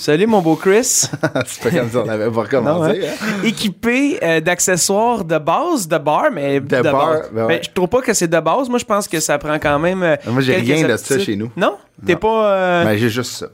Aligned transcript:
Salut 0.00 0.28
mon 0.28 0.40
beau 0.40 0.54
Chris. 0.54 0.84
c'est 1.46 1.60
pas 1.60 1.70
comme 1.76 1.90
ça, 1.90 2.02
on 2.04 2.08
avait 2.08 2.30
pas 2.30 2.42
recommencé. 2.42 2.98
Non, 3.00 3.04
hein? 3.04 3.10
hein? 3.20 3.26
Équipé 3.42 4.20
euh, 4.22 4.40
d'accessoires 4.40 5.24
de 5.24 5.38
base, 5.38 5.88
de 5.88 5.98
bar, 5.98 6.26
mais 6.32 6.60
De 6.60 6.76
de, 6.76 6.82
bar, 6.82 7.22
ben 7.32 7.40
ouais. 7.42 7.48
Mais 7.48 7.60
je 7.64 7.70
trouve 7.74 7.88
pas 7.88 8.00
que 8.00 8.14
c'est 8.14 8.28
de 8.28 8.38
base. 8.38 8.68
Moi, 8.68 8.78
je 8.78 8.84
pense 8.84 9.08
que 9.08 9.18
ça 9.18 9.36
prend 9.38 9.58
quand 9.58 9.78
même. 9.80 10.04
euh, 10.04 10.14
Moi, 10.28 10.40
j'ai 10.40 10.54
rien 10.54 10.86
de 10.86 10.96
ça 10.96 11.18
chez 11.18 11.34
nous. 11.34 11.50
Non? 11.56 11.76
T'es 12.06 12.14
pas. 12.14 12.46
euh, 12.54 12.84
Mais 12.84 12.96
j'ai 12.96 13.08
juste 13.10 13.32
ça. 13.32 13.46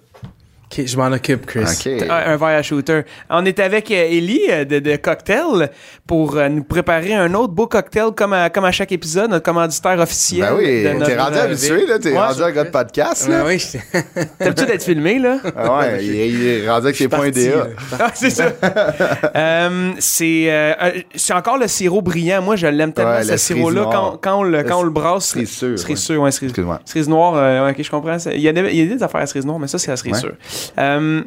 Je 0.87 0.97
m'en 0.97 1.07
occupe, 1.13 1.47
Chris. 1.47 1.65
Un 2.09 2.33
un 2.33 2.37
verre 2.37 2.59
à 2.59 2.63
shooter. 2.63 3.03
On 3.31 3.45
est 3.45 3.59
avec 3.61 3.91
euh, 3.91 3.95
Ellie 4.09 4.41
euh, 4.51 4.65
de, 4.65 4.79
de 4.79 4.97
Cocktail 4.97 5.71
pour 6.07 6.37
euh, 6.37 6.49
nous 6.49 6.65
préparer 6.65 7.15
un 7.15 7.33
autre 7.35 7.53
beau 7.53 7.67
cocktail 7.67 8.11
comme 8.17 8.33
à, 8.33 8.51
comme 8.51 8.65
à 8.65 8.73
chaque 8.73 8.93
épisode, 8.93 9.31
notre 9.31 9.45
commanditaire 9.45 9.99
officiel. 9.99 10.41
Ben 10.49 10.55
oui, 10.57 10.65
t'es 10.83 10.95
notre- 10.95 11.17
rendu 11.17 11.39
habitué, 11.39 11.87
là. 11.87 11.99
T'es 11.99 12.13
Ouais, 12.13 12.19
rendu 12.19 12.43
un 12.43 12.51
gars 12.51 12.65
de 12.65 12.71
podcast, 12.71 13.29
là. 13.29 13.45
oui, 13.47 13.59
j'étais- 13.73 13.85
T'as 14.39 14.45
l'habitude 14.47 14.67
d'être 14.67 14.83
filmé, 14.83 15.19
là? 15.19 15.39
Ah 15.57 15.79
ouais, 15.79 16.05
il, 16.05 16.15
il 16.15 16.47
est 16.47 16.69
rendu 16.69 16.87
avec 16.87 16.97
ses 16.97 17.09
points 17.09 17.31
DA. 17.31 17.69
Ah, 17.99 18.11
c'est 18.15 18.31
ça. 18.31 18.53
Euh, 19.37 19.93
c'est 19.99 20.47
euh, 20.49 20.75
c'est 21.15 21.33
encore 21.33 21.59
le 21.59 21.67
sirop 21.67 22.03
brillant. 22.03 22.43
Moi, 22.43 22.57
je 22.57 22.67
l'aime 22.67 22.93
tellement, 22.93 23.15
Ouais, 23.15 23.25
ce 23.25 23.37
sirop-là. 23.37 23.89
Quand, 23.91 24.19
quand, 24.21 24.41
on 24.41 24.43
le, 24.43 24.63
quand 24.63 24.81
on 24.81 24.83
le 24.83 24.91
brasse. 24.91 25.27
Cerise 25.27 25.51
sûre, 25.51 25.79
Cerise 25.79 25.99
sûre, 25.99 26.21
ouais, 26.23 26.31
cerise, 26.31 27.09
noire. 27.09 27.35
euh, 27.37 27.71
ok, 27.71 27.77
je 27.83 27.91
comprends. 27.91 28.17
Il 28.33 28.41
y, 28.41 28.49
a 28.49 28.53
des, 28.53 28.61
il 28.73 28.77
y 28.89 28.93
a 28.93 28.95
des 28.97 29.03
affaires 29.03 29.21
à 29.23 29.27
cerise 29.27 29.45
noire, 29.47 29.59
mais 29.59 29.67
ça, 29.67 29.79
c'est 29.79 29.91
la 29.91 29.97
cerise 29.97 30.15
Ouais. 30.15 30.21
sûre. 30.21 30.35
Euh, 30.79 31.23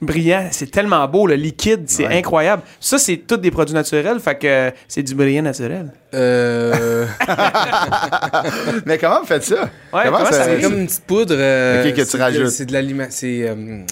brillant, 0.00 0.48
c'est 0.50 0.70
tellement 0.70 1.06
beau, 1.06 1.26
le 1.26 1.34
liquide, 1.34 1.84
c'est 1.86 2.06
Ouais. 2.06 2.18
incroyable. 2.18 2.62
Ça, 2.80 2.98
c'est 2.98 3.16
tous 3.18 3.36
des 3.36 3.50
produits 3.52 3.74
naturels, 3.74 4.18
fait 4.20 4.36
que 4.38 4.72
c'est 4.88 5.02
du 5.02 5.14
brillant 5.14 5.42
naturel. 5.42 5.92
Euh, 6.14 7.06
Mais 8.86 8.98
comment 8.98 9.20
vous 9.20 9.26
faites 9.26 9.44
ça? 9.44 9.62
Ouais, 9.92 10.02
comment 10.04 10.24
ça 10.26 10.44
c'est 10.44 10.60
comme 10.60 10.78
une 10.78 10.86
petite 10.86 11.04
poudre. 11.04 11.34
euh, 11.36 11.88
Ok, 11.88 11.94
que 11.94 12.02
tu 12.10 12.16
rajoutes. 12.16 12.48
C'est 12.50 12.66
de 12.66 12.72
l'aliment. 12.72 13.06
C'est. 13.10 13.48
euh, 13.48 13.84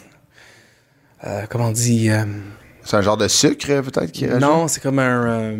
euh, 1.26 1.42
comment 1.48 1.68
on 1.68 1.72
dit 1.72 2.10
C'est 2.84 2.96
un 2.96 3.02
genre 3.02 3.16
de 3.16 3.28
sucre, 3.28 3.66
peut-être, 3.82 4.10
qui 4.12 4.26
rajoute? 4.26 4.40
Non, 4.42 4.68
c'est 4.68 4.82
comme 4.82 4.98
un. 4.98 5.56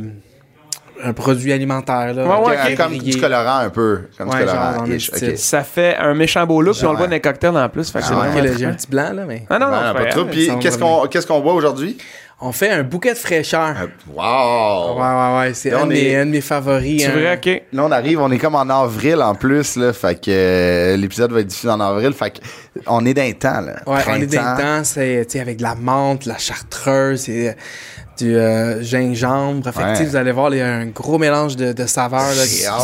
Euh, 1.04 1.08
un 1.08 1.12
produit 1.12 1.52
alimentaire, 1.52 2.14
là. 2.14 2.24
Ouais, 2.26 2.46
ouais, 2.48 2.56
ok. 2.72 2.76
Comme 2.76 2.98
du 2.98 3.20
colorant, 3.20 3.58
un 3.58 3.70
peu. 3.70 4.00
Comme 4.18 4.28
Ouais, 4.28 4.40
du 4.40 4.44
colorant. 4.46 4.86
genre. 4.86 5.36
Ça 5.36 5.62
fait 5.62 5.96
un 5.96 6.14
méchant 6.14 6.46
beau 6.46 6.60
look, 6.62 6.76
puis 6.76 6.86
on 6.86 6.92
le 6.92 6.96
voit 6.98 7.06
dans 7.06 7.12
les 7.12 7.20
cocktails 7.20 7.56
en 7.56 7.68
plus. 7.68 7.90
Fait 7.90 8.00
que 8.00 8.04
Ah 8.04 8.08
c'est 8.34 8.40
ouais. 8.40 8.64
un 8.64 8.72
petit 8.72 8.86
blanc, 8.88 9.12
là, 9.14 9.24
mais. 9.26 9.44
Ah 9.50 9.58
non, 9.58 9.66
non, 9.70 9.76
c'est 9.96 10.04
pas 10.04 10.10
trop. 10.10 10.24
Puis 10.24 10.50
qu'est-ce 10.60 10.78
qu'on 10.78 11.06
qu'est-ce 11.06 11.26
qu'on 11.26 11.40
boit 11.40 11.54
aujourd'hui? 11.54 11.96
On 12.42 12.52
fait 12.52 12.70
un 12.70 12.82
bouquet 12.82 13.12
de 13.12 13.18
fraîcheur. 13.18 13.74
Wow! 14.14 14.96
Ouais, 14.96 15.02
ouais, 15.02 15.38
ouais. 15.48 15.54
C'est 15.54 15.74
un, 15.74 15.82
est- 15.82 15.86
mes- 15.92 16.16
un 16.16 16.24
de 16.24 16.30
mes 16.30 16.40
favoris. 16.40 17.02
C'est 17.02 17.08
hein. 17.08 17.12
vrai, 17.12 17.34
ok. 17.36 17.62
Là, 17.74 17.84
on 17.84 17.92
arrive, 17.92 18.18
on 18.18 18.30
est 18.30 18.38
comme 18.38 18.54
en 18.54 18.62
avril 18.70 19.20
en 19.20 19.34
plus, 19.34 19.76
là. 19.76 19.92
Fait 19.92 20.14
que 20.14 20.30
euh, 20.30 20.96
l'épisode 20.96 21.32
va 21.32 21.40
être 21.40 21.46
diffusé 21.48 21.68
en 21.70 21.80
avril. 21.80 22.14
Fait 22.14 22.30
que 22.30 22.38
on 22.86 23.04
est 23.04 23.12
le 23.12 23.34
temps, 23.34 23.60
là. 23.60 23.74
Ouais, 23.86 24.00
on 24.08 24.14
est 24.14 24.20
le 24.20 24.28
temps, 24.28 24.84
c'est 24.84 25.26
tu 25.26 25.32
sais, 25.32 25.40
avec 25.40 25.58
de 25.58 25.62
la 25.62 25.74
menthe, 25.74 26.24
de 26.24 26.30
la 26.30 26.38
chartreuse, 26.38 27.26
euh, 27.28 27.52
du 28.20 28.36
euh, 28.36 28.82
gingembre. 28.82 29.64
Fait 29.72 29.80
que, 29.80 29.98
Ouais. 29.98 30.04
vous 30.04 30.16
allez 30.16 30.32
voir, 30.32 30.52
il 30.54 30.58
y 30.58 30.60
a 30.60 30.72
un 30.74 30.86
gros 30.86 31.18
mélange 31.18 31.56
de, 31.56 31.72
de 31.72 31.86
saveurs. 31.86 32.20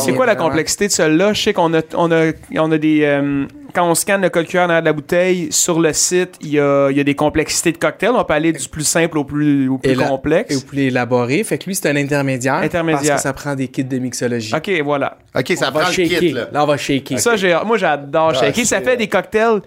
C'est 0.03 0.13
quoi 0.13 0.25
la 0.25 0.35
complexité 0.35 0.87
de 0.87 0.91
celui-là? 0.91 1.33
Je 1.33 1.41
sais 1.41 1.53
qu'on 1.53 1.73
a, 1.73 1.81
on 1.95 2.11
a, 2.11 2.31
on 2.55 2.71
a 2.71 2.77
des. 2.77 3.01
euh, 3.03 3.45
quand 3.73 3.87
on 3.89 3.95
scanne 3.95 4.21
le 4.23 4.29
code 4.29 4.47
QR 4.47 4.67
dans 4.67 4.83
la 4.83 4.93
bouteille, 4.93 5.49
sur 5.51 5.79
le 5.79 5.93
site, 5.93 6.35
il 6.41 6.49
y 6.49 6.59
a, 6.59 6.89
il 6.89 6.97
y 6.97 6.99
a 6.99 7.03
des 7.03 7.13
complexités 7.15 7.71
de 7.71 7.77
cocktail. 7.77 8.11
On 8.15 8.23
peut 8.23 8.33
aller 8.33 8.51
du 8.51 8.67
plus 8.69 8.83
simple 8.85 9.17
au 9.19 9.23
plus, 9.23 9.69
au 9.69 9.77
plus 9.77 9.95
complexe. 9.95 10.51
Et 10.51 10.55
vous 10.55 10.61
pouvez 10.65 10.83
l'élaborer. 10.85 11.43
Fait 11.43 11.57
que 11.59 11.65
lui, 11.65 11.75
c'est 11.75 11.87
un 11.89 11.95
intermédiaire. 11.95 12.55
Intermédiaire. 12.55 13.11
Parce 13.15 13.21
que 13.23 13.27
ça 13.29 13.33
prend 13.33 13.53
des 13.55 13.67
kits 13.67 13.83
de 13.83 13.97
mixologie. 13.99 14.53
Ok, 14.55 14.71
voilà. 14.83 15.17
OK, 15.37 15.53
ça 15.55 15.67
on 15.69 15.71
va 15.71 15.79
prend 15.81 15.89
le 15.89 15.93
shaker. 15.95 16.19
kit, 16.19 16.31
là. 16.31 16.47
on 16.55 16.65
va 16.65 16.77
shaker. 16.77 17.19
Ça, 17.19 17.35
j'ai, 17.35 17.55
moi, 17.65 17.77
j'adore 17.77 18.31
Ah, 18.35 18.39
shaker. 18.45 18.65
Ça 18.65 18.81
fait 18.81 18.97
des 18.97 19.07
cocktails 19.07 19.61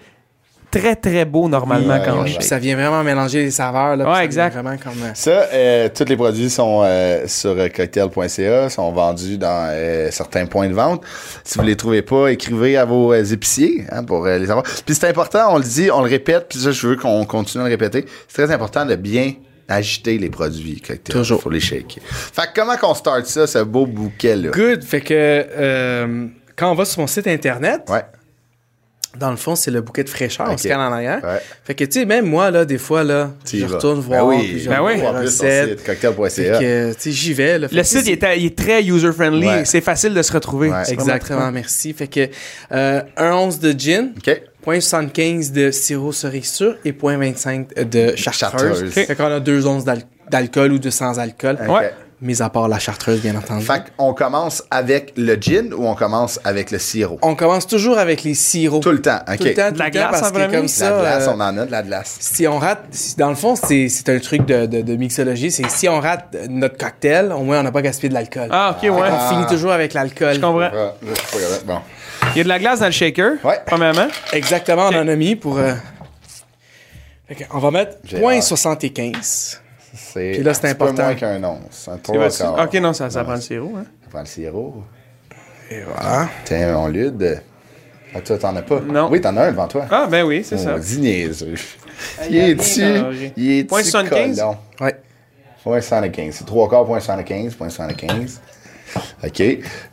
très, 0.71 0.97
très 0.97 1.25
beaux 1.25 1.49
normalement 1.49 1.99
quand 2.05 2.21
on. 2.21 2.25
Puis 2.25 2.37
ça 2.41 2.59
vient 2.59 2.75
vraiment 2.77 3.03
mélanger 3.03 3.43
les 3.45 3.51
saveurs. 3.51 3.97
Là, 3.97 4.09
Ouais, 4.09 4.15
ça 4.17 4.25
exact. 4.25 4.55
devient 4.55 4.63
Vraiment 4.69 4.79
comme. 4.83 5.03
euh, 5.03 5.11
Ça, 5.15 5.31
euh, 5.53 5.89
tous 5.95 6.05
les 6.09 6.17
produits 6.17 6.51
sont 6.51 6.83
euh, 6.85 7.25
sur 7.27 7.55
cocktail.ca, 7.75 8.69
sont 8.71 8.93
vendus 8.93 9.39
dans 9.39 9.69
euh, 9.71 10.09
certains 10.11 10.47
points 10.47 10.69
de 10.69 10.75
vente. 10.75 11.03
Si 11.45 11.59
vous 11.59 11.65
les 11.65 11.77
trouvez 11.77 12.03
pas, 12.03 12.29
écrivez 12.29 12.77
à 12.77 12.85
vos 12.85 13.13
euh, 13.13 13.25
épiciers 13.25 13.85
hein, 13.91 14.05
pour 14.05 14.27
euh, 14.27 14.39
les 14.39 14.51
avoir. 14.51 14.65
Puis 14.65 14.95
c'est 14.95 15.09
important, 15.09 15.55
on 15.55 15.59
le 15.59 15.65
dit, 15.65 15.91
on 15.93 16.03
le 16.03 16.09
répète, 16.09 16.47
puis 16.49 16.59
ça, 16.59 16.71
je 16.71 16.87
veux 16.87 16.97
qu'on 16.97 17.25
continue 17.25 17.63
à 17.65 17.67
le 17.67 17.73
répéter. 17.73 18.05
C'est 18.29 18.45
très 18.45 18.55
important 18.55 18.85
de 18.87 18.95
bien 18.97 19.33
agiter 19.69 20.19
les 20.19 20.31
produits 20.31 20.81
cocktails. 20.81 21.15
Toujours. 21.15 21.41
Faut 21.43 21.51
les 21.51 21.61
shaker. 21.61 22.03
Fait 22.07 22.43
que 22.43 22.61
comment 22.61 22.77
qu'on 22.77 22.95
start 22.95 23.27
ça, 23.27 23.47
ce 23.47 23.59
beau 23.59 23.87
bouquet-là? 23.87 24.51
Good. 24.51 24.83
Fait 24.83 25.01
que 25.01 25.15
euh, 25.15 26.27
quand 26.57 26.73
on 26.73 26.75
va 26.75 26.85
sur 26.85 27.01
mon 27.01 27.07
site 27.07 27.29
internet, 27.29 27.83
Ouais. 27.89 28.03
Dans 29.19 29.31
le 29.31 29.37
fond, 29.37 29.57
c'est 29.57 29.71
le 29.71 29.81
bouquet 29.81 30.05
de 30.05 30.09
fraîcheur. 30.09 30.47
On 30.49 30.53
Ok. 30.53 30.61
scanne 30.61 30.81
en 30.81 30.93
arrière. 30.93 31.21
Ouais. 31.25 31.41
Fait 31.65 31.75
que, 31.75 31.85
tu 31.85 32.01
sais, 32.01 32.05
même 32.07 32.27
moi, 32.27 32.51
là, 32.51 32.65
des 32.65 32.79
fois, 32.79 33.03
là, 33.03 33.33
je 33.53 33.65
retourne 33.65 34.01
Ben 34.01 34.07
voir. 34.07 34.27
oui, 34.27 34.49
puis 34.49 34.61
je 34.61 34.69
ben 34.69 34.79
regarde 34.79 35.01
oui. 35.01 35.07
En 35.07 35.21
plus, 35.21 35.31
site, 35.31 35.41
que, 35.41 36.93
tu 36.93 37.01
sais, 37.01 37.11
j'y 37.11 37.35
vais. 37.35 37.59
Là. 37.59 37.69
Le 37.71 37.83
site, 37.83 38.07
il 38.07 38.13
est, 38.13 38.39
il 38.39 38.47
est 38.47 38.57
très 38.59 38.83
user-friendly. 38.85 39.47
Ouais. 39.47 39.65
C'est 39.65 39.81
facile 39.81 40.15
de 40.15 40.23
se 40.23 40.33
retrouver. 40.33 40.71
Ouais. 40.71 40.83
Exactement, 40.91 41.51
merci. 41.51 41.93
Fait 41.93 42.07
que 42.07 42.29
euh, 42.73 43.03
un 43.17 43.33
once 43.35 43.59
de 43.59 43.73
gin, 43.79 44.13
OK. 44.17 44.43
0.75 44.67 45.53
de 45.53 45.71
sirop 45.71 46.13
cerise 46.13 46.53
sûre 46.53 46.77
et 46.85 46.93
0.25 46.93 47.85
de 47.89 48.15
chartreuse. 48.17 48.91
Fait 48.91 49.15
qu'on 49.17 49.25
a 49.25 49.41
deux 49.41 49.67
onces 49.67 49.85
d'al- 49.85 50.03
d'alcool 50.31 50.73
ou 50.73 50.79
de 50.79 50.91
sans 50.91 51.19
alcool. 51.19 51.59
Ouais. 51.69 51.93
Mis 52.23 52.43
à 52.43 52.51
part 52.51 52.69
la 52.69 52.79
chartreuse, 52.79 53.23
bien 53.23 53.35
entendu. 53.35 53.65
Fait 53.65 53.83
qu'on 53.97 54.13
commence 54.13 54.63
avec 54.71 55.15
le 55.17 55.37
gin 55.37 55.73
ou 55.73 55.87
on 55.87 55.95
commence 55.95 56.39
avec 56.45 56.71
le 56.71 56.79
sirop? 56.79 57.19
On 57.23 57.35
commence 57.35 57.67
toujours 57.67 57.99
avec 57.99 58.25
les 58.25 58.35
sirops. 58.35 58.83
Tout 58.83 58.91
le 58.93 59.01
temps, 59.01 59.21
OK. 59.27 59.39
Tout 59.39 59.45
le 59.45 59.55
temps, 59.55 59.69
tout 59.69 59.75
De 59.75 59.79
la 59.79 59.87
le 59.87 59.91
temps, 59.91 59.99
glace, 60.01 60.21
parce 60.21 60.33
que 60.33 60.39
La 60.39 60.69
ça, 60.69 60.99
glace, 61.01 61.27
euh, 61.27 61.31
on 61.35 61.41
en 61.41 61.57
a 61.57 61.65
de 61.65 61.71
la 61.71 61.83
glace. 61.83 62.19
si 62.21 62.47
on 62.47 62.59
rate, 62.59 62.85
si- 62.91 63.17
dans 63.17 63.31
le 63.31 63.35
fond, 63.37 63.57
c'est 63.57 63.89
c'est 63.89 64.11
un 64.11 64.19
truc 64.19 64.45
de, 64.45 64.67
de, 64.67 64.83
de 64.83 64.97
mixologie, 64.97 65.51
c'est 65.51 65.67
si 65.71 65.89
on 65.89 65.99
rate 65.99 66.37
notre 66.51 66.77
cocktail, 66.77 67.33
au 67.33 67.41
moins 67.41 67.61
on 67.61 67.63
n'a 67.63 67.73
pas 67.73 67.81
gaspillé 67.81 68.11
de 68.11 68.15
l'alcool. 68.15 68.49
Ah, 68.51 68.77
ok, 68.77 68.83
ouais. 68.83 68.91
On 69.11 69.29
finit 69.35 69.47
toujours 69.47 69.73
avec 69.73 69.95
l'alcool. 69.95 70.35
Je 70.35 70.41
comprends. 70.41 70.61
Ah, 70.61 70.75
là, 70.75 70.93
je 71.03 71.15
suis 71.15 71.39
pas 71.39 71.39
capable. 71.43 71.67
Bon. 71.67 71.79
Il 72.35 72.39
y 72.39 72.41
a 72.43 72.45
de 72.45 72.49
la 72.51 72.59
glace 72.59 72.81
dans 72.81 72.87
le 72.87 72.93
shaker, 72.93 73.33
Ouais. 73.43 73.61
premièrement. 73.67 74.09
Exactement, 74.35 74.89
on 74.93 74.95
en 74.95 75.09
a 75.09 75.17
mis 75.17 75.37
pour. 75.37 75.57
euh, 75.57 75.73
on 77.53 77.59
va 77.61 77.71
mettre 77.71 77.97
J'ai 78.05 78.19
0.75. 78.19 79.59
C'est 79.95 80.33
Puis 80.35 80.43
là, 80.43 80.55
c'est 80.55 80.67
un 80.67 80.69
petit 80.71 80.79
peu 80.79 80.85
important. 80.85 81.03
moins 81.05 81.15
qu'un 81.15 81.43
once. 81.45 81.89
Un 81.93 81.97
trois 81.99 82.29
quarts. 82.29 82.65
Ok, 82.65 82.75
non, 82.75 82.93
ça, 82.93 83.11
ça 83.11 83.25
prend 83.25 83.35
le 83.35 83.41
sirop. 83.41 83.73
Hein. 83.77 83.85
On 84.07 84.11
prend 84.11 84.21
le 84.21 84.27
sirop. 84.27 84.83
Et 85.71 85.81
voilà. 85.83 86.29
Tiens, 86.45 86.77
on 86.79 86.89
lude. 86.89 87.43
Ah, 88.15 88.21
toi, 88.21 88.39
t'en 88.39 88.57
as 88.57 88.63
pas? 88.63 88.81
Non. 88.81 89.09
Oui, 89.11 89.21
t'en 89.21 89.37
as 89.37 89.47
un 89.47 89.51
devant 89.53 89.69
toi. 89.69 89.87
Ah, 89.91 90.07
ben 90.11 90.25
oui, 90.25 90.43
c'est 90.45 90.59
ça. 90.59 90.75
Oh, 90.77 90.79
dis 90.81 90.99
niaiseux. 91.01 91.55
Il 92.29 92.37
y 92.37 92.41
a 92.41 92.43
est 92.43 92.47
rien 92.47 92.55
dessus. 92.57 92.81
carré. 92.81 93.33
Il 93.37 93.51
est 93.53 93.65
Point 93.65 93.81
dessus. 93.81 93.91
75? 93.91 94.37
colon. 94.39 94.57
Ouais. 94.81 94.97
Point 95.63 95.81
75. 95.81 96.35
C'est 96.35 96.45
trois 96.45 96.69
quarts, 96.69 96.87
point 96.87 96.99
75, 97.01 97.55
point 97.55 97.69
75. 97.69 98.41
OK. 99.25 99.43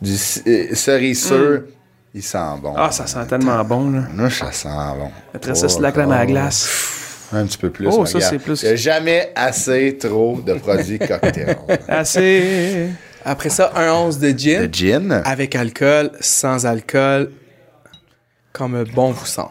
Du 0.00 0.12
euh, 0.46 0.74
cerise 0.74 1.26
sûre, 1.26 1.62
il 2.14 2.22
sent 2.22 2.38
bon. 2.62 2.74
Ah, 2.76 2.90
ça 2.90 3.06
sent 3.06 3.24
tellement 3.28 3.62
bon, 3.64 3.90
là. 3.90 4.00
Moi, 4.14 4.30
ça 4.30 4.50
sent 4.50 4.68
bon. 4.98 5.10
Après 5.34 5.54
ça, 5.54 5.68
c'est 5.68 5.78
de 5.78 5.82
la 5.82 5.92
crème 5.92 6.10
à 6.10 6.18
la 6.18 6.26
glace. 6.26 6.97
Un 7.32 7.44
petit 7.46 7.58
peu 7.58 7.70
plus. 7.70 7.86
Oh, 7.90 8.06
ça, 8.06 8.20
c'est 8.20 8.38
plus- 8.38 8.62
Il 8.62 8.66
n'y 8.66 8.72
a 8.72 8.76
jamais 8.76 9.32
assez 9.34 9.98
trop 9.98 10.40
de 10.44 10.54
produits 10.54 10.98
cocktails. 10.98 11.58
Assez. 11.88 12.88
Après 13.24 13.50
ça, 13.50 13.72
un 13.76 13.92
once 13.92 14.18
de 14.18 14.30
gin. 14.30 14.62
Le 14.62 14.68
gin. 14.72 15.22
Avec 15.24 15.54
alcool, 15.54 16.10
sans 16.20 16.64
alcool, 16.64 17.30
comme 18.52 18.82
bon 18.94 19.10
vous 19.10 19.26
semble. 19.26 19.50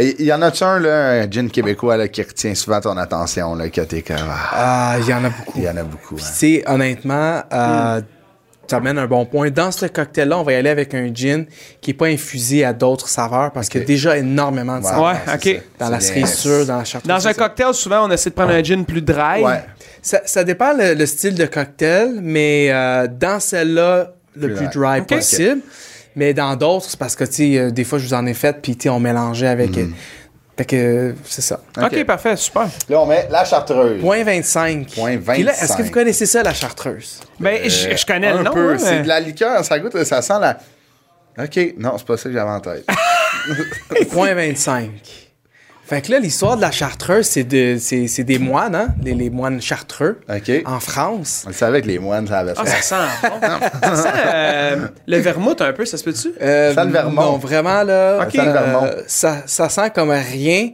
Il 0.00 0.22
y 0.22 0.32
en 0.32 0.42
a-tu 0.42 0.62
un, 0.64 0.78
là, 0.78 1.10
un 1.22 1.30
gin 1.30 1.50
québécois, 1.50 1.96
là, 1.96 2.08
qui 2.08 2.22
retient 2.22 2.54
souvent 2.54 2.80
ton 2.80 2.96
attention, 2.96 3.54
là, 3.56 3.68
que 3.68 3.80
t'es 3.80 4.02
comme... 4.02 4.16
ah, 4.28 4.50
Ah, 4.52 4.96
il 5.00 5.08
y 5.08 5.14
en 5.14 5.24
a 5.24 5.30
beaucoup. 5.30 5.58
il 5.58 5.64
y 5.64 5.68
en 5.68 5.76
a 5.76 5.82
beaucoup. 5.82 6.14
hein. 6.16 6.18
Tu 6.18 6.24
sais, 6.34 6.64
honnêtement, 6.66 7.42
euh, 7.52 8.00
tu 8.68 8.74
amènes 8.74 8.98
un 8.98 9.06
bon 9.06 9.24
point. 9.24 9.50
Dans 9.50 9.70
ce 9.70 9.86
cocktail-là, 9.86 10.38
on 10.38 10.42
va 10.42 10.52
y 10.52 10.56
aller 10.56 10.70
avec 10.70 10.94
un 10.94 11.08
gin 11.12 11.46
qui 11.80 11.90
n'est 11.90 11.96
pas 11.96 12.06
infusé 12.06 12.64
à 12.64 12.72
d'autres 12.72 13.08
saveurs 13.08 13.50
parce 13.52 13.68
qu'il 13.68 13.80
y 13.80 13.84
a 13.84 13.86
déjà 13.86 14.16
énormément 14.18 14.78
de 14.78 14.84
saveurs. 14.84 15.04
Ouais, 15.04 15.38
c'est 15.40 15.54
ok. 15.56 15.62
ça. 15.78 15.84
Dans 15.86 15.90
la 15.90 16.00
cerise 16.00 16.34
sûre, 16.34 16.66
dans 16.66 16.78
la 16.78 16.84
chartreuse. 16.84 17.08
Dans 17.08 17.26
un 17.28 17.32
cocktail, 17.34 17.74
souvent, 17.74 18.06
on 18.06 18.10
essaie 18.10 18.30
de 18.30 18.34
prendre 18.34 18.52
un 18.52 18.62
gin 18.62 18.84
plus 18.84 19.02
dry. 19.02 19.42
Ouais. 19.42 19.64
Ça, 20.02 20.20
ça 20.24 20.44
dépend 20.44 20.72
le, 20.76 20.94
le 20.94 21.06
style 21.06 21.34
de 21.34 21.46
cocktail, 21.46 22.18
mais 22.22 22.68
euh, 22.70 23.08
dans 23.08 23.40
celle-là, 23.40 24.12
le 24.36 24.54
Plus 24.54 24.66
plus 24.68 24.78
dry. 24.78 25.02
possible. 25.02 25.60
Mais 26.14 26.34
dans 26.34 26.54
d'autres, 26.56 26.86
c'est 26.90 26.98
parce 26.98 27.14
que, 27.16 27.24
tu 27.24 27.32
sais, 27.32 27.58
euh, 27.58 27.70
des 27.70 27.84
fois, 27.84 27.98
je 27.98 28.06
vous 28.06 28.14
en 28.14 28.26
ai 28.26 28.34
fait, 28.34 28.56
puis, 28.60 28.76
tu 28.76 28.84
sais, 28.84 28.88
on 28.88 29.00
mélangeait 29.00 29.46
avec. 29.48 29.76
Mm. 29.76 29.92
Euh, 30.58 30.64
fait 30.64 30.64
que, 30.64 30.76
euh, 30.76 31.12
c'est 31.24 31.42
ça. 31.42 31.60
Ok, 31.76 31.84
Ok. 31.92 32.04
parfait, 32.04 32.36
super. 32.36 32.66
Là, 32.88 33.00
on 33.00 33.06
met 33.06 33.28
la 33.30 33.44
chartreuse. 33.44 34.00
Point 34.00 34.24
25. 34.24 34.88
Point 34.94 35.18
Puis 35.18 35.42
là, 35.44 35.52
est-ce 35.52 35.60
25. 35.60 35.76
que 35.78 35.82
vous 35.84 35.90
connaissez 35.90 36.26
ça, 36.26 36.42
la 36.42 36.52
chartreuse? 36.54 37.20
Ben, 37.38 37.60
je, 37.68 37.96
je 37.96 38.06
connais 38.06 38.28
un 38.28 38.38
le 38.38 38.42
nom. 38.44 38.52
peu. 38.52 38.72
hein, 38.72 38.78
C'est 38.78 39.02
de 39.02 39.08
la 39.08 39.20
liqueur, 39.20 39.64
ça 39.64 39.78
goûte, 39.78 40.02
ça 40.04 40.20
sent 40.22 40.34
la... 40.40 40.58
OK, 41.38 41.74
non, 41.78 41.94
c'est 41.98 42.06
pas 42.06 42.16
ça 42.16 42.24
que 42.28 42.32
j'avais 42.32 42.50
en 42.50 42.60
tête. 42.60 42.84
Point 44.10 44.34
25. 44.34 44.90
Fait 45.88 46.02
que 46.02 46.10
là, 46.12 46.18
l'histoire 46.18 46.56
de 46.56 46.60
la 46.60 46.70
chartreuse, 46.70 47.24
c'est 47.26 47.44
de, 47.44 47.78
c'est, 47.80 48.08
c'est 48.08 48.24
des 48.24 48.38
moines, 48.38 48.74
hein? 48.74 48.88
Les, 49.02 49.14
les 49.14 49.30
moines 49.30 49.62
chartreux 49.62 50.20
OK. 50.28 50.50
en 50.66 50.80
France. 50.80 51.44
On 51.46 51.48
le 51.48 51.54
savait 51.54 51.80
que 51.80 51.86
les 51.86 51.98
moines, 51.98 52.26
ça 52.26 52.40
avait 52.40 52.54
ça. 52.54 52.62
Ah, 52.62 52.66
ça 52.66 52.82
sent 52.82 53.28
bon. 53.30 53.86
ça 53.96 53.96
sent 54.02 54.08
euh, 54.26 54.88
le 55.06 55.16
vermouth 55.18 55.62
un 55.62 55.72
peu, 55.72 55.86
ça 55.86 55.96
se 55.96 56.04
peut-tu? 56.04 56.28
Euh, 56.42 56.74
Ça, 56.74 56.84
le 56.84 56.90
Vermont. 56.92 57.22
Non, 57.22 57.38
vraiment, 57.38 57.82
là. 57.84 58.18
Ok. 58.22 58.36
Ça, 58.36 58.44
le 58.44 58.52
Vermont. 58.52 58.90
ça, 59.06 59.42
ça 59.46 59.68
sent 59.70 59.90
comme 59.94 60.10
rien. 60.10 60.70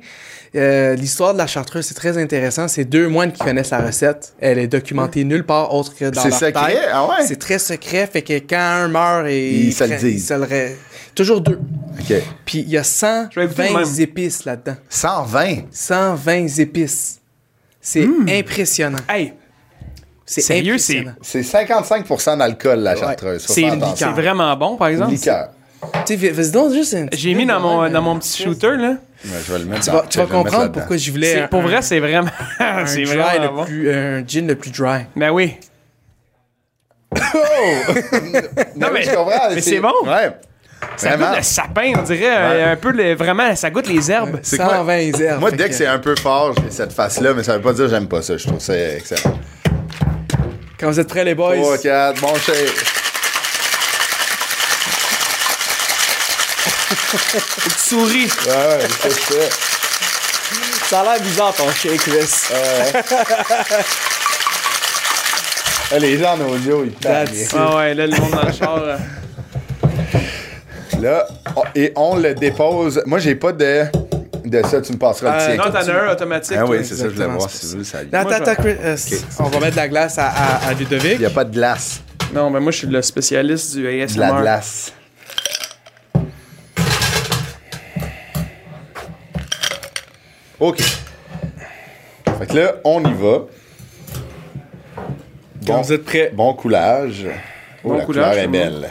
Euh, 0.56 0.94
L'histoire 0.94 1.32
de 1.32 1.38
la 1.38 1.46
chartreuse, 1.48 1.84
c'est 1.86 1.94
très 1.94 2.16
intéressant. 2.18 2.66
C'est 2.68 2.84
deux 2.84 3.08
moines 3.08 3.32
qui 3.32 3.42
connaissent 3.42 3.70
la 3.70 3.80
recette. 3.80 4.34
Elle 4.40 4.58
est 4.58 4.68
documentée 4.68 5.24
nulle 5.24 5.44
part 5.44 5.72
autre 5.74 5.94
que 5.96 6.04
dans 6.10 6.22
C'est 6.22 6.30
secret? 6.30 6.76
Ah 6.92 7.06
ouais? 7.06 7.24
C'est 7.26 7.38
très 7.38 7.58
secret, 7.58 8.08
fait 8.12 8.22
que 8.22 8.34
quand 8.38 8.56
un 8.58 8.88
meurt, 8.88 9.26
et 9.28 9.50
Ils 9.52 9.72
se 9.72 9.84
le 9.84 9.96
disent. 9.96 10.28
se 10.28 10.34
le 10.34 10.42
ré- 10.44 10.76
Toujours 11.14 11.40
deux. 11.40 11.60
OK. 12.00 12.12
Puis 12.44 12.58
il 12.60 12.70
y 12.70 12.76
a 12.78 12.82
Je 12.82 13.38
vais 13.40 13.46
écouter 13.46 13.68
120 13.68 13.80
le 13.80 13.86
même. 13.86 14.00
épices 14.00 14.44
là-dedans. 14.44 14.76
120. 14.88 15.56
120 15.70 16.58
épices. 16.58 17.20
C'est 17.80 18.08
impressionnant. 18.28 18.98
Hey, 19.08 19.34
C'est 20.26 20.40
Sérieux, 20.40 20.72
impressionnant. 20.74 21.12
C'est 21.22 21.42
55% 21.42 22.38
d'alcool, 22.38 22.78
la 22.80 22.96
chartreuse. 22.96 23.44
Faut 23.46 23.52
c'est 23.52 23.68
c'est 23.94 24.04
vraiment 24.06 24.56
bon, 24.56 24.76
par 24.76 24.88
exemple. 24.88 25.12
Liqueur. 25.12 25.50
Tu 26.06 26.16
sais, 26.18 26.30
vas-y 26.30 26.50
donc 26.50 26.72
juste 26.72 26.94
un 26.94 27.06
petit 27.06 27.20
J'ai 27.20 27.34
mis 27.34 27.44
dans 27.44 27.60
mon, 27.60 27.82
même, 27.82 27.92
dans 27.92 27.98
euh, 27.98 28.02
mon 28.02 28.18
petit 28.18 28.42
shooter, 28.42 28.76
là. 28.78 28.96
Ouais, 29.26 29.30
je 29.46 29.52
vais 29.52 29.58
le 29.58 29.64
mettre 29.66 29.82
Tu 29.84 29.90
dans- 29.90 29.96
vas, 29.98 30.06
tu 30.08 30.18
vas 30.18 30.24
comprendre 30.26 30.72
pourquoi 30.72 30.96
je 30.96 31.10
voulais 31.10 31.32
C'est- 31.34 31.40
un, 31.42 31.48
Pour 31.48 31.60
un- 31.60 31.64
vrai, 31.64 31.82
c'est 31.82 32.00
vraiment. 32.00 32.30
c'est 32.86 33.04
vraiment 33.04 33.42
le 33.42 33.48
bon. 33.50 33.64
plus, 33.66 33.90
un 33.92 34.26
gin 34.26 34.46
le 34.46 34.54
plus 34.56 34.70
dry. 34.70 35.00
Ben 35.14 35.30
oui. 35.30 35.56
Non, 37.14 38.88
mais- 38.88 38.92
mais 38.92 39.02
je 39.02 39.10
comprends. 39.14 39.50
mais 39.54 39.60
c'est 39.60 39.80
bon. 39.80 39.92
Ouais. 40.06 40.30
Ça 40.96 41.08
Vraiment? 41.10 41.28
goûte 41.28 41.36
le 41.38 41.42
sapin, 41.42 41.92
on 41.98 42.02
dirait. 42.02 42.36
euh, 42.36 42.72
Un 42.72 42.76
peu 42.76 42.90
le, 42.92 43.14
vraiment, 43.14 43.54
ça 43.56 43.70
goûte 43.70 43.88
les 43.88 44.10
herbes. 44.10 44.38
C'est 44.42 44.56
quoi? 44.56 44.68
120 44.76 45.20
herbes. 45.20 45.40
Moi, 45.40 45.50
dès 45.50 45.68
que 45.68 45.74
c'est 45.74 45.86
un 45.86 45.98
peu 45.98 46.14
fort, 46.16 46.54
j'ai 46.62 46.70
cette 46.70 46.92
face-là, 46.92 47.34
mais 47.34 47.42
ça 47.42 47.54
veut 47.56 47.62
pas 47.62 47.72
dire 47.72 47.84
que 47.86 47.90
j'aime 47.90 48.08
pas 48.08 48.22
ça. 48.22 48.36
Je 48.36 48.46
trouve 48.46 48.60
ça 48.60 48.74
excellent. 48.76 49.38
Quand 50.78 50.86
vous 50.88 51.00
êtes 51.00 51.08
prêts, 51.08 51.24
les 51.24 51.34
boys, 51.34 51.56
3, 51.56 51.78
4, 51.78 52.20
bon 52.20 52.34
shake. 52.36 52.56
Tu 57.14 57.70
souris. 57.78 58.28
Ouais, 58.46 58.52
ouais, 58.52 58.88
c'est 59.02 59.10
ça. 59.12 59.34
ça 60.88 61.00
a 61.00 61.02
l'air 61.04 61.20
bizarre 61.22 61.54
ton 61.54 61.70
shake, 61.70 61.98
Chris. 62.00 62.30
Ah, 65.92 65.98
les 65.98 66.18
gens 66.18 66.34
en 66.34 66.40
audio, 66.48 66.84
ils 66.84 66.90
parlent. 66.92 67.28
Ah 67.56 67.76
ouais, 67.76 67.94
là, 67.94 68.06
le 68.06 68.16
monde 68.16 68.30
dans 68.32 68.42
le 68.46 68.52
char. 68.52 68.82
Euh, 71.04 71.22
Là, 71.56 71.64
et 71.74 71.92
on 71.96 72.16
le 72.16 72.34
dépose. 72.34 73.02
Moi, 73.06 73.18
j'ai 73.18 73.34
pas 73.34 73.52
de, 73.52 73.84
de 74.44 74.62
ça. 74.66 74.80
Tu 74.80 74.92
me 74.92 74.98
passeras 74.98 75.30
Euh, 75.32 75.48
le 75.48 75.54
tien. 75.56 75.64
Non, 75.64 75.70
t'en 75.70 75.78
as 75.78 75.90
un 75.90 76.12
automatique. 76.12 76.56
Ah 76.58 76.64
oui, 76.66 76.78
c'est 76.84 76.94
ça, 76.96 77.04
je 77.04 77.14
voulais 77.14 77.26
voir 77.26 77.50
si 77.50 77.66
vous 77.72 77.78
le 77.78 77.84
saviez. 77.84 78.14
Attends, 78.14 78.30
euh, 78.64 78.96
on 79.40 79.44
va 79.44 79.60
mettre 79.60 79.72
de 79.72 79.76
la 79.76 79.88
glace 79.88 80.18
à, 80.18 80.26
à, 80.28 80.68
à 80.68 80.74
Ludovic. 80.74 81.12
Il 81.14 81.18
n'y 81.20 81.26
a 81.26 81.30
pas 81.30 81.44
de 81.44 81.52
glace. 81.52 82.00
Non, 82.32 82.50
ben 82.50 82.60
moi, 82.60 82.72
je 82.72 82.78
suis 82.78 82.86
le 82.86 83.00
spécialiste 83.02 83.76
du 83.76 83.86
ASMR. 83.86 84.14
De 84.16 84.20
la 84.20 84.40
glace. 84.40 84.92
OK. 90.60 90.78
Fait 92.38 92.46
que 92.46 92.54
là, 92.56 92.74
on 92.84 93.00
y 93.04 93.12
va. 93.12 93.42
Quand 95.66 95.82
vous 95.82 95.92
êtes 95.92 96.04
prêts? 96.04 96.30
Bon 96.34 96.54
coulage. 96.54 97.26
Oh, 97.82 97.88
Bon 97.90 97.98
la 97.98 98.04
coulage, 98.04 98.30
couleur 98.30 98.44
est 98.44 98.48
belle. 98.48 98.88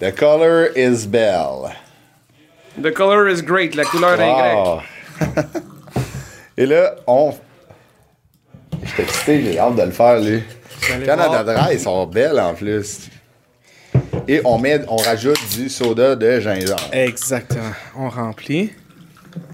The 0.00 0.12
color 0.12 0.64
is 0.74 1.06
belle. 1.06 1.74
The 2.80 2.90
color 2.90 3.28
is 3.28 3.42
great. 3.42 3.74
La 3.74 3.84
couleur 3.84 4.18
est 4.18 4.32
grecque. 4.32 4.56
Wow. 4.56 5.60
Et 6.56 6.64
là, 6.64 6.96
on. 7.06 7.34
Je 8.82 8.88
suis 8.88 9.02
excité, 9.02 9.42
j'ai 9.42 9.58
hâte 9.58 9.76
de 9.76 9.82
le 9.82 9.90
faire, 9.90 10.20
lui. 10.20 10.42
Canada. 11.04 11.44
Dry, 11.44 11.74
ils 11.74 11.80
sont 11.80 12.06
belles 12.06 12.40
en 12.40 12.54
plus. 12.54 13.10
Et 14.26 14.40
on 14.46 14.58
met, 14.58 14.80
on 14.88 14.96
rajoute 14.96 15.38
du 15.54 15.68
soda 15.68 16.16
de 16.16 16.40
gingembre. 16.40 16.88
Exactement. 16.92 17.72
On 17.94 18.08
remplit. 18.08 18.72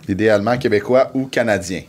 Idéalement 0.09 0.57
québécois 0.59 1.11
ou 1.15 1.27
canadien. 1.27 1.83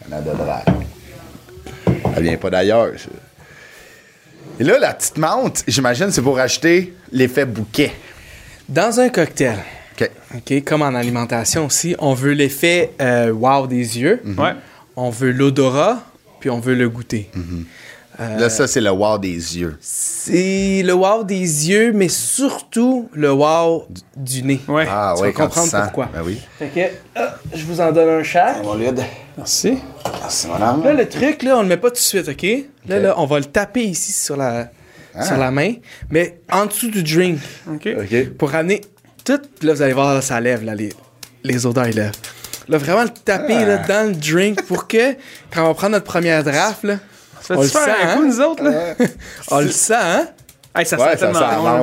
Canada 0.00 0.32
Dry. 0.32 1.94
Elle 2.16 2.22
vient 2.22 2.36
pas 2.36 2.50
d'ailleurs. 2.50 2.92
ça. 2.96 3.08
Et 4.60 4.62
là, 4.62 4.78
la 4.78 4.94
petite 4.94 5.18
menthe, 5.18 5.64
j'imagine, 5.66 6.12
c'est 6.12 6.22
pour 6.22 6.36
rajouter 6.36 6.94
l'effet 7.14 7.46
bouquet. 7.46 7.92
Dans 8.68 9.00
un 9.00 9.08
cocktail, 9.08 9.56
OK. 9.98 10.10
OK, 10.36 10.64
comme 10.64 10.82
en 10.82 10.94
alimentation 10.94 11.66
aussi, 11.66 11.94
on 11.98 12.12
veut 12.12 12.32
l'effet 12.32 12.90
euh, 13.00 13.30
wow 13.32 13.66
des 13.66 13.98
yeux, 14.00 14.20
Ouais. 14.36 14.52
on 14.96 15.08
veut 15.08 15.30
l'odorat, 15.32 16.02
puis 16.40 16.50
on 16.50 16.60
veut 16.60 16.74
le 16.74 16.88
goûter. 16.90 17.30
Là, 18.18 18.48
ça, 18.48 18.68
c'est 18.68 18.80
le 18.80 18.90
wow 18.92 19.18
des 19.18 19.58
yeux. 19.58 19.76
C'est 19.80 20.82
le 20.84 20.92
wow 20.92 21.24
des 21.24 21.68
yeux, 21.68 21.92
mais 21.92 22.08
surtout 22.08 23.08
le 23.12 23.32
wow 23.32 23.86
du, 23.90 24.02
du 24.40 24.42
nez. 24.46 24.60
Ouais. 24.68 24.86
Ah 24.88 25.14
Tu 25.16 25.22
vas 25.24 25.32
quand 25.32 25.44
comprendre 25.48 25.64
tu 25.64 25.70
sens. 25.70 25.82
pourquoi. 25.84 26.10
Ben 26.14 26.22
oui. 26.24 26.38
Fait 26.58 26.68
que, 26.68 26.80
ah, 27.16 27.34
je 27.52 27.64
vous 27.64 27.80
en 27.80 27.90
donne 27.90 28.20
un 28.20 28.22
chat. 28.22 28.54
Merci. 29.36 29.78
Merci, 30.20 30.46
mon 30.46 30.62
âme. 30.62 30.84
Là, 30.84 30.92
le 30.92 31.08
truc, 31.08 31.42
là, 31.42 31.58
on 31.58 31.62
le 31.62 31.68
met 31.68 31.76
pas 31.76 31.88
tout 31.88 31.94
de 31.94 31.98
suite, 31.98 32.28
OK? 32.28 32.46
Là, 32.88 33.00
là, 33.00 33.14
on 33.18 33.26
va 33.26 33.38
le 33.40 33.46
taper 33.46 33.82
ici 33.82 34.12
sur 34.12 34.36
la, 34.36 34.68
Ah. 35.16 35.24
sur 35.24 35.36
la 35.36 35.50
main, 35.50 35.74
mais 36.10 36.40
en 36.50 36.66
dessous 36.66 36.90
du 36.90 37.02
drink, 37.02 37.38
OK. 37.70 37.88
OK. 37.98 38.28
pour 38.36 38.50
ramener 38.50 38.80
tout. 39.24 39.38
Puis 39.58 39.66
là, 39.68 39.74
vous 39.74 39.82
allez 39.82 39.92
voir, 39.92 40.14
là, 40.14 40.20
ça 40.22 40.40
lève, 40.40 40.64
là, 40.64 40.74
les, 40.74 40.92
les 41.44 41.66
odeurs, 41.66 41.86
ils 41.88 41.94
lèvent. 41.96 42.12
Là, 42.68 42.78
vraiment 42.78 43.02
le 43.04 43.10
taper 43.10 43.54
Ah. 43.58 43.66
là, 43.66 43.76
dans 43.78 44.08
le 44.08 44.14
drink 44.14 44.62
pour 44.66 44.88
que, 44.88 45.12
quand 45.52 45.62
on 45.64 45.68
va 45.68 45.74
prendre 45.74 45.92
notre 45.92 46.06
première 46.06 46.42
draft, 46.42 46.82
là, 46.84 46.98
Ça 47.40 47.56
On 47.58 47.62
le 47.62 47.68
faire 47.68 47.84
sent, 47.84 47.90
un 48.02 48.08
hein? 48.08 48.16
coup, 48.16 48.24
nous 48.26 48.40
autres, 48.40 48.64
là? 48.64 48.94
on 49.50 49.60
le 49.60 49.68
sent, 49.70 49.94
hein? 49.94 50.28
Hey, 50.74 50.86
ça 50.86 50.96
Ouais, 50.98 51.04
sent 51.12 51.18
ça 51.18 51.26
tellement 51.26 51.38
sent 51.50 51.56
bon, 51.56 51.82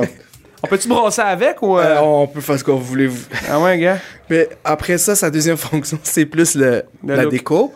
On 0.64 0.68
peut-tu 0.68 0.88
brasser 0.88 1.22
avec 1.22 1.62
ou. 1.62 1.78
Euh, 1.78 1.82
euh, 1.82 2.00
on 2.00 2.26
peut 2.26 2.40
faire 2.40 2.58
ce 2.58 2.64
qu'on 2.64 2.76
voulait. 2.76 3.06
vous- 3.06 3.24
Ah 3.48 3.58
ouais, 3.60 3.78
gars? 3.78 3.98
Mais 4.28 4.48
après 4.64 4.98
ça, 4.98 5.14
sa 5.16 5.30
deuxième 5.30 5.56
fonction, 5.68 5.98
c'est 6.02 6.26
plus 6.26 6.54
le, 6.56 6.82
Le 7.06 7.14
la 7.16 7.22
look. 7.22 7.32
déco. 7.32 7.72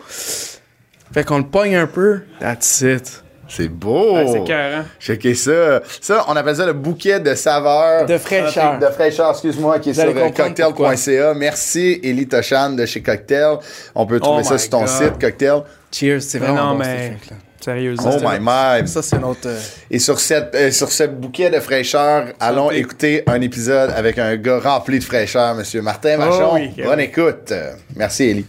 Fait 1.13 1.25
qu'on 1.25 1.39
le 1.39 1.47
pogne 1.47 1.77
un 1.77 1.87
peu. 1.87 2.23
That's 2.41 2.81
it. 2.83 3.23
C'est 3.49 3.69
beau. 3.69 4.15
Ouais, 4.15 4.27
c'est 4.33 4.45
carré. 4.45 4.83
Checkez 5.01 5.35
ça. 5.35 5.81
Ça, 6.01 6.25
on 6.29 6.37
appelle 6.37 6.57
ça 6.57 6.67
le 6.67 6.73
bouquet 6.73 7.21
de 7.21 7.35
saveurs. 7.35 8.07
De 8.07 8.19
fraîcheur. 8.19 8.79
De 8.79 8.87
fraîcheur, 8.87 9.31
excuse-moi, 9.31 9.79
qui 9.79 9.91
est 9.91 9.93
Vous 9.93 10.01
sur 10.01 10.11
euh, 10.17 10.31
cocktail.ca. 10.31 11.35
Merci, 11.35 12.01
Élie 12.03 12.27
Tochan 12.29 12.71
de 12.71 12.85
chez 12.87 13.03
Cocktail. 13.03 13.59
On 13.95 14.07
peut 14.07 14.21
trouver 14.21 14.43
Oh 14.45 14.49
ça 14.49 14.59
sur 14.59 14.71
ton 14.71 14.81
God. 14.81 14.89
site, 14.89 15.19
Cocktail. 15.21 15.63
Cheers, 15.93 16.21
c'est 16.23 16.39
vraiment 16.39 16.65
non, 16.67 16.73
bon, 16.73 16.79
mais- 16.79 16.85
ce 16.85 17.07
drink-là. 17.09 17.37
Sérieusement. 17.59 18.11
Oh 18.15 18.21
my 18.23 18.39
my. 18.41 18.87
Ça, 18.87 19.03
c'est 19.03 19.19
notre. 19.19 19.49
euh, 19.49 19.59
Et 19.91 19.99
sur, 19.99 20.21
cette, 20.21 20.55
euh, 20.55 20.71
sur 20.71 20.89
ce 20.93 21.03
bouquet 21.05 21.51
de 21.51 21.59
fraîcheur, 21.59 22.27
allons 22.39 22.71
écouter 22.71 23.25
un 23.27 23.41
épisode 23.41 23.91
avec 23.97 24.19
un 24.19 24.37
gars 24.37 24.61
rempli 24.61 25.01
de 25.01 25.05
fraîcheur, 25.05 25.55
Monsieur 25.57 25.83
Martin 25.83 26.17
Vachon. 26.17 26.51
Oh 26.53 26.55
oui, 26.55 26.71
Bonne 26.85 26.99
oui. 26.99 27.05
écoute. 27.05 27.53
Merci, 27.97 28.25
Élie. 28.25 28.47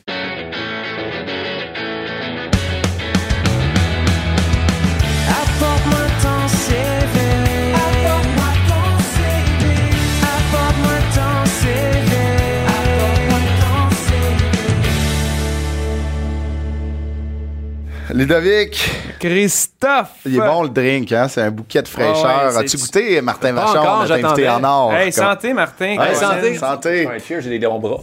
Ludovic, 18.18 18.90
Christophe! 19.20 20.10
il 20.26 20.36
est 20.38 20.40
bon 20.40 20.64
le 20.64 20.70
drink, 20.70 21.12
hein? 21.12 21.28
C'est 21.30 21.42
un 21.42 21.52
bouquet 21.52 21.84
de 21.84 21.88
fraîcheur. 21.88 22.26
Ah 22.26 22.50
ouais, 22.50 22.58
As-tu 22.58 22.76
goûté, 22.78 23.22
Martin 23.22 23.54
Vachon, 23.54 24.00
notre 24.08 24.12
invité 24.12 24.50
en 24.50 24.64
or? 24.64 24.92
Hey, 24.92 25.12
Comme- 25.14 25.24
santé, 25.26 25.54
Martin. 25.54 25.98
Ouais, 26.00 26.16
santé. 26.16 26.58
Santé. 26.58 27.06
Ouais, 27.08 27.20
cheers, 27.20 27.42
j'ai 27.42 27.52
des 27.52 27.60
longs 27.60 27.78
bras. 27.80 28.00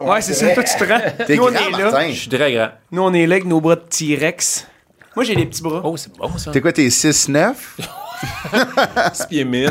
Ouais, 0.00 0.20
c'est 0.20 0.34
ça, 0.34 0.50
toi, 0.50 0.62
tu 0.62 0.76
te 0.76 0.84
rends. 0.84 1.00
T'es 1.26 1.36
Nous, 1.36 1.42
on 1.44 1.50
grand, 1.50 1.66
est 1.66 1.70
là. 1.70 1.78
Martin. 1.90 2.08
Je 2.10 2.12
suis 2.18 2.28
très 2.28 2.52
grand. 2.52 2.68
Nous, 2.92 3.02
on 3.02 3.14
est 3.14 3.26
là 3.26 3.36
avec 3.36 3.46
nos 3.46 3.62
bras 3.62 3.76
de 3.76 3.80
T-Rex. 3.88 4.66
Moi, 5.16 5.24
j'ai 5.24 5.34
des 5.34 5.46
petits 5.46 5.62
bras. 5.62 5.80
Oh, 5.82 5.96
c'est 5.96 6.14
bon 6.14 6.36
ça. 6.36 6.50
T'es 6.50 6.60
quoi, 6.60 6.72
t'es 6.72 6.88
6'9"? 6.88 7.54
6 9.12 9.26
pieds 9.26 9.44
1000. 9.44 9.70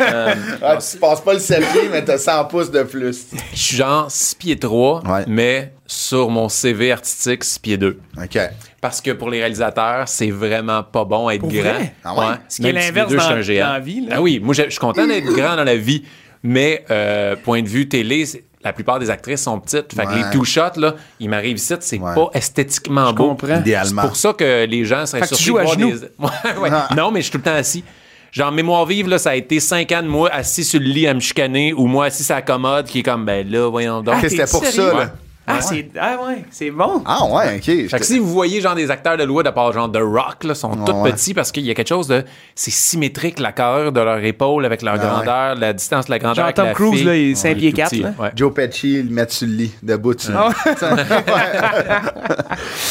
Euh, 0.00 0.34
Ah, 0.62 0.76
tu 0.78 0.98
passes 0.98 1.20
pas 1.20 1.32
le 1.34 1.38
selfie, 1.38 1.88
mais 1.90 2.04
t'as 2.04 2.18
100 2.18 2.44
pouces 2.46 2.70
de 2.70 2.82
plus. 2.82 3.26
je 3.52 3.58
suis 3.58 3.76
genre 3.76 4.10
6 4.10 4.34
pieds 4.34 4.58
3, 4.58 5.02
Ouais. 5.06 5.24
mais 5.26 5.72
sur 5.86 6.28
mon 6.30 6.48
CV 6.48 6.92
artistique, 6.92 7.44
6 7.44 7.58
pieds 7.58 7.76
2. 7.76 7.98
OK. 8.22 8.38
Parce 8.80 9.00
que 9.00 9.10
pour 9.12 9.30
les 9.30 9.40
réalisateurs, 9.40 10.06
c'est 10.08 10.30
vraiment 10.30 10.82
pas 10.82 11.04
bon 11.04 11.28
être 11.30 11.40
Pour 11.40 11.50
grand. 11.50 11.62
vrai? 11.62 11.94
Ah 12.04 12.14
ouais? 12.14 12.34
Ce 12.48 12.60
qui 12.62 12.68
est 12.68 12.72
l'inverse 12.72 13.08
pieds 13.08 13.16
dans- 13.16 13.28
dans 13.30 13.72
la 13.72 13.80
vie, 13.80 14.00
là. 14.02 14.14
Ah 14.16 14.22
oui, 14.22 14.40
moi, 14.42 14.54
je 14.54 14.62
suis 14.68 14.78
content 14.78 15.06
d'être 15.06 15.26
grand 15.32 15.56
dans 15.56 15.64
la 15.64 15.76
vie, 15.76 16.04
mais 16.42 16.84
euh, 16.90 17.36
point 17.36 17.62
de 17.62 17.68
vue 17.68 17.88
télé, 17.88 18.26
c'est- 18.26 18.44
la 18.66 18.72
plupart 18.72 18.98
des 18.98 19.08
actrices 19.10 19.42
sont 19.42 19.58
petites. 19.60 19.94
Fait 19.94 20.04
que 20.06 20.12
les 20.12 20.24
two 20.32 20.44
shots, 20.44 20.78
là, 20.78 20.94
ils 21.20 21.28
m'arrivent 21.30 21.56
ici, 21.56 21.74
c'est 21.80 21.98
Ouais. 21.98 22.14
pas 22.14 22.30
esthétiquement 22.34 23.12
beau. 23.12 23.28
comprends. 23.28 23.60
Idéalement. 23.60 24.02
C'est 24.02 24.08
pour 24.08 24.16
ça 24.16 24.32
que 24.32 24.64
les 24.66 24.84
gens 24.84 25.06
seraient 25.06 25.20
Fait 25.22 25.28
que 25.30 25.34
tu 25.36 25.42
surpris 25.44 25.44
joues 25.44 25.54
de 25.54 25.60
à 25.60 25.64
voir 25.64 25.78
genoux. 25.78 25.98
des... 26.00 26.58
Ouais, 26.58 26.60
ouais. 26.62 26.70
Ah. 26.72 26.88
Non, 26.96 27.10
mais 27.10 27.20
je 27.20 27.24
suis 27.24 27.32
tout 27.32 27.38
le 27.38 27.44
temps 27.44 27.54
assis. 27.54 27.84
Genre, 28.32 28.50
mémoire 28.52 28.84
vive, 28.84 29.08
là, 29.08 29.18
ça 29.18 29.30
a 29.30 29.34
été 29.36 29.60
cinq 29.60 29.92
ans 29.92 30.02
de 30.02 30.08
moi 30.08 30.28
assis 30.32 30.64
sur 30.64 30.80
le 30.80 30.86
lit 30.86 31.06
à 31.06 31.14
me 31.14 31.20
chicaner 31.20 31.72
ou 31.72 31.86
moi 31.86 32.06
assis 32.06 32.24
sur 32.24 32.34
la 32.34 32.42
commode 32.42 32.86
qui 32.86 32.98
est 32.98 33.02
comme, 33.02 33.24
ben 33.24 33.48
là, 33.48 33.68
voyons 33.70 34.02
donc. 34.02 34.16
Ok, 34.16 34.28
c'était 34.28 34.46
pour 34.46 34.64
ça, 34.64 34.92
là. 34.92 35.12
Ah, 35.48 35.60
c'est 35.60 35.88
ah 36.00 36.16
ouais, 36.26 36.44
c'est 36.50 36.70
bon. 36.70 37.02
Ah 37.06 37.24
ouais, 37.26 37.56
ok. 37.58 37.88
Fait 37.88 37.98
que 38.00 38.04
si 38.04 38.18
vous 38.18 38.26
voyez 38.32 38.60
genre 38.60 38.74
des 38.74 38.90
acteurs 38.90 39.16
d'Hollywood 39.16 39.46
à 39.46 39.52
part 39.52 39.72
genre 39.72 39.90
The 39.90 39.98
Rock, 40.00 40.42
là, 40.44 40.54
sont 40.54 40.70
tous 40.84 40.92
ouais. 40.92 41.12
petits 41.12 41.34
parce 41.34 41.52
qu'il 41.52 41.64
y 41.64 41.70
a 41.70 41.74
quelque 41.74 41.88
chose 41.88 42.08
de. 42.08 42.24
C'est 42.54 42.70
symétrique, 42.72 43.38
la 43.38 43.52
carrure 43.52 43.92
de 43.92 44.00
leur 44.00 44.18
épaule 44.24 44.64
avec 44.64 44.82
leur 44.82 44.98
grandeur, 44.98 45.54
la 45.54 45.72
distance 45.72 46.06
de 46.06 46.10
la 46.10 46.18
grandeur. 46.18 46.46
Genre 46.46 46.54
Tom 46.54 46.66
la 46.66 46.72
Cruise, 46.74 46.94
fille. 46.96 47.04
là, 47.04 47.14
il 47.16 47.24
est 47.26 47.28
Ouais, 47.30 47.34
5 47.36 47.48
est 47.50 47.54
pieds 47.54 47.70
tout 47.70 47.76
4, 47.76 47.90
petit, 47.90 48.02
là. 48.02 48.14
ouais. 48.18 48.30
Joe 48.34 48.52
Pesci, 48.54 49.02
le 49.02 49.10
mettre 49.10 49.32
sur 49.32 49.46
le 49.46 49.52
lit, 49.54 49.72
debout 49.82 50.14
dessus. 50.14 50.32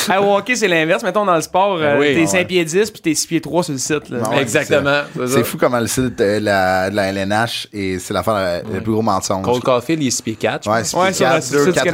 Ah, 0.10 0.22
au 0.22 0.36
hockey, 0.38 0.56
c'est 0.56 0.68
l'inverse. 0.68 1.04
Mettons 1.04 1.26
dans 1.26 1.36
le 1.36 1.42
sport, 1.42 1.78
euh, 1.80 1.98
oui. 2.00 2.14
t'es 2.16 2.24
Ah 2.24 2.28
5 2.28 2.48
pieds 2.48 2.64
10 2.66 2.92
puis 2.92 3.02
t'es 3.02 3.14
6 3.14 3.28
pieds 3.28 3.42
3 3.42 3.64
sur 3.64 3.74
le 3.74 3.80
site. 3.80 4.10
Là. 4.10 4.20
Ah 4.26 4.30
ouais, 4.30 4.42
Exactement, 4.42 5.02
c'est 5.28 5.44
fou 5.44 5.58
comment 5.58 5.80
le 5.80 5.88
site 5.88 6.20
euh, 6.22 6.40
la- 6.40 6.90
de 6.90 6.96
la 6.96 7.08
LNH 7.12 7.68
et 7.74 8.00
c'est 8.00 8.14
l'affaire 8.14 8.34
la- 8.34 8.62
le 8.62 8.82
plus 8.82 8.92
gros 8.94 9.02
mensonge. 9.02 9.44
Cole 9.44 9.62
Caulfield, 9.62 10.02
il 10.04 10.08
est 10.08 10.12
6 10.12 10.22
pieds 10.22 10.36
4. 10.36 10.70
Ouais, 10.70 10.84
c'est 10.84 10.98
Ouais, 10.98 11.14
sur 11.14 11.26
le 11.26 11.32
4, 11.32 11.44
site 11.44 11.88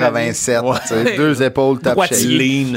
du 0.59 0.65
2,87. 0.67 0.69
Ouais. 0.71 0.77
tu 0.81 0.87
sais, 1.11 1.17
Deux 1.17 1.43
épaules, 1.43 1.79
top 1.79 1.93
Droitier. 1.93 2.17
shape. 2.17 2.29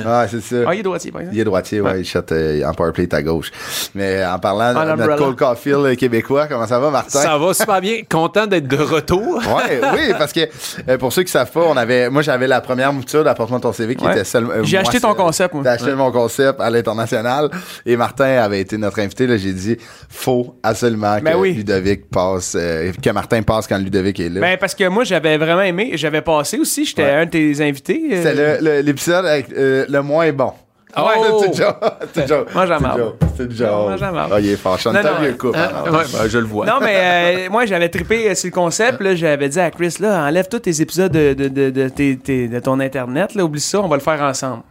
Lean. 0.04 0.20
Ouais, 0.20 0.26
c'est 0.30 0.40
ça. 0.42 0.56
Ah, 0.68 0.74
il 0.74 0.80
est 0.80 0.82
droitier, 0.82 1.10
par 1.12 1.20
exemple. 1.22 1.36
Il 1.36 1.40
est 1.40 1.44
droitier, 1.44 1.80
ouais, 1.80 2.00
il 2.00 2.04
shot 2.04 2.20
euh, 2.32 2.64
en 2.64 2.72
powerplay 2.74 3.08
à 3.12 3.22
gauche. 3.22 3.50
Mais 3.94 4.24
en 4.24 4.38
parlant 4.38 4.72
de 4.72 4.96
notre. 5.02 5.16
Cole 5.16 5.36
Caulfield 5.36 5.84
euh, 5.86 5.94
québécois, 5.94 6.46
comment 6.46 6.66
ça 6.66 6.78
va, 6.78 6.90
Martin? 6.90 7.18
Ça 7.20 7.38
va 7.38 7.54
super 7.54 7.80
bien. 7.80 7.98
Content 8.10 8.46
d'être 8.46 8.68
de 8.68 8.76
retour. 8.76 9.40
Ouais, 9.54 9.80
oui, 9.94 10.12
parce 10.18 10.32
que 10.32 10.40
euh, 10.88 10.98
pour 10.98 11.12
ceux 11.12 11.22
qui 11.22 11.30
savent 11.30 11.50
pas, 11.50 11.60
on 11.62 11.76
avait, 11.76 12.10
moi 12.10 12.22
j'avais 12.22 12.46
la 12.48 12.60
première 12.60 12.92
mouture 12.92 13.22
d'apportement 13.24 13.60
ton 13.60 13.72
CV 13.72 13.94
qui 13.94 14.04
Ouais. 14.04 14.12
était 14.12 14.24
seule. 14.24 14.46
euh, 14.50 14.64
J'ai 14.64 14.78
acheté 14.78 15.00
ton 15.00 15.14
concept, 15.14 15.54
moi. 15.54 15.62
J'ai 15.64 15.70
acheté 15.70 15.94
mon 15.94 16.10
concept 16.10 16.60
à 16.60 16.70
l'international 16.70 17.50
et 17.86 17.96
Martin 17.96 18.24
avait 18.42 18.60
été 18.60 18.76
notre 18.76 18.98
invité. 19.00 19.26
Là, 19.26 19.36
j'ai 19.36 19.52
dit, 19.52 19.76
faut 20.08 20.56
absolument 20.62 21.18
Ben 21.22 21.32
que 21.34 21.38
oui. 21.38 21.52
Ludovic 21.54 22.08
passe, 22.10 22.56
euh, 22.58 22.92
que 23.02 23.10
Martin 23.10 23.42
passe 23.42 23.66
quand 23.66 23.78
Ludovic 23.78 24.18
est 24.20 24.28
là. 24.28 24.40
Ben, 24.40 24.56
parce 24.58 24.74
que 24.74 24.88
moi, 24.88 25.04
j'avais 25.04 25.36
vraiment 25.38 25.62
aimé. 25.62 25.92
J'avais 25.94 26.22
passé 26.22 26.58
aussi. 26.58 26.84
J'étais 26.84 27.02
Ouais. 27.04 27.10
un 27.12 27.24
de 27.26 27.30
tes 27.30 27.60
invités. 27.64 28.00
euh, 28.12 28.22
C'est 28.60 28.82
l'épisode 28.82 29.26
avec 29.26 29.46
euh, 29.52 29.84
le 29.88 30.02
moins 30.02 30.30
bon. 30.32 30.52
Oh! 30.96 31.40
c'est 31.40 31.46
une 31.48 31.54
joke. 31.54 31.76
C'est 32.14 32.28
joke. 32.28 32.54
Moi, 32.54 32.66
j'en 32.66 32.78
marre. 32.80 32.96
C'est 33.36 33.50
joke. 33.50 33.68
Moi, 33.68 33.96
j'en 33.96 34.12
marre. 34.12 34.28
Ah, 34.32 34.38
il 34.38 34.50
est 34.50 34.56
fort. 34.56 34.78
Non, 34.86 34.92
vieux 34.92 35.30
ouais. 35.30 35.36
couple. 35.36 35.58
Ah, 35.58 35.90
ouais, 35.90 36.04
ben, 36.12 36.28
je 36.28 36.38
le 36.38 36.44
vois. 36.44 36.66
Non, 36.66 36.74
mais 36.80 37.46
euh, 37.46 37.50
moi, 37.50 37.66
j'avais 37.66 37.88
trippé 37.88 38.30
euh, 38.30 38.34
sur 38.36 38.46
le 38.46 38.52
concept. 38.52 39.00
Là, 39.00 39.16
j'avais 39.16 39.48
dit 39.48 39.58
à 39.58 39.72
Chris, 39.72 39.96
là, 39.98 40.24
enlève 40.24 40.46
tous 40.48 40.60
tes 40.60 40.80
épisodes 40.80 41.10
de, 41.10 41.34
de, 41.34 41.48
de, 41.48 42.46
de 42.46 42.60
ton 42.60 42.78
Internet. 42.78 43.34
Là, 43.34 43.44
oublie 43.44 43.60
ça, 43.60 43.80
on 43.80 43.88
va 43.88 43.96
le 43.96 44.02
faire 44.02 44.22
ensemble. 44.22 44.62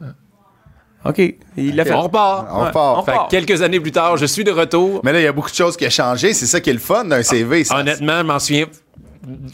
OK. 1.04 1.22
Il 1.58 1.76
l'a 1.76 1.84
fait. 1.84 1.92
On 1.94 2.04
repart. 2.04 2.48
On 2.54 2.62
Ouais, 2.62 2.68
repart. 2.68 3.00
on 3.00 3.04
Fait 3.04 3.18
quelques 3.42 3.62
années 3.62 3.82
plus 3.82 3.92
tard, 3.92 4.16
je 4.16 4.26
suis 4.26 4.46
de 4.46 4.52
retour. 4.52 5.02
Mais 5.04 5.12
là, 5.12 5.20
il 5.20 5.24
y 5.24 5.28
a 5.28 5.34
beaucoup 5.34 5.50
de 5.50 5.56
choses 5.56 5.76
qui 5.76 5.86
ont 5.86 5.90
changé. 5.90 6.34
C'est 6.34 6.46
ça 6.46 6.62
qui 6.62 6.70
est 6.70 6.74
le 6.74 6.80
fun 6.80 7.04
d'un 7.04 7.22
CV. 7.22 7.66
ça. 7.66 7.80
Honnêtement, 7.80 8.20
je 8.20 8.24
m'en 8.24 8.40
souviens. 8.40 8.66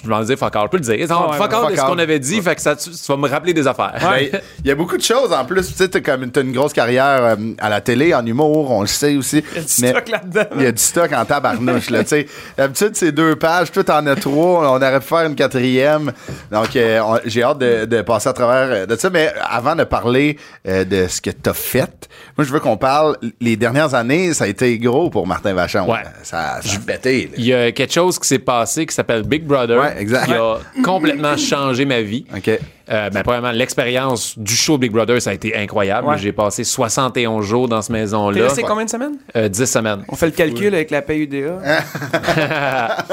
Je 0.04 0.10
m'en 0.10 0.20
disais, 0.22 0.36
fuck 0.36 0.56
all, 0.56 0.64
je 0.66 0.70
peux 0.70 0.78
le 0.78 0.84
dire. 0.84 1.08
Non, 1.10 1.30
ouais, 1.30 1.38
fuck 1.38 1.52
ouais, 1.52 1.56
all 1.58 1.64
de 1.66 1.76
fuck 1.76 1.78
ce 1.78 1.92
qu'on 1.92 2.00
avait 2.00 2.20
dit, 2.20 2.42
fait 2.42 2.56
que 2.56 2.62
ça, 2.62 2.76
tu, 2.76 2.90
vas 3.08 3.18
me 3.18 3.28
rappeler 3.30 3.54
des 3.54 3.68
affaires. 3.68 3.94
Ben, 4.02 4.30
Il 4.64 4.68
y 4.68 4.72
a 4.72 4.76
beaucoup 4.76 4.98
de 4.98 5.04
choses 5.04 5.32
en 5.32 5.46
plus. 5.46 5.68
Tu 5.68 5.74
sais, 5.74 5.88
t'as 5.90 6.00
comme 6.02 6.32
t'as 6.32 6.42
une 6.42 6.52
grosse 6.54 6.74
carrière 6.74 7.24
euh, 7.24 7.36
à 7.60 7.70
la 7.70 7.80
télé, 7.80 8.14
en 8.16 8.26
humour, 8.26 8.72
on 8.72 8.82
le 8.82 8.88
sait 8.88 9.16
aussi. 9.16 9.44
Il 9.52 9.56
y 9.56 9.60
a 9.60 9.62
du 9.62 9.68
Mais 9.82 9.90
stock 9.90 10.10
là-dedans. 10.10 10.46
il 10.56 10.62
y 10.64 10.66
a 10.66 10.72
du 10.72 10.82
stock 10.82 11.12
en 11.14 11.24
tabarnouche. 11.26 11.90
là, 11.92 12.02
tu 12.04 12.10
sais. 12.10 12.28
D'habitude, 12.58 12.92
c'est 12.96 13.12
deux 13.12 13.36
pages. 13.36 13.72
Toi, 13.72 13.84
t'en 13.84 14.06
as 14.08 14.16
trois. 14.16 14.72
On 14.72 14.76
aurait 14.78 15.00
pu 15.00 15.06
faire 15.08 15.26
une 15.28 15.36
quatrième. 15.36 16.12
Donc, 16.52 16.76
euh, 16.76 17.00
on- 17.04 17.20
j'ai 17.26 17.44
hâte 17.44 17.60
de, 17.60 17.86
de 17.86 18.02
passer 18.02 18.30
à 18.30 18.34
travers 18.34 18.70
euh, 18.72 18.86
de 18.88 18.96
ça. 18.96 19.12
Mais 19.12 19.32
avant 19.48 19.76
de 19.76 19.84
parler 19.84 20.38
euh, 20.68 20.84
de 20.84 21.08
ce 21.08 21.22
que 21.22 21.30
t'as 21.30 21.54
fait, 21.54 22.10
moi, 22.38 22.44
je 22.46 22.52
veux 22.52 22.60
qu'on 22.60 22.78
parle. 22.78 23.18
Les 23.40 23.56
dernières 23.56 23.94
années, 23.94 24.34
ça 24.34 24.46
a 24.46 24.48
été 24.48 24.78
gros 24.80 25.12
pour 25.12 25.28
Martin 25.28 25.54
Vachon. 25.54 25.88
Ouais. 25.88 26.00
Ça, 26.24 26.60
ça 26.64 26.76
a 26.76 26.80
pété. 26.80 27.30
Il 27.38 27.46
y 27.46 27.54
a 27.54 27.72
quelque 27.72 27.94
chose 27.94 28.18
qui 28.18 28.28
s'est 28.28 28.40
passé 28.40 28.86
qui 28.88 28.96
s'appelle 28.96 29.22
Big 29.24 29.44
Brother. 29.46 29.59
Ouais, 29.68 29.96
exact. 30.00 30.26
Qui 30.26 30.34
a 30.34 30.58
complètement 30.84 31.36
changé 31.38 31.86
ma 31.86 32.02
vie. 32.02 32.26
OK. 32.36 32.50
Euh, 32.92 33.10
ben, 33.12 33.22
premièrement, 33.22 33.52
l'expérience 33.52 34.38
du 34.38 34.56
show 34.56 34.78
Big 34.80 34.92
Brother, 34.92 35.22
ça 35.22 35.30
a 35.30 35.34
été 35.34 35.56
incroyable. 35.56 36.08
Ouais. 36.08 36.18
J'ai 36.18 36.32
passé 36.32 36.64
71 36.64 37.46
jours 37.46 37.68
dans 37.68 37.82
cette 37.84 37.92
maison-là. 37.92 38.44
resté 38.46 38.64
combien 38.64 38.86
de 38.86 38.90
semaines? 38.90 39.18
Euh, 39.36 39.48
10 39.48 39.66
semaines. 39.66 40.04
On 40.08 40.16
fait 40.16 40.26
le 40.26 40.32
calcul 40.32 40.74
avec 40.74 40.90
la 40.90 41.02
paye 41.02 41.22
UDA. 41.22 41.60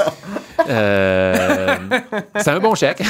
Euh, 0.69 1.75
c'est 2.35 2.49
un 2.49 2.59
bon 2.59 2.75
chèque. 2.75 3.01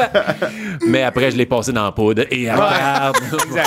Mais 0.86 1.02
après, 1.02 1.30
je 1.30 1.36
l'ai 1.36 1.44
passé 1.44 1.72
dans 1.72 1.84
la 1.84 1.92
poudre. 1.92 2.22
Et 2.30 2.50
regarde. 2.50 3.16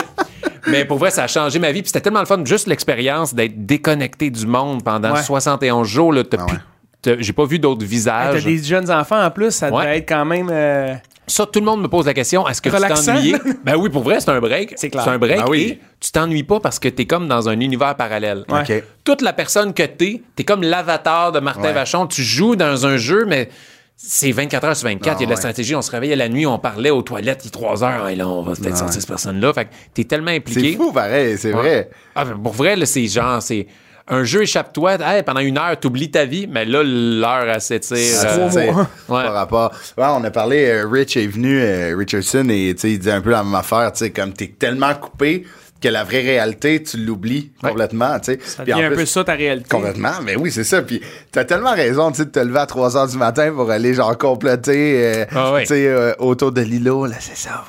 Mais 0.68 0.86
pour 0.86 0.98
vrai, 0.98 1.12
ça 1.12 1.24
a 1.24 1.28
changé 1.28 1.60
ma 1.60 1.72
vie. 1.72 1.82
Puis 1.82 1.90
c'était 1.90 2.02
tellement 2.02 2.22
le 2.22 2.26
fun, 2.26 2.42
juste 2.44 2.66
l'expérience 2.68 3.36
d'être 3.36 3.66
déconnecté 3.68 4.30
du 4.32 4.48
monde 4.48 4.84
pendant 4.84 5.14
Ouais. 5.14 5.22
71 5.22 5.88
jours. 5.88 6.12
Là, 6.14 6.24
t'as 6.24 6.38
Ah 6.42 6.46
plus- 6.48 6.58
J'ai 7.20 7.34
pas 7.34 7.46
vu 7.46 7.60
d'autres 7.60 7.82
T'as 7.82 7.86
visages. 7.86 8.44
des 8.46 8.58
jeunes 8.64 8.90
enfants 8.92 9.22
en 9.24 9.32
plus, 9.32 9.52
ça 9.52 9.68
devrait 9.70 9.86
Ouais. 9.86 9.98
être 10.00 10.08
quand 10.10 10.26
même. 10.26 10.50
euh, 10.52 10.94
Ça, 11.28 11.46
tout 11.46 11.60
le 11.60 11.66
monde 11.66 11.82
me 11.82 11.88
pose 11.88 12.06
la 12.06 12.14
question 12.14 12.48
est-ce 12.48 12.62
que 12.62 12.70
Relaxant. 12.70 13.16
tu 13.16 13.32
t'ennuies 13.32 13.56
Ben 13.64 13.76
oui, 13.78 13.90
pour 13.90 14.04
vrai, 14.04 14.20
c'est 14.20 14.30
un 14.30 14.40
break. 14.42 14.74
C'est 14.76 14.90
clair. 14.90 15.04
C'est 15.04 15.10
un 15.10 15.18
break 15.18 15.38
Ben 15.40 15.46
oui. 15.50 15.62
et 15.62 15.80
tu 16.00 16.12
t'ennuies 16.12 16.44
pas 16.44 16.60
parce 16.60 16.80
que 16.80 16.90
t'es 16.90 17.06
comme 17.06 17.28
dans 17.28 17.48
un 17.50 17.60
univers 17.60 17.96
parallèle. 17.96 18.44
Ouais. 18.50 18.84
Toute 19.06 19.22
la 19.22 19.32
personne 19.34 19.74
que 19.74 19.84
t'es, 19.84 20.22
t'es 20.36 20.44
comme 20.44 20.64
l'avatar 20.64 21.32
de 21.32 21.40
Martin 21.40 21.62
Ouais. 21.64 21.74
Vachon. 21.74 22.08
Tu 22.08 22.24
joues 22.24 22.56
dans 22.56 22.86
un 22.86 22.98
jeu, 22.98 23.26
mais. 23.26 23.50
C'est 23.96 24.32
24 24.32 24.64
heures 24.66 24.76
sur 24.76 24.90
24, 24.90 25.14
Ah, 25.14 25.18
il 25.20 25.22
y 25.22 25.24
a 25.24 25.26
de 25.28 25.30
la 25.30 25.36
ouais. 25.36 25.40
stratégie, 25.40 25.76
on 25.76 25.82
se 25.84 25.92
réveillait 25.92 26.16
la 26.16 26.28
nuit, 26.28 26.48
on 26.48 26.58
parlait 26.58 26.90
aux 26.90 27.04
toilettes, 27.04 27.42
il 27.46 27.48
est 27.50 27.52
3 27.52 27.84
heures, 27.84 28.10
et 28.10 28.16
là, 28.16 28.28
on 28.28 28.42
va 28.42 28.54
peut-être 28.56 28.76
sortir 28.76 29.00
cette 29.00 29.08
personne-là. 29.08 29.54
Fait 29.54 29.66
que 29.66 29.70
t'es 29.94 30.04
tellement 30.04 30.32
impliqué. 30.32 30.72
C'est 30.72 30.78
fou, 30.78 30.92
pareil. 30.92 31.38
C'est 31.38 31.52
vrai. 31.52 31.90
Ah, 32.16 32.26
ben, 32.26 32.38
pour 32.42 32.54
vrai, 32.54 32.76
là, 32.76 32.88
c'est 32.88 33.06
genre, 33.06 33.42
c'est 33.42 33.68
un 34.08 34.24
jeu 34.24 34.42
échappe-toi, 34.42 34.98
hey, 35.02 35.24
pendant 35.24 35.40
une 35.40 35.58
heure, 35.58 35.80
t'oublies 35.80 36.12
ta 36.12 36.26
vie, 36.26 36.48
mais 36.48 36.66
là, 36.66 36.84
l'heure, 36.84 37.50
elle 37.50 37.62
s'étire. 37.62 37.98
Euh. 38.26 38.50
Ouais. 38.50 38.74
Par 39.08 39.34
rapport. 39.34 39.72
Ouais, 39.98 40.06
on 40.10 40.24
a 40.24 40.32
parlé, 40.32 40.66
euh, 40.66 40.88
Rich 40.88 41.18
est 41.18 41.28
venu, 41.28 41.62
euh, 41.62 41.96
Richardson, 41.98 42.48
et 42.50 42.76
il 42.84 43.00
dit 43.00 43.12
un 43.12 43.22
peu 43.22 43.32
la 43.32 43.44
même 43.44 43.56
affaire, 43.56 43.92
tu 43.94 44.00
sais, 44.00 44.12
comme 44.12 44.34
t'es 44.34 44.48
tellement 44.60 44.94
coupé 44.96 45.46
que 45.84 45.90
la 45.90 46.04
vraie 46.04 46.22
réalité, 46.22 46.82
tu 46.82 46.98
l'oublies 46.98 47.52
complètement, 47.62 48.18
tu 48.20 48.34
sais. 48.34 48.40
Ça 48.44 48.64
Puis 48.64 48.74
en 48.74 48.78
devient 48.78 48.86
un 48.88 48.90
plus- 48.92 48.98
peu 49.00 49.06
ça 49.06 49.24
ta 49.24 49.34
réalité. 49.34 49.68
Complètement, 49.70 50.14
mais 50.24 50.36
oui, 50.36 50.52
c'est 50.52 50.64
ça. 50.64 50.82
Puis 50.82 51.02
t'as 51.32 51.44
tellement 51.44 51.74
raison, 51.74 52.10
tu 52.12 52.18
sais, 52.18 52.26
de 52.26 52.32
te 52.32 52.40
lever 52.40 52.60
à 52.60 52.66
3 52.66 52.92
h 52.96 53.12
du 53.12 53.18
matin 53.18 53.52
pour 53.54 53.70
aller, 53.70 53.94
genre, 53.94 54.18
comploter, 54.18 55.04
euh, 55.04 55.26
Ah 55.36 55.54
ouais. 55.54 55.62
tu 55.62 55.68
sais, 55.68 55.88
euh, 55.88 56.14
autour 56.20 56.52
de 56.52 56.62
l'îlot, 56.62 57.06
là, 57.06 57.16
c'est 57.20 57.36
ça, 57.38 57.64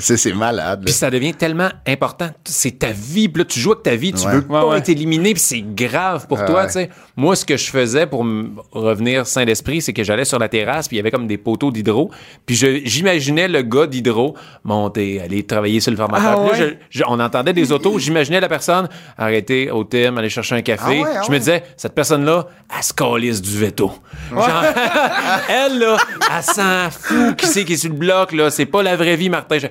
sais, 0.00 0.16
c'est 0.16 0.32
malade. 0.32 0.80
là. 0.80 0.84
Puis 0.84 0.92
ça 0.94 1.10
devient 1.10 1.34
tellement 1.34 1.68
important. 1.86 2.28
C'est 2.44 2.78
ta 2.78 2.90
vie. 2.90 3.28
Puis 3.28 3.42
là, 3.42 3.44
tu 3.44 3.60
joues 3.60 3.72
avec 3.72 3.82
ta 3.84 3.94
vie. 3.94 4.12
Tu 4.12 4.26
Ouais. 4.26 4.32
veux 4.34 4.42
pas 4.42 4.76
être 4.76 4.88
éliminé. 4.88 5.32
Puis 5.34 5.42
c'est 5.42 5.62
grave 5.62 6.26
pour 6.26 6.40
Ah 6.40 6.44
toi, 6.46 6.60
ouais. 6.62 6.66
tu 6.66 6.72
sais. 6.74 6.90
Moi, 7.16 7.36
ce 7.36 7.44
que 7.44 7.56
je 7.56 7.70
faisais 7.70 8.06
pour 8.06 8.24
me 8.24 8.50
revenir 8.72 9.26
sain 9.26 9.44
d'esprit, 9.44 9.80
c'est 9.82 9.92
que 9.92 10.02
j'allais 10.04 10.24
sur 10.24 10.38
la 10.38 10.48
terrasse. 10.48 10.88
Puis 10.88 10.96
il 10.96 10.98
y 10.98 11.00
avait 11.00 11.10
comme 11.10 11.26
des 11.26 11.38
poteaux 11.38 11.70
d'hydro. 11.70 12.10
Puis 12.46 12.56
je- 12.56 12.80
j'imaginais 12.84 13.48
le 13.48 13.62
gars 13.62 13.86
d'hydro 13.86 14.34
monter, 14.64 15.20
aller 15.20 15.42
travailler 15.44 15.80
sur 15.80 15.90
le 15.90 15.96
formateur. 15.96 16.38
Ah 16.40 16.48
Puis 16.50 16.58
là, 16.60 16.66
ouais? 16.66 16.78
je- 16.90 16.98
je- 17.00 17.04
on 17.06 17.20
entendait 17.20 17.51
des 17.52 17.72
autos. 17.72 17.98
J'imaginais 17.98 18.40
la 18.40 18.48
personne 18.48 18.88
arrêter 19.16 19.70
au 19.70 19.84
Tim, 19.84 20.16
aller 20.16 20.28
chercher 20.28 20.54
un 20.56 20.62
café. 20.62 21.00
Ah 21.00 21.08
ouais, 21.08 21.16
ah 21.18 21.22
je 21.26 21.32
me 21.32 21.38
disais, 21.38 21.62
cette 21.76 21.94
personne-là, 21.94 22.46
elle 22.76 22.82
se 22.82 22.92
calisse 22.92 23.40
du 23.42 23.58
veto. 23.58 23.92
Genre, 24.30 24.64
elle, 25.48 25.78
là, 25.78 25.96
elle 26.36 26.42
s'en 26.42 26.90
fout 26.90 27.36
qui 27.36 27.46
c'est 27.46 27.64
qui 27.64 27.74
est 27.74 27.76
sur 27.76 27.90
le 27.90 27.96
bloc, 27.96 28.32
là. 28.32 28.50
C'est 28.50 28.66
pas 28.66 28.82
la 28.82 28.96
vraie 28.96 29.16
vie, 29.16 29.28
Martin. 29.30 29.58
Je- 29.58 29.66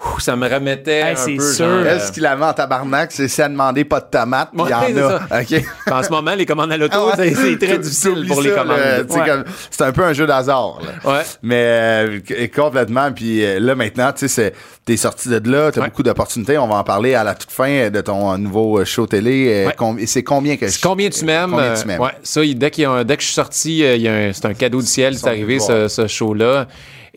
Ouh, 0.00 0.20
ça 0.20 0.36
me 0.36 0.48
remettait 0.48 1.00
Hey, 1.00 1.12
un 1.14 1.16
c'est 1.16 1.34
peu. 1.34 1.52
sûr. 1.52 1.66
genre, 1.66 1.78
euh, 1.84 1.96
Est-ce 1.96 2.12
qu'il 2.12 2.24
avait 2.24 2.44
en 2.44 2.52
tabarnak, 2.52 3.10
c'est 3.10 3.26
si 3.26 3.42
à 3.42 3.48
demander 3.48 3.84
pas 3.84 3.98
de 3.98 4.06
tomates, 4.08 4.50
puis 4.52 4.62
il 4.64 4.70
y 4.96 5.02
en 5.02 5.08
a. 5.08 5.40
OK. 5.40 5.64
En 5.90 6.02
ce 6.04 6.10
moment, 6.10 6.34
les 6.36 6.46
commandes 6.46 6.70
à 6.70 6.76
l'auto, 6.76 6.94
Ah 6.96 7.06
ouais. 7.18 7.30
c'est- 7.30 7.34
c'est 7.34 7.66
très 7.66 7.78
difficile 7.78 8.24
pour 8.28 8.40
les 8.40 8.50
ça, 8.50 8.58
commandes. 8.60 8.78
Ouais. 8.78 9.26
comme- 9.26 9.44
C'est 9.70 9.82
un 9.82 9.90
peu 9.90 10.04
un 10.04 10.12
jeu 10.12 10.24
d'hasard. 10.24 10.78
là. 10.82 11.12
Ouais. 11.12 11.22
Mais 11.42 11.64
euh, 11.66 12.20
complètement. 12.54 13.10
Puis 13.10 13.44
euh, 13.44 13.58
là, 13.58 13.74
maintenant, 13.74 14.12
tu 14.12 14.28
sais, 14.28 14.52
t'es 14.84 14.96
sorti 14.96 15.30
de 15.30 15.50
là, 15.50 15.72
t'as 15.72 15.80
Ouais. 15.80 15.88
beaucoup 15.88 16.04
d'opportunités. 16.04 16.58
On 16.58 16.68
va 16.68 16.76
en 16.76 16.84
parler 16.84 17.14
à 17.16 17.24
la 17.24 17.34
toute 17.34 17.50
fin 17.50 17.68
euh, 17.68 17.90
de 17.90 18.00
ton 18.00 18.32
euh, 18.32 18.36
nouveau 18.36 18.78
euh, 18.78 18.84
show 18.84 19.08
télé. 19.08 19.48
Euh, 19.52 19.66
Ouais. 19.66 19.74
com- 19.76 19.98
c'est 20.06 20.22
combien 20.22 20.56
que 20.56 20.68
C'est 20.68 20.80
combien 20.80 21.10
tu 21.10 21.24
m'aimes? 21.24 21.50
Combien 21.50 21.74
tu 21.74 21.80
euh, 21.82 21.84
m'aimes? 21.86 22.00
ouais, 22.00 22.12
ça, 22.22 22.40
dès, 22.54 22.70
qu'il 22.70 22.82
y 22.82 22.86
a 22.86 22.90
un- 22.92 23.04
dès 23.04 23.16
que 23.16 23.22
je 23.22 23.26
suis 23.26 23.34
sorti, 23.34 23.82
euh, 23.84 23.96
il 23.96 24.02
y 24.02 24.08
a 24.08 24.12
un- 24.12 24.32
c'est 24.32 24.46
un 24.46 24.54
cadeau 24.54 24.80
du 24.80 24.86
ciel, 24.86 25.18
c'est 25.18 25.26
arrivé 25.26 25.58
ce 25.58 26.06
show-là. 26.06 26.66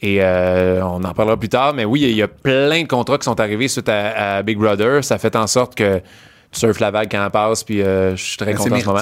Et 0.01 0.17
euh, 0.21 0.83
on 0.83 1.03
en 1.03 1.13
parlera 1.13 1.37
plus 1.37 1.49
tard. 1.49 1.73
Mais 1.73 1.85
oui, 1.85 2.01
il 2.01 2.15
y 2.15 2.23
a 2.23 2.27
plein 2.27 2.81
de 2.81 2.87
contrats 2.87 3.17
qui 3.17 3.25
sont 3.25 3.39
arrivés 3.39 3.67
suite 3.67 3.89
à, 3.89 4.37
à 4.37 4.43
Big 4.43 4.57
Brother. 4.57 5.03
Ça 5.03 5.17
fait 5.17 5.35
en 5.35 5.45
sorte 5.47 5.75
que 5.75 6.01
je 6.51 6.59
surfe 6.59 6.79
la 6.79 6.91
vague 6.91 7.09
quand 7.11 7.23
elle 7.23 7.31
passe, 7.31 7.63
puis 7.63 7.81
euh, 7.81 8.15
je 8.15 8.23
suis 8.23 8.37
très 8.37 8.53
content 8.53 8.75
en 8.75 8.79
ce 8.79 8.85
moment. 8.85 8.99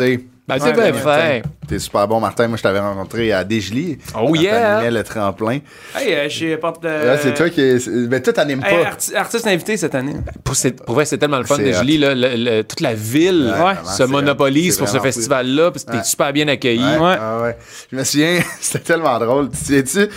Ben, 0.50 0.56
c'est 0.60 0.66
Ouais, 0.66 0.92
bien 0.92 0.92
ben, 0.92 0.94
fait. 0.94 1.44
T'es 1.68 1.80
super 1.80 2.08
bon, 2.08 2.20
Martin. 2.20 2.48
Moi, 2.48 2.58
je 2.58 2.64
t'avais 2.64 2.80
rencontré 2.80 3.32
à 3.32 3.44
Desjely. 3.44 4.00
Oh 4.20 4.34
yeah! 4.36 4.52
t'animais 4.80 4.92
le 4.92 5.04
tremplin. 5.04 5.60
Hey, 5.96 6.14
euh, 6.16 6.26
j'ai 6.28 6.58
porte 6.58 6.82
de. 6.82 6.88
Là, 6.88 7.18
c'est 7.20 7.34
toi 7.36 7.50
qui. 7.50 7.62
est- 7.62 7.88
Mais 7.88 8.20
toi, 8.22 8.34
t'animes 8.34 8.64
Hey, 8.66 8.84
pas. 8.84 8.90
arti- 8.92 9.16
artiste 9.16 9.46
invité 9.48 9.78
cette 9.78 9.94
année. 9.94 10.16
Pour, 10.44 10.56
c'est- 10.56 10.84
pour 10.84 10.96
vrai, 10.96 11.06
c'est 11.06 11.18
tellement 11.20 11.38
le 11.38 11.44
fun. 11.46 11.58
Je 11.60 11.84
lis 11.84 12.00
là, 12.00 12.16
le- 12.16 12.36
le- 12.36 12.64
toute 12.64 12.82
la 12.82 12.96
ville 12.96 13.54
Ouais, 13.64 13.74
se 13.86 14.04
monopolise 14.04 14.78
pour 14.78 14.90
ce 14.90 15.00
festival-là. 15.00 15.72
puis 15.72 15.84
T'es 15.84 15.98
Ouais. 15.98 16.04
super 16.04 16.34
bien 16.34 16.48
accueilli. 16.48 16.80
Ouais, 16.84 16.98
Ouais. 16.98 17.16
ah 17.20 17.42
ouais. 17.44 17.58
Je 17.92 17.96
me 17.98 18.04
souviens, 18.04 18.40
c'était 18.60 18.80
tellement 18.80 19.18
drôle. 19.20 19.50
Tu 19.52 19.58
sais, 19.86 20.08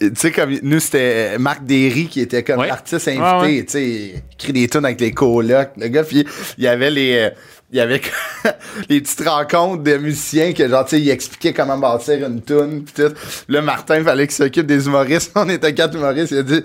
tu 0.00 0.10
sais, 0.14 0.30
comme 0.32 0.56
nous, 0.62 0.80
c'était 0.80 1.38
Marc 1.38 1.64
Derry 1.64 2.06
qui 2.06 2.20
était 2.20 2.42
comme 2.42 2.60
Ouais. 2.60 2.68
l'artiste 2.68 3.08
invité. 3.08 3.22
Ouais. 3.56 3.64
Tu 3.64 3.72
sais, 3.72 3.84
il 3.84 4.22
écrit 4.38 4.52
des 4.52 4.68
tunes 4.68 4.84
avec 4.84 5.00
les 5.00 5.12
colocs. 5.12 5.70
Le 5.76 5.88
gars, 5.88 6.04
puis 6.04 6.24
il 6.58 6.64
y 6.64 6.68
avait 6.68 6.90
les. 6.90 7.14
euh, 7.16 7.30
il 7.72 7.78
y 7.78 7.80
avait 7.80 8.00
les 8.88 9.00
petites 9.00 9.26
rencontres 9.28 9.82
de 9.82 9.96
musiciens 9.96 10.52
que 10.52 10.68
genre 10.68 10.84
tu 10.84 10.96
sais 10.96 11.00
il 11.02 11.10
expliquait 11.10 11.52
comment 11.52 11.76
bâtir 11.78 12.24
une 12.26 12.40
tune 12.42 12.84
pis 12.84 12.92
tout. 12.92 13.12
Là 13.48 13.60
Martin 13.62 14.02
fallait 14.04 14.26
qu'il 14.26 14.36
s'occupe 14.36 14.66
des 14.66 14.86
humoristes. 14.86 15.32
On 15.36 15.48
était 15.48 15.74
quatre 15.74 15.94
humoristes, 15.96 16.30
il 16.32 16.38
a 16.38 16.42
dit 16.42 16.62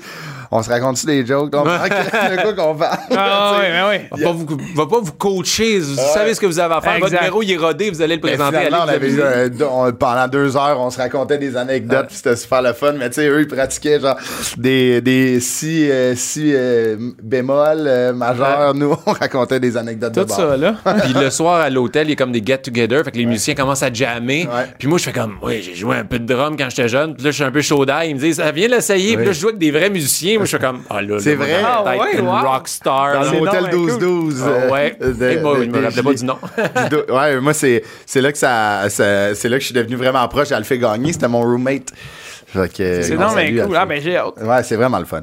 on 0.53 0.61
se 0.61 0.69
raconte 0.69 1.05
des 1.05 1.25
jokes, 1.25 1.49
donc 1.49 1.63
de 1.65 2.41
quoi 2.41 2.53
qu'on 2.53 2.75
parle? 2.75 2.97
Ah, 3.15 3.57
ouais, 3.61 3.69
ben 3.71 3.87
ouais. 3.87 4.09
Va 4.11 4.17
pas, 4.27 4.31
vous, 4.33 4.45
va 4.75 4.85
pas 4.85 4.99
vous 4.99 5.13
coacher. 5.13 5.79
Vous 5.79 5.95
savez 5.95 6.33
ce 6.33 6.41
que 6.41 6.45
vous 6.45 6.59
avez 6.59 6.75
à 6.75 6.81
faire. 6.81 6.99
Votre 6.99 7.13
numéro, 7.15 7.41
il 7.41 7.53
est 7.53 7.57
rodé. 7.57 7.89
Vous 7.89 8.01
allez 8.01 8.17
le 8.17 8.21
Mais 8.21 8.31
présenter. 8.35 8.57
finalement, 8.57 8.79
on 8.79 8.81
allez, 8.89 8.95
avait 8.95 9.07
vous 9.07 9.17
eu 9.17 9.21
amusez. 9.21 9.43
un- 9.45 9.47
deux- 9.47 9.65
on- 9.71 9.93
pendant 9.93 10.27
deux 10.27 10.57
heures, 10.57 10.77
on 10.81 10.89
se 10.89 10.97
racontait 10.97 11.37
des 11.37 11.55
anecdotes, 11.55 12.07
puis 12.07 12.17
c'était 12.17 12.35
super 12.35 12.61
le 12.61 12.73
fun. 12.73 12.91
Mais 12.99 13.07
tu 13.09 13.15
sais, 13.21 13.27
eux, 13.29 13.39
ils 13.39 13.47
pratiquaient 13.47 14.01
genre 14.01 14.17
des, 14.57 14.99
des 14.99 15.39
si, 15.39 15.89
euh, 15.89 16.15
si 16.17 16.51
euh, 16.53 16.97
bémol 17.23 17.85
euh, 17.87 18.11
majeurs. 18.11 18.73
Nous, 18.73 18.93
on 19.05 19.11
racontait 19.13 19.61
des 19.61 19.77
anecdotes 19.77 20.13
de 20.15 20.21
Tout 20.21 20.27
bord. 20.27 20.35
ça, 20.37 20.57
là. 20.57 20.75
Puis 21.03 21.13
le 21.13 21.29
soir 21.29 21.61
à 21.61 21.69
l'hôtel, 21.69 22.07
il 22.07 22.11
y 22.11 22.13
a 22.13 22.15
comme 22.15 22.31
des 22.31 22.43
get-together. 22.45 23.03
Fait 23.03 23.11
que 23.11 23.17
les 23.17 23.25
musiciens 23.25 23.55
commencent 23.55 23.83
à 23.83 23.91
jammer. 23.91 24.47
Ouais. 24.47 24.65
Puis 24.77 24.87
moi, 24.87 24.97
je 24.97 25.03
fais 25.05 25.11
comme, 25.11 25.37
oui, 25.41 25.61
j'ai 25.61 25.75
joué 25.75 25.97
un 25.97 26.05
peu 26.05 26.19
de 26.19 26.25
drum 26.33 26.55
quand 26.57 26.69
j'étais 26.69 26.87
jeune. 26.89 27.15
Puis 27.15 27.23
là, 27.23 27.31
je 27.31 27.35
suis 27.35 27.43
un 27.43 27.51
peu 27.51 27.61
chaud 27.61 27.85
d'ail. 27.85 28.09
Ils 28.11 28.15
me 28.15 28.19
disent, 28.19 28.37
ça 28.37 28.51
vient 28.51 28.67
l'essayer. 28.67 29.15
Puis 29.17 29.25
là, 29.25 29.31
je 29.31 29.39
joue 29.39 29.47
avec 29.49 29.59
des 29.59 29.71
vrais 29.71 29.89
musiciens. 29.89 30.37
Moi, 30.37 30.45
je 30.45 30.51
fais 30.57 30.63
comme, 30.63 30.81
ah 30.89 31.01
là, 31.01 31.17
C'est 31.19 31.35
vrai? 31.35 31.61
Ah 31.63 31.83
une 32.13 32.25
wow. 32.27 32.41
rockstar. 32.41 33.13
Dans 33.25 33.31
l'hôtel 33.31 33.69
donc 33.69 33.85
bien 33.87 33.97
12-12. 33.97 34.33
Ah 34.43 34.71
ouais. 34.71 34.97
de- 35.01 35.29
Et 35.29 35.39
moi, 35.41 35.57
de- 35.57 35.63
je 35.63 35.69
me 35.69 35.77
de 35.79 35.83
rappelais 35.85 36.03
pas 36.03 36.13
du 36.13 36.25
nom. 36.25 36.37
Ouais, 37.11 37.39
moi, 37.39 37.53
c'est, 37.53 37.83
c'est 38.05 38.21
là 38.21 38.31
que 38.31 38.37
ça, 38.37 38.89
c'est 38.89 39.49
là 39.49 39.55
que 39.57 39.59
je 39.61 39.65
suis 39.65 39.73
devenu 39.75 39.95
vraiment 39.95 40.27
proche. 40.27 40.51
Elle 40.51 40.59
le 40.59 40.63
fait 40.63 40.77
gagner. 40.77 41.13
C'était 41.13 41.27
mon 41.27 41.41
roommate. 41.41 41.91
C'est 42.53 43.15
on 43.17 43.19
non, 43.19 43.35
mais 43.35 43.53
cool. 43.55 43.75
Ah, 43.77 43.85
ben 43.85 44.01
j'ai 44.01 44.17
hâte. 44.17 44.33
Ouais, 44.41 44.63
c'est 44.63 44.75
vraiment 44.75 44.99
le 44.99 45.05
fun. 45.05 45.21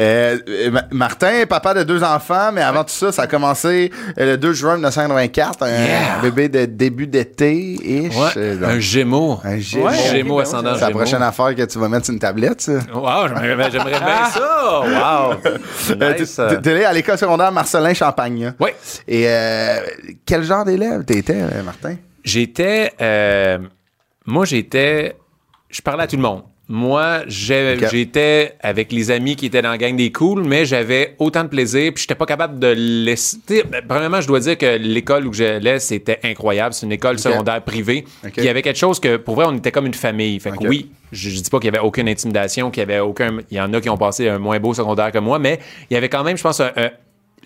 Euh, 0.00 0.38
euh, 0.48 0.70
Ma- 0.70 0.84
Martin, 0.90 1.44
papa 1.48 1.74
de 1.74 1.82
deux 1.82 2.02
enfants, 2.02 2.50
mais 2.52 2.62
avant 2.62 2.84
tout 2.84 2.92
ça, 2.94 3.12
ça 3.12 3.22
a 3.22 3.26
commencé 3.26 3.90
euh, 4.18 4.32
le 4.32 4.36
2 4.38 4.52
juin 4.52 4.74
1984, 4.76 5.62
un 5.62 5.68
Yeah. 5.70 6.18
bébé 6.22 6.48
de 6.48 6.64
début. 6.66 7.08
Ouais, 7.12 8.10
Euh, 8.36 8.56
donc, 8.56 8.68
un 8.68 8.78
gémeau. 8.80 9.40
un 9.44 9.58
gémeau. 9.58 9.86
Ouais, 9.86 9.94
Gémeaux 10.10 10.36
ok, 10.36 10.42
ascendant 10.42 10.74
C'est 10.74 10.80
la 10.82 10.90
prochaine 10.90 11.22
affaire 11.22 11.54
que 11.54 11.62
tu 11.64 11.78
vas 11.78 11.88
mettre 11.88 12.04
sur 12.06 12.14
une 12.14 12.20
tablette, 12.20 12.60
ça. 12.60 12.72
Wow, 12.94 13.28
j'aimerais 13.28 13.56
bien 13.56 13.70
ça. 14.32 14.80
Wow. 14.80 15.34
Euh, 16.00 16.18
Nice. 16.18 16.40
t'es- 16.62 16.70
allé 16.70 16.84
à 16.84 16.92
l'école 16.92 17.18
secondaire 17.18 17.50
Marcelin 17.52 17.92
Champagne. 17.94 18.44
hein? 18.46 18.54
Ouais. 18.60 18.74
Et 19.08 19.24
euh, 19.26 19.80
quel 20.24 20.42
genre 20.44 20.64
d'élève 20.64 21.04
t'étais, 21.04 21.40
euh, 21.40 21.62
Martin? 21.62 21.96
J'étais. 22.24 22.92
euh, 23.00 23.58
moi, 24.26 24.44
j'étais. 24.44 25.16
Je 25.68 25.82
parlais 25.82 26.04
à 26.04 26.06
tout 26.06 26.16
le 26.16 26.22
monde. 26.22 26.42
Moi, 26.72 27.22
j'étais 27.90 28.54
avec 28.60 28.92
les 28.92 29.10
amis 29.10 29.34
qui 29.34 29.46
étaient 29.46 29.60
dans 29.60 29.70
la 29.70 29.76
gang 29.78 29.96
des 29.96 30.12
cools, 30.12 30.44
mais 30.44 30.64
j'avais 30.64 31.16
autant 31.18 31.42
de 31.42 31.48
plaisir, 31.48 31.92
puis 31.92 32.02
j'étais 32.02 32.14
pas 32.14 32.26
capable 32.26 32.60
de 32.60 32.68
laisser. 32.76 33.38
ben, 33.68 33.82
premièrement, 33.88 34.20
je 34.20 34.28
dois 34.28 34.38
dire 34.38 34.56
que 34.56 34.76
l'école 34.78 35.26
où 35.26 35.32
j'allais, 35.32 35.80
c'était 35.80 36.20
incroyable. 36.22 36.72
C'est 36.72 36.86
une 36.86 36.92
école 36.92 37.18
secondaire 37.18 37.60
privée. 37.62 38.04
Il 38.36 38.44
y 38.44 38.48
avait 38.48 38.62
quelque 38.62 38.78
chose 38.78 39.00
que, 39.00 39.16
pour 39.16 39.34
vrai, 39.34 39.46
on 39.48 39.56
était 39.56 39.72
comme 39.72 39.86
une 39.86 39.94
famille. 39.94 40.38
Fait 40.38 40.50
que 40.50 40.58
oui, 40.70 40.90
je, 41.10 41.28
je 41.30 41.40
dis 41.40 41.50
pas 41.50 41.58
qu'il 41.58 41.72
y 41.72 41.76
avait 41.76 41.84
aucune 41.84 42.08
intimidation, 42.08 42.70
qu'il 42.70 42.82
y 42.82 42.84
avait 42.84 43.00
aucun. 43.00 43.38
Il 43.50 43.56
y 43.56 43.60
en 43.60 43.72
a 43.74 43.80
qui 43.80 43.90
ont 43.90 43.96
passé 43.96 44.28
un 44.28 44.38
moins 44.38 44.60
beau 44.60 44.72
secondaire 44.72 45.10
que 45.10 45.18
moi, 45.18 45.40
mais 45.40 45.58
il 45.90 45.94
y 45.94 45.96
avait 45.96 46.08
quand 46.08 46.22
même, 46.22 46.36
je 46.36 46.42
pense, 46.44 46.60
un- 46.60 46.70
un- 46.76 46.90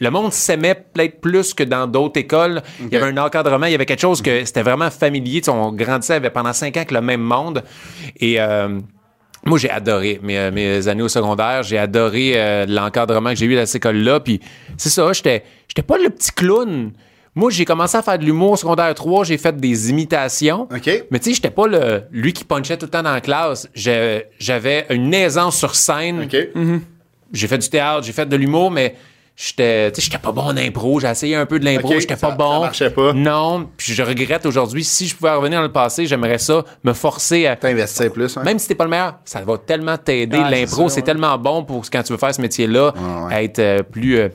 le 0.01 0.11
monde 0.11 0.33
s'aimait 0.33 0.75
peut-être 0.75 1.21
plus 1.23 1.55
que 1.55 1.63
dans 1.63 1.87
d'autres 1.87 2.21
écoles. 2.21 2.61
Il 2.81 2.93
y 2.93 2.97
avait 2.97 3.07
un 3.07 3.17
encadrement, 3.17 3.65
il 3.67 3.73
y 3.73 3.75
avait 3.77 3.87
quelque 3.87 4.01
chose 4.01 4.21
que 4.21 4.45
c'était 4.45 4.63
vraiment 4.63 4.91
familier. 4.91 5.41
Tu 5.41 5.45
sais, 5.47 5.51
on 5.51 5.73
grandissait 5.73 6.15
avec- 6.15 6.33
pendant 6.33 6.53
cinq 6.53 6.77
ans 6.77 6.81
avec 6.81 6.91
le 6.91 7.01
même 7.01 7.21
monde. 7.23 7.63
Et 8.21 8.41
euh, 8.41 8.81
moi, 9.47 9.59
j'ai 9.59 9.71
adoré 9.71 10.21
mes, 10.23 10.39
euh, 10.39 10.51
mes 10.51 10.89
années 10.89 11.03
au 11.03 11.09
secondaire. 11.09 11.63
J'ai 11.63 11.79
adoré 11.79 12.33
euh, 12.37 12.67
l'encadrement 12.67 13.31
que 13.31 13.37
j'ai 13.37 13.47
eu 13.47 13.57
à 13.59 13.67
cette 13.67 13.77
école-là. 13.77 14.21
Puis 14.21 14.41
c'est 14.77 14.89
ça, 14.89 15.13
j'étais 15.13 15.45
j'étais 15.69 15.83
pas 15.83 15.99
le 15.99 16.11
petit 16.11 16.33
clown. 16.33 16.93
Moi, 17.37 17.51
j'ai 17.51 17.65
commencé 17.65 17.97
à 17.97 18.03
faire 18.03 18.19
de 18.19 18.25
l'humour 18.25 18.53
au 18.53 18.57
secondaire 18.57 18.95
3. 18.95 19.25
J'ai 19.25 19.39
fait 19.39 19.57
des 19.57 19.91
imitations. 19.91 20.63
OK. 20.63 21.05
Mais 21.11 21.19
tu 21.19 21.31
sais, 21.31 21.35
j'étais 21.35 21.51
pas 21.51 21.67
le, 21.67 22.03
lui 22.13 22.33
qui 22.33 22.45
punchait 22.45 22.77
tout 22.77 22.87
le 22.87 22.91
temps 22.91 23.03
dans 23.03 23.13
la 23.13 23.21
classe. 23.21 23.69
J'avais 23.75 24.87
une 24.91 25.13
aisance 25.13 25.59
sur 25.59 25.75
scène 25.75 26.23
OK. 26.25 26.37
j'ai 27.33 27.49
fait 27.49 27.59
du 27.59 27.69
théâtre, 27.69 28.05
j'ai 28.05 28.13
fait 28.13 28.27
de 28.27 28.37
l'humour, 28.37 28.71
mais 28.71 28.95
j'étais, 29.37 29.91
tu 29.93 30.01
sais, 30.01 30.07
j'étais 30.07 30.19
pas 30.23 30.33
bon 30.33 30.43
en 30.43 30.57
impro. 30.57 31.01
J'ai 31.01 31.09
essayé 31.09 31.37
un 31.37 31.47
peu 31.47 31.59
de 31.59 31.65
l'impro, 31.65 31.99
j'étais 31.99 32.17
pas 32.17 32.31
bon. 32.33 32.53
ça 32.55 32.61
marchait 32.61 32.91
pas. 32.91 33.13
Non, 33.13 33.69
puis 33.77 33.93
je 33.93 34.03
regrette 34.03 34.47
aujourd'hui. 34.47 34.85
Si 34.85 35.07
je 35.09 35.17
pouvais 35.17 35.33
revenir 35.33 35.59
dans 35.61 35.67
le 35.67 35.73
passé, 35.73 36.07
j'aimerais 36.07 36.39
ça 36.39 36.65
me 36.85 36.93
forcer 36.93 37.47
à. 37.47 37.57
T'investis 37.57 38.09
plus, 38.11 38.37
hein? 38.37 38.43
Même 38.45 38.59
si 38.59 38.69
t'es 38.69 38.75
pas 38.75 38.85
le 38.85 38.91
meilleur, 38.91 39.19
ça 39.25 39.41
va 39.43 39.59
tellement 39.59 39.97
t'aider. 39.99 40.41
Ah, 40.43 40.51
L'impro, 40.51 40.89
c'est 40.89 40.97
ouais. 40.97 41.03
tellement 41.03 41.37
bon 41.39 41.65
pour 41.65 41.83
quand 41.91 42.03
tu 42.03 42.13
veux 42.13 42.19
faire 42.19 42.35
ce 42.35 42.41
métier-là, 42.41 42.93
Ouais, 42.95 43.25
ouais. 43.27 43.35
à 43.35 43.43
être 43.43 43.59
euh, 43.59 43.83
plus. 43.83 44.19
euh, 44.19 44.29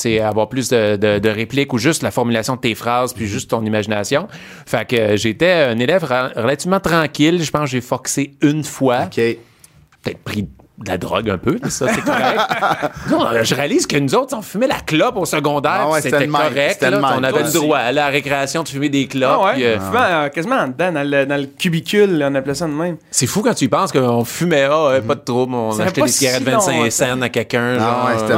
tu 0.00 0.02
sais, 0.02 0.20
avoir 0.20 0.48
plus 0.48 0.68
de, 0.68 0.94
de- 0.94 1.18
de 1.18 1.28
répliques 1.28 1.72
ou 1.72 1.78
juste 1.78 2.04
la 2.04 2.12
formulation 2.12 2.54
de 2.54 2.60
tes 2.60 2.76
phrases, 2.76 3.12
puis 3.12 3.26
juste 3.26 3.50
ton 3.50 3.64
imagination. 3.64 4.28
Fait 4.64 4.86
que 4.88 4.94
euh, 4.94 5.16
j'étais 5.16 5.50
un 5.50 5.76
élève 5.80 6.04
relativement 6.04 6.78
tranquille. 6.78 7.42
Je 7.42 7.50
pense 7.50 7.62
que 7.62 7.70
j'ai 7.70 7.80
foxé 7.80 8.36
une 8.40 8.62
fois 8.62 9.06
OK. 9.06 9.16
peut-être 9.16 10.18
pris 10.22 10.48
de 10.78 10.88
la 10.88 10.96
drogue 10.98 11.28
un 11.28 11.38
peu, 11.38 11.58
ça 11.68 11.86
c'est 11.92 12.02
correct. 12.02 12.38
non, 13.10 13.26
je 13.42 13.54
réalise 13.54 13.86
que 13.86 13.96
nous 13.96 14.14
autres, 14.14 14.36
on 14.36 14.42
fumait 14.42 14.68
la 14.68 14.78
clope 14.80 15.16
au 15.16 15.24
secondaire, 15.24 15.80
Ah 15.82 15.90
ouais, 15.90 16.00
c'était 16.00 16.28
correct. 16.28 16.80
là, 16.82 17.00
on 17.18 17.24
avait 17.24 17.42
le 17.42 17.52
droit 17.52 17.78
à 17.78 17.90
la 17.92 18.06
récréation 18.08 18.62
de 18.62 18.68
fumer 18.68 18.88
des 18.88 19.06
clopes. 19.08 19.40
Ah 19.42 19.44
ouais? 19.46 19.52
puis, 19.54 19.64
euh, 19.64 19.78
euh, 19.94 20.28
quasiment 20.28 20.56
en 20.56 20.68
dedans, 20.68 20.92
dans 20.92 21.02
le, 21.08 21.26
dans 21.26 21.36
le 21.40 21.46
cubicule, 21.46 22.18
là, 22.18 22.28
on 22.30 22.34
appelait 22.36 22.54
ça 22.54 22.66
de 22.66 22.72
même. 22.72 22.96
c'est 23.10 23.26
fou 23.26 23.42
quand 23.42 23.54
tu 23.54 23.64
y 23.64 23.68
penses 23.68 23.90
qu'on 23.90 24.24
fumait, 24.24 24.68
ah, 24.70 24.90
euh, 24.92 25.00
pas 25.00 25.16
de 25.16 25.20
trouble, 25.20 25.54
on 25.54 25.72
Ça 25.72 25.84
achetait 25.84 26.02
des 26.02 26.08
cigarettes 26.08 26.44
si 26.44 26.50
25 26.50 26.72
longtemps. 26.72 26.90
cents 26.90 27.22
à 27.22 27.28
quelqu'un. 27.28 27.76
Ah 27.80 28.06
ouais, 28.06 28.18
c'était 28.18 28.32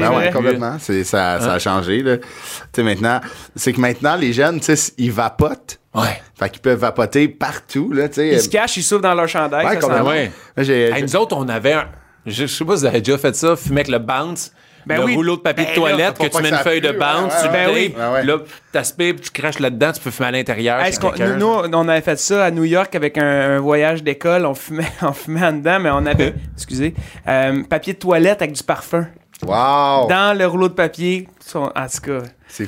le 0.00 0.10
même. 0.10 0.20
Ben 0.24 0.32
complètement. 0.32 0.76
C'est, 0.78 1.02
ça, 1.04 1.40
ça 1.40 1.54
a 1.54 1.58
changé, 1.58 2.02
là. 2.02 2.18
Tu 2.18 2.24
sais, 2.76 2.82
maintenant, 2.82 3.20
c'est 3.56 3.72
que 3.72 3.80
maintenant, 3.80 4.14
les 4.16 4.32
jeunes, 4.32 4.60
tu 4.60 4.76
sais, 4.76 4.92
ils 4.98 5.10
vapotent. 5.12 5.80
Ouais. 5.94 6.20
Fait 6.38 6.50
qu'ils 6.50 6.60
peuvent 6.62 6.78
vapoter 6.78 7.28
partout, 7.28 7.92
là, 7.92 8.08
tu 8.08 8.14
sais. 8.16 8.28
Ils 8.28 8.40
se 8.40 8.48
cachent, 8.48 8.76
ils 8.76 8.82
souffrent 8.82 9.02
dans 9.02 9.14
leur 9.14 9.28
chandail. 9.28 9.64
Ouais, 9.66 9.80
ça 9.80 10.02
ouais. 10.04 10.30
Moi, 10.56 10.64
j'ai- 10.64 10.90
Hey, 10.90 11.02
nous 11.02 11.16
autres, 11.16 11.36
on 11.36 11.48
avait 11.48 11.74
un. 11.74 11.86
Je, 12.26 12.46
sais 12.46 12.64
pas 12.64 12.74
si 12.76 12.80
vous 12.80 12.86
avez 12.86 13.00
déjà 13.00 13.18
fait 13.18 13.34
ça, 13.36 13.54
fumer 13.54 13.80
avec 13.82 13.88
le 13.88 13.98
bounce. 13.98 14.52
Ben 14.86 14.98
le 14.98 15.04
oui. 15.04 15.14
rouleau 15.14 15.36
de 15.36 15.40
papier 15.40 15.64
Ben 15.64 15.70
de 15.70 15.76
toilette 15.76 15.98
là, 15.98 16.12
que 16.12 16.36
tu 16.36 16.42
mets 16.42 16.42
que 16.42 16.48
une 16.48 16.56
ça 16.58 16.62
feuille 16.62 16.80
de 16.82 16.92
bounce, 16.92 17.32
ouais, 17.42 17.90
tu 17.92 17.98
Ouais, 17.98 18.08
ouais. 18.12 18.24
là, 18.24 18.36
t'aspires, 18.70 19.14
puis 19.14 19.24
tu 19.24 19.30
craches 19.30 19.58
là-dedans, 19.58 19.92
tu 19.92 20.00
peux 20.00 20.10
fumer 20.10 20.28
à 20.28 20.32
l'intérieur. 20.32 20.78
Qu'on- 21.00 21.12
nous, 21.16 21.38
nous, 21.68 21.78
on 21.78 21.88
avait 21.88 22.02
fait 22.02 22.18
ça 22.18 22.44
à 22.44 22.50
New 22.50 22.64
York 22.64 22.94
avec 22.94 23.16
un, 23.16 23.24
un 23.56 23.60
voyage 23.60 24.02
d'école. 24.02 24.44
On 24.44 24.52
fumait, 24.54 24.84
on 25.02 25.12
fumait 25.12 25.46
en 25.46 25.52
dedans, 25.52 25.78
mais 25.80 25.90
on 25.90 26.04
avait, 26.04 26.34
excusez, 26.54 26.94
euh, 27.26 27.62
papier 27.64 27.94
de 27.94 27.98
toilette 27.98 28.42
avec 28.42 28.52
du 28.54 28.62
parfum. 28.62 29.06
Wow! 29.42 30.06
Dans 30.08 30.36
le 30.36 30.46
rouleau 30.46 30.68
de 30.68 30.74
papier. 30.74 31.28
En 31.54 31.66
tout 31.68 32.00
cas. 32.02 32.18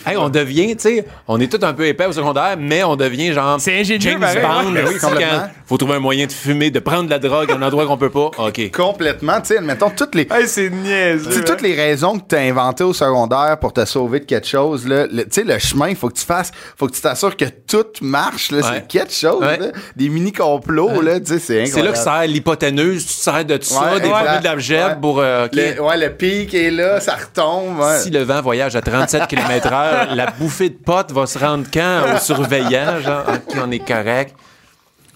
Hey, 0.07 0.17
on 0.17 0.29
devient, 0.29 0.75
tu 0.77 0.83
sais, 0.83 1.05
on 1.29 1.39
est 1.41 1.47
tous 1.51 1.65
un 1.65 1.73
peu 1.73 1.87
épais 1.87 2.07
au 2.07 2.13
secondaire, 2.13 2.57
mais 2.59 2.83
on 2.85 2.97
devient 2.97 3.33
genre. 3.33 3.61
C'est 3.61 3.79
ingénieux, 3.79 4.01
James 4.01 4.21
Bond. 4.21 4.73
ouais. 4.73 4.83
Ben 4.83 4.89
oui, 4.89 4.99
complètement. 4.99 5.43
faut 5.67 5.77
trouver 5.77 5.95
un 5.95 6.01
moyen 6.01 6.27
de 6.27 6.33
fumer, 6.33 6.71
de 6.71 6.79
prendre 6.81 7.05
de 7.05 7.11
la 7.11 7.19
drogue 7.19 7.51
à 7.51 7.55
un 7.55 7.63
endroit 7.63 7.87
qu'on 7.87 7.97
peut 7.97 8.11
pas? 8.11 8.31
OK. 8.39 8.71
Complètement, 8.73 9.41
tu 9.41 9.49
sais, 9.49 9.59
admettons, 9.59 9.91
toutes 9.91 10.15
les... 10.15 10.23
hey, 10.31 10.47
c'est 10.49 10.71
sais, 10.71 11.45
toutes 11.45 11.61
les 11.63 11.75
raisons 11.75 12.19
que 12.19 12.25
tu 12.29 12.35
as 12.37 12.41
inventées 12.41 12.85
au 12.85 12.93
secondaire 12.93 13.59
pour 13.61 13.73
te 13.73 13.85
sauver 13.85 14.21
de 14.21 14.25
quelque 14.25 14.47
chose, 14.47 14.85
tu 14.89 15.23
sais, 15.31 15.45
le 15.45 15.59
chemin, 15.59 15.89
il 15.89 15.97
faut 15.97 16.09
que 16.09 16.19
tu 16.19 16.25
fasses, 16.25 16.51
faut 16.77 16.87
que 16.89 16.93
tu 16.95 17.01
t'assures 17.01 17.37
que 17.37 17.45
tout 17.45 17.85
marche, 18.01 18.51
là, 18.51 18.59
Ouais. 18.59 18.65
c'est 18.75 18.87
quelque 18.89 19.13
chose, 19.13 19.41
Ouais. 19.41 19.59
là. 19.59 19.67
Des 19.95 20.09
mini-complots, 20.09 21.01
là, 21.01 21.21
tu 21.21 21.27
sais, 21.27 21.39
c'est 21.39 21.67
C'est 21.67 21.83
là 21.83 21.91
incroyable. 21.91 21.97
que 21.97 22.03
sert 22.03 22.27
l'hypoténeuse, 22.27 23.03
tu 23.07 23.15
te 23.15 23.21
sers 23.21 23.45
de 23.45 23.59
ça, 23.63 23.93
Ouais, 23.95 24.01
des 24.01 24.09
d'algèbre 24.43 24.89
Ouais. 24.89 25.01
pour. 25.01 25.21
euh. 25.21 25.47
Le, 25.53 25.81
ouais, 25.81 25.97
le 25.97 26.11
pic 26.11 26.55
est 26.55 26.71
là, 26.71 27.01
ça 27.01 27.15
retombe. 27.17 27.79
ouais. 27.79 27.99
Si 28.01 28.11
le 28.11 28.23
vent 28.23 28.41
voyage 28.43 28.75
à 28.77 28.81
37 28.83 29.27
km/h, 29.29 29.76
la 30.15 30.31
bouffée 30.31 30.71
de 30.71 30.77
potes 30.77 31.13
va 31.13 31.27
se 31.27 31.39
rendre 31.39 31.67
quand 31.73 32.03
au 32.15 32.19
surveillant, 32.19 33.01
genre, 33.01 33.25
OK, 33.29 33.57
on 33.65 33.71
est 33.71 33.87
correct. 33.87 34.35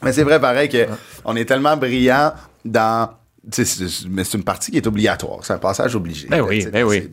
Mais 0.03 0.13
c'est 0.13 0.23
vrai, 0.25 0.41
pareil, 0.41 0.69
que 0.69 0.87
on 1.25 1.37
est 1.37 1.45
tellement 1.45 1.77
brillant 1.77 2.33
dans. 2.65 3.11
mais 4.09 4.25
c'est 4.25 4.39
une 4.39 4.45
partie 4.45 4.71
qui 4.71 4.79
est 4.79 4.87
obligatoire. 4.87 5.41
C'est 5.43 5.53
un 5.53 5.59
passage 5.59 5.95
obligé. 5.95 6.27
Ben 6.29 6.41
oui, 6.41 6.67
ben 6.73 6.85
oui. 6.85 7.11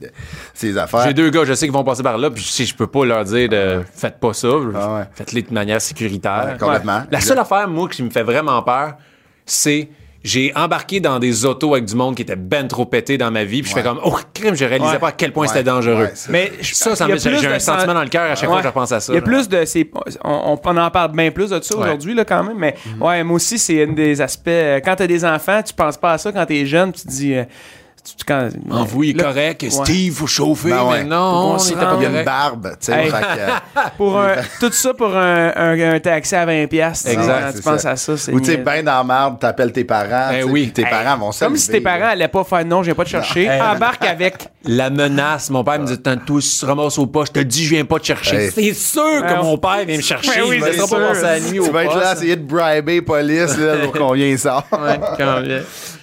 Ces 0.53 0.77
affaires. 0.77 1.03
J'ai 1.05 1.13
deux 1.13 1.29
gars, 1.29 1.43
je 1.45 1.53
sais 1.53 1.65
qu'ils 1.65 1.73
vont 1.73 1.83
passer 1.83 2.03
par 2.03 2.17
là, 2.17 2.29
puis 2.31 2.43
si 2.43 2.65
je 2.65 2.73
peux 2.75 2.87
pas 2.87 3.05
leur 3.05 3.23
dire 3.25 3.49
de 3.49 3.81
faites 3.93 4.19
pas 4.19 4.33
ça, 4.33 4.47
Ah 4.75 4.95
ouais. 4.95 5.03
faites-les 5.13 5.41
de 5.43 5.53
manière 5.53 5.81
sécuritaire. 5.81 6.49
Ouais, 6.53 6.57
complètement. 6.57 7.03
La 7.11 7.19
seule 7.21 7.39
affaire, 7.39 7.67
moi, 7.67 7.89
qui 7.89 8.03
me 8.03 8.09
fait 8.09 8.23
vraiment 8.23 8.61
peur, 8.63 8.93
c'est 9.45 9.89
j'ai 10.23 10.51
embarqué 10.55 10.99
dans 10.99 11.19
des 11.19 11.45
autos 11.45 11.73
avec 11.73 11.85
du 11.85 11.95
monde 11.95 12.15
qui 12.15 12.21
était 12.23 12.35
ben 12.35 12.67
trop 12.67 12.85
pété 12.85 13.17
dans 13.17 13.31
ma 13.31 13.43
vie, 13.43 13.61
puis 13.61 13.69
je 13.71 13.75
fais 13.75 13.83
comme 13.83 13.99
oh 14.03 14.15
crime, 14.33 14.55
je 14.55 14.65
réalisais 14.65 14.91
Ouais. 14.93 14.99
pas 14.99 15.09
à 15.09 15.11
quel 15.11 15.31
point 15.31 15.43
Ouais, 15.43 15.47
c'était 15.47 15.63
dangereux. 15.63 16.03
ouais, 16.05 16.13
Mais 16.29 16.51
je- 16.59 16.73
ça, 16.73 16.95
ça 16.95 17.07
me- 17.07 17.17
j'ai 17.17 17.29
un 17.35 17.39
sen- 17.39 17.59
sentiment 17.59 17.93
dans 17.93 18.03
le 18.03 18.09
cœur 18.09 18.29
à 18.31 18.35
chaque 18.35 18.49
fois 18.49 18.57
que 18.57 18.63
je 18.63 18.67
repense 18.67 18.91
à 18.91 18.99
ça. 18.99 19.13
Il 19.13 19.15
y 19.15 19.19
a 19.19 19.21
plus 19.21 19.47
de. 19.47 19.63
c'est- 19.65 19.89
On, 20.23 20.57
on 20.63 20.77
en 20.77 20.91
parle 20.91 21.11
bien 21.11 21.31
plus 21.31 21.49
de 21.51 21.61
ça 21.61 21.75
Ouais. 21.75 21.83
aujourd'hui, 21.83 22.13
là, 22.13 22.25
quand 22.25 22.43
même. 22.43 22.57
Mais 22.57 22.75
ouais, 22.99 23.23
moi 23.23 23.35
aussi, 23.35 23.57
c'est 23.59 23.83
un 23.83 23.93
des 23.93 24.19
aspects. 24.21 24.47
euh, 24.49 24.79
Quand 24.83 24.95
t'as 24.95 25.07
des 25.07 25.23
enfants, 25.23 25.61
tu 25.63 25.73
penses 25.73 25.97
pas 25.97 26.13
à 26.13 26.17
ça. 26.17 26.31
Quand 26.31 26.45
t'es 26.45 26.65
jeune, 26.65 26.91
tu 26.91 27.01
te 27.03 27.07
dis. 27.07 27.33
euh, 27.35 27.43
tu- 28.15 28.25
quand, 28.25 28.49
Envoyé 28.69 29.13
Là, 29.13 29.23
correct, 29.25 29.63
ouais. 29.63 29.69
Steve, 29.69 30.13
faut 30.13 30.27
chauffer, 30.27 30.69
Ben 30.69 30.83
ouais. 30.83 30.97
mais 30.99 31.03
non, 31.05 31.53
on 31.53 31.57
pas. 31.57 31.97
Il 31.99 32.03
y 32.03 32.05
a 32.05 32.19
une 32.19 32.23
barbe. 32.25 32.75
Hey. 32.87 33.11
pour 33.97 34.19
un- 34.19 34.35
tout 34.59 34.71
ça 34.71 34.93
pour 34.93 35.15
un, 35.15 35.51
un- 35.55 35.93
un 35.95 35.99
taxi 35.99 36.35
à 36.35 36.45
20$. 36.45 36.67
piastres, 36.67 37.09
Exact, 37.09 37.45
Quand 37.51 37.57
tu 37.57 37.61
penses 37.63 37.81
ça. 37.81 37.91
à 37.91 37.95
ça, 37.95 38.17
c'est 38.17 38.33
Ou 38.33 38.39
tu 38.39 38.45
sais, 38.47 38.57
ben 38.57 38.83
dans 38.83 38.97
la 38.97 39.03
marde, 39.03 39.39
t'appelles 39.39 39.71
tes 39.71 39.83
parents. 39.83 40.29
Ben 40.29 40.41
sais, 40.41 40.43
oui. 40.43 40.71
Tes 40.71 40.83
Hey, 40.83 40.89
parents 40.89 41.17
vont 41.17 41.31
Comme 41.31 41.57
si 41.57 41.69
tes 41.69 41.81
parents 41.81 42.07
allaient 42.09 42.27
pas 42.27 42.43
faire 42.43 42.65
non, 42.65 42.81
je 42.81 42.87
viens 42.87 42.95
pas 42.95 43.03
te 43.03 43.09
chercher. 43.09 43.49
Embarque 43.61 44.05
avec. 44.05 44.47
La 44.69 44.89
menace, 44.89 45.49
mon 45.49 45.63
père 45.63 45.79
me 45.79 45.85
dit 45.87 45.97
Tantôt, 45.97 46.41
si 46.41 46.53
tu 46.55 46.59
te 46.61 46.65
ramasses 46.65 46.97
au 46.99 47.07
pas, 47.07 47.23
je 47.25 47.31
te 47.31 47.39
dis, 47.39 47.63
je 47.63 47.69
viens 47.75 47.85
pas 47.85 47.99
te 47.99 48.05
chercher. 48.05 48.35
Hey. 48.35 48.51
C'est 48.53 48.73
sûr 48.73 49.25
que 49.25 49.41
mon 49.41 49.57
père 49.57 49.85
vient 49.85 49.95
me 49.97 50.01
chercher. 50.01 50.31
Ben 50.41 50.43
oui, 50.47 50.57
il 50.59 50.63
laissera 50.65 50.87
pas 50.87 51.13
la 51.13 51.39
nuit 51.39 51.59
au 51.59 51.65
Tu 51.67 51.71
vas 51.71 51.83
être 51.85 51.95
là, 51.95 52.13
essayer 52.13 52.35
de 52.35 52.43
briber 52.43 53.01
police 53.01 53.57
pour 53.83 53.93
qu'on 53.93 54.11
vienne 54.13 54.37
ça. 54.37 54.63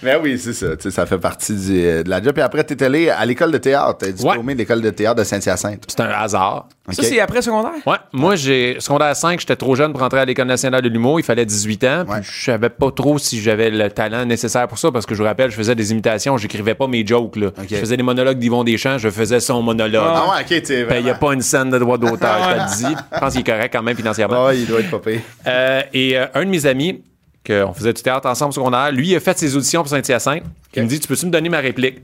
Ouais. 0.05 0.13
Mais 0.13 0.21
oui, 0.21 0.37
c'est 0.39 0.53
ça. 0.53 0.75
tu 0.77 0.83
sais, 0.83 0.91
Ça 0.91 1.05
fait 1.05 1.17
partie 1.17 1.53
du, 1.55 1.79
euh, 1.85 2.03
de 2.03 2.09
la 2.09 2.21
job. 2.21 2.33
Puis 2.33 2.41
après, 2.43 2.63
t'es 2.63 2.81
allé 2.83 3.09
à 3.09 3.25
l'école 3.25 3.51
de 3.51 3.57
théâtre. 3.57 3.97
T'es 3.99 4.13
diplômé 4.13 4.53
de 4.53 4.59
l'école 4.59 4.81
de 4.81 4.89
théâtre 4.89 5.15
de 5.15 5.23
Saint-Hyacinthe. 5.23 5.83
C'est 5.87 5.99
un 6.01 6.09
hasard. 6.09 6.67
Ça, 6.91 7.01
c'est 7.01 7.19
après 7.19 7.41
secondaire? 7.41 7.71
Ouais, 7.87 7.97
moi, 8.13 8.35
j'ai 8.35 8.75
secondaire 8.79 9.15
5, 9.15 9.39
j'étais 9.39 9.55
trop 9.55 9.73
jeune 9.75 9.91
pour 9.91 10.03
entrer 10.03 10.19
à 10.19 10.25
l'École 10.25 10.45
nationale 10.45 10.83
de 10.83 10.89
l'humour. 10.89 11.19
Il 11.19 11.23
fallait 11.23 11.45
18 11.45 11.83
ans. 11.85 12.03
Puis 12.05 12.13
Ouais. 12.15 12.21
je 12.21 12.43
savais 12.45 12.69
pas 12.69 12.91
trop 12.91 13.17
si 13.17 13.41
j'avais 13.41 13.71
le 13.71 13.89
talent 13.89 14.23
nécessaire 14.25 14.67
pour 14.67 14.77
ça 14.77 14.91
parce 14.91 15.07
que 15.07 15.15
je 15.15 15.19
vous 15.23 15.25
rappelle, 15.27 15.49
je 15.49 15.55
faisais 15.55 15.73
des 15.73 15.91
imitations, 15.91 16.37
j'écrivais 16.37 16.75
pas 16.75 16.85
mes 16.87 17.05
jokes. 17.05 17.37
Là. 17.37 17.47
Je 17.67 17.75
faisais 17.77 17.97
des 17.97 18.03
monologues 18.03 18.37
d'Yvon 18.37 18.63
Deschamps, 18.63 18.99
je 18.99 19.09
faisais 19.09 19.39
son 19.39 19.63
monologue. 19.63 20.03
Ah 20.05 20.25
ouais, 20.35 20.41
ok, 20.57 20.61
t'es 20.63 20.85
Il 20.99 21.03
n'y 21.03 21.09
a 21.09 21.15
pas 21.15 21.33
une 21.33 21.41
scène 21.41 21.71
de 21.71 21.79
droit 21.79 21.97
d'auteur, 21.97 22.37
je 22.49 22.53
te 22.55 22.59
le 22.59 22.89
dis. 22.89 22.95
Je 23.13 23.19
pense 23.19 23.31
qu'il 23.33 23.41
est 23.41 23.43
correct 23.51 23.73
quand 23.73 23.81
même 23.83 23.97
financièrement. 23.97 24.35
Ah 24.37 24.45
ouais, 24.47 24.59
il 24.59 24.67
doit 24.67 24.79
être 24.81 24.97
payé. 24.99 25.21
Euh, 25.47 25.81
et 25.91 26.17
euh, 26.19 26.27
un 26.35 26.45
de 26.45 26.49
mes 26.51 26.65
amis, 26.67 27.01
qu'on 27.45 27.73
faisait 27.73 27.93
du 27.93 28.01
théâtre 28.01 28.27
ensemble 28.27 28.49
au 28.49 28.53
secondaire, 28.53 28.91
lui, 28.91 29.09
il 29.09 29.15
a 29.15 29.19
fait 29.19 29.37
ses 29.37 29.55
auditions 29.55 29.81
pour 29.81 29.89
Saint-Hyacinthe. 29.89 30.43
Il 30.75 30.83
me 30.83 30.87
dit 30.87 30.99
Tu 30.99 31.07
peux-tu 31.07 31.25
me 31.25 31.31
donner 31.31 31.49
ma 31.49 31.59
réplique? 31.59 31.99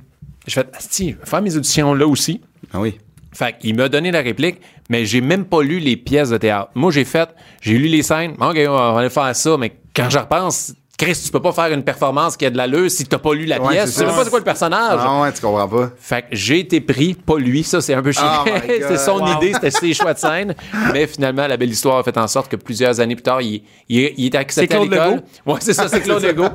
Je 0.48 0.54
fais 0.54 0.66
Asti, 0.74 1.16
faire 1.24 1.42
mes 1.42 1.56
auditions 1.56 1.94
là 1.94 2.08
aussi. 2.08 2.42
Ah 2.74 2.80
oui. 2.80 2.98
Fait 3.34 3.58
qu'il 3.58 3.76
m'a 3.76 3.88
donné 3.88 4.12
la 4.12 4.22
réplique, 4.22 4.58
mais 4.90 5.06
j'ai 5.06 5.22
même 5.22 5.46
pas 5.46 5.62
lu 5.62 5.80
les 5.80 5.96
pièces 5.96 6.30
de 6.30 6.38
théâtre. 6.38 6.72
Moi, 6.76 6.92
j'ai 6.92 7.06
fait, 7.06 7.30
j'ai 7.62 7.78
lu 7.78 7.88
les 7.88 8.04
scènes, 8.04 8.32
OK, 8.32 8.58
on 8.68 8.94
va 8.94 9.00
aller 9.00 9.10
faire 9.10 9.36
ça, 9.36 9.58
mais 9.58 9.74
quand 9.96 10.10
je 10.10 10.18
repense, 10.18 10.74
Chris, 11.02 11.20
tu 11.26 11.32
peux 11.32 11.42
pas 11.42 11.52
faire 11.52 11.72
une 11.74 11.84
performance 11.84 12.38
qui 12.38 12.46
a 12.46 12.50
de 12.52 12.58
l'allure 12.58 12.90
si 12.92 13.06
t'as 13.06 13.18
pas 13.18 13.34
lu 13.34 13.46
la 13.46 13.60
Ouais, 13.62 13.70
pièce. 13.74 13.86
c'est 13.90 13.94
Tu 13.94 14.00
sais 14.02 14.06
même 14.06 14.16
pas 14.16 14.24
c'est 14.24 14.30
quoi 14.30 14.40
le 14.40 14.46
personnage. 14.46 15.00
Ah 15.02 15.22
ouais, 15.22 15.32
tu 15.34 15.42
comprends 15.42 15.68
pas. 15.68 15.90
Fait 16.00 16.22
que 16.22 16.28
j'ai 16.32 16.60
été 16.60 16.80
pris, 16.82 17.14
pas 17.16 17.38
lui, 17.38 17.64
ça 17.64 17.82
c'est 17.82 17.94
un 17.94 18.02
peu 18.04 18.12
chiant. 18.12 18.44
Oh 18.46 18.50
c'était 18.68 18.98
son 18.98 19.20
Wow. 19.20 19.38
idée, 19.38 19.54
c'était 19.54 19.72
ses 19.72 19.94
choix 19.94 20.14
de 20.14 20.20
scène. 20.20 20.56
Mais 20.94 21.08
finalement, 21.08 21.48
la 21.48 21.58
belle 21.58 21.72
histoire 21.72 21.98
a 21.98 22.04
fait 22.04 22.18
en 22.18 22.28
sorte 22.28 22.50
que 22.52 22.56
plusieurs 22.56 23.00
années 23.00 23.16
plus 23.16 23.24
tard, 23.24 23.42
il, 23.42 23.64
il, 23.90 24.12
il 24.18 24.26
était 24.28 24.38
accepté 24.38 24.68
C'est 24.70 24.76
à 24.76 24.80
Claude 24.86 24.92
l'école. 24.92 25.24
Ouais, 25.46 25.60
c'est 25.60 25.74
ça, 25.74 25.88
c'est 25.88 26.02
Claude 26.02 26.24
Legault. 26.24 26.50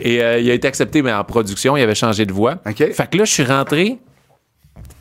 Et 0.00 0.22
euh, 0.22 0.38
il 0.40 0.50
a 0.50 0.54
été 0.54 0.66
accepté, 0.68 1.02
mais 1.02 1.12
en 1.12 1.24
production, 1.24 1.76
il 1.76 1.82
avait 1.82 1.94
changé 1.94 2.26
de 2.26 2.32
voix. 2.32 2.56
OK. 2.66 2.76
Fait 2.92 3.10
que 3.10 3.18
là, 3.18 3.24
je 3.24 3.32
suis 3.32 3.44
rentré 3.44 3.98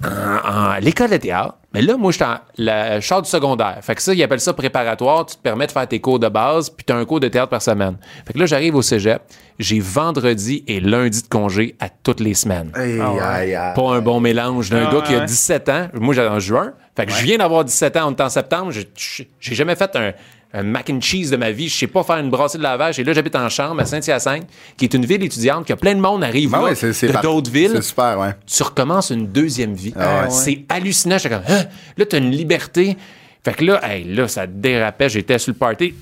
en- 0.04 0.78
l'école 0.82 1.10
de 1.12 1.18
théâtre. 1.18 1.56
Mais 1.74 1.82
là, 1.84 1.98
moi, 1.98 2.12
j'étais 2.12 2.26
en 2.26 2.38
la 2.58 3.00
char 3.00 3.22
du 3.22 3.30
secondaire. 3.30 3.78
Fait 3.82 3.94
que 3.94 4.02
ça, 4.02 4.14
ils 4.14 4.24
appellent 4.24 4.40
ça 4.40 4.54
préparatoire. 4.54 5.26
Tu 5.28 5.36
te 5.36 5.42
permets 5.42 5.68
de 5.68 5.72
faire 5.72 5.88
tes 5.88 6.00
cours 6.00 6.18
de 6.18 6.28
base, 6.28 6.70
puis 6.72 6.84
tu 6.84 6.92
as 6.92 6.96
un 6.96 7.06
cours 7.06 7.20
de 7.20 7.28
théâtre 7.28 7.50
par 7.50 7.62
semaine. 7.62 7.96
Fait 8.26 8.34
que 8.34 8.40
là, 8.40 8.46
j'arrive 8.48 8.76
au 8.76 8.82
cégep. 8.82 9.22
J'ai 9.60 9.80
vendredi 9.80 10.64
et 10.68 10.80
lundi 10.80 11.22
de 11.22 11.28
congé 11.28 11.76
à 11.80 11.90
toutes 11.90 12.22
les 12.22 12.34
semaines. 12.34 12.72
Aïe, 12.74 13.00
aïe, 13.00 13.54
aïe. 13.56 13.74
Pas 13.76 13.92
un 13.94 14.00
bon 14.00 14.20
mélange 14.20 14.70
d'un 14.72 14.88
Ah, 14.90 14.94
gars 14.94 15.02
qui 15.02 15.14
a 15.14 15.20
ouais. 15.20 15.26
17 15.26 15.70
ans. 15.70 15.88
Moi, 15.94 16.16
j'étais 16.16 16.28
en 16.28 16.40
juin. 16.40 16.74
Fait 16.96 17.06
que 17.06 17.12
je 17.12 17.24
viens 17.24 17.38
d'avoir 17.38 17.64
17 17.64 17.96
ans, 17.98 18.08
on 18.08 18.16
est 18.16 18.22
en 18.22 18.30
septembre. 18.30 18.72
J'ai 18.72 19.56
jamais 19.56 19.76
fait 19.76 19.96
un, 19.96 20.14
un 20.54 20.64
mac 20.64 20.90
and 20.90 21.00
cheese 21.02 21.30
de 21.30 21.38
ma 21.38 21.52
vie. 21.52 21.70
Je 21.70 21.78
sais 21.78 21.88
pas 21.88 22.04
faire 22.04 22.18
une 22.18 22.30
brassée 22.30 22.58
de 22.58 22.64
lavage. 22.64 23.00
Et 23.00 23.04
là, 23.04 23.14
j'habite 23.14 23.36
en 23.36 23.50
chambre 23.50 23.80
à 23.82 23.86
Saint-Hyacinthe, 23.86 24.48
qui 24.78 24.86
est 24.86 24.94
une 24.94 25.06
ville 25.06 25.24
étudiante, 25.24 25.66
qui 25.66 25.74
a 25.74 25.76
plein 25.76 25.94
de 25.96 26.00
monde 26.02 26.24
arrive 26.24 26.50
Ben 26.52 26.58
là, 26.60 26.64
ouais, 26.66 26.74
de 26.74 27.22
d'autres 27.22 27.52
villes 27.52 27.72
C'est 27.76 27.82
super, 27.84 28.18
ouais. 28.20 28.36
tu 28.48 28.64
recommences 28.64 29.12
une 29.12 29.28
deuxième 29.28 29.74
vie. 29.74 29.94
Ah 29.96 30.24
ouais. 30.24 30.30
C'est 30.32 30.66
hallucinant. 30.70 31.18
J'étais 31.18 31.36
comme, 31.36 31.44
Hein? 31.48 31.66
là, 31.98 32.06
t'as 32.06 32.18
une 32.18 32.32
liberté. 32.32 32.98
Fait 33.44 33.54
que 33.54 33.64
là, 33.64 33.80
hey, 33.84 34.04
là, 34.06 34.28
ça 34.28 34.48
dérapait. 34.48 35.10
J'étais 35.10 35.38
sur 35.38 35.54
le 35.54 35.58
party. 35.58 35.94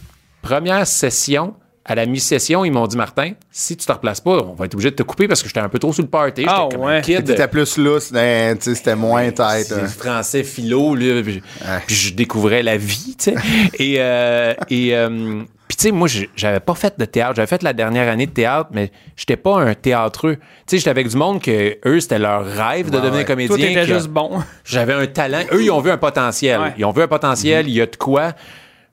Première 0.41 0.87
session, 0.87 1.53
à 1.87 1.95
la 1.95 2.05
mi-session, 2.05 2.65
ils 2.65 2.71
m'ont 2.71 2.85
dit, 2.85 2.97
Martin, 2.97 3.31
si 3.49 3.77
tu 3.77 3.85
te 3.85 3.91
replaces 3.91 4.19
pas, 4.19 4.43
on 4.43 4.53
va 4.53 4.65
être 4.65 4.73
obligé 4.73 4.91
de 4.91 4.95
te 4.95 5.03
couper 5.03 5.27
parce 5.27 5.41
que 5.41 5.47
j'étais 5.47 5.61
un 5.61 5.69
peu 5.69 5.79
trop 5.79 5.93
sur 5.93 6.03
le 6.03 6.09
party. 6.09 6.41
J'étais 6.41 6.51
Ah 6.53 6.67
comme 6.69 6.81
ouais. 6.81 6.97
un 6.97 7.01
kid. 7.01 7.23
T'étais 7.23 7.47
plus 7.47 7.77
lousse, 7.77 8.11
hein, 8.13 8.55
tu 8.55 8.63
sais, 8.63 8.75
c'était 8.75 8.95
moins 8.95 9.31
tête. 9.31 9.67
C'est 9.67 9.73
hein. 9.73 9.87
français 9.87 10.43
philo, 10.43 10.95
là, 10.95 11.21
puis, 11.23 11.41
puis 11.85 11.95
je 11.95 12.13
découvrais 12.13 12.61
la 12.61 12.75
vie, 12.75 13.15
tu 13.17 13.31
sais. 13.31 13.35
et 13.79 13.95
euh, 13.99 14.53
et 14.69 14.95
euh, 14.95 15.43
puis 15.67 15.77
tu 15.77 15.83
sais, 15.83 15.91
moi, 15.91 16.07
j'avais 16.35 16.59
pas 16.59 16.75
fait 16.75 16.97
de 16.97 17.05
théâtre. 17.05 17.35
J'avais 17.35 17.47
fait 17.47 17.61
la 17.63 17.73
dernière 17.73 18.09
année 18.09 18.25
de 18.25 18.31
théâtre, 18.31 18.69
mais 18.73 18.91
j'étais 19.15 19.35
pas 19.35 19.57
un 19.57 19.73
théâtreux. 19.73 20.35
Tu 20.35 20.41
sais, 20.67 20.77
j'étais 20.77 20.89
avec 20.89 21.09
du 21.09 21.17
monde 21.17 21.41
que 21.41 21.77
eux, 21.85 21.99
c'était 21.99 22.19
leur 22.19 22.45
rêve 22.45 22.89
de 22.89 22.97
devenir 22.97 23.19
ouais. 23.19 23.25
comédien. 23.25 23.55
Toi, 23.55 23.65
t'étais 23.65 23.85
juste 23.85 24.07
bon. 24.07 24.41
J'avais 24.63 24.93
un 24.93 25.07
talent. 25.07 25.43
Eux, 25.51 25.63
ils 25.63 25.71
ont 25.71 25.81
vu 25.81 25.91
un 25.91 25.97
potentiel. 25.97 26.59
Ouais. 26.59 26.73
Ils 26.77 26.85
ont 26.85 26.91
vu 26.91 27.01
un 27.01 27.07
potentiel, 27.07 27.67
il 27.67 27.75
y 27.75 27.81
a 27.81 27.85
de 27.85 27.95
quoi. 27.95 28.33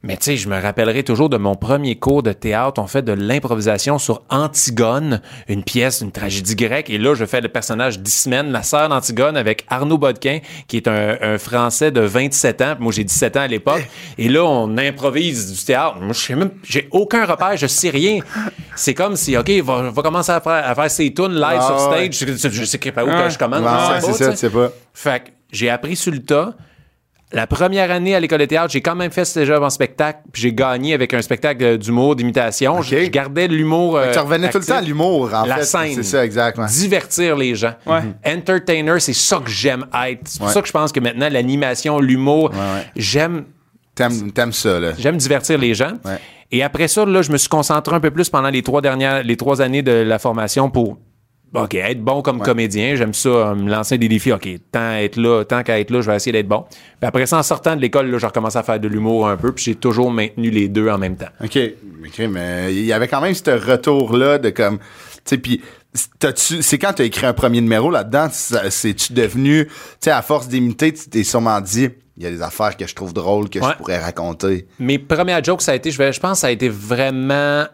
Mais 0.07 0.19
tu 0.19 0.25
sais, 0.25 0.37
je 0.37 0.51
me 0.51 0.61
rappellerai 0.61 1.03
toujours 1.03 1.31
de 1.31 1.39
mon 1.39 1.55
premier 1.55 1.97
cours 1.97 2.23
de 2.23 2.33
théâtre. 2.33 2.79
On 2.79 2.87
fait 2.87 3.01
de 3.01 3.13
l'improvisation 3.13 3.99
sur 3.99 4.21
Antigone, 4.29 5.23
une 5.49 5.65
pièce, 5.65 6.03
une 6.03 6.13
tragédie 6.13 6.57
grecque. 6.57 6.91
Et 6.91 6.99
là, 6.99 7.15
je 7.15 7.25
fais 7.25 7.41
le 7.41 7.49
personnage 7.49 7.99
d'Ismène, 8.01 8.53
la 8.53 8.63
sœur 8.63 8.91
d'Antigone, 8.91 9.35
avec 9.35 9.65
Arnaud 9.71 9.97
Bodquin, 9.97 10.41
qui 10.69 10.77
est 10.77 10.89
un, 10.89 11.17
un 11.23 11.39
Français 11.39 11.91
de 11.91 12.03
27 12.03 12.61
ans. 12.61 12.75
Moi, 12.81 12.93
j'ai 12.93 13.03
17 13.05 13.37
ans 13.39 13.41
à 13.41 13.47
l'époque. 13.47 13.89
Et 14.19 14.29
là, 14.29 14.45
on 14.45 14.77
improvise 14.77 15.51
du 15.59 15.65
théâtre. 15.65 15.97
Moi, 16.01 16.13
je 16.13 16.21
sais 16.21 16.35
même, 16.35 16.51
j'ai 16.63 16.87
aucun 16.91 17.25
repère, 17.25 17.57
je 17.57 17.67
sais 17.67 17.89
rien. 17.89 18.19
C'est 18.77 18.93
comme 18.93 19.17
si, 19.17 19.39
OK, 19.39 19.49
va, 19.63 19.91
va 19.91 20.03
commencer 20.03 20.33
à 20.33 20.41
faire, 20.43 20.69
à 20.69 20.75
faire 20.75 20.91
ses 20.91 21.15
tunes 21.15 21.35
live 21.35 21.59
Ah 21.61 21.67
sur 21.67 21.89
ouais. 21.91 22.11
stage. 22.13 22.39
Je, 22.43 22.49
je 22.51 22.65
sais 22.67 22.79
pas 22.79 23.05
où 23.05 23.09
que 23.09 23.31
je 23.31 23.39
commence. 23.39 23.61
Je 23.61 24.01
sais 24.07 24.13
c'est 24.13 24.25
ça, 24.25 24.31
tu 24.33 24.37
sais 24.37 24.51
pas. 24.51 24.71
Fait 24.93 25.21
que 25.25 25.31
j'ai 25.51 25.71
appris 25.71 25.97
sur 25.97 26.13
le 26.13 26.19
tas. 26.23 26.55
La 27.35 27.47
première 27.47 27.91
année 27.91 28.15
à 28.15 28.21
l'école 28.21 28.39
de 28.39 28.45
théâtre, 28.45 28.71
j'ai 28.73 28.81
quand 28.81 28.95
même 28.95 29.11
fait 29.11 29.25
ce 29.25 29.45
job 29.45 29.63
en 29.63 29.69
spectacle, 29.71 30.21
puis 30.33 30.43
j'ai 30.43 30.53
gagné 30.53 30.95
avec 30.95 31.13
un 31.15 31.21
spectacle 31.21 31.79
d'humour, 31.79 32.15
d'imitation. 32.17 32.79
Ok. 32.79 32.85
Je, 32.85 33.05
je 33.05 33.11
gardais 33.11 33.49
l'humour. 33.49 33.97
euh, 33.97 34.13
tu 34.13 34.19
revenais 34.21 34.49
tout 34.51 34.59
le 34.59 34.65
temps 34.65 34.77
à 34.77 34.81
l'humour, 34.81 35.31
en 35.35 35.45
La 35.45 35.57
fait. 35.57 35.65
scène. 35.65 35.95
C'est 35.97 36.03
ça, 36.05 36.25
exact. 36.25 36.57
ouais. 36.59 36.67
Divertir 36.67 37.37
les 37.37 37.55
gens. 37.57 37.75
Ouais. 37.87 38.01
Entertainer, 38.25 39.01
c'est 39.01 39.13
ça 39.13 39.39
que 39.45 39.51
j'aime 39.51 39.85
être. 40.07 40.21
C'est 40.25 40.39
pour 40.39 40.47
Ouais. 40.49 40.53
ça 40.55 40.63
que 40.63 40.69
je 40.69 40.73
pense 40.73 40.93
que 40.93 41.01
maintenant, 41.01 41.29
l'animation, 41.31 41.99
l'humour, 41.99 42.51
ouais. 42.53 42.87
j'aime 42.97 43.45
T'aimes, 43.97 44.33
t'aimes 44.33 44.53
ça, 44.53 44.81
là. 44.81 44.91
J'aime 44.99 45.17
divertir 45.17 45.57
les 45.57 45.73
gens. 45.73 45.93
Ouais. 46.05 46.19
Et 46.51 46.63
après 46.65 46.89
ça, 46.89 47.05
là, 47.05 47.23
je 47.23 47.31
me 47.31 47.37
suis 47.37 47.49
concentré 47.49 47.95
un 47.95 48.01
peu 48.01 48.11
plus 48.11 48.29
pendant 48.29 48.51
les 48.51 48.63
trois 48.63 48.81
dernières, 48.81 49.23
les 49.23 49.37
trois 49.37 49.63
années 49.63 49.83
de 49.83 49.93
la 49.93 50.19
formation 50.19 50.69
pour 50.69 50.99
OK, 51.55 51.75
être 51.75 52.03
bon 52.03 52.21
comme 52.23 52.41
comédien. 52.41 52.97
J'aime 52.97 53.15
ça, 53.15 53.29
euh, 53.29 53.55
me 53.55 53.71
lancer 53.71 53.97
des 53.99 54.09
défis. 54.09 54.33
OK, 54.33 54.49
tant 54.73 54.81
à 54.81 55.03
être 55.03 55.17
là, 55.17 55.45
tant 55.45 55.63
qu'à 55.63 55.79
être 55.79 55.91
là, 55.91 56.01
je 56.01 56.11
vais 56.11 56.17
essayer 56.17 56.33
d'être 56.33 56.49
bon. 56.49 56.65
Puis 56.71 56.79
après 57.07 57.27
ça, 57.27 57.39
en 57.39 57.43
sortant 57.43 57.77
de 57.77 57.81
l'école, 57.81 58.11
là, 58.11 58.19
j'ai 58.19 58.27
recommencé 58.27 58.59
à 58.59 58.63
faire 58.63 58.81
de 58.81 58.89
l'humour 58.89 59.29
un 59.29 59.37
peu, 59.37 59.53
puis 59.53 59.65
j'ai 59.65 59.75
toujours 59.75 60.11
maintenu 60.11 60.51
les 60.51 60.69
deux 60.69 60.89
en 60.89 60.99
même 60.99 61.17
temps. 61.17 61.29
OK. 61.43 61.59
OK, 62.07 62.19
mais 62.31 62.75
il 62.75 62.85
y 62.85 62.93
avait 62.93 63.09
quand 63.09 63.21
même 63.21 63.35
ce 63.35 63.51
retour-là 63.51 64.39
de 64.39 64.51
comme. 64.51 64.79
Tu 64.79 64.85
sais, 65.25 65.39
puis. 65.39 65.61
C'est 66.35 66.77
quand 66.79 66.93
tu 66.95 67.03
as 67.03 67.05
écrit 67.05 67.25
un 67.25 67.33
premier 67.33 67.61
numéro 67.61 67.89
là-dedans, 67.89 68.27
c'est-tu 68.33 69.13
devenu, 69.13 69.67
tu 69.67 69.73
sais, 70.01 70.11
à 70.11 70.23
force 70.23 70.49
d'imiter, 70.49 70.93
tu 70.93 71.09
t'es 71.09 71.23
sûrement 71.23 71.61
dit, 71.61 71.89
il 72.17 72.25
y 72.25 72.27
a 72.27 72.31
des 72.33 72.43
affaires 72.43 72.77
que 72.77 72.85
je 72.85 72.97
trouve 72.97 73.13
drôles 73.15 73.49
que 73.49 73.61
Ouais. 73.61 73.67
je 73.71 73.77
pourrais 73.77 73.99
raconter. 74.01 74.67
Mes 74.81 74.99
premières 74.99 75.45
jokes, 75.45 75.63
ça 75.63 75.71
a 75.71 75.77
été, 75.77 75.93
je, 75.93 75.99
vais- 75.99 76.13
je 76.13 76.19
pense, 76.19 76.41
ça 76.41 76.49
a 76.49 76.51
été 76.51 76.69
vraiment. 76.69 77.67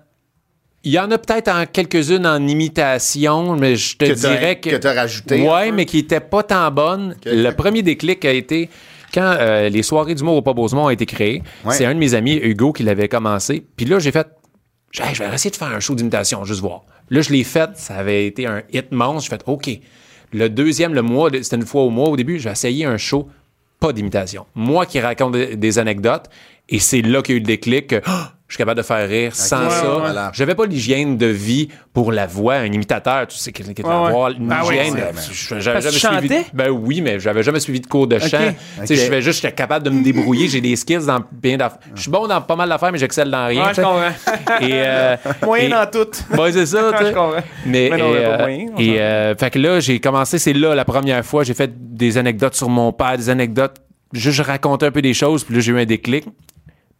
Il 0.82 0.92
y 0.92 0.98
en 0.98 1.10
a 1.10 1.18
peut-être 1.18 1.48
en 1.48 1.66
quelques-unes 1.66 2.26
en 2.26 2.46
imitation, 2.46 3.54
mais 3.56 3.76
je 3.76 3.96
te 3.96 4.06
Que 4.06 4.12
dirais 4.12 4.58
que. 4.60 4.70
que 4.70 4.76
t'as 4.76 4.94
rajouté 4.94 5.46
un 5.46 5.52
Ouais, 5.52 5.68
peu? 5.70 5.76
mais 5.76 5.84
qui 5.84 5.98
était 5.98 6.20
pas 6.20 6.42
tant 6.42 6.70
bonne. 6.70 7.16
Le 7.26 7.50
premier 7.50 7.82
déclic 7.82 8.24
a 8.24 8.32
été 8.32 8.70
quand 9.12 9.36
euh, 9.38 9.68
les 9.68 9.82
soirées 9.82 10.14
d'humour 10.14 10.36
au 10.36 10.42
Pas-Beausemont 10.42 10.86
ont 10.86 10.90
été 10.90 11.04
créées. 11.04 11.42
Ouais. 11.64 11.74
C'est 11.74 11.84
un 11.84 11.94
de 11.94 11.98
mes 11.98 12.14
amis, 12.14 12.36
Hugo, 12.42 12.72
qui 12.72 12.82
l'avait 12.82 13.08
commencé. 13.08 13.62
Puis 13.76 13.84
là, 13.86 13.98
j'ai 13.98 14.12
fait. 14.12 14.26
Hey, 14.98 15.14
je 15.14 15.22
vais 15.22 15.32
essayer 15.34 15.50
de 15.50 15.56
faire 15.56 15.68
un 15.68 15.80
show 15.80 15.94
d'imitation, 15.94 16.44
juste 16.44 16.60
voir. 16.60 16.82
Là, 17.10 17.20
je 17.20 17.30
l'ai 17.30 17.44
fait, 17.44 17.70
ça 17.74 17.94
avait 17.96 18.26
été 18.26 18.46
un 18.46 18.62
hit 18.72 18.90
monstre. 18.90 19.30
J'ai 19.30 19.36
fait, 19.36 19.42
OK. 19.46 19.68
Le 20.32 20.48
deuxième, 20.48 20.94
le 20.94 21.02
mois, 21.02 21.28
c'était 21.42 21.56
une 21.56 21.66
fois 21.66 21.82
au 21.82 21.90
mois 21.90 22.08
au 22.08 22.16
début, 22.16 22.38
j'ai 22.38 22.50
essayé 22.50 22.84
un 22.86 22.96
show, 22.96 23.28
pas 23.80 23.92
d'imitation. 23.92 24.46
Moi 24.54 24.86
qui 24.86 24.98
raconte 25.00 25.32
des, 25.32 25.56
des 25.56 25.78
anecdotes, 25.78 26.26
et 26.68 26.78
c'est 26.78 27.02
là 27.02 27.20
qu'il 27.22 27.34
y 27.34 27.36
a 27.36 27.38
eu 27.38 27.40
le 27.40 27.46
déclic 27.46 27.88
que 27.88 28.00
Ah, 28.06 28.32
je 28.50 28.54
suis 28.54 28.58
capable 28.58 28.78
de 28.78 28.82
faire 28.84 29.08
rire 29.08 29.34
sans 29.34 29.62
Ouais, 29.62 29.70
ça. 29.70 29.94
ouais, 29.94 30.00
voilà. 30.00 30.30
J'avais 30.34 30.56
pas 30.56 30.66
l'hygiène 30.66 31.16
de 31.16 31.26
vie 31.26 31.68
pour 31.94 32.10
la 32.10 32.26
voix. 32.26 32.54
Un 32.56 32.64
imitateur, 32.66 33.28
tu 33.28 33.36
sais, 33.38 33.52
quelqu'un 33.52 33.72
qui 33.74 33.82
Ouais, 33.82 33.88
avoir 33.94 34.30
une 34.30 34.50
Ah 34.50 34.62
hygiène. 34.64 34.94
ben, 34.94 35.14
je- 35.32 35.60
j'avais 35.60 35.80
jamais 35.80 35.94
tu 35.94 36.00
suivi. 36.00 36.28
chantais? 36.28 36.46
Ben 36.52 36.68
oui, 36.68 37.00
mais 37.00 37.20
j'avais 37.20 37.44
jamais 37.44 37.60
suivi 37.60 37.80
de 37.80 37.86
cours 37.86 38.08
de 38.08 38.18
chant. 38.18 38.26
Tu 38.26 38.86
sais, 38.86 38.94
Ok. 38.94 39.00
je 39.00 39.08
fais 39.08 39.22
juste, 39.22 39.40
j'étais 39.40 39.54
capable 39.54 39.84
de 39.86 39.90
me 39.90 40.02
débrouiller. 40.02 40.48
J'ai 40.48 40.60
des 40.60 40.74
skills 40.74 41.06
dans 41.06 41.22
bien 41.30 41.56
d'affaires. 41.58 41.78
Je 41.94 42.02
suis 42.02 42.10
bon 42.10 42.26
dans 42.26 42.40
pas 42.40 42.56
mal 42.56 42.68
d'affaires, 42.68 42.90
mais 42.90 42.98
j'excelle 42.98 43.30
dans 43.30 43.46
rien. 43.46 43.68
Je 43.70 43.74
sais. 43.76 43.82
comprends. 43.82 44.60
Et, 44.60 44.68
euh, 44.72 45.16
Moyen 45.44 45.66
et- 45.66 45.70
dans 45.70 45.86
tout. 45.88 46.36
Ouais, 46.36 46.50
c'est 46.50 46.66
ça, 46.66 46.90
tu 46.98 47.04
Je 47.04 47.10
sais. 47.10 47.14
Mais, 47.66 47.88
Mais 47.92 47.98
non, 47.98 48.14
et, 48.14 48.16
euh, 48.16 48.38
moyen, 48.38 48.66
et, 48.78 49.00
euh, 49.00 49.34
fait 49.36 49.50
que 49.50 49.58
là, 49.60 49.78
j'ai 49.78 50.00
commencé, 50.00 50.38
c'est 50.40 50.54
là 50.54 50.74
la 50.74 50.84
première 50.84 51.24
fois, 51.24 51.44
j'ai 51.44 51.54
fait 51.54 51.70
des 51.96 52.18
anecdotes 52.18 52.56
sur 52.56 52.68
mon 52.68 52.92
père, 52.92 53.16
des 53.16 53.28
anecdotes, 53.30 53.76
juste 54.12 54.36
je 54.38 54.42
racontais 54.42 54.86
un 54.86 54.90
peu 54.90 55.02
des 55.02 55.14
choses, 55.14 55.44
puis 55.44 55.54
là, 55.54 55.60
j'ai 55.60 55.70
eu 55.70 55.78
un 55.78 55.84
déclic. 55.84 56.24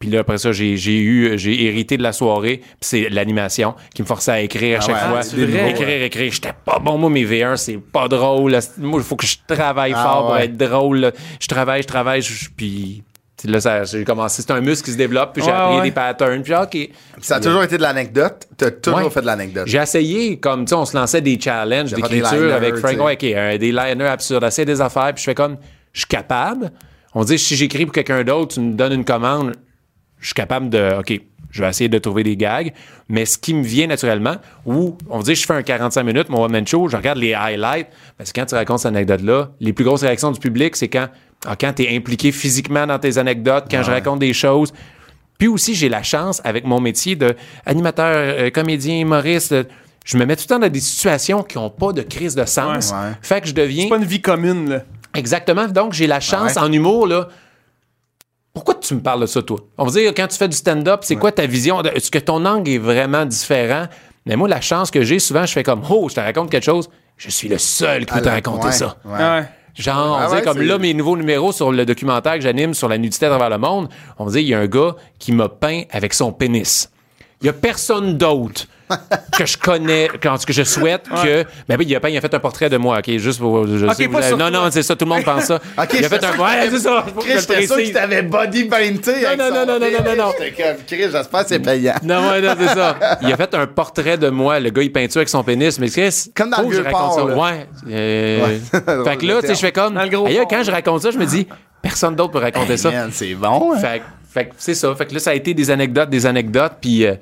Puis 0.01 0.09
là, 0.09 0.19
après 0.19 0.37
ça, 0.37 0.51
j'ai 0.51 0.73
eu, 0.73 1.37
j'ai 1.37 1.63
hérité 1.63 1.95
de 1.95 2.03
la 2.03 2.11
soirée. 2.11 2.57
Puis 2.57 2.67
c'est 2.81 3.09
l'animation 3.09 3.75
qui 3.95 4.01
me 4.01 4.07
forçait 4.07 4.31
à 4.31 4.41
écrire 4.41 4.79
à 4.79 4.83
Ah 4.83 4.85
chaque 4.85 4.95
ouais, 5.15 5.23
fois. 5.23 5.69
écrire, 5.69 6.01
écrire. 6.03 6.31
J'étais 6.33 6.51
pas 6.65 6.79
bon, 6.79 6.97
moi, 6.97 7.09
mes 7.09 7.23
V1, 7.23 7.55
c'est 7.55 7.77
pas 7.77 8.09
drôle. 8.09 8.57
Moi, 8.79 8.99
il 8.99 9.05
faut 9.05 9.15
que 9.15 9.25
je 9.25 9.37
travaille 9.47 9.93
Ah 9.95 10.03
fort 10.03 10.25
pour 10.27 10.37
être 10.37 10.57
drôle. 10.57 11.13
Je 11.39 11.47
travaille, 11.47 11.83
je 11.83 11.87
travaille, 11.87 12.21
je- 12.21 12.49
puis... 12.49 13.03
Là, 13.45 13.59
ça- 13.59 13.83
j'ai 13.85 14.03
commencé. 14.03 14.43
C'est 14.43 14.51
un 14.51 14.61
muscle 14.61 14.85
qui 14.85 14.91
se 14.91 14.97
développe, 14.97 15.33
puis 15.33 15.41
j'ai 15.43 15.49
Ouais, 15.49 15.57
appris 15.57 15.75
ouais. 15.77 15.81
des 15.83 15.91
patterns, 15.91 16.43
puis 16.43 16.53
OK. 16.53 16.89
Ça 17.21 17.37
a 17.37 17.39
toujours 17.39 17.63
été 17.63 17.75
de 17.77 17.81
l'anecdote? 17.81 18.47
T'as 18.55 18.69
toujours 18.69 18.99
Ouais. 18.99 19.09
fait 19.09 19.21
de 19.21 19.25
l'anecdote? 19.25 19.63
J'ai 19.65 19.79
essayé, 19.79 20.37
comme, 20.37 20.65
tu 20.65 20.69
sais, 20.69 20.75
on 20.75 20.85
se 20.85 20.95
lançait 20.95 21.21
des 21.21 21.39
challenges 21.41 21.91
d'écriture 21.91 22.53
avec 22.53 22.75
Frank. 22.75 22.93
tu 22.93 22.99
OK, 23.01 23.23
euh, 23.23 23.57
des 23.57 23.71
liners 23.71 24.05
absurdes, 24.09 24.43
essayer 24.43 24.65
des 24.65 24.79
affaires, 24.79 25.11
puis 25.15 25.21
je 25.21 25.25
fais 25.25 25.33
comme, 25.33 25.57
je 25.91 25.99
suis 26.01 26.07
capable. 26.07 26.71
On 27.15 27.23
dit, 27.23 27.39
si 27.39 27.55
j'écris 27.55 27.85
pour 27.85 27.93
quelqu'un 27.95 28.23
d'autre, 28.23 28.53
tu 28.53 28.59
me 28.59 28.73
donnes 28.73 28.93
une 28.93 29.05
commande, 29.05 29.53
je 30.21 30.27
suis 30.27 30.33
capable 30.33 30.69
de, 30.69 30.99
OK, 30.99 31.19
je 31.51 31.61
vais 31.61 31.69
essayer 31.69 31.89
de 31.89 31.97
trouver 31.97 32.23
des 32.23 32.37
gags. 32.37 32.73
Mais 33.09 33.25
ce 33.25 33.37
qui 33.37 33.53
me 33.53 33.63
vient 33.63 33.87
naturellement, 33.87 34.37
où 34.65 34.97
on 35.09 35.19
dit, 35.19 35.35
je 35.35 35.45
fais 35.45 35.53
un 35.53 35.63
45 35.63 36.03
minutes, 36.03 36.29
mon 36.29 36.43
one-man 36.43 36.65
show, 36.65 36.87
je 36.87 36.95
regarde 36.95 37.17
les 37.17 37.33
highlights, 37.33 37.87
parce 38.17 38.31
que 38.31 38.39
quand 38.39 38.45
tu 38.45 38.55
racontes 38.55 38.79
cette 38.79 38.89
anecdote-là, 38.89 39.49
les 39.59 39.73
plus 39.73 39.83
grosses 39.83 40.03
réactions 40.03 40.31
du 40.31 40.39
public, 40.39 40.75
c'est 40.75 40.87
quand, 40.87 41.07
ah, 41.45 41.55
quand 41.59 41.73
tu 41.73 41.83
es 41.83 41.95
impliqué 41.95 42.31
physiquement 42.31 42.87
dans 42.87 42.99
tes 42.99 43.17
anecdotes, 43.17 43.65
quand 43.69 43.83
je 43.83 43.91
raconte 43.91 44.19
des 44.19 44.33
choses. 44.33 44.71
Puis 45.37 45.47
aussi, 45.47 45.75
j'ai 45.75 45.89
la 45.89 46.03
chance, 46.03 46.41
avec 46.45 46.65
mon 46.65 46.79
métier 46.79 47.15
de 47.15 47.35
animateur, 47.65 48.13
euh, 48.15 48.49
comédien, 48.51 48.99
humoriste, 48.99 49.51
euh, 49.51 49.63
je 50.05 50.17
me 50.17 50.25
mets 50.25 50.35
tout 50.35 50.43
le 50.43 50.55
temps 50.55 50.59
dans 50.59 50.69
des 50.69 50.79
situations 50.79 51.43
qui 51.43 51.57
n'ont 51.57 51.69
pas 51.69 51.93
de 51.93 52.01
crise 52.01 52.35
de 52.35 52.45
sens. 52.45 52.91
Ouais. 52.91 52.97
Ouais. 52.97 53.13
Fait 53.21 53.41
que 53.41 53.47
je 53.47 53.53
deviens... 53.53 53.83
C'est 53.83 53.89
pas 53.89 53.97
une 53.97 54.05
vie 54.05 54.21
commune, 54.21 54.69
là. 54.69 54.83
Exactement. 55.15 55.67
Donc, 55.67 55.93
j'ai 55.93 56.07
la 56.07 56.19
chance 56.19 56.57
en 56.57 56.71
humour, 56.71 57.07
là. 57.07 57.27
Pourquoi 58.53 58.75
tu 58.75 58.93
me 58.95 58.99
parles 58.99 59.21
de 59.21 59.25
ça, 59.25 59.41
toi? 59.41 59.57
On 59.77 59.85
va 59.85 59.91
dire, 59.91 60.13
quand 60.15 60.27
tu 60.27 60.37
fais 60.37 60.47
du 60.49 60.55
stand-up, 60.57 61.01
c'est 61.03 61.15
quoi 61.15 61.31
ta 61.31 61.45
vision? 61.45 61.81
de- 61.81 61.89
Est-ce 61.89 62.11
que 62.11 62.19
ton 62.19 62.45
angle 62.45 62.69
est 62.69 62.77
vraiment 62.77 63.25
différent? 63.25 63.85
Mais 64.25 64.35
moi, 64.35 64.47
la 64.49 64.61
chance 64.61 64.91
que 64.91 65.03
j'ai, 65.03 65.19
souvent, 65.19 65.45
je 65.45 65.53
fais 65.53 65.63
comme, 65.63 65.81
oh, 65.89 66.07
je 66.09 66.15
te 66.15 66.19
raconte 66.19 66.49
quelque 66.51 66.65
chose. 66.65 66.89
Je 67.17 67.29
suis 67.29 67.47
le 67.47 67.57
seul 67.57 68.05
qui 68.05 68.13
peut 68.13 68.19
te 68.21 68.25
la- 68.25 68.31
raconter 68.33 68.67
ouais, 68.67 68.71
ça. 68.73 68.97
ouais. 69.05 69.17
Ouais. 69.17 69.43
Genre, 69.75 70.17
Ah 70.19 70.25
on 70.25 70.29
dit 70.29 70.35
ouais, 70.35 70.41
comme 70.41 70.61
là, 70.61 70.77
mes 70.77 70.93
nouveaux 70.93 71.15
numéros 71.15 71.53
sur 71.53 71.71
le 71.71 71.85
documentaire 71.85 72.33
que 72.35 72.41
j'anime 72.41 72.73
sur 72.73 72.89
la 72.89 72.97
nudité 72.97 73.27
à 73.27 73.29
travers 73.29 73.49
le 73.49 73.57
monde, 73.57 73.87
on 74.19 74.25
dit, 74.25 74.41
il 74.41 74.47
y 74.49 74.53
a 74.53 74.59
un 74.59 74.67
gars 74.67 74.95
qui 75.17 75.31
m'a 75.31 75.47
peint 75.47 75.83
avec 75.91 76.13
son 76.13 76.33
pénis. 76.33 76.91
Il 77.41 77.45
y 77.45 77.49
a 77.49 77.53
personne 77.53 78.17
d'autre 78.17 78.65
que 79.37 79.45
je 79.45 79.57
connais, 79.57 80.09
quand 80.21 80.43
que 80.45 80.53
je 80.53 80.63
souhaite 80.63 81.03
que. 81.23 81.45
Mais 81.69 81.75
oui, 81.77 81.85
il 81.87 81.95
a 81.95 81.99
peint, 81.99 82.09
il 82.09 82.17
a 82.17 82.21
fait 82.21 82.33
un 82.33 82.39
portrait 82.39 82.69
de 82.69 82.77
moi, 82.77 82.99
OK? 82.99 83.17
Juste 83.17 83.39
pour. 83.39 83.67
Je 83.67 83.87
sais, 83.93 84.07
pas 84.07 84.21
vous- 84.21 84.37
non, 84.37 84.49
non, 84.51 84.69
c'est 84.71 84.83
ça, 84.83 84.95
tout 84.95 85.05
le 85.05 85.09
monde 85.09 85.23
pense 85.23 85.45
ça. 85.45 85.55
Ok, 85.77 85.89
il 85.93 86.05
a 86.05 86.09
fait 86.09 86.23
un. 86.23 86.37
Ouais, 86.37 86.69
c'est 86.69 86.79
ça. 86.79 87.05
que 87.15 87.21
Chris, 87.21 87.67
sûr 87.67 87.77
qu'il 87.77 87.93
t'avait 87.93 88.21
body 88.23 88.65
painté. 88.65 89.13
non, 89.37 89.49
non, 89.49 89.65
non, 89.65 89.79
non, 89.79 89.79
non, 89.79 90.15
non, 90.15 90.25
non. 90.25 90.31
Chris, 90.87 90.97
j'espère 91.11 91.41
que 91.43 91.47
c'est 91.47 91.59
payant. 91.59 91.95
Non, 92.03 92.29
ouais, 92.29 92.41
non, 92.41 92.53
c'est 92.59 92.67
ça. 92.75 92.97
Il 93.21 93.31
a 93.31 93.37
fait 93.37 93.53
un 93.55 93.67
portrait 93.67 94.17
de 94.17 94.29
moi. 94.29 94.59
Le 94.59 94.69
gars, 94.69 94.81
il 94.81 94.91
peint 94.91 95.07
avec 95.15 95.29
son 95.29 95.43
pénis. 95.43 95.79
Mais 95.79 95.89
Chris, 95.89 96.31
Comme 96.35 96.49
dans 96.49 96.57
faut 96.57 96.63
le 96.63 96.69
que 96.69 96.75
je 96.75 96.81
raconte 96.83 97.01
port, 97.01 97.15
ça. 97.15 97.23
Ouais. 97.25 97.67
Euh, 97.89 98.45
Ouais. 98.45 98.59
fait 99.05 99.17
que 99.17 99.25
là, 99.25 99.41
tu 99.41 99.47
sais, 99.47 99.55
je 99.55 99.59
fais 99.59 99.71
comme. 99.71 99.97
Ailleurs, 99.97 100.47
quand 100.49 100.63
je 100.63 100.71
raconte 100.71 101.01
ça, 101.01 101.11
je 101.11 101.17
me 101.17 101.25
dis, 101.25 101.47
personne 101.81 102.15
d'autre 102.15 102.31
peut 102.33 102.39
raconter 102.39 102.77
ça. 102.77 102.91
C'est 103.11 103.33
bon. 103.35 103.73
hein? 103.73 103.79
Fait, 103.79 103.99
que- 103.99 104.03
fait 104.33 104.45
que 104.45 104.51
c'est 104.57 104.75
ça. 104.75 104.93
Fait 104.95 105.05
que 105.05 105.13
là, 105.13 105.19
ça 105.19 105.31
a 105.31 105.33
été 105.33 105.53
des 105.53 105.69
anecdotes, 105.71 106.09
des 106.09 106.25
anecdotes, 106.25 106.73
puis 106.81 107.05
euh, 107.05 107.15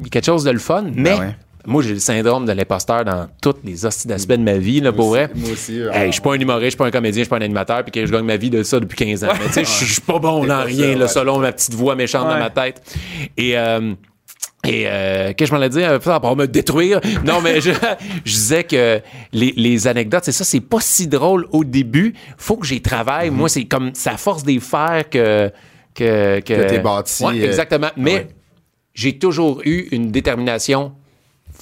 il 0.00 0.06
y 0.06 0.06
a 0.06 0.10
quelque 0.10 0.26
chose 0.26 0.44
de 0.44 0.50
le 0.50 0.58
fun. 0.58 0.84
Mais 0.94 1.10
Ben 1.10 1.18
ouais. 1.20 1.36
moi, 1.66 1.82
j'ai 1.82 1.92
le 1.94 1.98
syndrome 1.98 2.46
de 2.46 2.52
l'imposteur 2.52 3.04
dans 3.04 3.28
toutes 3.42 3.58
les 3.64 3.74
d'aspects 4.06 4.32
de 4.32 4.36
ma 4.42 4.54
vie, 4.58 4.80
là, 4.80 4.92
pour 4.92 5.08
vrai. 5.10 5.28
Moi 5.34 5.50
aussi. 5.52 5.80
euh, 5.80 5.90
Hey, 5.92 6.06
je 6.08 6.12
suis 6.12 6.20
pas 6.22 6.34
un 6.34 6.38
humoriste, 6.40 6.64
je 6.64 6.70
suis 6.70 6.76
pas 6.78 6.86
un 6.86 6.90
comédien, 6.90 7.20
je 7.20 7.24
suis 7.24 7.30
pas 7.30 7.36
un 7.36 7.42
animateur, 7.42 7.82
puis 7.84 7.92
que 7.92 8.06
je 8.06 8.12
gagne 8.12 8.24
ma 8.24 8.36
vie 8.36 8.50
de 8.50 8.62
ça 8.62 8.80
depuis 8.80 8.96
15 8.96 9.24
ans. 9.24 9.28
Mais 9.40 9.46
tu 9.46 9.52
sais, 9.52 9.64
je 9.64 9.92
suis 9.92 10.00
pas 10.00 10.18
bon 10.18 10.44
dans 10.46 10.62
rien, 10.62 10.96
là, 10.96 11.08
selon 11.08 11.38
ma 11.38 11.52
petite 11.52 11.74
voix 11.74 11.94
méchante 11.94 12.28
dans 12.28 12.38
ma 12.38 12.50
tête. 12.50 12.82
Et 13.36 13.56
euh, 13.58 13.94
et 14.66 14.84
euh, 14.86 15.32
qu'est-ce 15.36 15.50
que 15.50 15.56
je 15.56 15.60
m'en 15.60 15.64
ai 15.64 15.68
dit? 15.68 15.82
Euh, 15.82 15.98
pour 16.00 16.36
me 16.36 16.46
détruire. 16.46 17.00
Non, 17.24 17.40
mais 17.40 17.60
je, 17.60 17.70
je 18.24 18.32
disais 18.32 18.64
que 18.64 19.00
les, 19.32 19.54
les 19.56 19.86
anecdotes, 19.86 20.24
c'est 20.24 20.32
ça, 20.32 20.42
c'est 20.44 20.60
pas 20.60 20.80
si 20.80 21.06
drôle 21.06 21.46
au 21.52 21.62
début. 21.64 22.12
Faut 22.36 22.56
que 22.56 22.66
j'y 22.66 22.82
travaille. 22.82 23.30
Moi, 23.30 23.48
c'est 23.48 23.64
comme 23.64 23.92
ça 23.94 24.16
force 24.16 24.42
des 24.42 24.58
faire 24.60 25.08
que. 25.10 25.50
Que, 25.94 26.40
que, 26.40 26.54
Que 26.54 26.68
t'es 26.68 26.78
bâti, 26.80 27.24
Ouais, 27.24 27.38
exactement. 27.40 27.88
Mais 27.96 28.14
ouais. 28.14 28.28
J'ai 28.98 29.16
toujours 29.16 29.62
eu 29.64 29.86
une 29.92 30.10
détermination. 30.10 30.92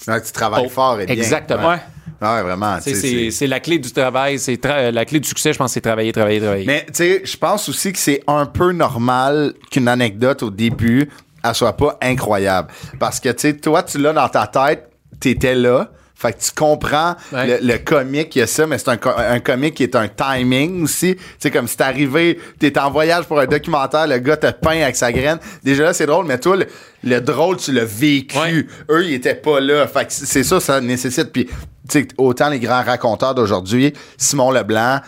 Ouais, 0.09 0.23
tu 0.23 0.33
travailles 0.33 0.65
Oh, 0.67 0.69
fort 0.71 0.99
et 1.01 1.05
bien. 1.07 1.15
exactement. 1.15 1.69
Ouais. 1.69 1.79
Ouais, 2.23 2.43
vraiment. 2.43 2.79
C'est- 2.81 3.47
la 3.47 3.61
clé 3.61 3.79
du 3.79 3.93
travail. 3.93 4.39
C'est 4.39 4.55
tra- 4.55 4.91
la 4.91 5.05
clé 5.05 5.21
du 5.21 5.29
succès, 5.29 5.53
je 5.53 5.59
pense, 5.59 5.73
c'est 5.73 5.83
travailler, 5.83 6.13
travailler, 6.13 6.41
travailler. 6.41 6.65
Mais 6.67 6.87
tu 6.87 6.93
sais, 6.95 7.23
je 7.25 7.37
pense 7.37 7.69
aussi 7.69 7.93
que 7.93 7.99
c'est 7.99 8.23
un 8.27 8.47
peu 8.47 8.73
normal 8.73 9.53
qu'une 9.71 9.87
anecdote 9.89 10.43
au 10.45 10.51
début, 10.51 11.11
elle 11.45 11.55
soit 11.55 11.77
pas 11.77 11.99
incroyable. 12.01 12.69
Parce 12.99 13.21
que 13.21 13.29
tu 13.29 13.41
sais, 13.41 13.57
toi, 13.59 13.83
tu 13.83 13.99
l'as 13.99 14.15
dans 14.15 14.29
ta 14.31 14.47
tête, 14.47 14.89
t'étais 15.21 15.55
là. 15.55 15.91
Fait 16.19 16.33
que 16.33 16.39
tu 16.41 16.51
comprends 16.57 17.15
Ouais. 17.31 17.61
le, 17.61 17.73
le 17.73 17.79
comique, 17.79 18.35
il 18.37 18.39
y 18.39 18.43
a 18.43 18.47
ça, 18.47 18.67
mais 18.67 18.79
c'est 18.79 18.89
un, 18.89 18.99
un 19.17 19.39
comique 19.41 19.75
qui 19.75 19.83
est 19.83 19.95
un 19.95 20.09
timing 20.09 20.85
aussi. 20.85 21.15
Tu 21.17 21.23
sais, 21.39 21.51
comme 21.51 21.69
si 21.69 21.77
t'es 21.77 21.85
arrivé, 21.85 22.41
t'es 22.59 22.79
en 22.79 22.91
voyage 22.91 23.27
pour 23.27 23.39
un 23.39 23.45
documentaire, 23.47 24.07
le 24.07 24.17
gars 24.19 24.39
te 24.39 24.51
peint 24.51 24.81
avec 24.83 24.97
sa 24.97 25.13
graine. 25.13 25.39
Déjà 25.63 25.83
là, 25.85 25.93
c'est 25.93 26.07
drôle, 26.07 26.25
mais 26.27 26.39
toi, 26.39 26.57
le, 26.57 26.67
le 27.05 27.21
drôle, 27.21 27.59
tu 27.59 27.71
l'as 27.73 27.85
vécu. 27.85 28.37
Ouais. 28.39 28.67
Eux, 28.91 29.05
ils 29.05 29.13
étaient 29.15 29.35
pas 29.35 29.61
là. 29.61 29.87
Fait 29.87 30.07
que 30.07 30.13
c'est 30.13 30.43
ça, 30.43 30.59
ça 30.59 30.81
nécessite. 30.81 31.33
Puis, 31.33 31.45
tu 31.47 31.53
sais, 31.91 32.09
autant 32.17 32.49
les 32.49 32.61
grands 32.61 32.83
raconteurs 32.83 33.35
d'aujourd'hui, 33.35 33.93
Simon 34.17 34.51
Leblanc, 34.51 35.01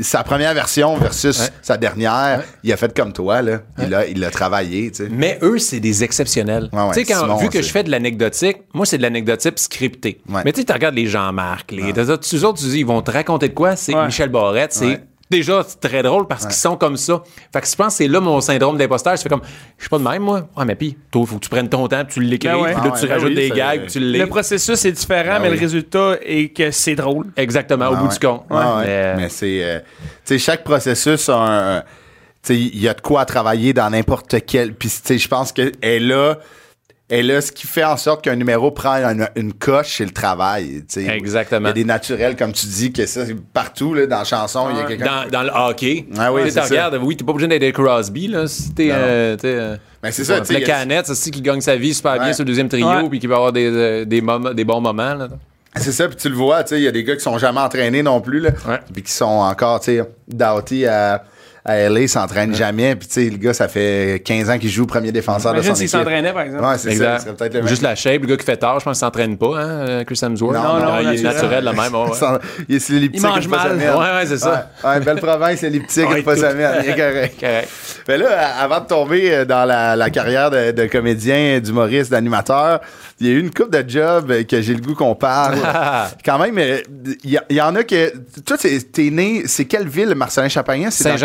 sa 0.00 0.22
première 0.24 0.54
version 0.54 0.96
versus 0.96 1.40
Ouais. 1.40 1.46
sa 1.62 1.76
dernière, 1.76 2.42
il 2.62 2.72
a 2.72 2.76
fait 2.76 2.94
comme 2.96 3.12
toi, 3.12 3.42
là. 3.42 3.60
Il 3.78 3.94
a, 3.94 4.06
il 4.06 4.20
l'a 4.20 4.30
travaillé, 4.30 4.90
tu 4.90 5.04
sais. 5.04 5.08
Mais 5.10 5.38
eux, 5.42 5.58
c'est 5.58 5.80
des 5.80 6.04
exceptionnels. 6.04 6.70
Tu 6.94 7.04
sais, 7.04 7.14
vu 7.40 7.48
que 7.48 7.62
je 7.62 7.70
fais 7.70 7.82
de 7.82 7.90
l'anecdotique, 7.90 8.58
moi, 8.74 8.86
c'est 8.86 8.98
de 8.98 9.02
l'anecdotique 9.02 9.58
scriptée. 9.58 10.20
Mais 10.44 10.52
tu 10.52 10.64
regardes 10.70 10.94
les 10.94 11.06
Jean-Marc, 11.06 11.72
les, 11.72 12.10
autres, 12.10 12.58
tu 12.58 12.64
dis, 12.66 12.78
ils 12.80 12.86
vont 12.86 13.02
te 13.02 13.10
raconter 13.10 13.48
de 13.48 13.54
quoi? 13.54 13.76
C'est. 13.76 13.94
Michel 13.94 14.28
Barrette, 14.28 14.72
c'est. 14.72 15.00
Déjà, 15.32 15.64
c'est 15.66 15.80
très 15.80 16.02
drôle 16.02 16.26
parce 16.28 16.44
qu'ils 16.44 16.54
sont 16.54 16.76
comme 16.76 16.96
ça. 16.96 17.22
Fait 17.52 17.60
que 17.60 17.66
je 17.66 17.74
pense 17.74 17.86
que 17.88 17.92
c'est 18.04 18.08
là 18.08 18.20
mon 18.20 18.40
syndrome 18.40 18.76
d'imposteur. 18.76 19.16
Je 19.16 19.22
fais 19.22 19.28
comme, 19.28 19.40
je 19.78 19.82
suis 19.82 19.88
pas 19.88 19.98
de 19.98 20.04
même, 20.04 20.22
moi. 20.22 20.46
Ah, 20.56 20.64
mais 20.64 20.74
puis, 20.74 20.96
toi, 21.10 21.24
faut 21.26 21.36
que 21.36 21.44
tu 21.44 21.48
prennes 21.48 21.68
ton 21.68 21.88
temps, 21.88 22.04
puis 22.04 22.14
tu 22.14 22.20
l'écris, 22.20 22.48
Ben 22.50 22.56
ouais. 22.58 22.74
puis 22.74 22.84
là, 22.84 22.90
Ah 22.94 22.96
tu 22.98 23.02
ouais, 23.02 23.08
ben 23.08 23.14
rajoutes 23.14 23.28
oui, 23.30 23.34
des 23.34 23.50
gags, 23.50 23.80
puis 23.84 23.92
tu 23.92 24.00
le 24.00 24.26
processus 24.26 24.84
est 24.84 24.92
différent, 24.92 25.34
Ben 25.36 25.42
mais 25.42 25.48
oui. 25.48 25.54
le 25.56 25.60
résultat 25.60 26.16
est 26.22 26.48
que 26.54 26.70
c'est 26.70 26.94
drôle. 26.94 27.26
Exactement, 27.36 27.88
au 27.88 27.94
Ah 27.94 27.96
bout 27.96 28.06
ouais. 28.08 28.12
du 28.12 28.18
compte. 28.26 28.44
Ah 28.50 28.76
ouais. 28.76 28.84
Mais, 28.86 29.14
Mais, 29.16 29.28
c'est. 29.30 29.64
euh, 29.64 29.78
tu 29.80 29.84
sais, 30.34 30.38
chaque 30.38 30.64
processus 30.64 31.28
a 31.30 31.36
un. 31.36 31.76
un- 31.78 31.80
tu 31.80 31.86
sais, 32.54 32.56
il 32.60 32.80
y 32.80 32.88
a 32.88 32.94
de 32.94 33.00
quoi 33.00 33.20
à 33.20 33.24
travailler 33.24 33.72
dans 33.72 33.88
n'importe 33.88 34.34
quel. 34.46 34.74
Puis, 34.74 34.88
tu 34.88 34.96
sais, 35.04 35.16
je 35.18 35.28
pense 35.28 35.52
qu'elle 35.52 35.72
est 35.80 36.00
là. 36.00 36.38
Elle 37.08 37.26
là, 37.26 37.40
ce 37.42 37.52
qui 37.52 37.66
fait 37.66 37.84
en 37.84 37.98
sorte 37.98 38.24
qu'un 38.24 38.36
numéro 38.36 38.70
prend 38.70 38.94
une, 38.94 39.28
une 39.36 39.52
coche, 39.52 39.96
c'est 39.98 40.04
le 40.04 40.12
travail. 40.12 40.82
tu 40.88 41.04
sais. 41.04 41.06
Exactement. 41.14 41.66
Il 41.66 41.66
y 41.66 41.70
a 41.70 41.72
des 41.74 41.84
naturels, 41.84 42.36
comme 42.36 42.52
tu 42.52 42.64
dis, 42.66 42.90
que 42.90 43.04
ça, 43.04 43.26
c'est 43.26 43.36
partout, 43.36 43.92
là, 43.92 44.06
dans 44.06 44.18
la 44.20 44.24
chanson, 44.24 44.68
il 44.70 44.78
y 44.78 44.80
a 44.80 44.84
quelqu'un. 44.84 45.24
dans, 45.24 45.30
dans 45.30 45.42
le 45.42 45.50
hockey. 45.70 46.06
Ah 46.16 46.32
oui, 46.32 46.42
c'est 46.50 46.96
oui, 46.98 47.16
t'es 47.16 47.24
pas 47.24 47.32
obligé 47.32 47.48
d'être 47.48 47.74
Crosby, 47.74 48.28
là. 48.28 48.46
Si 48.46 48.72
t'es. 48.72 48.88
Euh, 48.92 49.36
euh, 49.44 49.76
Ben, 50.02 50.10
c'est 50.10 50.24
ça, 50.24 50.40
tu 50.40 50.46
sais, 50.46 50.60
Le 50.60 50.64
canette, 50.66 51.06
c'est 51.06 51.30
qui 51.30 51.42
gagne 51.42 51.60
sa 51.60 51.76
vie 51.76 51.92
super 51.92 52.18
bien 52.18 52.32
sur 52.32 52.44
le 52.44 52.48
deuxième 52.48 52.68
trio, 52.68 52.86
Ouais. 52.88 53.08
puis 53.10 53.18
qui 53.18 53.26
va 53.26 53.36
avoir 53.36 53.52
des, 53.52 53.66
euh, 53.70 54.04
des, 54.06 54.20
moments- 54.22 54.54
des 54.54 54.64
bons 54.64 54.80
moments, 54.80 55.14
là. 55.14 55.28
C'est 55.76 55.92
ça, 55.92 56.06
puis 56.06 56.16
tu 56.16 56.28
le 56.28 56.34
vois, 56.34 56.62
tu 56.64 56.70
sais, 56.70 56.80
il 56.80 56.84
y 56.84 56.88
a 56.88 56.92
des 56.92 57.02
gars 57.04 57.14
qui 57.16 57.22
sont 57.22 57.38
jamais 57.38 57.60
entraînés 57.60 58.02
non 58.02 58.20
plus, 58.20 58.40
là. 58.40 58.50
Ouais. 58.68 58.78
Puis 58.92 59.02
qui 59.02 59.12
sont 59.12 59.24
encore, 59.24 59.80
tu 59.80 59.96
sais, 59.96 60.86
à, 60.86 61.24
à 61.64 61.76
LA, 61.88 62.00
ils 62.00 62.08
s'entraînent 62.08 62.54
jamais. 62.54 62.96
Puis, 62.96 63.06
tu 63.06 63.14
sais, 63.14 63.30
le 63.30 63.36
gars, 63.36 63.54
ça 63.54 63.68
fait 63.68 64.20
15 64.24 64.50
ans 64.50 64.58
qu'il 64.58 64.68
joue 64.70 64.84
premier 64.86 65.12
défenseur 65.12 65.52
de 65.52 65.58
Imagine 65.58 65.70
son 65.72 65.76
s'il 65.76 65.84
équipe. 65.86 65.98
s'entraînait, 65.98 66.32
par 66.32 66.42
exemple. 66.42 66.64
Ouais, 66.64 66.78
c'est 66.78 66.94
ça, 66.96 67.18
peut-être. 67.38 67.68
Juste 67.68 67.82
la 67.82 67.94
shape, 67.94 68.22
le 68.22 68.26
gars 68.28 68.36
qui 68.36 68.44
fait 68.44 68.56
tard, 68.56 68.80
je 68.80 68.84
pense 68.84 68.98
qu'il 68.98 69.06
s'entraîne 69.06 69.36
pas, 69.38 69.58
hein, 69.60 69.68
euh, 69.68 70.04
Chris 70.04 70.18
Hemsworth. 70.22 70.56
Non, 70.56 70.62
non, 70.80 70.92
Ah, 70.92 71.02
il 71.02 71.20
est 71.20 71.22
naturel. 71.22 71.64
le 71.64 71.72
même. 71.72 71.92
Il 72.68 72.74
est 72.76 72.78
sur 72.80 72.94
l'elliptique 72.94 73.20
Il 73.22 73.28
mange 73.28 73.46
mal. 73.48 73.76
Ouais, 73.76 73.86
ouais, 73.86 74.26
c'est 74.26 74.38
ça. 74.38 74.70
Ouais, 74.82 74.90
ouais, 74.90 75.00
belle 75.00 75.20
province, 75.20 75.62
elliptique 75.62 76.06
une 76.16 76.22
fois 76.24 76.36
semaine. 76.36 76.82
bien 76.82 76.94
correct. 76.96 77.40
Correct. 77.40 77.68
Mais 78.08 78.18
là, 78.18 78.56
avant 78.60 78.80
de 78.80 78.86
tomber 78.86 79.32
euh, 79.32 79.44
dans 79.44 79.64
la, 79.64 79.94
la 79.94 80.10
carrière 80.10 80.50
de, 80.50 80.72
de 80.72 80.86
comédien, 80.86 81.60
d'humoriste, 81.60 82.10
d'animateur, 82.10 82.80
il 83.20 83.26
y 83.28 83.30
a 83.30 83.34
eu 83.34 83.38
une 83.40 83.52
coupe 83.52 83.70
de 83.70 83.88
jobs 83.88 84.30
euh, 84.32 84.42
que 84.42 84.60
j'ai 84.60 84.74
le 84.74 84.80
goût 84.80 84.94
qu'on 84.94 85.14
parle. 85.14 85.58
Quand 86.24 86.38
même, 86.40 86.58
euh, 86.58 86.78
il 87.22 87.30
y, 87.34 87.38
il 87.50 87.62
en 87.62 87.74
a 87.76 87.84
que. 87.84 88.12
Toi, 88.44 88.58
t'es 88.58 88.80
t'es 88.80 89.10
né. 89.10 89.42
C'est 89.46 89.66
quelle 89.66 89.86
ville, 89.88 90.12
Marcelin 90.16 90.48
Chapagnan? 90.48 90.88
C'est 90.90 91.04
dans 91.04 91.16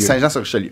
Saint-Jean-sur-Richelieu. 0.00 0.70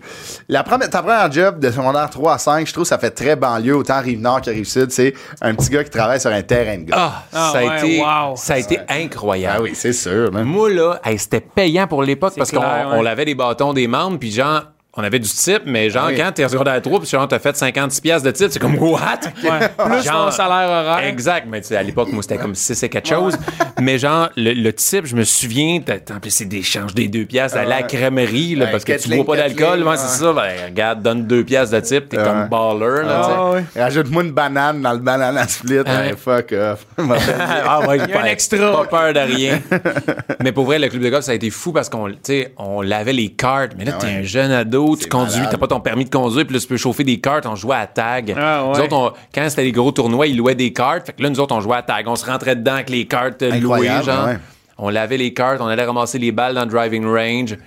La 0.49 0.63
première, 0.63 0.89
ta 0.89 1.01
première 1.01 1.31
job 1.31 1.59
de 1.59 1.69
secondaire 1.71 2.09
3 2.09 2.33
à 2.33 2.37
5, 2.37 2.67
je 2.67 2.73
trouve 2.73 2.83
que 2.83 2.89
ça 2.89 2.97
fait 2.97 3.11
très 3.11 3.35
banlieue, 3.35 3.75
autant 3.75 4.01
Rive-Nord 4.01 4.41
que 4.41 4.49
Rive-Sud. 4.49 4.91
C'est 4.91 5.13
un 5.41 5.55
petit 5.55 5.69
gars 5.69 5.83
qui 5.83 5.89
travaille 5.89 6.19
sur 6.19 6.31
un 6.31 6.41
terrain 6.41 6.77
de 6.77 6.83
golf. 6.89 6.93
Ah, 6.95 7.23
Ah, 7.33 7.49
ça 7.53 7.59
a 7.59 7.63
ouais, 7.65 7.77
été, 7.79 8.01
wow. 8.01 8.35
ça 8.35 8.53
a 8.55 8.57
été 8.57 8.79
incroyable. 8.89 9.55
Ah 9.59 9.61
oui, 9.61 9.71
c'est 9.73 9.93
sûr. 9.93 10.31
Moi, 10.31 10.69
là, 10.71 10.99
hey, 11.03 11.17
c'était 11.17 11.41
payant 11.41 11.87
pour 11.87 12.03
l'époque 12.03 12.33
parce 12.37 12.51
qu'on 12.51 12.59
ouais. 12.59 13.03
lavait 13.03 13.25
des 13.25 13.35
bâtons 13.35 13.73
des 13.73 13.87
membres, 13.87 14.17
puis 14.19 14.31
genre, 14.31 14.63
on 14.97 15.03
avait 15.03 15.19
du 15.19 15.29
type, 15.29 15.63
mais 15.65 15.89
genre, 15.89 16.07
Oui. 16.07 16.15
quand 16.15 16.31
t'es 16.33 16.47
secondaire 16.47 16.81
3 16.81 16.99
puis 17.01 17.09
genre, 17.09 17.27
t'as 17.27 17.39
fait 17.39 17.55
56 17.55 18.01
pièces 18.01 18.23
de 18.23 18.31
type, 18.31 18.47
c'est 18.49 18.59
comme, 18.59 18.77
what? 18.77 18.99
Ouais. 19.43 19.67
Plus 19.77 20.03
Genre- 20.03 20.25
mon 20.25 20.31
salaire 20.31 20.69
horaire. 20.69 21.05
Exact, 21.05 21.45
mais 21.49 21.61
tu 21.61 21.67
sais, 21.67 21.75
à 21.77 21.83
l'époque, 21.83 22.09
moi, 22.11 22.21
c'était 22.23 22.37
comme 22.37 22.55
6 22.55 22.81
et 22.83 22.89
quelque 22.89 23.07
chose. 23.09 23.37
mais 23.81 23.97
genre, 23.97 24.29
le, 24.37 24.53
le 24.53 24.73
type, 24.73 25.05
je 25.05 25.15
me 25.15 25.23
souviens, 25.23 25.81
t'as- 25.85 26.15
en 26.15 26.19
plus, 26.19 26.31
c'est 26.31 26.45
des 26.45 27.07
deux 27.07 27.25
pièces 27.25 27.55
à 27.55 27.65
la 27.65 27.77
Ouais. 27.77 27.87
crèmerie, 27.87 28.55
là, 28.55 28.65
Ouais, 28.65 28.71
parce 28.71 28.83
que 28.85 28.93
tu 29.01 29.09
bois 29.15 29.25
pas 29.25 29.35
d'alcool, 29.37 29.83
ouais, 29.83 29.97
c'est 29.97 30.19
ça. 30.23 30.33
Ben, 30.33 30.51
regarde, 30.67 31.01
donne 31.01 31.25
deux 31.27 31.43
pièces 31.43 31.69
de 31.71 31.79
type, 31.81 32.09
t'es 32.09 32.17
Ouais. 32.17 32.23
comme 32.23 32.47
baller, 32.47 33.03
là. 33.05 33.21
Ah, 33.23 33.49
ouais. 33.51 33.63
Rajoute-moi 33.75 34.23
une 34.23 34.31
banane 34.31 34.81
dans 34.81 34.93
le 34.93 34.99
banana 34.99 35.47
split. 35.47 35.79
Hein? 35.85 36.07
Ouais, 36.09 36.15
fuck 36.17 36.53
off. 36.53 36.85
ah 36.97 37.81
ouais, 37.87 37.97
Il 37.97 38.09
y 38.09 38.13
a 38.13 38.17
un 38.19 38.21
pas- 38.21 38.29
extra. 38.31 38.85
Pas 38.85 38.85
peur 38.85 39.13
de 39.13 39.19
rien. 39.33 39.61
mais 40.41 40.51
pour 40.51 40.65
vrai, 40.65 40.79
le 40.79 40.87
club 40.87 41.01
de 41.03 41.09
golf, 41.09 41.23
ça 41.25 41.31
a 41.31 41.35
été 41.35 41.49
fou 41.49 41.71
parce 41.71 41.89
qu'on 41.89 42.07
tu 42.09 42.17
sais, 42.23 42.53
on 42.57 42.81
lavait 42.81 43.13
les 43.13 43.29
cartes. 43.29 43.73
Mais 43.77 43.85
là, 43.85 43.93
Ah 43.95 43.97
t'es 43.99 44.07
ouais. 44.07 44.13
un 44.19 44.23
jeune 44.23 44.51
ado, 44.51 44.84
tu 44.95 45.07
conduis, 45.09 45.41
t'as 45.49 45.57
pas 45.57 45.67
ton 45.67 45.79
permis 45.79 46.05
de 46.05 46.09
conduire, 46.09 46.45
puis 46.45 46.53
là, 46.55 46.59
tu 46.61 46.67
peux 46.67 46.77
chauffer 46.77 47.03
des 47.03 47.19
cartes. 47.19 47.45
On 47.45 47.55
jouait 47.55 47.77
à 47.77 47.87
tag. 47.87 48.35
Ah 48.37 48.65
ouais. 48.65 48.77
Nous 48.77 48.83
autres, 48.83 48.95
on- 48.95 49.11
quand 49.33 49.49
c'était 49.49 49.63
les 49.63 49.71
gros 49.71 49.91
tournois, 49.91 50.27
ils 50.27 50.37
louaient 50.37 50.53
des 50.55 50.71
cartes. 50.73 51.07
Fait 51.07 51.13
que 51.13 51.23
là, 51.23 51.29
nous 51.29 51.39
autres, 51.39 51.55
on 51.55 51.61
jouait 51.61 51.77
à 51.77 51.81
tag. 51.81 52.07
On 52.07 52.15
se 52.15 52.25
rentrait 52.25 52.55
dedans 52.55 52.73
avec 52.75 52.89
les 52.89 53.05
cartes 53.05 53.41
euh, 53.41 53.49
louées, 53.51 53.87
Incroyable, 53.89 54.05
genre. 54.05 54.25
ouais. 54.27 54.37
On 54.77 54.89
lavait 54.89 55.17
les 55.17 55.33
cartes, 55.33 55.61
on 55.61 55.67
allait 55.67 55.85
ramasser 55.85 56.19
les 56.19 56.31
balles 56.31 56.53
dans 56.53 56.65
le 56.65 56.69
driving 56.69 57.05
range. 57.05 57.57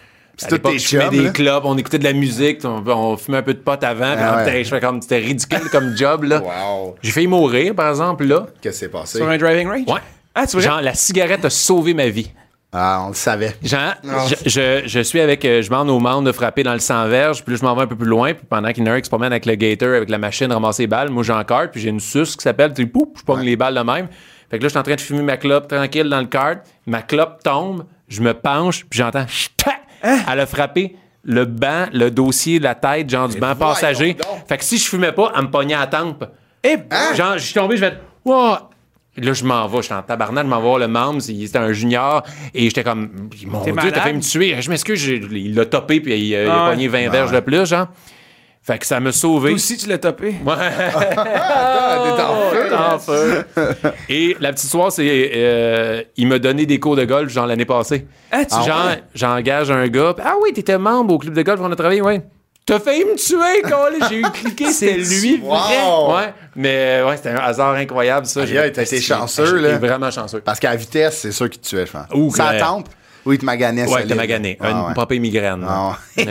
À 0.40 0.50
l'époque, 0.50 0.74
je 0.78 0.86
fumais 0.86 1.08
des 1.10 1.32
clubs, 1.32 1.62
on 1.64 1.76
écoutait 1.76 1.98
de 1.98 2.04
la 2.04 2.12
musique, 2.12 2.60
on, 2.64 2.84
on 2.86 3.16
fumait 3.16 3.38
un 3.38 3.42
peu 3.42 3.54
de 3.54 3.58
pot 3.58 3.82
avant, 3.82 4.12
puis 4.14 4.24
Ah 4.24 4.44
ouais. 4.44 4.62
je 4.62 4.68
fais 4.68 4.78
comme 4.78 5.02
c'était 5.02 5.18
ridicule 5.18 5.68
comme 5.72 5.96
job 5.96 6.22
là. 6.24 6.40
Wow. 6.40 6.94
J'ai 7.02 7.10
failli 7.10 7.26
mourir 7.26 7.74
par 7.74 7.88
exemple 7.88 8.24
là. 8.24 8.46
Qu'est-ce 8.60 8.74
qui 8.74 8.78
s'est 8.84 8.88
passé? 8.88 9.18
Sur 9.18 9.28
un 9.28 9.36
driving 9.36 9.66
range? 9.66 9.88
Ouais. 9.88 10.00
Ah, 10.36 10.46
tu 10.46 10.52
vois? 10.52 10.60
Genre 10.64 10.80
la 10.80 10.94
cigarette 10.94 11.44
a 11.44 11.50
sauvé 11.50 11.92
ma 11.92 12.06
vie. 12.08 12.30
Ah, 12.72 13.02
on 13.06 13.08
le 13.08 13.14
savait. 13.14 13.56
Genre, 13.62 13.94
je, 14.04 14.34
je, 14.50 14.82
je 14.86 15.00
suis 15.00 15.20
avec, 15.20 15.42
euh, 15.46 15.62
je 15.62 15.70
demande 15.70 15.88
aux 15.88 15.98
membres 16.00 16.24
de 16.24 16.32
frapper 16.32 16.62
dans 16.62 16.74
le 16.74 16.80
sang 16.80 17.08
verge, 17.08 17.42
puis 17.42 17.54
là, 17.54 17.58
je 17.60 17.64
m'en 17.64 17.74
vais 17.74 17.82
un 17.82 17.86
peu 17.86 17.96
plus 17.96 18.06
loin, 18.08 18.34
puis 18.34 18.44
pendant 18.48 18.68
qu'il 18.72 18.84
y 18.84 18.88
en 18.88 18.92
a 18.92 18.94
un 18.96 18.98
qui 19.00 19.06
se 19.06 19.10
promène 19.10 19.32
avec 19.32 19.46
le 19.46 19.54
gator, 19.54 19.88
avec 19.94 20.10
la 20.10 20.18
machine, 20.18 20.52
ramasser 20.52 20.82
les 20.82 20.86
balles, 20.86 21.08
moi, 21.08 21.22
j'en 21.22 21.42
carte, 21.44 21.70
puis 21.72 21.80
j'ai 21.80 21.88
une 21.88 22.00
suce 22.00 22.36
qui 22.36 22.42
s'appelle, 22.42 22.74
tu 22.74 22.82
sais, 22.82 22.88
pouf, 22.88 23.08
je 23.16 23.22
pogne 23.24 23.42
les 23.44 23.56
balles 23.56 23.74
de 23.74 23.80
même. 23.80 24.08
Fait 24.50 24.58
que 24.58 24.62
là, 24.62 24.68
je 24.68 24.68
suis 24.68 24.78
en 24.78 24.82
train 24.82 24.94
de 24.96 25.00
fumer 25.00 25.22
ma 25.22 25.36
clope 25.38 25.68
tranquille 25.68 26.08
dans 26.10 26.20
le 26.20 26.26
cart, 26.26 26.56
ma 26.86 27.00
clope 27.00 27.42
tombe, 27.42 27.84
je 28.08 28.20
me 28.20 28.34
penche, 28.34 28.84
puis 28.84 28.98
j'entends, 28.98 29.26
ch'tac! 29.26 29.80
elle 30.02 30.40
a 30.40 30.46
frappé 30.46 30.94
le 31.24 31.44
banc, 31.46 31.86
le 31.92 32.10
dossier, 32.10 32.58
la 32.58 32.74
tête, 32.74 33.08
genre 33.10 33.28
du 33.28 33.38
banc 33.38 33.54
passager. 33.56 34.16
Fait 34.46 34.56
que 34.58 34.64
si 34.64 34.78
je 34.78 34.88
fumais 34.88 35.12
pas, 35.12 35.32
elle 35.36 35.42
me 35.42 35.50
pognait 35.50 35.74
à 35.74 35.80
la 35.80 35.86
tempe. 35.86 36.24
Eh, 36.62 36.76
Genre, 37.16 37.34
je 37.38 37.44
suis 37.44 37.54
tombé, 37.54 37.76
je 37.76 37.80
vais 37.82 37.86
être. 37.88 38.00
Wow! 38.24 38.56
Là, 39.20 39.32
je 39.32 39.44
m'en 39.44 39.66
vais, 39.66 39.78
je 39.78 39.82
suis 39.82 39.94
en 39.94 40.02
tabarnak, 40.02 40.44
je 40.44 40.50
m'en 40.50 40.56
vais 40.58 40.62
voir 40.66 40.78
le 40.78 40.88
membre, 40.88 41.20
il 41.28 41.44
était 41.44 41.58
un 41.58 41.72
junior, 41.72 42.22
et 42.54 42.64
j'étais 42.64 42.84
comme, 42.84 43.28
mon 43.46 43.60
Dieu, 43.62 43.90
t'as 43.92 44.00
fait 44.02 44.12
me 44.12 44.20
tuer. 44.20 44.56
Je 44.60 44.70
m'excuse, 44.70 45.06
il 45.06 45.54
l'a 45.54 45.66
topé, 45.66 46.00
puis 46.00 46.12
il, 46.18 46.34
a- 46.34 46.42
il 46.44 46.48
a 46.48 46.64
Ah 46.66 46.70
pogné 46.70 46.88
20 46.88 47.08
verges 47.10 47.32
de 47.32 47.40
plus, 47.40 47.66
genre. 47.66 47.88
Fait 48.62 48.76
que 48.78 48.84
ça 48.84 49.00
m'a 49.00 49.12
sauvé. 49.12 49.50
Toi 49.50 49.54
aussi, 49.56 49.76
tu 49.78 49.88
l'as 49.88 49.96
topé? 49.98 50.34
Ouais. 50.44 50.54
t'es 51.14 52.22
en 52.22 52.50
feu. 52.50 52.68
T'es 52.68 52.74
en 52.74 52.98
feu. 52.98 53.44
Et 54.10 54.36
la 54.40 54.50
petite 54.52 54.64
histoire, 54.64 54.92
c'est 54.92 55.30
euh, 55.34 56.02
il 56.16 56.26
m'a 56.28 56.38
donné 56.38 56.66
des 56.66 56.78
cours 56.78 56.94
de 56.96 57.04
golf, 57.04 57.32
genre 57.32 57.46
l'année 57.46 57.64
passée. 57.64 58.06
Ah, 58.30 58.44
tu 58.44 58.54
genre, 58.66 58.86
ouais? 58.88 59.02
j'engage 59.14 59.70
un 59.70 59.86
gars. 59.88 60.14
Ah 60.22 60.34
oui, 60.42 60.52
t'étais 60.52 60.76
membre 60.76 61.14
au 61.14 61.18
club 61.18 61.32
de 61.34 61.42
golf, 61.42 61.60
on 61.62 61.72
a 61.72 61.76
travaillé, 61.76 62.02
ouais. 62.02 62.20
T'as 62.68 62.80
failli 62.80 63.04
me 63.04 63.16
tuer, 63.16 63.62
Colin. 63.62 64.06
J'ai 64.10 64.18
eu 64.20 64.22
cliqué, 64.30 64.66
c'était 64.72 64.98
lui. 64.98 65.40
Wow. 65.42 66.14
Ouais, 66.14 66.34
mais 66.54 67.02
ouais, 67.06 67.16
c'était 67.16 67.30
un 67.30 67.36
hasard 67.38 67.72
incroyable, 67.74 68.26
ça. 68.26 68.42
Aïe, 68.42 68.72
t'as 68.72 68.82
été 68.82 69.00
chanceux, 69.00 69.56
là. 69.58 69.78
Vraiment 69.78 70.10
chanceux. 70.10 70.40
Parce 70.44 70.60
qu'à 70.60 70.76
vitesse, 70.76 71.18
c'est 71.22 71.32
sûr 71.32 71.48
qu'il 71.48 71.60
te 71.62 71.66
tuait, 71.68 71.86
je 71.86 71.92
pense. 71.92 72.06
Ouh, 72.14 72.30
Ça 72.34 72.52
tempe? 72.58 72.88
Oui, 73.26 73.34
il 73.34 73.38
te 73.38 73.44
maganait. 73.44 73.82
Ouais, 73.84 73.88
solide. 73.88 74.08
t'as 74.08 74.14
magané. 74.14 74.56
Ah, 74.60 74.70
Une 74.70 74.86
ouais. 74.88 74.94
popée 74.94 75.18
migraine. 75.18 75.64
Ah, 75.68 75.98
ouais. 76.16 76.24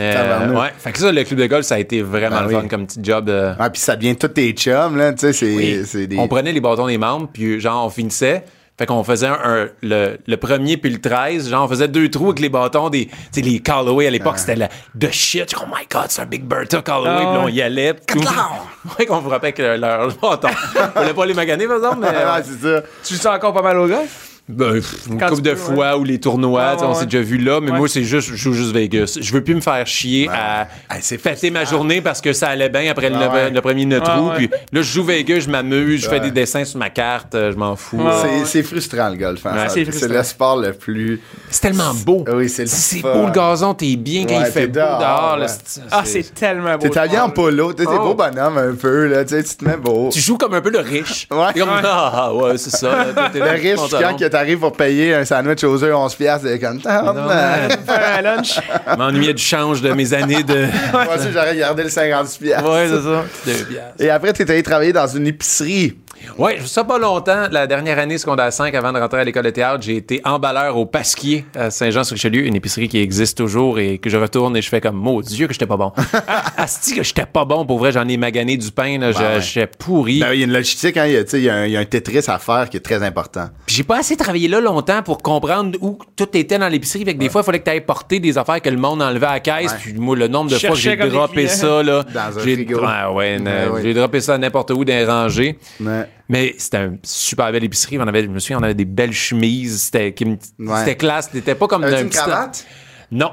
Fait 0.78 0.92
que 0.92 0.98
ça, 0.98 1.12
le 1.12 1.22
club 1.22 1.38
de 1.40 1.46
golf, 1.46 1.64
ça 1.64 1.74
a 1.76 1.78
été 1.78 2.02
vraiment 2.02 2.36
Ah 2.40 2.42
le 2.44 2.50
fun 2.50 2.62
oui. 2.62 2.68
comme 2.68 2.86
petit 2.86 2.98
job. 3.02 3.28
euh, 3.28 3.54
Ouais, 3.58 3.70
puis 3.70 3.80
ça 3.80 3.94
devient 3.94 4.16
tous 4.16 4.28
tes 4.28 4.50
chums, 4.52 4.96
là, 4.96 5.12
tu 5.12 5.20
sais, 5.20 5.32
c'est 5.32 5.96
Oui. 5.96 6.06
des... 6.08 6.18
On 6.18 6.26
prenait 6.28 6.52
les 6.52 6.60
bâtons 6.60 6.86
des 6.86 6.98
membres, 6.98 7.28
puis 7.32 7.60
genre, 7.60 7.84
on 7.86 7.90
finissait. 7.90 8.44
Fait 8.78 8.86
qu'on 8.86 9.02
faisait 9.02 9.26
un, 9.26 9.38
un- 9.44 9.68
le, 9.82 10.18
le 10.26 10.36
premier 10.36 10.76
puis 10.76 10.88
le 10.90 11.00
13, 11.00 11.50
genre, 11.50 11.64
on 11.64 11.68
faisait 11.68 11.88
deux 11.88 12.08
trous 12.10 12.26
avec 12.26 12.38
les 12.38 12.48
bâtons 12.48 12.88
des. 12.90 13.06
Tu 13.06 13.12
sais, 13.32 13.40
les 13.40 13.58
Callaway 13.58 14.06
à 14.06 14.10
l'époque, 14.10 14.38
c'était 14.38 14.54
la, 14.54 14.68
de 14.94 15.08
shit. 15.10 15.52
Oh 15.60 15.64
my 15.66 15.84
god, 15.90 16.06
c'est 16.10 16.22
un 16.22 16.26
Big 16.26 16.44
Bertha 16.44 16.80
Callaway, 16.80 17.08
Ah 17.10 17.16
puis 17.16 17.24
là, 17.34 17.40
on 17.44 17.48
y 17.48 17.60
allait. 17.60 17.94
Tout. 17.94 18.20
ouais, 18.98 19.06
qu'on 19.06 19.20
frappait 19.20 19.48
avec 19.48 19.58
leur, 19.58 19.76
leur 19.78 20.08
bâton. 20.22 20.48
on 20.94 21.00
voulait 21.00 21.14
pas 21.14 21.26
les 21.26 21.34
maganer, 21.34 21.66
par 21.66 21.76
exemple, 21.76 21.98
mais. 22.00 22.08
Ouais, 22.28 22.42
c'est 22.44 22.60
ça. 22.62 22.82
Tu 23.04 23.14
joues 23.16 23.26
encore 23.28 23.52
pas 23.52 23.62
mal 23.62 23.78
au 23.78 23.88
golf? 23.88 24.27
Ben, 24.48 24.80
une 25.10 25.18
Quand 25.18 25.28
couple 25.28 25.42
de 25.42 25.50
peux, 25.50 25.56
fois 25.56 25.98
ou 25.98 26.04
les 26.04 26.18
tournois, 26.18 26.62
Ah, 26.70 26.76
on 26.82 26.94
s'est 26.94 27.00
ouais. 27.00 27.04
déjà 27.06 27.20
vu 27.22 27.36
là, 27.36 27.60
mais 27.60 27.70
Ouais. 27.70 27.78
moi 27.78 27.88
c'est 27.88 28.02
juste 28.02 28.30
je 28.30 28.34
joue 28.36 28.54
juste 28.54 28.72
Vegas. 28.72 29.18
Je 29.20 29.32
veux 29.32 29.44
plus 29.44 29.54
me 29.54 29.60
faire 29.60 29.86
chier 29.86 30.28
à 30.32 30.66
fêter 31.00 31.50
ma 31.50 31.64
journée 31.66 32.00
parce 32.00 32.20
que 32.22 32.32
ça 32.32 32.48
allait 32.48 32.70
bien 32.70 32.90
après 32.90 33.10
le, 33.10 33.16
Ah, 33.16 33.28
ouais. 33.32 33.50
le 33.50 33.60
premier 33.60 33.86
Ah, 33.96 34.00
trou. 34.00 34.28
ouais. 34.30 34.34
Puis 34.36 34.48
là 34.72 34.80
je 34.80 34.82
joue 34.82 35.04
Vegas, 35.04 35.40
je 35.40 35.50
m'amuse, 35.50 36.02
je 36.02 36.08
fais 36.08 36.20
des 36.20 36.30
dessins 36.30 36.64
sur 36.64 36.78
ma 36.78 36.88
carte, 36.90 37.34
euh, 37.34 37.52
je 37.52 37.56
m'en 37.58 37.76
fous. 37.76 37.98
Ouais. 37.98 38.12
C'est- 38.22 38.58
C'est 38.58 38.62
frustrant, 38.62 39.10
le 39.10 39.16
golf. 39.16 39.44
hein, 39.44 39.66
c'est 39.68 39.84
le 40.08 40.22
sport 40.22 40.56
le 40.56 40.72
plus... 40.72 41.20
C'est 41.50 41.60
tellement 41.60 41.92
beau. 42.06 42.24
Oui, 42.32 42.48
c'est 42.48 42.62
le 42.62 42.68
C'est 42.68 43.00
fun. 43.00 43.12
beau 43.12 43.26
le 43.26 43.32
gazon, 43.32 43.74
t'es 43.74 43.96
bien 43.96 44.24
quand 44.26 44.34
Ouais, 44.38 44.46
il 44.46 44.52
fait 44.52 44.66
beau 44.68 44.74
dehors, 44.80 45.36
là, 45.38 45.46
Ah, 45.90 46.02
c'est- 46.04 46.34
tellement 46.34 46.76
beau. 46.78 46.88
T'es 46.88 46.98
habillé 46.98 47.18
en 47.20 47.30
polo, 47.30 47.72
t'es 47.74 47.84
Oh. 47.86 47.98
beau 47.98 48.14
bonhomme 48.14 48.56
un 48.58 48.74
peu, 48.74 49.06
là, 49.08 49.24
tu 49.24 49.42
te 49.42 49.64
mets 49.64 49.76
beau. 49.76 50.08
Tu 50.10 50.20
joues 50.20 50.38
comme 50.38 50.54
un 50.54 50.60
peu 50.60 50.70
le 50.70 50.78
riche. 50.80 51.26
Ouais. 51.30 51.52
Ah 51.84 52.34
ouais, 52.34 52.56
c'est 52.56 52.70
ça. 52.70 53.06
Le 53.34 53.50
riche, 53.50 53.90
quand 53.90 54.16
t'arrives 54.38 54.58
pour 54.58 54.72
payer 54.72 55.14
un 55.14 55.24
sandwich 55.24 55.64
aux 55.64 55.82
œufs 55.82 55.94
11 55.94 56.14
piastres, 56.14 56.46
c'est 56.48 56.58
comme... 56.58 56.80
Ah. 56.84 57.68
Faire 57.86 58.18
un 58.18 58.22
lunch. 58.22 58.60
Je 58.90 58.96
m'ennuyais 58.96 59.34
du 59.34 59.42
change 59.42 59.82
de 59.82 59.92
mes 59.92 60.14
années 60.14 60.42
de. 60.42 60.66
Moi 60.92 61.06
aussi, 61.16 61.28
j'aurais 61.32 61.56
gardé 61.56 61.82
le 61.82 61.88
50 61.88 62.38
piastres. 62.40 62.70
ouais, 62.70 62.88
c'est 62.88 63.02
ça. 63.02 63.24
Deux 63.46 63.64
piastres. 63.64 63.94
Et 63.98 64.10
après, 64.10 64.32
t'es 64.32 64.48
allé 64.50 64.62
travailler 64.62 64.92
dans 64.92 65.06
une 65.06 65.26
épicerie. 65.26 65.96
Oui, 66.36 66.52
ça 66.66 66.84
pas 66.84 66.98
longtemps. 66.98 67.46
La 67.50 67.66
dernière 67.66 67.98
année 67.98 68.18
secondaire 68.18 68.52
5, 68.52 68.74
avant 68.74 68.92
de 68.92 68.98
rentrer 68.98 69.20
à 69.20 69.24
l'école 69.24 69.44
de 69.44 69.50
théâtre, 69.50 69.82
j'ai 69.82 69.96
été 69.96 70.20
emballeur 70.24 70.76
au 70.76 70.86
Pasquier 70.86 71.44
à 71.56 71.70
Saint-Jean-sur-Richelieu, 71.70 72.44
une 72.46 72.56
épicerie 72.56 72.88
qui 72.88 72.98
existe 72.98 73.38
toujours 73.38 73.78
et 73.78 73.98
que 73.98 74.10
je 74.10 74.16
retourne 74.16 74.56
et 74.56 74.62
je 74.62 74.68
fais 74.68 74.80
comme, 74.80 74.96
mon 74.96 75.20
Dieu 75.20 75.46
que 75.46 75.52
j'étais 75.52 75.66
pas 75.66 75.76
bon. 75.76 75.92
Asti 76.56 76.94
que 76.96 77.02
j'étais 77.02 77.26
pas 77.26 77.44
bon, 77.44 77.64
pour 77.64 77.78
vrai, 77.78 77.92
j'en 77.92 78.06
ai 78.08 78.16
magané 78.16 78.56
du 78.56 78.70
pain, 78.70 78.98
là, 78.98 79.12
je- 79.12 79.18
ouais. 79.18 79.40
j'étais 79.40 79.66
pourri. 79.78 80.20
Ben, 80.20 80.32
il 80.32 80.40
y 80.40 80.42
a 80.42 80.46
une 80.46 80.52
logistique, 80.52 80.96
hein, 80.96 81.06
il 81.06 81.12
y 81.14 81.36
il 81.38 81.42
y 81.44 81.48
a 81.50 81.54
un- 81.54 81.66
il 81.66 81.72
y 81.72 81.76
a 81.76 81.80
un 81.80 81.84
Tetris 81.84 82.24
à 82.28 82.38
faire 82.38 82.68
qui 82.70 82.76
est 82.76 82.80
très 82.80 83.02
important. 83.02 83.48
Puis 83.66 83.76
j'ai 83.76 83.84
pas 83.84 83.98
assez 83.98 84.16
travaillé 84.16 84.48
là 84.48 84.60
longtemps 84.60 85.02
pour 85.02 85.18
comprendre 85.18 85.78
où 85.80 85.98
tout 86.16 86.28
était 86.36 86.58
dans 86.58 86.68
l'épicerie. 86.68 87.04
Fait 87.04 87.14
que 87.14 87.18
des 87.18 87.28
fois, 87.28 87.42
il 87.42 87.44
fallait 87.44 87.58
que 87.60 87.64
tu 87.64 87.70
ailles 87.70 87.80
porter 87.80 88.20
des 88.20 88.36
affaires 88.38 88.60
que 88.60 88.70
le 88.70 88.76
monde 88.76 89.02
enlevait 89.02 89.26
à 89.26 89.32
la 89.34 89.40
caisse. 89.40 89.72
Ouais. 89.72 89.78
Puis 89.80 89.92
moi, 89.94 90.16
le 90.16 90.28
nombre 90.28 90.50
de 90.50 90.58
fois 90.58 90.70
que 90.70 90.74
j'ai 90.76 90.96
droppé 90.96 91.46
ça, 91.48 91.82
là. 91.82 92.04
Dans 92.14 92.38
un 92.38 92.44
j'ai, 92.44 92.54
frigo. 92.54 92.80
Ouais, 92.80 92.84
ouais, 92.84 93.14
Ouais, 93.38 93.42
euh, 93.46 93.70
ouais. 93.70 93.82
j'ai 93.82 93.94
droppé 93.94 94.20
ça 94.20 94.36
n'importe 94.38 94.70
où 94.70 94.84
dans 94.84 94.92
les 94.92 95.04
rangées. 95.04 95.58
Ouais. 95.80 96.06
Mais 96.28 96.54
c'était 96.58 96.76
un 96.76 96.96
super 97.02 97.50
belle 97.52 97.64
épicerie. 97.64 97.98
On 97.98 98.06
avait, 98.06 98.22
je 98.24 98.28
me 98.28 98.38
souviens, 98.38 98.58
on 98.58 98.62
avait 98.62 98.74
des 98.74 98.84
belles 98.84 99.12
chemises. 99.12 99.82
C'était, 99.84 100.14
Ouais. 100.58 100.78
c'était 100.80 100.96
classe. 100.96 101.30
C'était 101.32 101.54
pas 101.54 101.66
comme 101.66 101.84
un 101.84 102.00
une 102.02 102.08
petit- 102.08 102.18
cravate? 102.18 102.66
Non. 103.10 103.30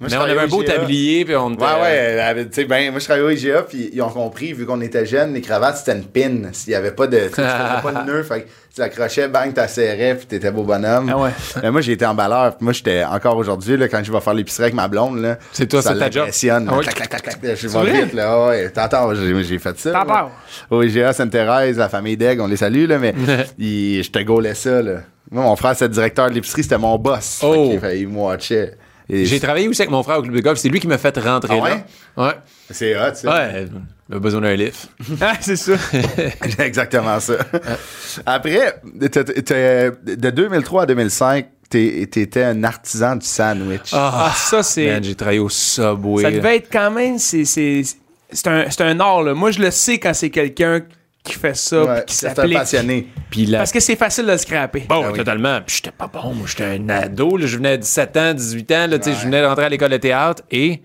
Moi, 0.00 0.08
mais 0.10 0.16
on 0.16 0.22
avait 0.22 0.40
un 0.40 0.46
beau 0.46 0.62
tablier. 0.62 1.26
Puis 1.26 1.36
on 1.36 1.52
était, 1.52 1.62
Ouais, 1.62 1.80
ouais, 1.82 2.44
tu 2.46 2.48
sais, 2.52 2.64
ben, 2.64 2.90
moi, 2.90 3.00
je 3.00 3.04
travaillais 3.04 3.26
au 3.26 3.30
IGA, 3.30 3.62
puis 3.68 3.90
ils 3.92 4.00
ont 4.00 4.08
compris, 4.08 4.54
vu 4.54 4.64
qu'on 4.64 4.80
était 4.80 5.04
jeunes, 5.04 5.34
les 5.34 5.42
cravates, 5.42 5.76
c'était 5.76 5.92
une 5.92 6.04
pin. 6.04 6.48
S'il 6.52 6.72
y 6.72 6.74
avait 6.74 6.92
pas 6.92 7.06
de, 7.06 7.18
tu 7.28 7.34
pas 7.34 7.82
de 7.92 8.06
nœud, 8.10 8.22
fait 8.22 8.42
que 8.42 8.48
tu 8.74 8.80
l'accrochais, 8.80 9.28
bang, 9.28 9.52
t'asserrais, 9.52 10.14
puis 10.14 10.24
t'étais 10.26 10.50
beau 10.50 10.62
bonhomme. 10.62 11.10
Ah 11.12 11.18
ouais. 11.18 11.30
Mais 11.62 11.70
moi, 11.70 11.82
j'ai 11.82 11.92
été 11.92 12.06
emballeur, 12.06 12.56
puis 12.56 12.64
moi, 12.64 12.72
j'étais 12.72 13.04
encore 13.04 13.36
aujourd'hui, 13.36 13.76
là, 13.76 13.88
quand 13.88 14.00
je 14.02 14.10
vais 14.10 14.20
faire 14.20 14.32
l'épicerie 14.32 14.64
avec 14.64 14.74
ma 14.74 14.88
blonde, 14.88 15.20
là. 15.20 15.36
C'est 15.52 15.66
toi, 15.66 15.82
ça 15.82 15.92
c'est 15.92 15.98
ta 15.98 16.10
job? 16.10 16.28
là. 16.28 16.60
Ah 16.66 16.74
oui. 16.78 16.84
Clac, 16.84 16.94
clac, 16.94 17.08
clac, 17.10 17.22
clac, 17.40 17.56
je 17.56 17.68
vais 17.68 17.92
vite, 18.02 18.14
là. 18.14 18.30
Ah 18.32 18.48
Ouais, 18.48 18.70
t'entends, 18.70 19.14
j'ai 19.14 19.42
j'ai 19.44 19.58
fait 19.58 19.78
ça. 19.78 19.90
Là. 19.92 20.04
parles? 20.06 20.30
Au 20.70 20.82
IGA 20.82 21.12
Sainte-Thérèse, 21.12 21.76
la 21.76 21.90
famille 21.90 22.16
Deg, 22.16 22.40
on 22.40 22.46
les 22.46 22.56
salue, 22.56 22.86
là, 22.86 22.98
mais 22.98 23.14
je 23.58 24.10
te 24.10 24.18
gaulais 24.20 24.54
ça, 24.54 24.80
là. 24.80 25.00
Moi, 25.30 25.44
mon 25.44 25.56
frère, 25.56 25.74
c'était 25.74 25.90
directeur 25.90 26.28
de 26.30 26.34
l'épicerie, 26.34 26.62
c'était 26.62 26.78
mon 26.78 26.96
boss. 26.98 27.40
Oh. 27.44 27.76
Fait, 27.80 28.00
il 28.00 28.08
me 28.08 28.16
watchait. 28.18 28.76
J'ai 29.10 29.40
travaillé 29.40 29.68
aussi 29.68 29.82
avec 29.82 29.90
mon 29.90 30.02
frère 30.02 30.18
au 30.18 30.22
club 30.22 30.34
de 30.34 30.40
golf. 30.40 30.58
C'est 30.58 30.68
lui 30.68 30.80
qui 30.80 30.86
m'a 30.88 30.98
fait 30.98 31.16
rentrer 31.18 31.60
Ah 31.62 31.68
là. 31.68 32.26
Ouais? 32.26 32.34
C'est 32.70 32.96
hot, 32.96 33.14
ça. 33.14 33.30
Ouais. 33.34 33.66
Il 34.08 34.16
a 34.16 34.18
besoin 34.18 34.40
d'un 34.40 34.54
lift. 34.54 34.88
Ah, 35.20 35.34
c'est 35.40 35.56
ça. 35.56 35.72
Exactement 36.58 37.18
ça. 37.20 37.34
Après, 38.26 38.80
de 38.84 40.30
2003 40.30 40.82
à 40.82 40.86
2005, 40.86 41.46
t'es- 41.68 42.06
t'étais 42.10 42.42
un 42.44 42.64
artisan 42.64 43.16
du 43.16 43.26
sandwich. 43.26 43.90
Ah, 43.92 44.32
ça, 44.34 44.62
c'est. 44.62 45.02
J'ai 45.02 45.14
travaillé 45.14 45.38
au 45.40 45.48
Subway. 45.48 46.22
Ça 46.22 46.30
devait 46.30 46.56
être 46.56 46.68
quand 46.72 46.90
même. 46.90 47.18
C'est 47.18 47.44
un, 48.46 48.64
c'est 48.70 48.80
un 48.82 49.00
art, 49.00 49.22
là. 49.22 49.34
Moi, 49.34 49.50
je 49.50 49.60
le 49.60 49.70
sais 49.70 49.98
quand 49.98 50.14
c'est 50.14 50.30
quelqu'un 50.30 50.82
qui 51.22 51.34
fait 51.34 51.54
ça, 51.56 51.84
Ouais, 51.84 52.04
qui 52.06 52.14
s'applique. 52.14 52.54
passionné. 52.56 53.06
Puis 53.30 53.46
la 53.46 53.58
Parce 53.58 53.72
que 53.72 53.80
c'est 53.80 53.96
facile 53.96 54.26
de 54.26 54.32
le 54.32 54.38
scraper. 54.38 54.84
Bon, 54.88 55.02
Ah 55.04 55.10
oui. 55.12 55.18
totalement. 55.18 55.60
Puis 55.66 55.76
j'étais 55.76 55.90
pas 55.96 56.06
bon. 56.12 56.32
Moi, 56.34 56.46
j'étais 56.46 56.64
un 56.64 56.88
ado. 56.88 57.36
là. 57.36 57.46
Je 57.46 57.56
venais 57.56 57.72
à 57.72 57.76
17 57.76 58.16
ans, 58.16 58.34
18 58.34 58.70
ans. 58.72 58.86
Là, 58.88 58.98
tu 58.98 59.10
sais, 59.10 59.16
Je 59.18 59.24
venais 59.24 59.40
de 59.42 59.46
rentrer 59.46 59.64
à 59.66 59.68
l'école 59.68 59.90
de 59.90 59.96
théâtre 59.98 60.42
et 60.50 60.80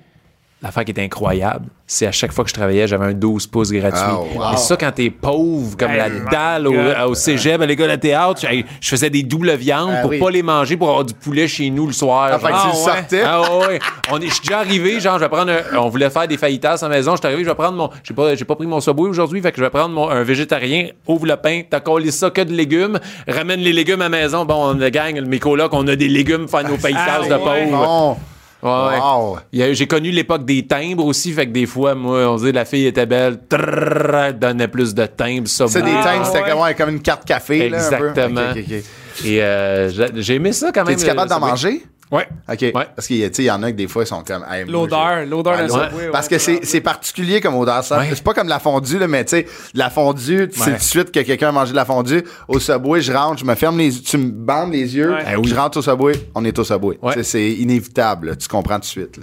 l'affaire 0.66 0.86
qui 0.86 0.92
est 0.92 1.00
incroyable, 1.04 1.66
c'est 1.88 2.08
à 2.08 2.12
chaque 2.12 2.32
fois 2.32 2.44
que 2.44 2.50
je 2.50 2.56
travaillais, 2.56 2.88
j'avais 2.88 3.06
un 3.06 3.14
12 3.14 3.46
pouces 3.48 3.72
gratuit. 3.72 4.02
Wow. 4.36 4.54
Et 4.54 4.58
ça, 4.58 4.76
quand 4.76 4.92
t'es 4.92 5.10
pauvre, 5.12 5.78
comme 5.78 5.92
Hey, 5.92 5.98
la 5.98 6.10
dalle 6.32 6.68
au, 6.68 6.74
au 7.10 7.14
cégep, 7.16 7.62
à 7.62 7.66
l'école 7.66 7.92
de 7.92 7.96
théâtre, 7.98 8.42
je, 8.42 8.62
je 8.82 8.90
faisais 8.90 9.10
des 9.10 9.22
doubles 9.24 9.54
viandes 9.56 9.92
Ah 9.98 10.02
pour 10.02 10.10
oui. 10.10 10.20
pas 10.20 10.30
les 10.32 10.42
manger, 10.42 10.78
pour 10.78 10.90
avoir 10.90 11.06
du 11.06 11.14
poulet 11.14 11.48
chez 11.48 11.70
nous 11.70 11.86
le 11.88 11.94
soir. 11.94 12.30
Ah, 12.34 12.40
fait 12.40 12.48
que 12.48 12.52
tu 12.52 12.54
le 12.54 12.60
Ah, 12.64 12.68
ouais. 12.68 12.76
sortais. 13.00 13.24
Ah 13.24 13.58
ouais. 13.68 13.80
On 14.12 14.20
est, 14.20 14.28
je 14.28 14.34
suis 14.34 14.42
déjà 14.42 14.60
arrivé, 14.60 15.00
genre, 15.00 15.20
je 15.20 15.24
vais 15.24 15.30
prendre 15.30 15.52
un- 15.52 15.78
on 15.78 15.90
voulait 15.90 16.10
faire 16.10 16.28
des 16.28 16.38
fajitas 16.38 16.78
à 16.84 16.90
la 16.90 16.96
maison, 16.96 17.12
je 17.12 17.18
suis 17.18 17.28
arrivé, 17.28 17.44
je 17.44 17.50
vais 17.50 17.56
prendre 17.56 17.78
mon, 17.78 17.90
j'ai 18.04 18.14
pas, 18.16 18.34
j'ai 18.36 18.46
pas 18.46 18.56
pris 18.56 18.66
mon 18.68 18.80
Subway 18.82 19.10
aujourd'hui, 19.10 19.42
fait 19.42 19.52
que 19.52 19.58
je 19.58 19.64
vais 19.64 19.70
prendre 19.70 19.90
mon, 19.94 20.10
un 20.10 20.24
végétarien, 20.24 20.88
ouvre 21.08 21.28
le 21.28 21.36
pain, 21.38 21.62
t'as 21.70 21.80
collé 21.82 22.10
ça 22.12 22.32
que 22.32 22.42
de 22.42 22.52
légumes, 22.54 23.00
ramène 23.28 23.60
les 23.60 23.74
légumes 23.74 24.02
à 24.02 24.06
la 24.06 24.10
maison, 24.10 24.44
bon, 24.46 24.56
on 24.76 24.82
a 24.82 24.90
gang, 24.90 25.22
mes 25.22 25.40
colocs, 25.40 25.74
on 25.74 25.88
a 25.88 25.96
des 25.96 26.08
légumes, 26.08 26.48
faire 26.48 26.68
nos 26.68 26.78
fajitas 26.78 27.20
Ah, 27.22 27.28
de 27.28 27.34
ouais. 27.34 27.38
pauvres. 27.70 27.86
Bon. 27.86 28.18
Ouais. 28.66 28.98
Wow. 29.00 29.38
J'ai 29.74 29.86
connu 29.88 30.10
l'époque 30.12 30.44
des 30.44 30.66
timbres 30.66 31.06
aussi, 31.06 31.32
fait 31.34 31.46
que 31.46 31.52
des 31.52 31.66
fois, 31.68 31.94
moi, 31.94 32.28
on 32.30 32.36
disait 32.38 32.52
la 32.52 32.66
fille 32.66 32.88
était 32.88 33.06
belle, 33.06 33.38
trrr, 33.48 34.16
elle 34.16 34.40
donnait 34.40 34.68
plus 34.68 34.96
de 34.96 35.06
timbres, 35.06 35.48
ça. 35.48 35.68
C'est 35.68 35.82
des 35.84 35.92
Ah, 35.94 36.14
times, 36.14 36.26
c'était 36.26 36.42
ouais. 36.44 36.50
comme, 36.50 36.62
ouais, 36.62 36.74
comme 36.76 36.90
une 36.90 37.02
carte 37.02 37.26
café. 37.26 37.70
Là, 37.70 37.78
un 37.86 37.90
peu. 37.90 38.08
Exactement. 38.10 38.52
Ok, 38.52 38.58
ok. 38.68 39.26
Et 39.26 39.42
euh, 39.44 39.90
j'ai 40.16 40.36
aimé 40.36 40.52
ça 40.52 40.72
quand 40.74 40.84
même. 40.84 40.96
T'es-tu 40.96 41.06
capable 41.08 41.30
le 41.30 41.36
d'en 41.40 41.48
manger? 41.48 41.84
Ouais. 42.12 42.28
OK. 42.48 42.62
Ouais. 42.62 42.72
Parce 42.96 43.08
qu'il 43.08 43.18
y 43.18 43.24
a- 43.24 43.30
tu 43.30 43.38
sais, 43.38 43.44
il 43.44 43.48
y 43.48 43.52
en 43.52 43.64
a 43.64 43.72
que 43.72 43.76
des 43.78 43.88
fois, 43.88 44.04
ils 44.04 44.08
sont 44.08 44.24
comme. 44.24 44.46
hey, 44.50 44.64
L'odeur, 44.66 45.26
l'odeur 45.26 45.56
Ah, 45.58 45.62
l'odeur. 45.64 45.90
Subway, 45.90 46.10
Parce 46.12 46.28
que 46.28 46.38
c'est 46.38 46.60
c'est 46.64 46.80
particulier 46.82 47.42
comme 47.42 47.56
odeur. 47.56 47.84
Ça. 47.84 47.98
Ouais. 47.98 48.06
C'est 48.14 48.24
pas 48.24 48.34
comme 48.36 48.48
la 48.48 48.60
fondue, 48.60 49.00
là, 49.00 49.08
mais 49.08 49.26
tu 49.26 49.32
sais, 49.38 49.48
la 49.74 49.90
fondue, 49.90 50.48
tu 50.48 50.60
sais 50.60 50.66
Ouais. 50.66 50.72
tout 50.74 50.78
de 50.78 50.84
suite 50.84 51.12
que 51.12 51.20
quelqu'un 51.22 51.50
a 51.50 51.52
mangé 51.52 51.72
de 51.72 51.76
la 51.76 51.84
fondue. 51.86 52.24
Au 52.48 52.60
Subway, 52.60 53.02
je 53.02 53.12
rentre, 53.12 53.40
je 53.40 53.46
me 53.46 53.56
ferme 53.56 53.80
les 53.80 53.96
yeux, 53.98 54.04
tu 54.04 54.18
me 54.18 54.30
bandes 54.30 54.72
les 54.72 54.96
yeux, 54.96 55.12
Ouais. 55.14 55.24
Eh 55.34 55.36
oui. 55.36 55.48
je 55.48 55.56
rentre 55.56 55.80
au 55.80 55.82
Subway, 55.82 56.14
on 56.36 56.46
est 56.46 56.58
au 56.60 56.64
Subway. 56.64 56.98
C'est 57.24 57.52
inévitable, 57.52 58.28
là, 58.30 58.36
tu 58.36 58.48
comprends 58.48 58.76
tout 58.76 58.82
de 58.82 58.86
suite. 58.86 59.20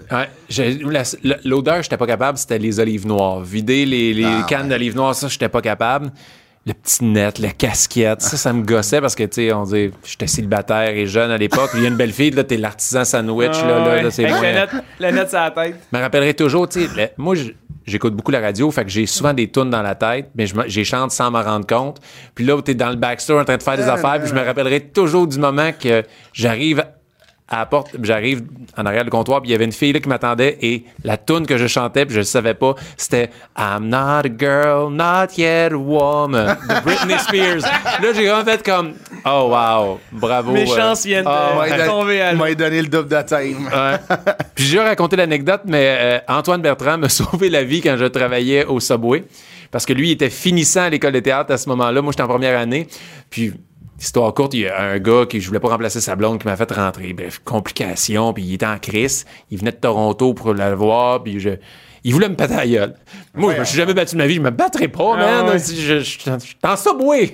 l'odeur, 1.44 1.82
j'étais 1.82 1.96
pas 1.96 2.06
capable, 2.06 2.38
c'était 2.38 2.58
les 2.58 2.80
olives 2.80 3.06
noires. 3.06 3.40
Vider 3.40 3.86
les, 3.86 4.12
les 4.12 4.24
Ah, 4.24 4.44
cannes 4.48 4.68
d'olives 4.68 4.96
noires, 4.96 5.14
ça, 5.14 5.28
j'étais 5.28 5.48
pas 5.48 5.60
capable. 5.60 6.10
Le 6.64 6.74
petit 6.74 7.04
net, 7.04 7.40
la 7.40 7.50
casquette, 7.50 8.22
ça, 8.22 8.36
ça 8.36 8.52
me 8.52 8.62
gossait 8.62 9.00
parce 9.00 9.16
que, 9.16 9.24
tu 9.24 9.34
sais, 9.48 9.52
on 9.52 9.64
dit, 9.64 9.90
j'étais 10.04 10.28
célibataire 10.28 10.90
et 10.90 11.06
jeune 11.06 11.32
à 11.32 11.36
l'époque. 11.36 11.70
Il 11.74 11.82
y 11.82 11.86
a 11.86 11.88
une 11.88 11.96
belle 11.96 12.12
fille, 12.12 12.30
là, 12.30 12.44
t'es 12.44 12.56
l'artisan 12.56 13.04
sandwich, 13.04 13.50
là, 13.62 13.66
là, 13.80 13.94
Ah, 13.98 14.02
là, 14.02 14.10
c'est 14.12 14.28
moins- 14.28 14.40
la 14.42 14.52
nette, 14.52 14.70
la 15.00 15.28
sur 15.28 15.38
la 15.40 15.50
tête. 15.50 15.74
Je 15.92 15.98
me 15.98 16.02
rappellerai 16.02 16.34
toujours, 16.34 16.68
tu 16.68 16.86
sais, 16.86 17.14
moi, 17.16 17.34
j'écoute 17.84 18.14
beaucoup 18.14 18.30
la 18.30 18.38
radio, 18.38 18.70
fait 18.70 18.84
que 18.84 18.90
j'ai 18.90 19.06
souvent 19.06 19.34
des 19.34 19.50
tunes 19.50 19.70
dans 19.70 19.82
la 19.82 19.96
tête, 19.96 20.30
mais 20.36 20.46
j'ai 20.68 20.84
chante 20.84 21.10
sans 21.10 21.32
m'en 21.32 21.42
rendre 21.42 21.66
compte. 21.66 21.98
Puis 22.36 22.44
là, 22.44 22.62
t'es 22.62 22.74
dans 22.74 22.90
le 22.90 22.96
backstore 22.96 23.40
en 23.40 23.44
train 23.44 23.56
de 23.56 23.62
faire 23.62 23.76
des 23.76 23.88
affaires, 23.88 24.20
puis 24.20 24.28
je 24.28 24.34
me 24.34 24.44
rappellerai 24.44 24.80
toujours 24.82 25.26
du 25.26 25.40
moment 25.40 25.72
que 25.72 26.04
j'arrive 26.32 26.84
à 27.52 27.58
la 27.58 27.66
porte, 27.66 27.90
j'arrive 28.02 28.42
en 28.76 28.86
arrière 28.86 29.04
du 29.04 29.10
comptoir, 29.10 29.40
puis 29.42 29.50
il 29.50 29.52
y 29.52 29.54
avait 29.54 29.66
une 29.66 29.72
fille 29.72 29.92
là, 29.92 30.00
qui 30.00 30.08
m'attendait, 30.08 30.56
et 30.62 30.84
la 31.04 31.16
tune 31.18 31.46
que 31.46 31.58
je 31.58 31.66
chantais, 31.66 32.06
puis 32.06 32.14
je 32.14 32.20
le 32.20 32.24
savais 32.24 32.54
pas, 32.54 32.74
c'était 32.96 33.28
I'm 33.58 33.88
not 33.88 34.26
a 34.26 34.30
girl, 34.38 34.90
not 34.92 35.34
yet 35.36 35.72
a 35.72 35.76
woman, 35.76 36.56
de 36.68 36.80
Britney 36.82 37.18
Spears. 37.18 37.60
là, 37.60 38.12
j'ai 38.14 38.26
vraiment 38.28 38.44
fait 38.44 38.62
comme, 38.64 38.94
oh 39.26 39.50
wow, 39.52 40.00
bravo. 40.12 40.52
Mes 40.52 40.62
euh, 40.70 40.74
chances 40.76 41.04
viennent 41.04 41.24
Ah, 41.26 41.50
de 41.52 41.58
m'a 41.58 41.76
donné- 41.76 41.88
tomber 41.88 42.20
à 42.22 42.32
l'eau. 42.32 42.38
m'a 42.38 42.54
donné 42.54 42.80
le 42.82 42.88
double 42.88 43.08
de 43.08 43.22
time. 43.22 43.66
Ouais. 43.66 44.16
Puis 44.54 44.64
j'ai 44.64 44.80
raconté 44.80 45.16
l'anecdote, 45.16 45.60
mais 45.66 45.96
euh, 46.00 46.18
Antoine 46.28 46.62
Bertrand 46.62 46.96
m'a 46.96 47.08
sauvé 47.10 47.50
la 47.50 47.62
vie 47.64 47.82
quand 47.82 47.96
je 47.98 48.06
travaillais 48.06 48.64
au 48.64 48.80
Subway. 48.80 49.24
Parce 49.70 49.86
que 49.86 49.92
lui, 49.92 50.08
il 50.08 50.12
était 50.12 50.30
finissant 50.30 50.82
à 50.82 50.90
l'école 50.90 51.12
de 51.12 51.20
théâtre 51.20 51.52
à 51.52 51.56
ce 51.58 51.68
moment-là. 51.70 52.02
Moi, 52.02 52.12
j'étais 52.12 52.22
en 52.22 52.28
première 52.28 52.58
année. 52.58 52.86
Puis, 53.30 53.52
histoire 54.02 54.34
courte, 54.34 54.54
il 54.54 54.60
y 54.60 54.66
a 54.66 54.80
un 54.80 54.98
gars 54.98 55.24
qui 55.28 55.40
je 55.40 55.46
voulais 55.46 55.60
pas 55.60 55.68
remplacer 55.68 56.00
sa 56.00 56.16
blonde 56.16 56.40
qui 56.40 56.46
m'a 56.46 56.56
fait 56.56 56.70
rentrer. 56.72 57.12
Bref, 57.12 57.40
complications. 57.44 58.32
Puis 58.32 58.42
il 58.44 58.54
était 58.54 58.66
en 58.66 58.78
crise. 58.78 59.24
Il 59.50 59.58
venait 59.58 59.70
de 59.72 59.76
Toronto 59.76 60.34
pour 60.34 60.52
la 60.54 60.74
voir. 60.74 61.22
Puis 61.22 61.40
je... 61.40 61.50
Il 62.04 62.12
voulait 62.12 62.28
me 62.28 62.34
péter 62.34 62.56
la 62.56 62.66
gueule. 62.66 62.94
Moi, 63.32 63.54
je 63.54 63.60
me 63.60 63.64
suis 63.64 63.76
jamais 63.76 63.94
battu 63.94 64.16
de 64.16 64.18
ma 64.20 64.26
vie. 64.26 64.34
Je 64.34 64.40
me 64.40 64.50
battrais 64.50 64.88
pas, 64.88 65.16
man. 65.16 65.46
ouais. 65.50 65.58
Je, 65.60 65.74
je, 65.74 65.98
je, 65.98 65.98
je 66.00 66.04
suis 66.40 66.56
en 66.64 66.76
Subway. 66.76 67.32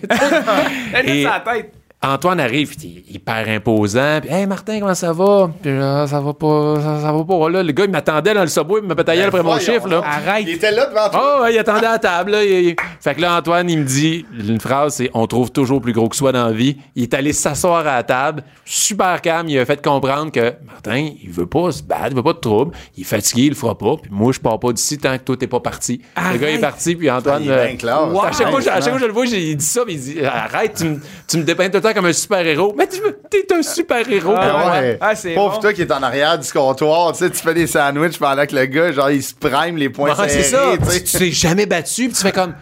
Nette 0.92 1.08
Et- 1.08 1.24
la 1.24 1.40
tête. 1.40 1.72
Antoine 2.00 2.38
arrive, 2.38 2.76
puis 2.76 3.02
il 3.06 3.10
est 3.12 3.14
hyper 3.16 3.48
imposant. 3.48 4.20
Puis, 4.20 4.30
hey 4.30 4.46
Martin, 4.46 4.78
comment 4.78 4.94
ça 4.94 5.12
va? 5.12 5.50
Puis, 5.60 5.72
Ah, 5.72 6.06
ça 6.06 6.20
va 6.20 6.32
pas, 6.32 6.76
ça, 6.80 7.00
ça 7.00 7.12
va 7.12 7.24
pas. 7.24 7.48
Là, 7.50 7.62
le 7.64 7.72
gars, 7.72 7.84
il 7.86 7.90
m'attendait 7.90 8.34
dans 8.34 8.42
le 8.42 8.46
subway, 8.46 8.80
il 8.82 8.88
me 8.88 8.94
pétait 8.94 9.12
la 9.12 9.16
gueule 9.16 9.26
après 9.28 9.42
mon 9.42 9.58
chiffre. 9.58 9.88
Là. 9.88 10.02
Arrête. 10.04 10.44
Il 10.46 10.50
était 10.54 10.70
là 10.70 10.86
devant 10.86 11.08
toi. 11.10 11.38
Oh, 11.38 11.42
ouais, 11.42 11.54
il 11.54 11.58
attendait 11.58 11.86
à 11.86 11.92
la 11.92 11.98
table. 11.98 12.30
Là, 12.30 12.44
Il- 12.44 12.68
il- 12.68 12.76
Fait 13.00 13.16
que 13.16 13.20
là, 13.20 13.36
Antoine, 13.38 13.68
il 13.68 13.78
me 13.80 13.84
dit 13.84 14.24
une 14.48 14.60
phrase 14.60 14.94
c'est 14.94 15.10
On 15.12 15.26
trouve 15.26 15.50
toujours 15.50 15.80
plus 15.80 15.92
gros 15.92 16.08
que 16.08 16.14
soi 16.14 16.30
dans 16.30 16.46
la 16.46 16.52
vie. 16.52 16.76
Il 16.94 17.02
est 17.02 17.14
allé 17.14 17.32
s'asseoir 17.32 17.80
à 17.80 17.96
la 17.96 18.02
table, 18.04 18.44
super 18.64 19.20
calme. 19.20 19.48
Il 19.48 19.58
a 19.58 19.64
fait 19.66 19.84
comprendre 19.84 20.30
que 20.30 20.54
Martin, 20.66 21.08
il 21.22 21.30
veut 21.30 21.46
pas 21.46 21.72
se 21.72 21.82
battre, 21.82 22.08
il 22.10 22.16
veut 22.16 22.22
pas 22.22 22.32
de 22.34 22.38
trouble. 22.38 22.76
Il 22.96 23.00
est 23.00 23.04
fatigué, 23.04 23.42
il 23.44 23.48
le 23.50 23.54
fera 23.56 23.76
pas. 23.76 23.96
Puis 24.00 24.10
moi, 24.12 24.30
je 24.32 24.38
pars 24.38 24.60
pas 24.60 24.72
d'ici 24.72 24.98
tant 24.98 25.16
que 25.18 25.22
toi, 25.24 25.36
t'es 25.36 25.46
pas 25.48 25.60
parti. 25.60 26.00
Le 26.32 26.38
gars 26.38 26.50
est 26.50 26.58
parti, 26.58 26.94
puis 26.94 27.10
Antoine. 27.10 27.42
Il 27.42 27.50
est 27.50 27.54
euh, 27.54 27.66
bien 27.66 27.76
clair. 27.76 27.98
à 28.24 28.30
chaque, 28.32 28.50
fois, 28.50 28.60
je- 28.60 28.68
à 28.68 28.74
chaque 28.74 28.84
fois 28.84 28.92
que 28.92 29.00
je 29.00 29.06
le 29.06 29.12
vois, 29.12 29.26
il 29.26 29.56
dit 29.56 29.64
ça, 29.64 29.80
mais 29.86 29.94
il 29.94 30.00
dit 30.00 30.24
Arrête, 30.24 30.74
tu 30.76 30.84
me, 30.84 31.00
tu 31.26 31.38
me 31.38 31.42
dépeins 31.42 31.68
tout 31.68 31.76
le 31.76 31.80
temps 31.82 31.87
comme 31.94 32.06
un 32.06 32.12
super-héros. 32.12 32.74
Mais 32.76 32.86
tu 32.88 32.98
t'es 33.30 33.54
un 33.54 33.62
super-héros 33.62 34.34
Ah, 34.36 34.52
moi. 34.52 34.70
ouais. 34.80 34.98
Ah, 35.00 35.12
Pauvre 35.34 35.54
bon. 35.56 35.60
toi 35.60 35.72
qui 35.72 35.82
est 35.82 35.92
en 35.92 36.02
arrière 36.02 36.38
du 36.38 36.50
comptoir, 36.50 37.12
tu 37.12 37.18
sais, 37.18 37.30
tu 37.30 37.38
fais 37.38 37.54
des 37.54 37.66
sandwichs 37.66 38.18
pendant 38.18 38.46
que 38.46 38.54
le 38.56 38.66
gars, 38.66 38.92
genre, 38.92 39.10
il 39.10 39.22
se 39.22 39.34
prime 39.34 39.76
les 39.76 39.88
poings 39.90 40.14
Ouais, 40.18 40.28
c'est 40.28 40.42
ça. 40.42 40.76
serrés, 40.78 41.02
tu 41.04 41.18
t'es 41.18 41.30
jamais 41.32 41.66
battu, 41.66 42.06
puis 42.08 42.12
tu 42.16 42.22
fais 42.22 42.32
comme. 42.32 42.54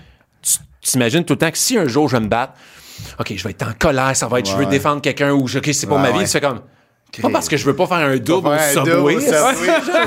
Tu 0.42 0.90
t'imagines 0.92 1.24
tout 1.24 1.32
le 1.34 1.38
temps 1.38 1.50
que 1.50 1.58
si 1.58 1.76
un 1.78 1.86
jour 1.88 2.08
je 2.08 2.16
vais 2.16 2.22
me 2.22 2.28
battre, 2.28 2.52
OK, 3.18 3.32
je 3.36 3.42
vais 3.44 3.50
être 3.50 3.62
en 3.64 3.72
colère, 3.78 4.14
ça 4.16 4.26
va 4.28 4.38
être 4.38 4.48
je 4.48 4.56
veux 4.56 4.66
défendre 4.66 5.02
quelqu'un 5.02 5.32
ou 5.32 5.46
je- 5.48 5.58
OK, 5.58 5.68
c'est 5.72 5.86
pour 5.86 5.96
Ouais, 5.96 6.02
ma 6.02 6.10
vie, 6.12 6.18
ouais. 6.18 6.24
tu 6.24 6.30
fais 6.30 6.40
comme. 6.40 6.60
Pas 7.22 7.30
parce 7.30 7.48
que 7.48 7.56
je 7.56 7.64
veux 7.64 7.74
pas 7.74 7.86
faire 7.86 7.98
un 7.98 8.16
double 8.16 8.48
au 8.48 8.58
subway. 8.72 9.16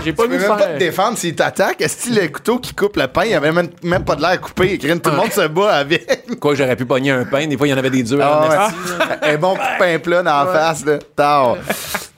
J'ai 0.04 0.14
pas 0.14 0.24
Tu 0.24 0.38
vu 0.38 0.48
pas 0.48 0.58
te 0.58 0.78
défendre 0.78 1.18
s'il 1.18 1.36
t'attaque. 1.36 1.82
Est-ce 1.82 2.10
que 2.10 2.20
le 2.20 2.28
couteau 2.28 2.60
qui 2.60 2.74
coupe 2.74 2.98
le 2.98 3.08
pain, 3.08 3.26
il 3.26 3.34
avait 3.34 3.52
même, 3.52 3.70
même 3.84 4.04
pas 4.04 4.16
de 4.16 4.22
l'air 4.22 4.40
coupé? 4.40 4.78
Tout 4.78 4.88
le 4.88 5.16
monde 5.16 5.32
se 5.32 5.48
bat 5.48 5.74
avec. 5.76 6.40
Quoi 6.40 6.52
que 6.52 6.58
j'aurais 6.58 6.76
pu 6.76 6.86
pogner 6.86 7.12
un 7.12 7.26
pain, 7.26 7.48
des 7.48 7.58
fois 7.58 7.68
il 7.68 7.72
y 7.72 7.74
en 7.74 7.78
avait 7.78 7.90
des 7.90 8.04
durs. 8.04 8.20
Ah, 8.22 8.70
ouais. 9.22 9.34
Un 9.34 9.38
bon 9.38 9.56
coup 9.56 9.62
de 9.62 9.80
pain 9.80 10.00
plat 10.00 10.24
dans 10.24 10.44
la 10.44 10.52
face, 10.52 10.86
là. 10.86 11.56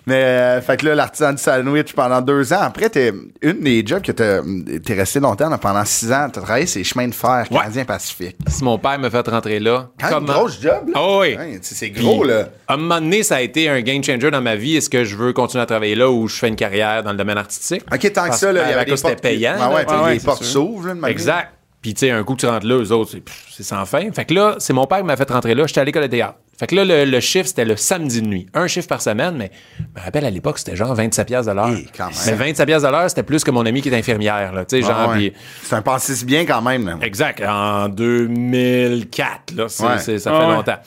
Mais, 0.08 0.16
euh, 0.24 0.62
fait 0.62 0.78
que 0.78 0.88
là, 0.88 0.96
l'artisan 0.96 1.32
du 1.34 1.38
sandwich 1.42 1.94
pendant 1.94 2.22
deux 2.22 2.52
ans. 2.54 2.62
Après, 2.62 2.90
t'es, 2.90 3.14
une 3.42 3.60
des 3.60 3.84
jobs 3.86 4.02
que 4.02 4.12
t'es 4.12 4.94
resté 4.94 5.20
longtemps, 5.20 5.50
là, 5.50 5.58
pendant 5.60 5.86
six 5.86 6.12
ans, 6.12 6.28
t'as 6.32 6.42
travaillé 6.42 6.66
ces 6.66 6.84
chemins 6.84 7.08
de 7.08 7.14
fer 7.14 7.46
canadiens-pacifiques. 7.50 8.38
Si 8.48 8.64
mon 8.64 8.78
père 8.78 8.98
me 9.00 9.10
fait 9.10 9.28
rentrer 9.28 9.60
là. 9.60 9.90
Quand 10.00 10.10
même 10.10 10.22
une 10.22 10.26
grosse 10.34 10.60
job, 10.62 10.88
là. 10.88 10.94
Ah 10.96 11.18
oui. 11.20 11.36
Ouais, 11.36 11.60
c'est 11.62 11.76
c'est 11.76 11.90
gros, 11.92 12.24
là. 12.24 12.50
À 12.68 12.74
un 12.74 12.78
moment 12.78 13.00
donné, 13.00 13.24
ça 13.24 13.36
a 13.36 13.42
été 13.42 13.70
un 13.70 13.82
game 13.82 14.04
changer 14.04 14.32
dans 14.32 14.42
ma 14.42 14.56
vie. 14.56 14.76
Est-ce 14.78 14.90
que 14.90 15.04
je 15.04 15.16
veux 15.16 15.34
continuer 15.34 15.62
à 15.64 15.66
travailler 15.68 15.96
là 15.96 16.10
ou 16.10 16.28
je 16.28 16.36
fais 16.36 16.48
une 16.48 16.56
carrière 16.56 17.04
dans 17.04 17.12
le 17.12 17.18
domaine 17.18 17.38
artistique? 17.38 17.84
OK, 17.94 18.12
tant 18.14 18.28
que 18.30 18.36
ça, 18.36 18.52
là, 18.52 18.64
il 18.68 18.72
y 18.72 18.74
avait 18.74 18.96
c'était 18.98 19.16
payant, 19.16 19.56
Ah 19.60 19.70
ouais, 19.70 19.84
là. 19.84 19.88
sais, 19.90 19.96
Ouais, 19.96 20.04
ouais, 20.04 20.14
les 20.14 20.20
c'est 20.20 20.26
portes 20.26 20.44
s'ouvrent, 20.44 20.88
là, 20.88 20.94
de 20.96 21.00
manière- 21.00 21.16
Exact. 21.16 21.50
Puis, 21.82 21.96
tu 21.96 22.02
sais, 22.02 22.12
un 22.12 22.24
coup 22.24 22.36
que 22.36 22.42
tu 22.42 22.46
rentres 22.46 22.66
là, 22.68 22.76
eux 22.78 22.92
autres, 22.92 23.12
c'est, 23.12 23.24
c'est 23.50 23.64
sans 23.64 23.84
fin. 23.86 24.12
Fait 24.12 24.26
que 24.26 24.34
là, 24.36 24.56
c'est 24.60 24.72
mon 24.74 24.86
père 24.86 25.00
qui 25.00 25.04
m'a 25.06 25.16
fait 25.18 25.30
rentrer 25.32 25.56
là. 25.56 25.66
J'étais 25.66 25.82
à 25.82 25.84
l'école 25.84 26.04
de 26.04 26.08
théâtre. 26.08 26.36
Fait 26.62 26.68
que 26.68 26.76
là, 26.76 26.86
le, 26.86 27.06
le 27.10 27.20
chiffre, 27.20 27.48
c'était 27.48 27.66
le 27.66 27.76
samedi 27.76 28.22
de 28.22 28.28
nuit. 28.28 28.46
Un 28.54 28.68
chiffre 28.68 28.88
par 28.88 29.02
semaine, 29.02 29.34
mais 29.36 29.50
je 29.80 30.00
me 30.00 30.06
rappelle, 30.06 30.26
à 30.26 30.30
l'époque, 30.30 30.60
c'était 30.60 30.76
genre 30.76 30.94
27 30.94 31.26
pièces 31.26 31.48
de 31.48 31.52
l'heure. 31.54 31.70
Même. 31.70 31.86
Mais 32.28 32.34
27 32.34 32.66
pièces 32.68 32.84
de 32.84 32.88
l'heure, 32.88 33.10
c'était 33.10 33.24
plus 33.24 33.44
que 33.44 33.50
mon 33.50 33.66
ami 33.66 33.82
qui 33.82 33.90
est 33.90 33.98
infirmière, 33.98 34.54
là. 34.54 34.64
Tu 34.66 34.76
sais, 34.76 34.82
genre, 34.84 34.96
Ah 34.96 35.10
ouais. 35.10 35.16
puis- 35.32 35.34
C'est 35.64 35.74
un 35.74 35.82
passé 35.82 36.24
bien 36.24 36.46
quand 36.46 36.62
même, 36.62 36.86
là. 36.86 36.98
Exact, 37.02 37.42
en 37.44 37.90
2004, 37.90 39.56
là, 39.56 39.68
c'est- 39.70 39.84
Ouais. 39.84 39.98
c'est- 39.98 40.20
ça 40.20 40.32
Ah 40.36 40.40
fait 40.42 40.46
ouais. 40.48 40.54
longtemps. 40.56 40.78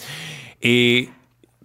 Et 0.63 1.09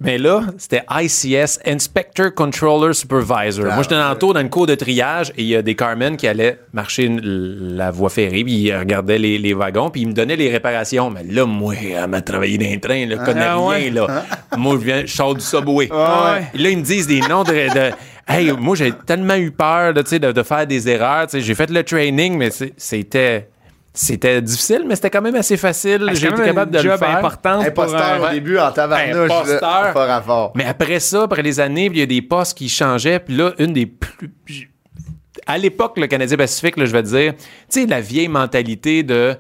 mais 0.02 0.18
là, 0.18 0.44
c'était 0.58 0.84
ICS, 0.90 1.60
Inspector 1.66 2.34
Controller 2.34 2.94
Supervisor. 2.94 3.66
Moi, 3.66 3.84
j'étais 3.84 3.96
dans 3.96 4.10
le 4.12 4.18
tour 4.18 4.34
dans 4.34 4.40
une 4.40 4.50
cour 4.50 4.66
de 4.66 4.76
triage 4.76 5.30
et 5.38 5.42
il 5.44 5.48
y 5.48 5.56
a 5.56 5.62
des 5.62 5.76
carmen 5.76 6.16
qui 6.18 6.28
allaient 6.28 6.58
marcher 6.74 7.04
une- 7.06 7.76
la 7.76 7.92
voie 7.92 8.10
ferrée, 8.10 8.44
puis 8.44 8.54
ils 8.54 8.76
regardaient 8.76 9.18
les, 9.18 9.38
les 9.38 9.54
wagons, 9.54 9.90
puis 9.90 10.02
ils 10.02 10.08
me 10.08 10.14
donnaient 10.14 10.36
les 10.36 10.50
réparations. 10.50 11.10
Mais 11.10 11.24
là, 11.24 11.46
moi, 11.46 11.74
elle 11.76 12.08
m'a 12.08 12.22
travaillé 12.22 12.58
dans 12.58 12.66
les 12.66 12.80
trains, 12.80 13.06
là, 13.06 13.16
je 13.20 13.26
connais 13.26 13.42
Ah 13.46 13.56
rien, 13.58 13.68
ouais. 13.68 13.90
là. 13.90 14.26
moi, 14.58 14.76
je 14.80 14.86
viens, 14.86 15.02
je 15.06 15.14
sors 15.14 15.36
du 15.36 15.42
subway. 15.42 15.90
Ah 15.92 16.36
ouais. 16.40 16.48
Et 16.54 16.58
Là, 16.64 16.70
ils 16.70 16.78
me 16.78 16.84
disent 16.84 17.08
des 17.08 17.20
noms 17.22 17.44
de. 17.44 17.52
de- 17.52 17.92
hey, 18.28 18.52
moi, 18.58 18.76
j'ai 18.76 18.92
tellement 19.06 19.36
eu 19.36 19.52
peur 19.52 19.94
là, 19.94 20.04
tu 20.04 20.10
sais, 20.12 20.20
de, 20.20 20.32
de 20.32 20.44
faire 20.44 20.66
des 20.68 20.88
erreurs. 20.88 21.28
J'ai 21.34 21.56
fait 21.56 21.70
le 21.70 21.84
training, 21.84 22.38
mais 22.38 22.50
c'était. 22.78 23.50
C'était 23.94 24.42
difficile, 24.42 24.84
mais 24.88 24.96
c'était 24.96 25.10
quand 25.10 25.22
même 25.22 25.36
assez 25.36 25.58
facile. 25.58 26.06
Ah, 26.10 26.14
J'ai 26.14 26.28
quand 26.28 26.34
été 26.36 26.44
même 26.44 26.54
capable 26.56 26.72
de 26.72 26.78
le 26.78 26.84
job 26.90 27.00
faire. 27.00 27.18
importante 27.18 27.74
pour 27.74 27.84
Imposteur 27.86 28.24
un- 28.24 28.30
au 28.30 28.34
début 28.34 28.58
en 28.60 28.72
tabarnouche, 28.72 29.32
Imposteur. 29.32 29.94
rapport. 29.96 30.52
Mais 30.56 30.66
après 30.66 31.00
ça, 31.00 31.24
après 31.24 31.42
les 31.42 31.60
années, 31.60 31.88
il 31.88 31.98
y 31.98 32.02
a 32.02 32.06
des 32.06 32.22
postes 32.22 32.58
qui 32.58 32.70
changeaient. 32.70 33.20
Puis 33.20 33.36
là, 33.36 33.52
une 33.58 33.74
des 33.74 33.88
plus. 33.88 34.32
À 35.48 35.58
l'époque, 35.58 35.98
le 35.98 36.08
Canadien 36.08 36.38
Pacifique, 36.38 36.78
là, 36.78 36.86
je 36.86 36.92
vais 36.92 37.02
te 37.04 37.08
dire, 37.08 37.34
tu 37.36 37.82
sais, 37.82 37.86
la 37.88 38.00
vieille 38.02 38.28
mentalité 38.28 39.02
de 39.04 39.36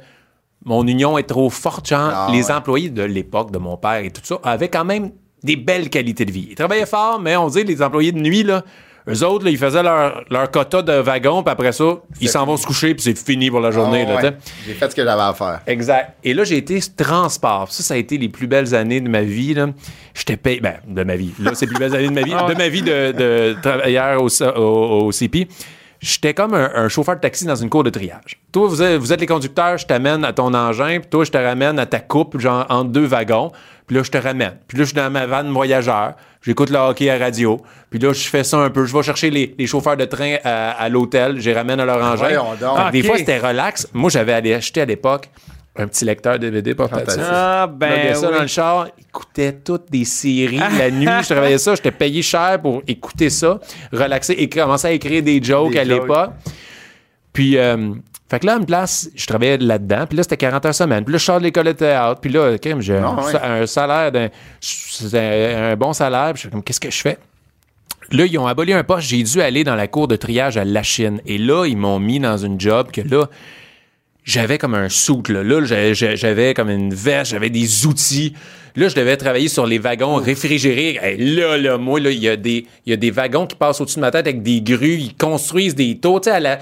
mon 0.65 0.85
union 0.87 1.17
est 1.17 1.23
trop 1.23 1.49
forte, 1.49 1.87
genre, 1.87 2.11
Ah, 2.13 2.27
les 2.31 2.45
ouais. 2.47 2.51
employés 2.51 2.89
de 2.89 3.03
l'époque, 3.03 3.51
de 3.51 3.59
mon 3.59 3.77
père 3.77 4.03
et 4.03 4.09
tout 4.11 4.21
ça, 4.23 4.39
avaient 4.43 4.67
quand 4.69 4.85
même 4.85 5.11
des 5.43 5.55
belles 5.55 5.89
qualités 5.89 6.25
de 6.25 6.31
vie. 6.31 6.47
Ils 6.49 6.55
travaillaient 6.55 6.85
fort, 6.87 7.19
mais 7.19 7.35
on 7.37 7.47
dit, 7.47 7.63
les 7.63 7.81
employés 7.81 8.11
de 8.11 8.19
nuit, 8.19 8.43
là, 8.43 8.63
eux 9.10 9.24
autres, 9.26 9.45
là, 9.45 9.51
ils 9.51 9.57
faisaient 9.57 9.84
leur, 9.84 10.24
leur 10.30 10.51
quota 10.51 10.82
de 10.82 10.93
wagons, 10.93 11.43
puis 11.43 11.51
après 11.51 11.72
ça, 11.72 11.97
ils 12.22 12.30
s'en 12.30 12.45
vont 12.45 12.57
se 12.57 12.66
coucher, 12.66 12.93
puis 12.93 13.03
c'est 13.03 13.18
fini 13.18 13.49
pour 13.49 13.60
la 13.60 13.72
journée. 13.72 14.05
Ah 14.07 14.16
ouais. 14.22 14.34
J'ai 14.66 14.74
fait 14.74 14.89
ce 14.89 14.95
que 14.95 15.03
j'avais 15.03 15.22
à 15.22 15.34
faire. 15.34 15.62
Exact. 15.68 16.16
Et 16.24 16.34
là, 16.34 16.43
j'ai 16.43 16.57
été 16.57 16.80
transport. 16.95 17.72
Ça, 17.72 17.84
ça 17.84 17.93
a 17.93 17.97
été 17.97 18.18
les 18.18 18.30
plus 18.30 18.47
belles 18.47 18.74
années 18.76 19.01
de 19.01 19.10
ma 19.10 19.22
vie. 19.22 19.53
Là. 19.53 19.68
J'étais 20.14 20.38
payé. 20.38 20.60
Ben, 20.60 20.76
de 20.88 21.03
ma 21.03 21.16
vie. 21.16 21.34
Là, 21.39 21.51
c'est 21.53 21.66
les 21.66 21.72
plus 21.72 21.80
belles 21.80 21.95
années 21.95 22.10
de 22.10 22.14
ma 22.14 22.22
vie. 22.22 22.32
De 22.32 22.57
ma 22.57 22.70
vie 22.70 22.82
de, 22.82 23.12
de 23.12 23.55
travailleur 23.62 24.22
au, 24.22 24.28
au, 24.43 25.07
au 25.07 25.12
CP. 25.12 25.47
J'étais 26.01 26.33
comme 26.33 26.53
un, 26.53 26.71
un 26.75 26.87
chauffeur 26.87 27.15
de 27.15 27.19
taxi 27.21 27.45
dans 27.45 27.55
une 27.55 27.69
cour 27.69 27.83
de 27.83 27.89
triage. 27.89 28.39
Toi, 28.51 28.67
vous 28.67 28.81
êtes, 28.81 28.97
vous 28.99 29.11
êtes 29.11 29.19
les 29.19 29.27
conducteurs, 29.27 29.77
je 29.77 29.85
t'amène 29.85 30.23
à 30.23 30.31
ton 30.33 30.53
engin, 30.53 30.99
puis 30.99 31.09
toi, 31.09 31.25
je 31.25 31.31
te 31.31 31.37
ramène 31.37 31.77
à 31.77 31.85
ta 31.85 31.99
coupe, 31.99 32.39
genre 32.39 32.65
entre 32.69 32.89
deux 32.91 33.05
wagons, 33.05 33.51
puis 33.85 33.97
là, 33.97 34.03
je 34.03 34.09
te 34.11 34.17
ramène. 34.17 34.53
Puis 34.67 34.77
là, 34.77 34.83
je 34.85 34.89
suis 34.89 34.95
dans 34.95 35.09
ma 35.09 35.25
vanne 35.25 35.51
voyageur, 35.51 36.13
j'écoute 36.41 36.69
le 36.69 36.77
hockey 36.77 37.09
à 37.09 37.17
radio, 37.17 37.59
puis 37.89 37.99
là, 37.99 38.13
je 38.13 38.27
fais 38.29 38.43
ça 38.45 38.57
un 38.57 38.69
peu. 38.69 38.85
Je 38.85 38.95
vais 38.95 39.03
chercher 39.03 39.29
les, 39.29 39.53
les 39.57 39.67
chauffeurs 39.67 39.97
de 39.97 40.05
train 40.05 40.37
à, 40.43 40.71
à 40.71 40.87
l'hôtel, 40.89 41.39
je 41.41 41.49
les 41.49 41.55
ramène 41.55 41.79
à 41.81 41.85
leur 41.85 42.01
engin. 42.01 42.29
donc. 42.59 42.91
Des 42.91 43.03
fois, 43.03 43.17
c'était 43.17 43.37
relax. 43.39 43.87
Moi, 43.93 44.09
j'avais 44.09 44.33
allé 44.33 44.53
acheter 44.53 44.81
à 44.81 44.85
l'époque 44.85 45.29
un 45.80 45.88
petit 45.88 46.05
lecteur 46.05 46.38
DVD 46.38 46.75
portatif. 46.75 47.15
Fantastique. 47.15 47.25
Ah, 47.32 47.67
ben. 47.67 48.13
ça 48.13 48.27
oui. 48.27 48.36
dans 48.36 48.41
le 48.41 48.47
char, 48.47 48.88
écoutais 48.99 49.53
toutes 49.53 49.89
des 49.89 50.05
séries 50.05 50.57
la 50.57 50.91
nuit, 50.91 51.07
je 51.21 51.34
travaillais 51.34 51.57
ça, 51.57 51.75
j'étais 51.75 51.91
payé 51.91 52.21
cher 52.21 52.59
pour 52.61 52.84
écouter 52.86 53.30
ça, 53.30 53.59
relaxer 53.91 54.34
et 54.34 54.49
commencer 54.49 54.88
à 54.88 54.91
écrire 54.91 55.23
des 55.23 55.41
jokes 55.41 55.71
Des 55.71 55.80
à 55.80 55.84
l'époque. 55.86 56.32
Puis, 57.32 57.57
euh, 57.57 57.93
fait 58.30 58.39
que 58.39 58.45
là, 58.45 58.55
à 58.55 58.57
une 58.57 58.65
place, 58.65 59.09
je 59.15 59.25
travaillais 59.25 59.57
là-dedans, 59.57 60.05
puis 60.07 60.17
là, 60.17 60.23
c'était 60.23 60.38
40 60.38 60.65
heures 60.65 60.75
semaine. 60.75 61.03
Puis 61.05 61.13
là, 61.13 61.17
je 61.17 61.23
sors 61.23 61.39
de 61.39 61.43
l'école 61.45 61.65
de 61.65 61.71
théâtre, 61.71 62.19
puis 62.19 62.32
là, 62.32 62.57
crème, 62.57 62.82
j'ai 62.82 62.97
un, 62.97 63.65
salaire, 63.65 64.11
d'un, 64.11 64.27
c'était 64.59 65.55
un 65.55 65.75
bon 65.75 65.93
salaire, 65.93 66.34
puis 66.34 66.36
je 66.36 66.39
suis 66.41 66.49
comme, 66.49 66.63
qu'est-ce 66.63 66.80
que 66.80 66.91
je 66.91 67.01
fais? 67.01 67.17
Là, 68.11 68.25
ils 68.25 68.38
ont 68.38 68.47
aboli 68.47 68.73
un 68.73 68.84
poste. 68.84 69.07
J'ai 69.07 69.21
dû 69.21 69.39
aller 69.39 69.63
dans 69.63 69.75
la 69.75 69.88
cour 69.88 70.07
de 70.07 70.15
triage 70.15 70.57
à 70.57 70.65
la 70.65 70.82
Chine. 70.82 71.21
Et 71.27 71.38
là, 71.38 71.65
ils 71.67 71.77
m'ont 71.77 71.99
mis 71.99 72.19
dans 72.19 72.38
une 72.38 72.59
job 72.59 72.89
que 72.91 73.01
là, 73.01 73.27
j'avais 74.24 74.57
comme 74.57 74.76
un 74.76 74.89
soute. 74.89 75.30
Là, 75.30 75.43
là 75.43 75.63
j'avais- 75.65 75.93
j'avais 75.93 76.53
comme 76.53 76.70
une 76.70 76.93
veste, 76.93 77.32
j'avais 77.32 77.49
des 77.49 77.86
outils. 77.86 78.34
Là, 78.76 78.88
je 78.88 78.95
devais 78.95 79.17
travailler 79.17 79.47
sur 79.47 79.65
les 79.65 79.80
wagons 79.80 80.15
réfrigérés. 80.15 80.99
Hey, 81.01 81.17
là, 81.36 81.57
là, 81.57 81.78
moi, 81.78 81.99
là, 81.99 82.11
il 82.11 82.20
y, 82.20 82.30
a 82.30 82.36
des- 82.36 82.65
il 82.86 82.89
y 82.91 82.93
a 82.93 82.97
des 82.97 83.09
wagons 83.11 83.47
qui 83.47 83.55
passent 83.55 83.82
au-dessus 83.82 83.95
de 83.95 84.01
ma 84.01 84.11
tête 84.11 84.28
avec 84.28 84.43
des 84.43 84.61
grues. 84.61 84.97
Ils 84.99 85.15
construisent 85.15 85.76
des 85.76 85.97
tours. 85.97 86.22
Tu 86.22 86.30
sais, 86.30 86.36
à 86.36 86.39
la- 86.39 86.59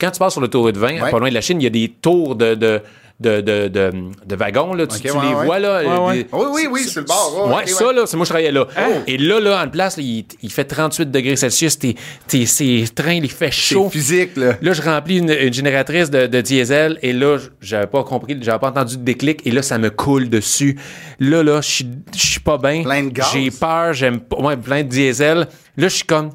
quand 0.00 0.10
tu 0.10 0.18
passes 0.18 0.32
sur 0.32 0.40
le 0.40 0.48
tour 0.48 0.72
de 0.72 0.78
20, 0.78 1.00
Ouais. 1.00 1.10
pas 1.10 1.18
loin 1.18 1.28
de 1.28 1.34
la 1.34 1.42
Chine, 1.42 1.60
il 1.60 1.64
y 1.64 1.66
a 1.66 1.70
des 1.70 1.88
tours 2.00 2.34
de, 2.34 2.54
de, 2.54 2.80
de, 3.20 3.40
de, 3.42 3.68
de- 3.68 3.92
de 4.26 4.34
wagons. 4.36 4.72
Là. 4.74 4.86
Tu, 4.86 4.96
Ok, 4.96 5.02
tu 5.02 5.10
ouais, 5.10 5.28
les 5.28 5.34
ouais. 5.34 5.44
vois, 5.44 5.58
là. 5.58 5.82
Ouais, 5.82 5.88
euh, 5.88 6.22
des- 6.22 6.26
Oui, 6.32 6.46
oui, 6.52 6.68
oui, 6.70 6.84
sur 6.88 7.00
le 7.02 7.06
bord. 7.06 7.54
Ouais, 7.54 7.66
ça, 7.66 7.92
là, 7.92 8.02
c'est 8.06 8.16
moi, 8.16 8.24
je 8.24 8.30
travaillais 8.30 8.50
là. 8.52 8.66
Oh. 8.78 8.92
Et 9.06 9.18
là, 9.18 9.38
là, 9.40 9.62
en 9.64 9.68
place, 9.68 9.96
là, 9.98 10.02
il, 10.02 10.24
il 10.42 10.50
fait 10.50 10.64
38 10.64 11.10
degrés 11.10 11.36
Celsius. 11.36 11.78
Tes, 11.78 11.96
tes, 12.26 12.46
ces 12.46 12.84
trains, 12.94 13.12
il 13.14 13.30
fait 13.30 13.46
C'est 13.52 13.74
chaud. 13.74 13.90
physique, 13.90 14.36
là. 14.36 14.54
Là, 14.62 14.72
je 14.72 14.82
remplis 14.82 15.18
une, 15.18 15.30
une 15.30 15.52
génératrice 15.52 16.10
de, 16.10 16.26
de 16.26 16.40
diesel 16.40 16.98
et 17.02 17.12
là, 17.12 17.36
j'avais 17.60 17.86
pas 17.86 18.02
compris, 18.04 18.38
j'avais 18.40 18.58
pas 18.58 18.70
entendu 18.70 18.96
de 18.96 19.02
déclic 19.02 19.46
et 19.46 19.50
là, 19.50 19.62
ça 19.62 19.76
me 19.78 19.90
coule 19.90 20.28
dessus. 20.30 20.78
Là, 21.18 21.42
là, 21.42 21.60
je 21.60 21.68
suis- 21.68 21.88
je 22.16 22.26
suis 22.26 22.40
pas 22.40 22.56
bien. 22.58 22.82
Plein 22.82 23.02
de 23.04 23.10
gaz. 23.10 23.28
J'ai 23.32 23.50
peur, 23.50 23.92
j'aime 23.92 24.20
pas. 24.20 24.36
Ouais, 24.38 24.56
plein 24.56 24.82
de 24.82 24.88
diesel. 24.88 25.46
Là, 25.76 25.88
je 25.88 25.94
suis 25.94 26.04
comme, 26.04 26.30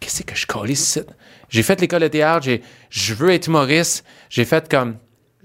qu'est-ce 0.00 0.22
que 0.22 0.36
je 0.36 0.46
colle 0.46 0.70
ici? 0.70 1.00
J'ai 1.48 1.62
fait 1.62 1.80
l'école 1.80 2.02
de 2.02 2.08
théâtre, 2.08 2.44
j'ai, 2.44 2.60
je 2.90 3.14
veux 3.14 3.30
être 3.30 3.46
humoriste. 3.46 4.04
J'ai 4.28 4.44
fait 4.44 4.68
comme, 4.68 4.96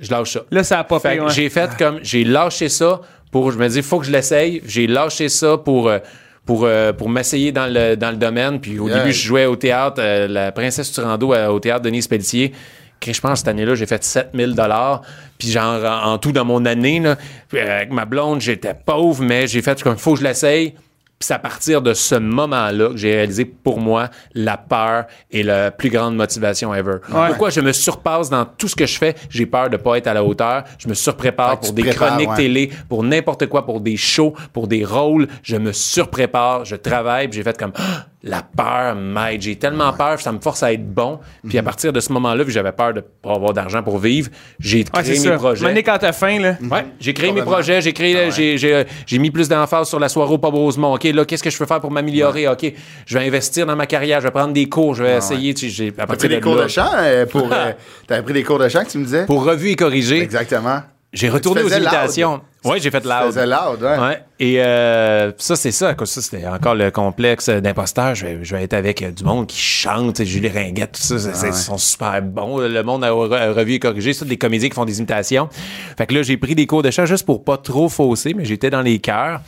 je 0.02 0.12
lâche 0.12 0.34
ça. 0.34 0.42
Là, 0.52 0.64
ça 0.64 0.80
a 0.80 0.84
pas 0.84 1.00
Fait 1.00 1.20
ouais. 1.20 1.30
j'ai 1.30 1.50
fait 1.50 1.70
comme 1.78 2.00
j'ai 2.04 2.24
lâché 2.24 2.68
ça 2.70 3.00
pour 3.32 3.52
je 3.52 3.58
me 3.58 3.68
dis 3.70 3.82
faut 3.82 4.00
que 4.00 4.06
je 4.06 4.12
l'essaye. 4.12 4.62
J'ai 4.66 4.88
lâché 4.88 5.30
ça 5.30 5.58
pour 5.58 5.88
euh, 5.90 6.00
pour 6.46 6.66
euh, 6.66 6.92
pour 6.92 7.08
m'essayer 7.10 7.52
dans 7.52 7.72
le 7.72 7.96
dans 7.96 8.10
le 8.12 8.18
domaine 8.18 8.60
puis 8.60 8.80
au 8.80 8.88
Yeah. 8.88 9.00
début 9.00 9.14
je 9.14 9.28
jouais 9.28 9.46
au 9.46 9.56
théâtre 9.56 9.98
euh, 10.02 10.28
la 10.28 10.52
princesse 10.52 10.92
Turando 10.92 11.34
euh, 11.34 11.48
au 11.48 11.60
théâtre 11.60 11.84
Denise 11.84 12.08
Pelletier. 12.08 12.52
Que 13.00 13.14
je 13.14 13.20
pense 13.22 13.40
cette 13.40 13.48
année-là, 13.48 13.74
j'ai 13.74 13.88
fait 13.88 14.04
7000 14.04 14.54
dollars. 14.54 15.02
Puis 15.40 15.50
genre 15.50 15.84
en, 15.84 16.12
en 16.14 16.18
tout 16.20 16.32
dans 16.32 16.46
mon 16.46 16.66
année 16.66 17.00
là, 17.00 17.16
avec 17.52 17.92
ma 17.92 18.06
blonde, 18.06 18.42
j'étais 18.42 18.74
pauvre 18.76 19.24
mais 19.24 19.48
j'ai 19.48 19.62
fait 19.64 19.82
comme 19.82 19.98
faut 19.98 20.14
que 20.14 20.20
je 20.20 20.24
l'essaye. 20.24 20.76
Puis 21.22 21.28
c'est 21.28 21.36
à 21.36 21.40
partir 21.40 21.84
de 21.84 21.94
ce 21.94 22.16
moment-là 22.16 22.90
que 22.90 22.98
j'ai 22.98 23.14
réalisé 23.14 23.46
pour 23.46 23.80
moi 23.80 24.10
la 24.34 24.58
peur 24.58 25.06
est 25.32 25.44
la 25.44 25.70
plus 25.70 25.92
grande 25.92 26.16
motivation 26.16 26.74
ever. 26.74 26.96
Pourquoi 27.28 27.52
je 27.52 27.62
me 27.62 27.74
surpasse 27.74 28.32
dans 28.32 28.44
tout 28.44 28.68
ce 28.68 28.76
que 28.76 28.88
je 28.88 28.98
fais, 28.98 29.14
j'ai 29.30 29.46
peur 29.46 29.70
de 29.70 29.78
pas 29.78 30.00
être 30.00 30.08
à 30.08 30.16
la 30.16 30.24
hauteur, 30.24 30.64
je 30.80 30.88
me 30.88 30.96
surprépare 30.96 31.60
pour 31.60 31.74
des 31.74 31.84
prépares, 31.84 32.08
chroniques 32.08 32.30
ouais. 32.32 32.36
télé, 32.38 32.72
pour 32.90 33.04
n'importe 33.04 33.46
quoi, 33.46 33.68
pour 33.68 33.82
des 33.82 33.98
shows, 33.98 34.34
pour 34.52 34.68
des 34.68 34.84
rôles, 34.84 35.28
je 35.44 35.58
me 35.58 35.72
surprépare, 35.74 36.66
je 36.66 36.76
travaille, 36.76 37.28
puis 37.28 37.38
j'ai 37.38 37.44
fait 37.44 37.56
comme 37.56 37.74
Ah, 37.78 38.08
la 38.24 38.44
peur 38.44 38.96
m'aide, 38.96 39.42
j'ai 39.42 39.56
tellement 39.56 39.92
peur, 39.94 40.20
ça 40.22 40.32
me 40.32 40.40
force 40.40 40.62
à 40.62 40.72
être 40.72 40.86
bon. 40.94 41.20
Puis 41.48 41.54
Mhm. 41.54 41.60
à 41.60 41.64
partir 41.64 41.92
de 41.92 42.00
ce 42.00 42.14
moment-là, 42.14 42.44
vu 42.44 42.46
que 42.46 42.52
j'avais 42.52 42.72
peur 42.72 42.94
de 42.94 43.02
pas 43.02 43.34
avoir 43.34 43.52
d'argent 43.54 43.82
pour 43.82 43.98
vivre, 43.98 44.30
j'ai 44.60 44.80
Ouais, 44.96 45.02
créé 45.04 45.20
mes 45.20 45.36
projets. 45.38 45.84
Quand 45.84 45.98
t'as 46.00 46.12
faim, 46.12 46.40
là. 46.40 46.56
Ouais, 46.62 46.86
j'ai 47.00 47.14
créé 47.14 47.32
mes 47.32 47.42
projets, 47.42 47.82
j'ai 47.82 47.94
créé, 47.94 48.30
j'ai, 48.32 48.58
j'ai, 48.60 48.86
j'ai 49.08 49.18
mis 49.18 49.32
plus 49.32 49.50
d'emphase 49.50 49.88
sur 49.90 50.00
la 50.00 50.08
soirée 50.10 50.36
au 50.36 50.38
Rosemont. 50.50 50.94
OK, 50.94 51.04
là, 51.06 51.26
qu'est-ce 51.26 51.42
que 51.42 51.50
je 51.50 51.58
peux 51.58 51.66
faire 51.66 51.80
pour 51.80 51.90
m'améliorer? 51.92 52.48
OK, 52.48 52.72
je 53.08 53.18
vais 53.18 53.26
investir 53.26 53.66
dans 53.66 53.76
ma 53.76 53.88
carrière, 53.88 54.20
je 54.22 54.26
vais 54.28 54.32
prendre 54.32 54.54
des 54.54 54.70
cours, 54.70 54.94
je 54.94 55.04
vais 55.04 55.18
essayer. 55.18 55.54
tu 55.56 55.72
sais, 55.72 55.92
à 55.98 56.06
partir 56.06 56.18
pris 56.18 56.30
des 56.30 56.36
de 56.36 56.42
cours 56.44 56.56
là, 56.56 56.64
de 56.66 56.68
chant 56.70 56.92
euh, 56.98 57.26
pour. 57.26 57.48
euh, 57.52 57.72
T'avais 58.08 58.22
pris 58.22 58.34
des 58.34 58.44
cours 58.44 58.60
de 58.60 58.70
chant 58.70 58.84
que 58.84 58.90
tu 58.92 58.98
me 59.00 59.06
disais? 59.06 59.26
Pour 59.26 59.44
revue 59.44 59.70
et 59.70 59.76
corriger, 59.76 60.22
Exactement. 60.22 60.82
J'ai 61.14 61.30
retourné 61.30 61.62
Tu 61.62 61.68
aux 61.68 61.70
imitations. 61.78 62.42
Oui, 62.64 62.78
j'ai 62.80 62.92
fait 62.92 63.02
Tu 63.02 63.08
loud. 63.08 63.26
faisais 63.28 63.46
loud, 63.48 63.82
ouais. 63.82 63.98
Ouais. 64.00 64.24
Et 64.40 64.62
euh, 64.64 65.32
ça, 65.38 65.56
c'est 65.56 65.72
ça. 65.72 65.96
Ça, 66.06 66.22
c'était 66.22 66.46
encore 66.48 66.76
le 66.76 66.92
complexe 66.92 67.50
d'imposteur. 67.50 68.14
Je 68.16 68.26
vais, 68.28 68.40
je 68.44 68.56
vais 68.56 68.64
être 68.64 68.74
avec 68.74 69.02
euh, 69.02 69.12
du 69.12 69.24
monde 69.24 69.48
qui 69.48 69.58
chante, 69.60 70.16
tu 70.16 70.26
Julie 70.26 70.48
Ringuette, 70.50 70.92
tout 70.94 71.02
ça. 71.02 71.18
c'est- 71.20 71.34
c'est- 71.34 71.48
Ils 71.48 71.54
sont 71.54 71.78
super 71.78 72.22
bons. 72.22 72.60
Le 72.60 72.84
monde 72.84 73.04
a 73.04 73.10
re- 73.10 73.34
a 73.36 73.52
revu 73.52 73.74
et 73.74 73.80
corrigé. 73.80 74.14
C'est 74.14 74.26
des 74.26 74.38
comédiens 74.38 74.70
qui 74.70 74.76
font 74.76 74.86
des 74.86 75.00
imitations. 75.00 75.50
Fait 75.98 76.06
que 76.06 76.14
là, 76.14 76.22
j'ai 76.24 76.38
pris 76.38 76.54
des 76.56 76.68
cours 76.68 76.84
de 76.84 76.92
chant 76.92 77.06
juste 77.06 77.26
pour 77.26 77.44
pas 77.44 77.58
trop 77.58 77.90
fausser, 77.90 78.34
mais 78.36 78.46
j'étais 78.46 78.70
dans 78.70 78.82
les 78.82 79.00
cœurs. 79.00 79.42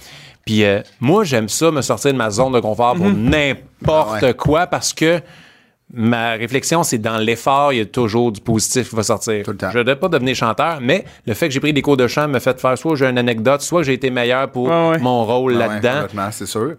Puis 0.46 0.66
euh, 0.66 0.82
moi, 1.00 1.24
j'aime 1.24 1.48
ça, 1.48 1.72
me 1.72 1.82
sortir 1.82 2.12
de 2.12 2.18
ma 2.18 2.30
zone 2.30 2.52
de 2.52 2.60
confort 2.60 2.96
pour 2.96 3.06
n'importe 3.10 4.18
Ah 4.22 4.26
ouais. 4.26 4.34
quoi 4.34 4.68
parce 4.68 4.92
que 4.92 5.22
ma 5.94 6.32
réflexion, 6.32 6.84
c'est 6.84 6.98
dans 6.98 7.18
l'effort, 7.18 7.72
il 7.72 7.78
y 7.78 7.82
a 7.82 7.86
toujours 7.86 8.32
du 8.32 8.42
positif 8.42 8.90
qui 8.90 8.96
va 8.96 9.04
sortir. 9.04 9.44
Tout 9.46 9.52
le 9.52 9.58
temps. 9.58 9.70
Je 9.72 9.78
ne 9.78 9.84
devrais 9.84 10.00
pas 10.00 10.08
devenir 10.10 10.36
chanteur, 10.36 10.80
mais 10.82 11.06
le 11.28 11.34
fait 11.36 11.48
que 11.48 11.54
j'ai 11.54 11.60
pris 11.60 11.72
des 11.74 11.82
cours 11.82 11.98
de 11.98 12.08
chant 12.08 12.28
me 12.28 12.40
fait 12.40 12.60
faire 12.60 12.78
soit 12.78 12.96
j'ai 12.96 13.06
une 13.06 13.18
anecdote, 13.20 13.62
soit 13.62 13.84
j'ai 13.84 13.94
été 13.94 14.10
meilleur 14.10 14.50
pour 14.52 14.68
Ouais, 14.68 14.90
ouais. 14.90 14.98
mon 15.00 15.24
rôle 15.24 15.54
Ah 15.56 15.60
ouais, 15.60 15.68
là-dedans. 15.76 15.94
complètement, 16.02 16.30
c'est 16.32 16.46
sûr. 16.48 16.74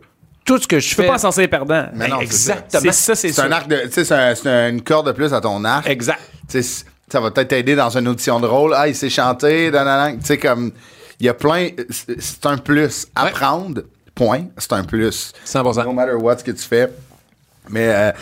Tout 0.44 0.58
ce 0.58 0.66
que 0.66 0.78
je 0.78 0.88
Tu 0.88 0.96
peux 0.96 1.02
fais. 1.04 1.08
pas 1.08 1.16
s'en 1.18 1.30
sortir 1.32 1.48
perdant. 1.48 1.86
Mais 1.94 2.08
non, 2.08 2.16
c'est 2.18 2.24
exactement. 2.24 2.82
C'est 2.82 2.92
ça, 2.92 3.14
c'est 3.14 3.32
C'est 3.32 3.40
un 3.42 3.48
ça. 3.48 3.56
arc 3.56 3.68
de. 3.68 3.76
Tu 3.84 3.92
sais, 3.92 4.04
c'est 4.04 4.14
un- 4.14 4.34
c'est 4.34 4.48
un- 4.50 4.68
une 4.68 4.82
corde 4.82 5.06
de 5.06 5.12
plus 5.12 5.32
à 5.32 5.40
ton 5.40 5.64
arc. 5.64 5.88
Exact. 5.88 6.20
Tu 6.50 6.62
ça 6.62 7.20
va 7.20 7.30
peut-être 7.30 7.48
t'aider 7.48 7.74
dans 7.76 7.96
une 7.96 8.08
audition 8.08 8.40
de 8.40 8.46
rôle. 8.46 8.74
Ah, 8.76 8.88
il 8.88 8.94
sait 8.94 9.08
chanter. 9.08 9.70
Tu 9.72 10.26
sais, 10.26 10.36
comme. 10.38 10.72
Il 11.20 11.26
y 11.26 11.28
a 11.30 11.34
plein. 11.34 11.68
C'est 11.88 12.20
c'est 12.20 12.44
un 12.46 12.58
plus. 12.58 13.06
Apprendre, 13.14 13.82
point. 14.14 14.46
C'est 14.58 14.72
un 14.74 14.84
plus. 14.84 15.32
100%. 15.46 15.84
No 15.84 15.92
matter 15.92 16.12
what 16.14 16.38
ce 16.38 16.44
que 16.44 16.50
tu 16.50 16.62
fais. 16.64 16.90
Mais. 17.70 17.88
euh, 17.88 18.12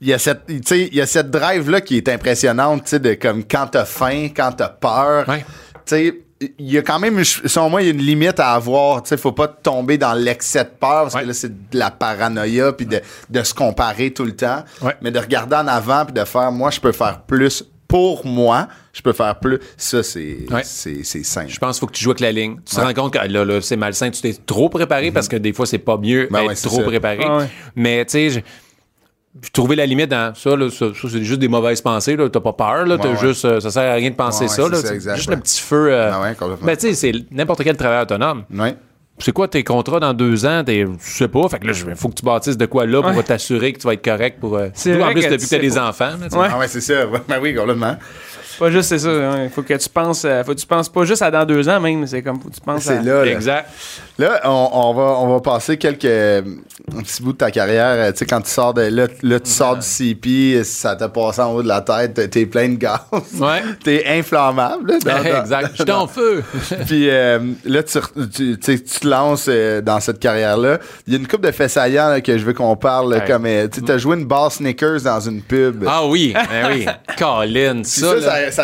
il 0.00 0.08
y 0.08 0.12
a 0.12 0.18
cette, 0.18 0.46
tu 0.46 0.60
sais, 0.64 0.88
il 0.90 0.94
y 0.94 1.00
a 1.00 1.06
cette 1.06 1.30
drive-là 1.30 1.80
qui 1.80 1.96
est 1.96 2.08
impressionnante, 2.08 2.84
tu 2.84 2.90
sais, 2.90 2.98
de 3.00 3.14
comme 3.14 3.44
quand 3.44 3.66
t'as 3.68 3.84
faim, 3.84 4.28
quand 4.34 4.52
t'as 4.52 4.68
peur. 4.68 5.28
Ouais. 5.28 5.44
Tu 5.86 5.96
sais, 5.96 6.18
il 6.40 6.70
y 6.70 6.78
a 6.78 6.82
quand 6.82 7.00
même, 7.00 7.24
selon 7.24 7.68
moi, 7.68 7.82
il 7.82 7.86
y 7.86 7.88
a 7.88 7.92
une 7.92 7.98
limite 8.02 8.38
à 8.38 8.52
avoir. 8.52 9.02
Tu 9.02 9.08
sais, 9.08 9.16
faut 9.16 9.32
pas 9.32 9.48
tomber 9.48 9.98
dans 9.98 10.14
l'excès 10.14 10.62
de 10.62 10.68
peur 10.68 11.02
parce 11.02 11.14
Ouais. 11.14 11.22
que 11.22 11.26
là, 11.28 11.34
c'est 11.34 11.70
de 11.70 11.76
la 11.78 11.90
paranoïa 11.90 12.72
puis 12.72 12.86
de, 12.86 13.00
de 13.28 13.42
se 13.42 13.52
comparer 13.54 14.12
tout 14.12 14.24
le 14.24 14.36
temps. 14.36 14.62
Ouais. 14.82 14.94
Mais 15.02 15.10
de 15.10 15.18
regarder 15.18 15.56
en 15.56 15.66
avant 15.66 16.04
puis 16.04 16.14
de 16.14 16.24
faire, 16.24 16.52
moi, 16.52 16.70
je 16.70 16.78
peux 16.78 16.92
faire 16.92 17.22
plus 17.22 17.64
pour 17.88 18.24
moi. 18.24 18.68
Je 18.92 19.02
peux 19.02 19.12
faire 19.12 19.40
plus. 19.40 19.58
Ça, 19.76 20.04
c'est, 20.04 20.38
Ouais. 20.48 20.62
c'est, 20.62 21.02
c'est 21.02 21.24
simple. 21.24 21.48
Je 21.50 21.58
pense 21.58 21.76
qu'il 21.76 21.80
faut 21.80 21.86
que 21.88 21.96
tu 21.96 22.04
joues 22.04 22.10
avec 22.10 22.20
la 22.20 22.30
ligne. 22.30 22.58
Tu 22.64 22.76
te 22.76 22.80
rends 22.80 22.94
compte 22.94 23.14
que 23.14 23.26
là, 23.26 23.44
là, 23.44 23.60
c'est 23.60 23.76
malsain, 23.76 24.10
tu 24.10 24.20
t'es 24.20 24.34
trop 24.46 24.68
préparé 24.68 25.10
parce 25.10 25.26
que 25.26 25.36
des 25.36 25.52
fois, 25.52 25.66
c'est 25.66 25.78
pas 25.78 25.96
mieux 25.96 26.28
Ben 26.30 26.38
d'être 26.40 26.48
ouais, 26.50 26.54
c'est 26.54 26.68
trop 26.68 26.76
ça. 26.76 26.82
préparé. 26.84 27.24
Ah 27.26 27.38
ouais. 27.38 27.48
Mais 27.74 28.04
tu 28.04 28.30
sais, 28.30 28.44
je- 29.42 29.50
trouver 29.50 29.76
la 29.76 29.86
limite 29.86 30.08
dans 30.10 30.34
ça, 30.34 30.56
là, 30.56 30.70
ça, 30.70 30.86
ça, 30.94 31.08
c'est 31.10 31.22
juste 31.24 31.40
des 31.40 31.48
mauvaises 31.48 31.80
pensées. 31.80 32.16
Là. 32.16 32.28
T'as 32.28 32.40
pas 32.40 32.52
peur. 32.52 32.86
Là, 32.86 32.98
t'as 32.98 33.08
Ouais, 33.08 33.14
ouais. 33.14 33.20
juste, 33.28 33.44
euh, 33.44 33.60
ça 33.60 33.70
sert 33.70 33.90
à 33.90 33.94
rien 33.94 34.10
de 34.10 34.14
penser 34.16 34.44
Ouais, 34.44 34.50
ouais, 34.50 34.56
ça. 34.56 34.62
c'est 34.64 34.70
Là, 34.70 34.76
ça, 34.88 34.94
exact, 34.94 35.16
juste 35.16 35.30
le 35.30 35.36
petit 35.36 35.60
feu. 35.62 35.88
euh, 35.92 36.10
Ah 36.12 36.32
ben, 36.62 36.76
tu 36.76 36.88
sais, 36.88 36.94
c'est 36.94 37.12
n'importe 37.30 37.62
quel 37.64 37.76
travail 37.76 38.02
autonome. 38.02 38.44
Ouais. 38.54 38.76
C'est 39.20 39.32
quoi 39.32 39.48
tes 39.48 39.64
contrats 39.64 39.98
dans 39.98 40.14
deux 40.14 40.46
ans? 40.46 40.62
T'es, 40.64 40.84
je 40.84 41.12
sais 41.12 41.26
pas. 41.26 41.48
Fait 41.48 41.58
que 41.58 41.66
là, 41.66 41.72
il 41.88 41.96
faut 41.96 42.08
que 42.08 42.14
tu 42.14 42.24
bâtisses 42.24 42.56
de 42.56 42.66
quoi 42.66 42.86
là 42.86 43.02
pour 43.02 43.10
Ouais. 43.16 43.22
t'assurer 43.24 43.72
que 43.72 43.80
tu 43.80 43.86
vas 43.88 43.94
être 43.94 44.04
correct 44.04 44.38
pour. 44.38 44.56
euh, 44.56 44.68
en 44.68 44.70
plus, 44.70 45.22
que 45.24 45.30
depuis 45.30 45.38
tu 45.38 45.44
que 45.46 45.50
t'as 45.50 45.58
des 45.58 45.76
enfants. 45.76 46.10
là. 46.20 46.48
Ah 46.52 46.56
ouais, 46.58 46.68
c'est 46.68 46.80
ça. 46.80 46.94
Ben 47.28 47.40
oui, 47.42 47.52
complètement. 47.54 47.96
Pas 48.58 48.70
juste, 48.70 48.88
c'est 48.88 48.98
ça. 48.98 49.10
Il 49.44 49.50
faut 49.50 49.62
que 49.62 49.74
tu 49.74 49.88
penses. 49.88 50.24
euh, 50.24 50.42
faut 50.44 50.52
que 50.54 50.58
tu 50.60 50.66
penses 50.66 50.88
pas 50.88 51.04
juste 51.04 51.22
à 51.22 51.30
dans 51.30 51.44
deux 51.44 51.68
ans, 51.68 51.80
même. 51.80 52.06
C'est 52.06 52.22
comme, 52.22 52.40
faut 52.40 52.48
que 52.48 52.54
tu 52.54 52.60
penses 52.60 52.88
à. 52.88 52.98
C'est 52.98 53.02
là, 53.02 53.24
là. 53.24 53.30
Exact. 53.32 53.68
Là, 54.18 54.40
on, 54.44 54.68
on 54.72 54.94
va, 54.94 55.02
on 55.20 55.28
va 55.34 55.40
passer 55.40 55.76
quelques 55.76 56.04
euh, 56.04 56.42
un 56.96 57.02
petit 57.02 57.22
bout 57.22 57.32
de 57.32 57.38
ta 57.38 57.50
carrière. 57.52 57.94
Euh, 58.08 58.10
Tu 58.12 58.18
sais, 58.18 58.26
quand 58.26 58.40
tu 58.40 58.50
sors 58.50 58.74
de 58.74 58.82
là, 58.82 59.06
là 59.22 59.38
tu 59.40 59.50
sors 59.50 59.76
du 59.76 59.82
CP, 59.86 60.64
ça 60.64 60.96
t'a 60.96 61.08
passé 61.08 61.40
en 61.40 61.52
haut 61.52 61.62
de 61.62 61.68
la 61.68 61.82
tête, 61.82 62.28
t'es- 62.30 62.46
plein 62.46 62.68
de 62.70 62.74
gaz. 62.76 62.98
Ouais. 63.38 63.62
T'es 63.84 64.04
inflammable. 64.08 64.90
là, 64.92 64.98
dans- 65.04 65.22
dans- 65.30 65.40
exact. 65.40 65.70
Je 65.76 65.82
suis 65.82 65.92
en 65.92 66.06
feu. 66.08 66.42
Puis 66.86 67.08
euh, 67.10 67.38
là, 67.64 67.82
tu, 67.84 67.98
tu, 68.34 68.58
tu 68.58 68.58
sais, 68.60 68.78
tu 68.82 69.00
te 69.00 69.06
lances 69.06 69.46
euh, 69.48 69.80
dans 69.80 70.00
cette 70.00 70.18
carrière-là. 70.18 70.78
Il 71.06 71.12
y 71.12 71.16
a 71.16 71.18
une 71.20 71.28
coupe 71.28 71.42
de 71.42 71.52
faits 71.52 71.70
saillants 71.70 72.08
là, 72.08 72.20
que 72.20 72.36
je 72.36 72.44
veux 72.44 72.54
qu'on 72.54 72.74
parle. 72.76 73.22
Comme, 73.26 73.46
euh, 73.46 73.68
tu 73.68 73.90
as 73.92 73.98
joué 73.98 74.16
une 74.16 74.24
barre 74.26 74.50
Snickers 74.50 75.02
dans 75.02 75.20
une 75.20 75.42
pub. 75.42 75.84
Ah 75.86 76.04
oui, 76.06 76.32
ben 76.34 76.70
oui. 76.72 76.86
Colin, 77.18 77.82
ça, 77.84 78.06
ça, 78.06 78.14
là. 78.16 78.22
ça, 78.22 78.47
ça, 78.50 78.62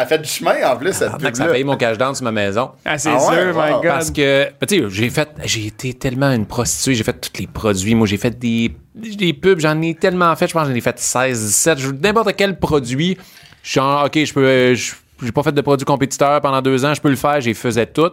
a 0.00 0.06
fait 0.06 0.18
du 0.18 0.28
chemin 0.28 0.54
en 0.64 0.76
plus, 0.76 0.92
cette 0.92 1.16
que 1.16 1.36
ça 1.36 1.44
a 1.44 1.48
payé 1.48 1.64
mon 1.64 1.76
cash 1.76 1.96
down 1.98 2.14
sur 2.14 2.24
ma 2.24 2.32
maison. 2.32 2.70
Ah, 2.84 2.98
c'est 2.98 3.10
Ah 3.10 3.16
ouais, 3.28 3.34
sûr, 3.52 3.54
my. 3.54 3.72
God. 3.72 3.82
Parce 3.84 4.10
que, 4.10 4.44
ben, 4.60 4.66
tu 4.66 4.78
sais, 4.78 4.84
j'ai 4.90 5.10
fait, 5.10 5.28
j'ai 5.44 5.66
été 5.66 5.94
tellement 5.94 6.30
une 6.32 6.46
prostituée, 6.46 6.94
j'ai 6.94 7.04
fait 7.04 7.12
tous 7.20 7.40
les 7.40 7.46
produits. 7.46 7.94
Moi, 7.94 8.06
j'ai 8.06 8.16
fait 8.16 8.38
des, 8.38 8.74
des 8.94 9.32
pubs, 9.32 9.60
j'en 9.60 9.80
ai 9.82 9.94
tellement 9.94 10.34
fait, 10.36 10.46
je 10.48 10.52
pense 10.52 10.64
que 10.64 10.70
j'en 10.70 10.76
ai 10.76 10.80
fait 10.80 10.98
16, 10.98 11.40
17. 11.46 11.78
Je- 11.78 11.90
N'importe 11.92 12.34
quel 12.36 12.58
produit, 12.58 13.16
je 13.62 13.70
suis 13.70 13.80
en, 13.80 14.04
OK, 14.06 14.12
je 14.24 14.32
peux, 14.32 14.44
euh, 14.44 14.74
je- 14.74 14.92
j'ai 15.22 15.32
pas 15.32 15.42
fait 15.42 15.52
de 15.52 15.60
produits 15.60 15.84
compétiteurs 15.86 16.40
pendant 16.40 16.60
deux 16.62 16.84
ans, 16.84 16.92
je 16.94 17.00
peux 17.00 17.10
le 17.10 17.16
faire, 17.16 17.40
j'ai 17.40 17.54
faisais 17.54 17.86
tout. 17.86 18.10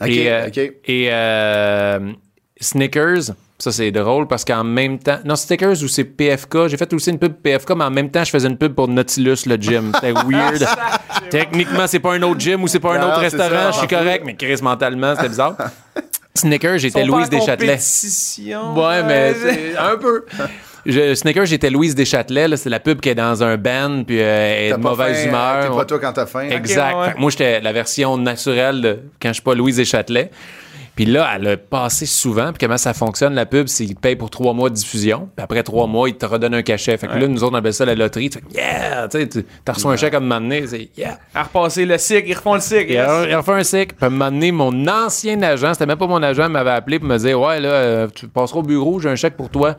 Ok, 0.00 0.08
et 0.08 0.32
euh, 0.32 0.46
ok. 0.48 0.58
et 0.58 1.08
euh, 1.12 2.12
Snickers, 2.60 3.34
ça 3.62 3.70
c'est 3.70 3.92
drôle 3.92 4.26
parce 4.26 4.44
qu'en 4.44 4.64
même 4.64 4.98
temps, 4.98 5.18
non, 5.24 5.36
Snickers 5.36 5.80
ou 5.84 5.86
c'est 5.86 6.02
PFK, 6.02 6.66
j'ai 6.66 6.76
fait 6.76 6.92
aussi 6.92 7.10
une 7.10 7.18
pub 7.20 7.34
PFK, 7.34 7.76
mais 7.76 7.84
en 7.84 7.92
même 7.92 8.10
temps, 8.10 8.24
je 8.24 8.30
faisais 8.30 8.48
une 8.48 8.56
pub 8.56 8.74
pour 8.74 8.88
Nautilus, 8.88 9.46
le 9.46 9.54
gym. 9.54 9.92
C'était 9.94 10.12
weird. 10.12 10.66
Techniquement, 11.30 11.86
c'est 11.86 12.00
pas 12.00 12.14
un 12.14 12.22
autre 12.22 12.40
gym 12.40 12.64
ou 12.64 12.66
c'est 12.66 12.80
pas 12.80 12.98
un 12.98 13.06
autre 13.06 13.20
restaurant, 13.20 13.70
je 13.70 13.78
suis 13.78 13.86
correct, 13.86 14.24
mais 14.26 14.34
Chris, 14.34 14.58
mentalement, 14.60 15.14
c'était 15.14 15.28
bizarre. 15.28 15.54
Snickers, 16.34 16.78
j'étais 16.78 17.04
Louise 17.04 17.30
Deschâtelet. 17.30 17.78
Ouais, 18.74 19.02
mais 19.04 19.34
un 19.78 19.96
peu. 19.96 20.24
Je, 20.84 21.14
Snickers, 21.14 21.46
j'étais 21.46 21.70
Louise 21.70 21.94
Deschâtelet. 21.94 22.56
C'est 22.56 22.70
la 22.70 22.80
pub 22.80 22.98
qui 22.98 23.10
est 23.10 23.14
dans 23.14 23.44
un 23.44 23.56
band, 23.56 24.02
puis 24.04 24.20
euh, 24.20 24.56
elle 24.56 24.72
est 24.72 24.72
de 24.72 24.76
mauvaise 24.78 25.18
faim, 25.18 25.28
humeur. 25.28 25.70
T'es 25.70 25.76
pas 25.76 25.84
toi 25.84 25.98
quand 26.00 26.12
t'as 26.14 26.26
faim. 26.26 26.48
Exact. 26.50 26.96
Ouais, 26.96 27.14
moi, 27.16 27.30
j'étais 27.30 27.60
la 27.60 27.72
version 27.72 28.16
naturelle 28.18 28.80
de 28.80 28.98
quand 29.20 29.28
je 29.28 29.34
suis 29.34 29.42
pas 29.42 29.54
Louise 29.54 29.76
Deschâtelet. 29.76 30.32
Puis 30.94 31.06
là, 31.06 31.26
elle 31.34 31.46
a 31.48 31.56
passé 31.56 32.04
souvent. 32.04 32.52
Puis 32.52 32.58
comment 32.66 32.76
ça 32.76 32.92
fonctionne, 32.92 33.34
la 33.34 33.46
pub, 33.46 33.66
c'est 33.66 33.86
qu'ils 33.86 33.96
payent 33.96 34.16
pour 34.16 34.28
trois 34.28 34.52
mois 34.52 34.68
de 34.68 34.74
diffusion. 34.74 35.28
Puis 35.34 35.42
après 35.42 35.62
trois 35.62 35.86
mois, 35.86 36.08
ils 36.08 36.16
te 36.16 36.26
redonnent 36.26 36.52
un 36.54 36.62
cachet. 36.62 36.98
Fait 36.98 37.06
que 37.06 37.14
là, 37.14 37.26
nous 37.28 37.42
autres, 37.42 37.54
on 37.54 37.56
appelle 37.58 37.72
ça 37.72 37.86
la 37.86 37.94
loterie. 37.94 38.28
Tu 38.28 38.38
fais, 38.38 38.44
yeah! 38.60 39.08
Tu 39.08 39.18
sais, 39.20 39.26
tu 39.28 39.44
as 39.66 39.72
reçu 39.72 39.86
un 39.86 39.96
chèque 39.96 40.12
à 40.14 40.20
me 40.20 40.26
m'amener. 40.26 40.66
C'est 40.66 40.90
yeah! 40.98 41.18
À 41.34 41.44
repasser 41.44 41.86
le 41.86 41.96
cycle, 41.96 42.28
ils 42.28 42.34
refont 42.34 42.54
le 42.54 42.60
cycle. 42.60 42.90
Il 42.92 42.98
a, 42.98 43.24
il 43.26 43.32
a 43.32 43.38
refait 43.38 43.52
un 43.52 43.64
cycle, 43.64 43.94
puis 43.98 44.10
m'amener 44.10 44.52
mon 44.52 44.86
ancien 44.86 45.40
agent, 45.42 45.72
c'était 45.72 45.86
même 45.86 45.96
pas 45.98 46.06
mon 46.06 46.22
agent, 46.22 46.44
il 46.44 46.50
m'avait 46.52 46.70
appelé 46.70 46.98
pour 46.98 47.08
me 47.08 47.16
dire 47.16 47.40
Ouais, 47.40 47.58
là, 47.58 47.68
euh, 47.70 48.08
tu 48.14 48.28
passeras 48.28 48.60
au 48.60 48.62
bureau, 48.62 49.00
j'ai 49.00 49.08
un 49.08 49.16
chèque 49.16 49.36
pour 49.38 49.48
toi. 49.48 49.76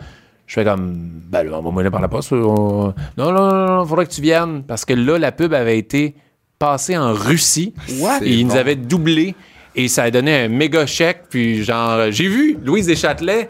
Je 0.47 0.55
fais 0.55 0.65
comme 0.65 1.09
Ben 1.29 1.43
là, 1.43 1.59
on 1.59 1.61
va 1.61 1.71
m'aller 1.71 1.91
par 1.91 2.01
la 2.01 2.07
poste. 2.07 2.31
on- 2.33 2.93
Non, 3.17 3.31
non, 3.31 3.31
non, 3.33 3.65
non, 3.77 3.85
faudrait 3.85 4.07
que 4.07 4.11
tu 4.11 4.21
viennes. 4.21 4.63
Parce 4.63 4.83
que 4.83 4.93
là, 4.93 5.17
la 5.19 5.31
pub 5.31 5.53
avait 5.53 5.77
été 5.77 6.15
passée 6.59 6.97
en 6.97 7.13
Russie. 7.13 7.73
What? 7.99 8.19
Et 8.23 8.33
ils 8.33 8.47
nous 8.47 8.55
avaient 8.55 8.75
doublé. 8.75 9.35
Et 9.75 9.87
ça 9.87 10.03
a 10.03 10.11
donné 10.11 10.43
un 10.43 10.47
méga 10.49 10.85
chèque. 10.85 11.23
Puis 11.29 11.63
genre, 11.63 12.11
j'ai 12.11 12.27
vu 12.27 12.57
Louise 12.63 12.87
Deschâtelet 12.87 13.49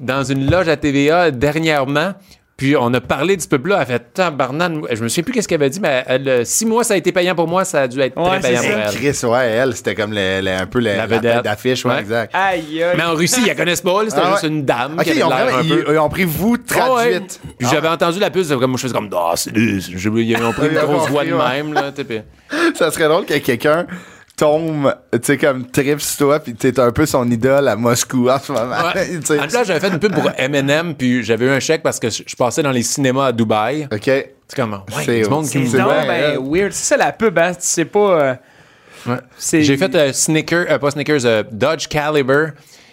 dans 0.00 0.22
une 0.24 0.50
loge 0.50 0.68
à 0.68 0.76
TVA 0.76 1.30
dernièrement. 1.30 2.12
Puis 2.56 2.74
on 2.74 2.94
a 2.94 3.02
parlé 3.02 3.36
de 3.36 3.42
ce 3.42 3.48
pub-là. 3.48 3.78
Elle 3.80 3.86
fait 3.86 4.12
tabarnane. 4.14 4.80
Je 4.90 5.02
me 5.02 5.08
souviens 5.08 5.24
plus 5.24 5.34
qu'est-ce 5.34 5.46
qu'elle 5.46 5.60
avait 5.60 5.68
dit, 5.68 5.78
mais 5.78 6.02
elle, 6.06 6.46
six 6.46 6.64
mois, 6.64 6.84
ça 6.84 6.94
a 6.94 6.96
été 6.96 7.12
payant 7.12 7.34
pour 7.34 7.46
moi. 7.46 7.66
Ça 7.66 7.82
a 7.82 7.88
dû 7.88 8.00
être 8.00 8.16
Ouais, 8.16 8.40
très 8.40 8.48
payant 8.48 8.60
c'est 8.62 8.70
pour 8.70 8.78
elle. 8.78 8.94
Chris, 8.94 9.26
ouais, 9.26 9.46
elle, 9.50 9.76
c'était 9.76 9.94
comme 9.94 10.12
le- 10.14 10.40
le- 10.40 10.50
un 10.52 10.64
peu 10.64 10.78
le- 10.78 10.96
La 10.96 11.06
vedette. 11.06 11.42
d'affiche, 11.44 11.84
ouais, 11.84 11.92
Ouais. 11.92 12.00
exact. 12.00 12.34
Aïe, 12.34 12.82
aïe. 12.82 12.94
Mais 12.96 13.02
en 13.02 13.12
Russie, 13.14 13.40
ils 13.42 13.48
la 13.48 13.54
connaissent 13.56 13.82
pas. 13.82 14.00
C'était 14.08 14.22
Ah 14.24 14.30
juste 14.32 14.44
une 14.50 14.64
dame 14.64 14.94
Ok, 14.96 15.04
qui 15.04 15.10
avait 15.10 15.20
ils 15.20 15.24
ont, 15.24 15.28
l'air 15.28 15.44
vraiment- 15.44 15.58
un 15.58 15.62
ils, 15.64 15.84
peu... 15.84 15.92
ils 15.92 15.98
ont 15.98 16.08
pris 16.08 16.24
vous 16.24 16.56
Ah 16.74 16.94
ouais. 16.94 17.10
traduite. 17.10 17.40
Puis 17.58 17.68
j'avais 17.70 17.88
entendu 17.88 18.18
la 18.20 18.30
c'était 18.30 18.58
comme 18.58 18.70
moi 18.70 18.78
je 18.78 18.82
faisais 18.84 18.94
comme 18.94 19.10
ah 19.14 19.32
c'est 19.36 19.54
je- 19.54 20.08
ils 20.08 20.36
ont 20.42 20.52
pris 20.54 20.68
une 20.68 20.78
grosse 20.78 21.10
voix 21.10 21.26
de 21.26 21.34
même 21.34 21.74
là, 21.74 21.92
Ça 22.74 22.90
serait 22.90 23.08
drôle 23.08 23.26
que 23.26 23.36
quelqu'un 23.36 23.86
tombe, 24.36 24.94
tu 25.12 25.18
sais, 25.22 25.38
comme 25.38 25.66
trip 25.70 26.00
sur 26.00 26.26
toi, 26.26 26.40
puis 26.40 26.54
t'es 26.54 26.78
un 26.78 26.92
peu 26.92 27.06
son 27.06 27.28
idole 27.30 27.66
à 27.68 27.74
Moscou 27.76 28.28
en 28.28 28.38
ce 28.38 28.52
moment. 28.52 28.74
Ouais. 28.94 29.18
En 29.38 29.46
plus, 29.46 29.64
j'avais 29.64 29.80
fait 29.80 29.88
une 29.88 29.98
pub 29.98 30.14
pour 30.14 30.30
M&M, 30.36 30.94
puis 30.94 31.22
j'avais 31.24 31.46
eu 31.46 31.50
un 31.50 31.60
chèque 31.60 31.82
parce 31.82 31.98
que 31.98 32.08
je 32.10 32.36
passais 32.36 32.62
dans 32.62 32.70
les 32.70 32.82
cinémas 32.82 33.26
à 33.28 33.32
Dubaï. 33.32 33.88
OK. 33.92 34.02
C'est 34.04 34.54
comme, 34.54 34.72
ouais, 34.74 35.04
C'est- 35.04 35.22
du 35.22 35.28
monde 35.28 35.48
qui 35.48 35.58
me 35.58 35.70
ben 35.72 36.38
weird. 36.40 36.72
C'est 36.72 36.84
ça 36.94 36.96
la 36.96 37.12
pub, 37.12 37.36
hein. 37.38 37.52
Tu 37.52 37.60
sais 37.60 37.84
pas. 37.86 37.98
euh, 38.20 38.34
Ouais. 39.06 39.16
c'est- 39.38 39.62
J'ai 39.62 39.76
fait 39.76 39.94
euh, 39.94 40.12
Snickers, 40.12 40.66
euh, 40.68 40.78
pas 40.78 40.90
Snickers, 40.90 41.24
euh, 41.24 41.42
Dodge 41.50 41.86
Caliber. 41.88 42.48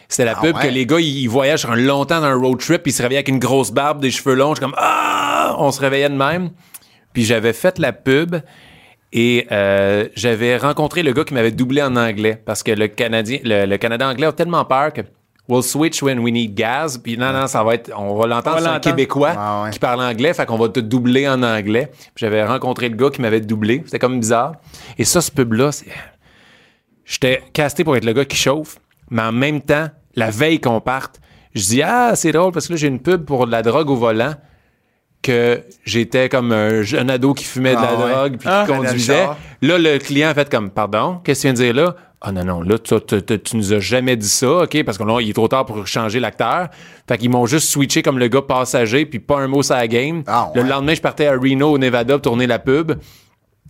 C'était 0.07 0.25
la 0.25 0.35
Ah 0.37 0.41
pub 0.41 0.55
ouais? 0.55 0.61
que 0.63 0.67
les 0.67 0.85
gars, 0.85 0.99
ils, 0.99 1.27
voyagent 1.27 1.61
sur 1.61 1.71
un 1.71 1.75
longtemps 1.75 2.19
dans 2.21 2.27
un 2.27 2.35
road 2.35 2.59
trip, 2.59 2.83
puis 2.83 2.91
ils 2.91 2.95
se 2.95 3.01
réveillaient 3.01 3.17
avec 3.19 3.29
une 3.29 3.39
grosse 3.39 3.71
barbe, 3.71 3.99
des 3.99 4.11
cheveux 4.11 4.35
longs. 4.35 4.51
Je 4.51 4.59
suis 4.59 4.63
comme, 4.65 4.75
ah! 4.77 5.55
On 5.57 5.71
se 5.71 5.79
réveillait 5.81 6.09
de 6.09 6.15
même. 6.15 6.51
Puis 7.13 7.23
j'avais 7.23 7.53
fait 7.53 7.77
la 7.79 7.93
pub 7.93 8.35
et 9.15 9.47
euh, 9.51 10.07
j'avais 10.15 10.57
rencontré 10.57 11.03
le 11.03 11.13
gars 11.13 11.23
qui 11.23 11.33
m'avait 11.35 11.51
doublé 11.51 11.81
en 11.83 11.95
anglais 11.95 12.41
parce 12.45 12.63
que 12.63 12.71
le 12.71 12.87
Canadien, 12.87 13.37
le, 13.43 13.65
le 13.67 13.77
Canada 13.77 14.07
anglais 14.09 14.25
a 14.25 14.31
tellement 14.33 14.65
peur 14.65 14.91
que 14.91 15.01
we'll 15.47 15.61
switch 15.61 16.01
when 16.01 16.17
we 16.19 16.33
need 16.33 16.55
gas. 16.55 16.97
Puis 17.01 17.15
non, 17.17 17.31
non, 17.31 17.45
ça 17.45 17.63
va 17.63 17.75
être, 17.75 17.91
on 17.95 18.15
va 18.15 18.25
l'entendre 18.25 18.59
sur 18.61 18.71
un. 18.71 18.79
Québécois 18.79 19.33
Ah 19.37 19.63
ouais. 19.63 19.69
qui 19.69 19.77
parle 19.77 20.01
anglais, 20.01 20.33
fait 20.33 20.45
qu'on 20.47 20.57
va 20.57 20.67
te 20.69 20.79
doubler 20.79 21.29
en 21.29 21.43
anglais. 21.43 21.91
Puis 21.91 22.11
j'avais 22.25 22.43
rencontré 22.43 22.89
le 22.89 22.95
gars 22.95 23.11
qui 23.11 23.21
m'avait 23.21 23.41
doublé. 23.41 23.83
C'était 23.85 23.99
comme 23.99 24.19
bizarre. 24.19 24.53
Et 24.97 25.05
ça, 25.05 25.21
ce 25.21 25.29
pub-là, 25.31 25.71
c'est 25.71 25.85
j'étais 27.05 27.43
casté 27.53 27.83
pour 27.83 27.95
être 27.95 28.05
le 28.05 28.13
gars 28.13 28.25
qui 28.25 28.37
chauffe, 28.37 28.77
mais 29.11 29.21
en 29.21 29.31
même 29.31 29.61
temps, 29.61 29.87
la 30.15 30.31
veille 30.31 30.59
qu'on 30.59 30.81
parte, 30.81 31.19
je 31.53 31.61
dis 31.61 31.81
Ah, 31.83 32.13
c'est 32.15 32.31
drôle 32.31 32.51
parce 32.51 32.67
que 32.67 32.73
là, 32.73 32.77
j'ai 32.77 32.87
une 32.87 32.99
pub 33.01 33.25
pour 33.25 33.45
de 33.45 33.51
la 33.51 33.61
drogue 33.61 33.89
au 33.89 33.95
volant 33.95 34.33
que 35.23 35.63
j'étais 35.85 36.29
comme 36.29 36.51
un 36.51 36.83
jeune 36.83 37.09
ado 37.09 37.33
qui 37.33 37.45
fumait 37.45 37.71
de 37.75 37.81
la 37.81 37.89
Ah 37.89 37.95
ouais. 38.05 38.11
drogue 38.11 38.37
puis 38.37 38.47
Ah. 38.51 38.65
qui 38.67 38.73
conduisait. 38.73 39.23
Prenait 39.25 39.37
Là, 39.79 39.93
le 39.93 39.97
client 39.97 40.29
a 40.29 40.33
fait 40.35 40.49
comme 40.51 40.69
Pardon, 40.69 41.19
qu'est-ce 41.23 41.39
que 41.43 41.47
tu 41.47 41.53
viens 41.53 41.67
de 41.67 41.73
dire 41.73 41.83
là? 41.83 41.95
Ah 42.25 42.31
non, 42.31 42.45
non, 42.45 42.61
là, 42.61 42.77
tu, 42.79 42.95
tu, 43.01 43.21
tu- 43.21 43.39
tu 43.39 43.57
nous 43.57 43.73
as 43.73 43.79
jamais 43.79 44.15
dit 44.15 44.29
ça, 44.29 44.49
OK? 44.63 44.83
Parce 44.85 44.97
que 44.97 45.03
là, 45.03 45.19
il 45.19 45.29
est 45.29 45.33
trop 45.33 45.47
tard 45.49 45.65
pour 45.65 45.85
changer 45.87 46.19
l'acteur. 46.21 46.69
Fait 47.07 47.17
qu'ils 47.17 47.29
m'ont 47.29 47.45
juste 47.45 47.67
switché 47.69 48.01
comme 48.01 48.17
le 48.17 48.29
gars 48.29 48.41
passager, 48.41 49.05
puis 49.05 49.19
pas 49.19 49.39
un 49.39 49.47
mot 49.47 49.61
sur 49.61 49.75
la 49.75 49.87
game. 49.89 50.23
Ah 50.27 50.49
Le 50.55 50.61
lendemain, 50.63 50.93
je 50.93 51.01
partais 51.01 51.27
à 51.27 51.33
Reno, 51.33 51.71
au 51.73 51.77
Nevada, 51.77 52.13
pour 52.13 52.21
tourner 52.21 52.47
la 52.47 52.59
pub. 52.59 52.93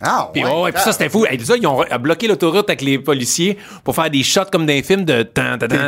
Ah, 0.02 0.28
Puis, 0.32 0.42
ouais. 0.44 0.50
oh, 0.52 0.64
ouais, 0.64 0.72
puis 0.72 0.82
ça, 0.82 0.92
c'était 0.92 1.08
fou. 1.08 1.24
Hey, 1.24 1.38
ça, 1.44 1.54
ils 1.56 1.66
ont 1.66 1.82
bloqué 2.00 2.26
l'autoroute 2.26 2.68
avec 2.68 2.82
les 2.82 2.98
policiers 2.98 3.56
pour 3.84 3.94
faire 3.94 4.10
des 4.10 4.22
shots 4.24 4.46
comme 4.50 4.66
dans 4.66 4.72
les 4.72 4.82
films 4.82 5.04
de 5.04 5.22
tan, 5.22 5.56
tan, 5.56 5.68
tan, 5.68 5.78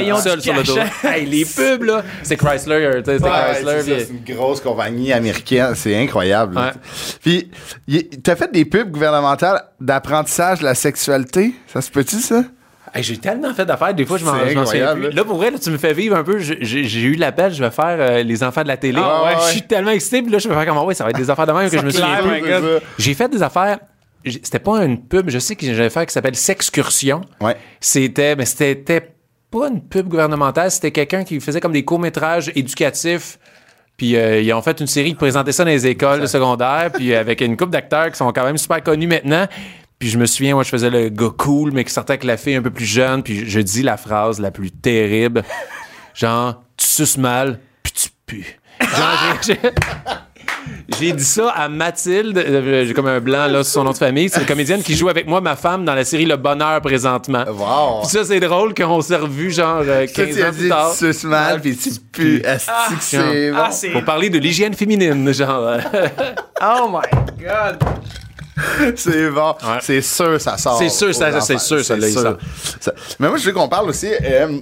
ils 0.00 0.12
ont 0.12 0.16
seul 0.18 0.38
du 0.38 0.44
sur 0.44 0.54
l'autoroute. 0.54 0.82
Hey, 1.04 1.26
les 1.26 1.44
pubs, 1.44 1.82
là. 1.82 2.02
C'est 2.22 2.36
Chrysler, 2.36 3.02
tu 3.04 3.10
sais, 3.12 3.18
c'est 3.18 3.24
Ouais, 3.24 3.30
Chrysler. 3.62 4.04
c'est 4.06 4.12
une 4.12 4.34
grosse 4.36 4.60
compagnie 4.62 5.12
américaine, 5.12 5.74
c'est 5.74 5.94
incroyable. 5.96 6.56
Ouais. 6.56 6.70
Puis, 7.22 7.50
y- 7.86 8.08
t'as 8.20 8.36
fait 8.36 8.50
des 8.50 8.64
pubs 8.64 8.90
gouvernementales 8.90 9.62
d'apprentissage 9.80 10.60
de 10.60 10.64
la 10.64 10.74
sexualité, 10.74 11.54
ça 11.66 11.82
se 11.82 11.90
peut-tu 11.90 12.16
ça? 12.20 12.42
Hey, 12.96 13.02
j'ai 13.02 13.16
tellement 13.18 13.52
fait 13.54 13.64
d'affaires, 13.66 13.92
des 13.94 14.04
fois, 14.06 14.18
je 14.18 14.24
m'en 14.24 14.32
souviens 14.32 14.94
plus. 14.94 15.10
là. 15.10 15.24
Pour 15.24 15.36
vrai, 15.36 15.50
là, 15.50 15.58
tu 15.58 15.70
me 15.70 15.78
fais 15.78 15.92
vivre 15.92 16.16
un 16.16 16.24
peu. 16.24 16.38
J'ai- 16.38 17.00
eu 17.02 17.14
l'appel, 17.14 17.52
je 17.52 17.62
vais 17.62 17.70
faire 17.70 17.96
euh, 17.98 18.22
les 18.22 18.42
enfants 18.42 18.62
de 18.62 18.68
la 18.68 18.76
télé. 18.76 18.98
Ah 19.02 19.24
ouais, 19.24 19.34
Je 19.46 19.52
suis 19.52 19.62
tellement 19.62 19.90
excité, 19.90 20.22
puis 20.22 20.30
là, 20.32 20.38
je 20.38 20.48
vais 20.48 20.54
faire 20.54 20.66
comme, 20.66 20.78
ah 20.78 20.84
ouais, 20.84 20.94
ça 20.94 21.04
va 21.04 21.10
être 21.10 21.16
des 21.18 21.28
affaires 21.30 21.46
de 21.46 21.52
même 21.52 21.70
que 21.70 21.78
je 21.78 21.84
me 21.84 21.90
souviens 21.90 22.16
plus. 22.22 22.42
J'ai 22.98 23.14
fait 23.14 23.28
des 23.28 23.42
affaires. 23.42 23.78
C'était 24.24 24.58
pas 24.58 24.84
une 24.84 25.00
pub, 25.02 25.30
je 25.30 25.38
sais 25.38 25.54
que 25.54 25.64
j'avais 25.66 25.90
fait 25.90 26.04
qui 26.06 26.12
s'appelle 26.12 26.34
Sexcursion. 26.34 27.20
Ouais. 27.40 27.56
C'était, 27.80 28.34
mais 28.34 28.44
c'était 28.44 28.74
pas 29.50 29.68
une 29.68 29.80
pub 29.80 30.08
gouvernementale, 30.08 30.70
c'était 30.72 30.90
quelqu'un 30.90 31.22
qui 31.22 31.38
faisait 31.38 31.60
comme 31.60 31.70
des 31.72 31.84
courts-métrages 31.84 32.50
éducatifs. 32.56 33.38
Puis 33.96 34.16
euh, 34.16 34.40
ils 34.40 34.52
ont 34.52 34.60
fait 34.62 34.78
une 34.80 34.86
série 34.88 35.10
qui 35.10 35.14
présentait 35.14 35.52
ça 35.52 35.64
dans 35.64 35.70
les 35.70 35.86
écoles 35.86 36.26
secondaires, 36.28 36.90
puis 36.92 37.14
avec 37.14 37.40
une 37.40 37.56
couple 37.56 37.70
d'acteurs 37.70 38.10
qui 38.10 38.16
sont 38.16 38.30
quand 38.32 38.44
même 38.44 38.58
super 38.58 38.82
connus 38.82 39.06
maintenant. 39.06 39.46
Puis 39.98 40.10
je 40.10 40.18
me 40.18 40.26
souviens, 40.26 40.54
moi, 40.54 40.62
je 40.62 40.68
faisais 40.68 40.90
le 40.90 41.08
gars 41.08 41.30
cool, 41.38 41.70
mais 41.72 41.82
qui 41.84 41.92
sortait 41.92 42.12
avec 42.12 42.24
la 42.24 42.36
fille 42.36 42.54
un 42.56 42.62
peu 42.62 42.70
plus 42.70 42.84
jeune, 42.84 43.22
puis 43.22 43.48
je 43.48 43.60
dis 43.60 43.82
la 43.82 43.96
phrase 43.96 44.38
la 44.40 44.50
plus 44.50 44.70
terrible. 44.70 45.42
Genre, 46.14 46.62
tu 46.76 46.86
suces 46.86 47.16
mal, 47.18 47.60
puis 47.82 47.92
tu 47.92 48.08
pues. 48.26 48.44
Genre, 48.80 49.38
j'ai- 49.42 49.54
j'ai- 49.62 49.70
j'ai 50.98 51.12
dit 51.12 51.24
ça 51.24 51.48
à 51.50 51.68
Mathilde, 51.68 52.36
euh, 52.38 52.84
j'ai 52.86 52.92
comme 52.94 53.06
un 53.06 53.20
blanc 53.20 53.46
là 53.46 53.62
sur 53.64 53.72
son 53.72 53.84
nom 53.84 53.92
de 53.92 53.96
famille. 53.96 54.28
C'est 54.28 54.40
une 54.40 54.46
comédienne 54.46 54.82
qui 54.82 54.94
joue 54.94 55.08
avec 55.08 55.26
moi, 55.26 55.40
ma 55.40 55.56
femme, 55.56 55.84
dans 55.84 55.94
la 55.94 56.04
série 56.04 56.26
Le 56.26 56.36
Bonheur 56.36 56.80
présentement. 56.82 57.44
Wow. 57.48 58.00
Puis 58.02 58.10
ça, 58.10 58.24
c'est 58.24 58.40
drôle 58.40 58.74
qu'on 58.74 59.00
s'est 59.00 59.16
revus 59.16 59.50
genre 59.52 59.82
euh, 59.86 60.06
Ça, 60.06 60.24
15 60.24 60.34
tu 60.36 60.42
as 60.42 60.48
ans 60.48 60.50
dit 60.52 60.58
plus 60.58 60.68
tard. 60.68 60.90
tu 60.92 61.06
suces 61.06 61.24
mal, 61.24 61.60
puis 61.60 61.76
tu 61.76 61.90
pues. 62.12 62.42
Que 62.42 62.48
c'est 63.00 63.50
bon. 63.50 63.58
Ah, 63.58 63.70
c'est. 63.70 63.90
Pour 63.90 64.04
parler 64.04 64.28
de 64.30 64.38
l'hygiène 64.38 64.74
féminine, 64.74 65.32
genre. 65.32 65.66
euh. 65.66 65.78
Oh 66.62 66.88
my 66.90 67.42
god. 67.44 67.78
C'est 68.96 69.30
bon. 69.30 69.54
C'est 69.82 70.00
sûr, 70.00 70.40
ça 70.40 70.56
sort. 70.56 70.78
C'est 71.42 71.58
sûr, 71.58 71.84
ça- 71.84 71.98
c'est 72.10 72.10
sûr. 72.22 72.38
Ça- 72.80 72.92
Mais 73.18 73.28
moi, 73.28 73.36
je 73.38 73.46
veux 73.46 73.52
qu'on 73.52 73.68
parle 73.68 73.88
aussi. 73.90 74.08
euh, 74.22 74.58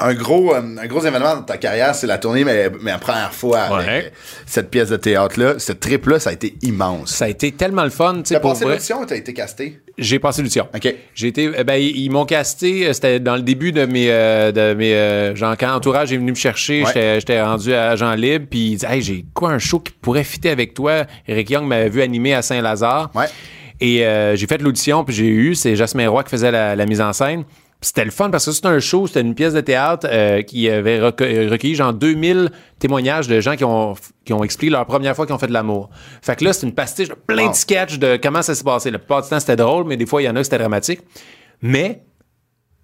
un 0.00 0.14
gros, 0.14 0.54
euh, 0.54 0.60
un 0.80 0.86
gros 0.86 1.00
événement 1.04 1.36
dans 1.36 1.42
ta 1.42 1.56
carrière, 1.56 1.94
c'est 1.94 2.06
la 2.06 2.18
tournée, 2.18 2.44
mais, 2.44 2.70
mais 2.82 2.90
la 2.92 2.98
première 2.98 3.32
fois 3.32 3.60
avec 3.60 3.86
Ouais. 3.86 4.12
cette 4.46 4.70
pièce 4.70 4.88
de 4.90 4.96
théâtre-là. 4.96 5.54
Cette 5.58 5.80
trip-là, 5.80 6.18
ça 6.20 6.30
a 6.30 6.32
été 6.32 6.54
immense. 6.62 7.10
Ça 7.14 7.24
a 7.24 7.28
été 7.28 7.52
tellement 7.52 7.84
le 7.84 7.90
fun, 7.90 8.14
tu 8.16 8.20
sais, 8.28 8.34
T'as 8.34 8.40
passé 8.40 8.64
l'audition 8.64 9.00
ou 9.00 9.06
t'as 9.06 9.16
été 9.16 9.32
casté? 9.34 9.80
J'ai 9.98 10.18
passé 10.18 10.42
l'audition. 10.42 10.68
OK. 10.74 10.94
J'ai 11.14 11.26
été, 11.28 11.46
euh, 11.58 11.64
ben, 11.64 11.74
ils 11.74 12.08
m'ont 12.10 12.24
casté, 12.24 12.86
euh, 12.86 12.92
c'était 12.92 13.18
dans 13.18 13.34
le 13.36 13.42
début 13.42 13.72
de 13.72 13.84
mes, 13.86 14.10
euh, 14.10 14.52
de 14.52 14.74
mes, 14.74 14.94
euh, 14.94 15.34
genre, 15.34 15.56
quand 15.58 15.74
Entourage 15.74 16.12
est 16.12 16.16
venu 16.16 16.30
me 16.30 16.36
chercher, 16.36 16.82
Ouais. 16.82 16.86
j'étais- 16.88 17.20
j'étais 17.20 17.42
rendu 17.42 17.74
à 17.74 17.96
Jean 17.96 18.14
Libre, 18.14 18.46
puis 18.48 18.70
il 18.72 18.76
dit, 18.76 18.86
hey, 18.88 19.02
j'ai 19.02 19.24
quoi 19.34 19.50
un 19.50 19.58
show 19.58 19.80
qui 19.80 19.92
pourrait 20.00 20.22
fitter 20.24 20.50
avec 20.50 20.74
toi? 20.74 21.04
Eric 21.26 21.50
Young 21.50 21.66
m'avait 21.66 21.88
vu 21.88 22.00
animer 22.02 22.34
à 22.34 22.42
Saint-Lazare. 22.42 23.10
Ouais. 23.14 23.26
Et 23.80 24.04
euh, 24.06 24.34
j'ai 24.36 24.46
fait 24.46 24.60
l'audition, 24.62 25.04
puis 25.04 25.14
j'ai 25.14 25.26
eu, 25.26 25.54
c'est 25.54 25.76
Jasmin 25.76 26.08
Roy 26.08 26.22
qui 26.24 26.30
faisait 26.30 26.50
la, 26.50 26.74
la 26.76 26.86
mise 26.86 27.00
en 27.00 27.12
scène. 27.12 27.44
C'était 27.80 28.04
le 28.04 28.10
fun 28.10 28.28
parce 28.30 28.44
que 28.44 28.50
c'était 28.50 28.66
un 28.68 28.80
show, 28.80 29.06
c'était 29.06 29.20
une 29.20 29.36
pièce 29.36 29.52
de 29.54 29.60
théâtre 29.60 30.08
euh, 30.10 30.42
qui 30.42 30.68
avait 30.68 30.98
recu- 30.98 31.48
recueilli 31.48 31.76
genre 31.76 31.92
2000 31.92 32.50
témoignages 32.80 33.28
de 33.28 33.40
gens 33.40 33.54
qui 33.54 33.62
ont, 33.64 33.94
qui 34.24 34.32
ont 34.32 34.42
expliqué 34.42 34.72
leur 34.72 34.84
première 34.84 35.14
fois 35.14 35.26
qu'ils 35.26 35.34
ont 35.36 35.38
fait 35.38 35.46
de 35.46 35.52
l'amour. 35.52 35.88
Fait 36.20 36.34
que 36.34 36.44
là, 36.44 36.52
c'est 36.52 36.66
une 36.66 36.74
pastiche 36.74 37.08
de 37.08 37.14
plein 37.14 37.44
Wow. 37.44 37.50
de 37.50 37.54
sketchs 37.56 37.98
de 38.00 38.18
comment 38.20 38.42
ça 38.42 38.56
s'est 38.56 38.64
passé. 38.64 38.90
La 38.90 38.98
plupart 38.98 39.22
du 39.22 39.28
temps, 39.28 39.38
c'était 39.38 39.54
drôle, 39.54 39.84
mais 39.86 39.96
des 39.96 40.06
fois, 40.06 40.20
il 40.22 40.24
y 40.24 40.28
en 40.28 40.34
a 40.34 40.40
qui 40.40 40.44
c'était 40.46 40.58
dramatique. 40.58 41.00
Mais, 41.62 42.02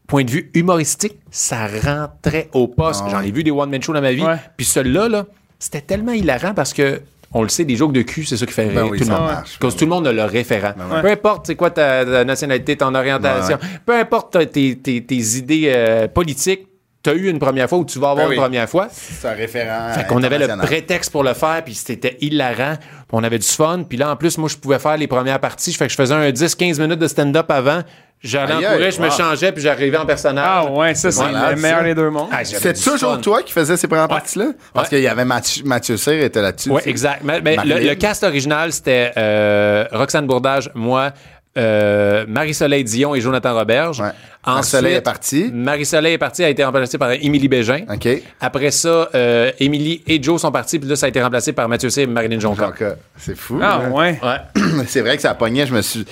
point 0.07 0.23
de 0.23 0.31
vue 0.31 0.51
humoristique, 0.55 1.19
ça 1.29 1.67
rentrait 1.67 2.49
au 2.53 2.69
poste. 2.69 3.03
Ah 3.07 3.09
J'en 3.11 3.21
ai 3.21 3.33
vu 3.33 3.43
des 3.43 3.51
one-man 3.51 3.83
shows 3.83 3.95
dans 3.95 4.01
ma 4.01 4.13
vie. 4.13 4.25
Puis 4.57 4.65
celui-là, 4.67 5.09
là, 5.09 5.27
c'était 5.59 5.81
tellement 5.81 6.13
hilarant 6.13 6.55
parce 6.55 6.73
que, 6.73 7.01
on 7.35 7.43
le 7.43 7.49
sait, 7.49 7.64
des 7.64 7.76
jokes 7.76 7.93
de 7.93 8.03
cul, 8.03 8.24
c'est 8.24 8.37
ça 8.37 8.47
qui 8.47 8.53
fait 8.53 8.68
rire 8.68 8.85
Ben 8.85 8.89
oui, 8.91 8.99
tout 8.99 9.05
le 9.05 9.11
monde. 9.11 9.20
marche. 9.26 9.59
Parce 9.59 9.74
que 9.74 9.78
tout 9.80 9.85
le 9.85 9.91
monde 9.91 10.07
a 10.07 10.12
le 10.12 10.22
référent. 10.24 10.72
ouais. 10.93 11.03
Peu 11.03 11.11
importe 11.11 11.47
c'est 11.49 11.57
quoi 11.57 11.70
ta, 11.70 12.05
ta 12.05 12.24
nationalité, 12.24 12.76
ton 12.76 12.95
orientation, 12.95 13.59
peu 13.85 13.95
importe 13.97 14.32
ta- 14.32 14.47
tes, 14.47 14.76
tes- 14.78 15.05
tes 15.05 15.37
idées 15.37 15.72
euh, 15.74 16.09
politiques, 16.09 16.68
tu 17.05 17.11
as 17.11 17.13
eu 17.15 17.29
une 17.29 17.39
première 17.39 17.69
fois 17.69 17.79
ou 17.79 17.85
tu 17.85 17.99
vas 17.99 18.11
avoir 18.11 18.27
Ben 18.27 18.31
oui. 18.31 18.37
une 18.37 18.43
première 18.43 18.69
fois. 18.69 18.89
C'est 18.91 19.29
un 19.29 19.35
référent. 19.35 19.93
Fait 19.95 20.07
qu'on 20.07 20.23
avait 20.23 20.39
le 20.39 20.49
prétexte 20.59 21.13
pour 21.13 21.23
le 21.23 21.35
faire, 21.35 21.63
puis 21.65 21.75
c'était 21.75 22.17
hilarant. 22.21 22.75
On 23.13 23.23
avait 23.23 23.39
du 23.39 23.47
fun. 23.47 23.85
Puis 23.89 23.99
là, 23.99 24.11
en 24.11 24.17
plus, 24.17 24.39
moi, 24.39 24.49
je 24.49 24.57
pouvais 24.57 24.79
faire 24.81 24.97
les 24.97 25.07
premières 25.07 25.39
parties. 25.39 25.73
Fait 25.75 25.85
que 25.87 25.93
je 25.93 25.97
faisais 25.97 26.15
un 26.15 26.31
10-15 26.31 26.81
minutes 26.81 26.99
de 26.99 27.07
stand-up 27.07 27.51
avant. 27.51 27.83
J'allais 28.23 28.55
en 28.55 28.73
courir, 28.73 28.91
je 28.91 29.01
me 29.03 29.09
wow. 29.09 29.13
changeais, 29.13 29.53
puis 29.53 29.63
j'arrivais 29.63 29.99
en 29.99 30.07
personnage. 30.07 30.47
Ah 30.49 30.65
ouais, 30.73 30.95
ça, 30.95 31.11
c'est 31.13 31.21
Voilà, 31.23 31.51
le 31.53 31.61
meilleur 31.61 31.81
ça. 31.81 31.85
des 31.85 31.95
deux 31.95 32.09
mondes. 32.09 32.31
Ah, 32.33 32.43
C'est 32.43 32.73
toujours 32.73 33.17
fun. 33.17 33.21
toi 33.21 33.43
qui 33.43 33.53
faisais 33.53 33.77
ces 33.77 33.87
premières 33.87 34.09
parties-là? 34.09 34.47
Parce 34.73 34.87
Ouais. 34.89 34.97
qu'il 34.97 35.05
y 35.05 35.09
avait 35.09 35.27
Mathieu, 35.27 35.63
Mathieu 35.67 35.99
Cyr 35.99 36.23
était 36.23 36.41
là-dessus. 36.41 36.71
Oui, 36.71 36.81
exact. 36.87 37.21
Mais, 37.23 37.43
mais 37.43 37.51
le, 37.57 37.57
Marilyn. 37.69 37.91
le 37.91 37.95
cast 37.97 38.25
original, 38.25 38.73
c'était 38.73 39.13
euh, 39.19 39.85
Roxane 39.93 40.27
Bourdage, 40.27 40.71
moi, 40.75 41.13
euh, 41.57 42.25
Marie-Soleil 42.29 42.85
Dion 42.85 43.15
et 43.15 43.21
Jonathan 43.21 43.55
Roberge. 43.55 44.01
Ouais. 44.01 44.11
Marie-Soleil 44.47 44.95
est 44.97 45.01
partie. 45.01 45.51
Marie-Soleil 45.53 46.15
est 46.15 46.19
partie, 46.19 46.45
a 46.45 46.51
été 46.51 46.63
remplacée 46.65 46.99
par 46.99 47.13
Émilie 47.13 47.49
Bégin. 47.49 47.85
OK. 47.91 48.09
Après 48.41 48.71
ça, 48.71 49.09
euh, 49.15 49.51
Émilie 49.59 50.03
et 50.07 50.23
Joe 50.23 50.39
sont 50.41 50.53
partis, 50.53 50.79
puis 50.79 50.89
là, 50.89 50.97
ça 50.97 51.07
a 51.07 51.09
été 51.09 51.23
remplacé 51.23 51.53
par 51.55 51.67
Mathieu 51.69 51.89
C 51.89 52.03
et 52.03 52.07
Marilyn 52.07 52.41
Jonca. 52.41 52.71
C'est 53.17 53.37
fou. 53.39 53.59
Ah 53.63 53.81
là. 53.85 53.89
ouais. 53.89 54.21
Ouais. 54.23 54.63
C'est 54.87 55.01
vrai 55.01 55.17
que 55.17 55.23
ça 55.23 55.33
pognait. 55.35 55.67
Je 55.67 55.73
me 55.75 55.81
suis, 55.81 56.05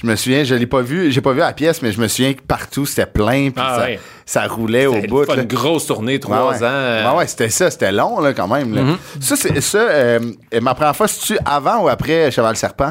je 0.00 0.06
me 0.06 0.14
souviens, 0.14 0.44
je 0.44 0.54
l'ai 0.54 0.66
pas 0.66 0.82
vu, 0.82 1.10
j'ai 1.10 1.20
pas 1.20 1.32
vu 1.32 1.38
la 1.40 1.52
pièce, 1.52 1.82
mais 1.82 1.90
je 1.90 2.00
me 2.00 2.06
souviens 2.06 2.32
que 2.34 2.42
partout 2.42 2.86
c'était 2.86 3.06
plein, 3.06 3.50
puis 3.50 3.54
Ah 3.66 3.76
ça, 3.78 3.84
ouais. 3.86 4.00
ça 4.24 4.46
roulait 4.46 4.86
au 4.86 4.94
C'était 4.94 5.08
bout. 5.08 5.24
une, 5.24 5.34
là. 5.36 5.42
une 5.42 5.48
grosse 5.48 5.86
tournée, 5.86 6.12
Ouais, 6.12 6.18
trois 6.20 6.50
ouais. 6.52 6.56
ans. 6.58 6.68
euh, 6.70 7.02
Mm-hmm. 7.04 7.10
Ouais, 7.12 7.18
ouais, 7.18 7.26
c'était 7.26 7.48
ça, 7.48 7.70
c'était 7.72 7.90
long 7.92 8.20
là, 8.20 8.32
quand 8.34 8.46
même. 8.48 8.72
là. 8.74 8.82
Ça, 9.20 9.34
c'est 9.34 9.60
ça. 9.60 9.78
euh, 9.78 10.20
ma 10.62 10.74
première 10.74 10.94
fois, 10.94 11.08
c'est-tu 11.08 11.38
avant 11.44 11.82
ou 11.84 11.88
après 11.88 12.30
Cheval 12.30 12.54
Serpent? 12.56 12.90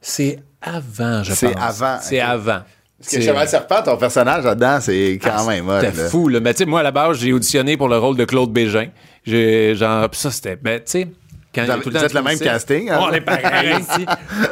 C'est 0.00 0.38
avant, 0.62 1.22
je 1.22 1.30
pense. 1.30 1.38
C'est 1.38 1.56
avant, 1.56 1.98
C'est 2.00 2.20
avant. 2.20 2.60
Parce 2.98 3.14
que 3.14 3.20
Cheval 3.22 3.48
Serpent, 3.48 3.82
ton 3.82 3.96
personnage 3.96 4.44
là-dedans, 4.44 4.78
c'est 4.80 5.18
quand 5.22 5.30
Ah, 5.34 5.46
même. 5.48 5.64
C'était 5.80 6.02
là. 6.02 6.08
fou, 6.10 6.28
là. 6.28 6.38
Mais 6.40 6.52
tu 6.52 6.58
sais, 6.58 6.66
moi, 6.66 6.80
à 6.80 6.82
la 6.82 6.90
base, 6.90 7.18
j'ai 7.18 7.32
auditionné 7.32 7.78
pour 7.78 7.88
le 7.88 7.96
rôle 7.96 8.16
de 8.16 8.26
Claude 8.26 8.52
Bégin. 8.52 8.88
J'ai, 9.24 9.74
genre, 9.74 10.08
pis 10.10 10.18
ça, 10.18 10.30
c'était, 10.30 10.56
ben, 10.56 10.78
tu 10.80 10.82
sais, 10.86 11.08
quand 11.54 11.64
Vous 11.64 11.70
avez- 11.70 11.82
tout 11.82 11.88
le 11.88 11.94
vous 11.94 12.00
temps 12.00 12.06
êtes 12.06 12.12
le 12.14 12.22
même 12.22 12.38
casting, 12.38 12.90
hein? 12.90 12.98
Oh, 13.00 13.06
on 13.10 13.12
est 13.14 13.22
pareil, 13.22 13.74
ici. 13.80 14.04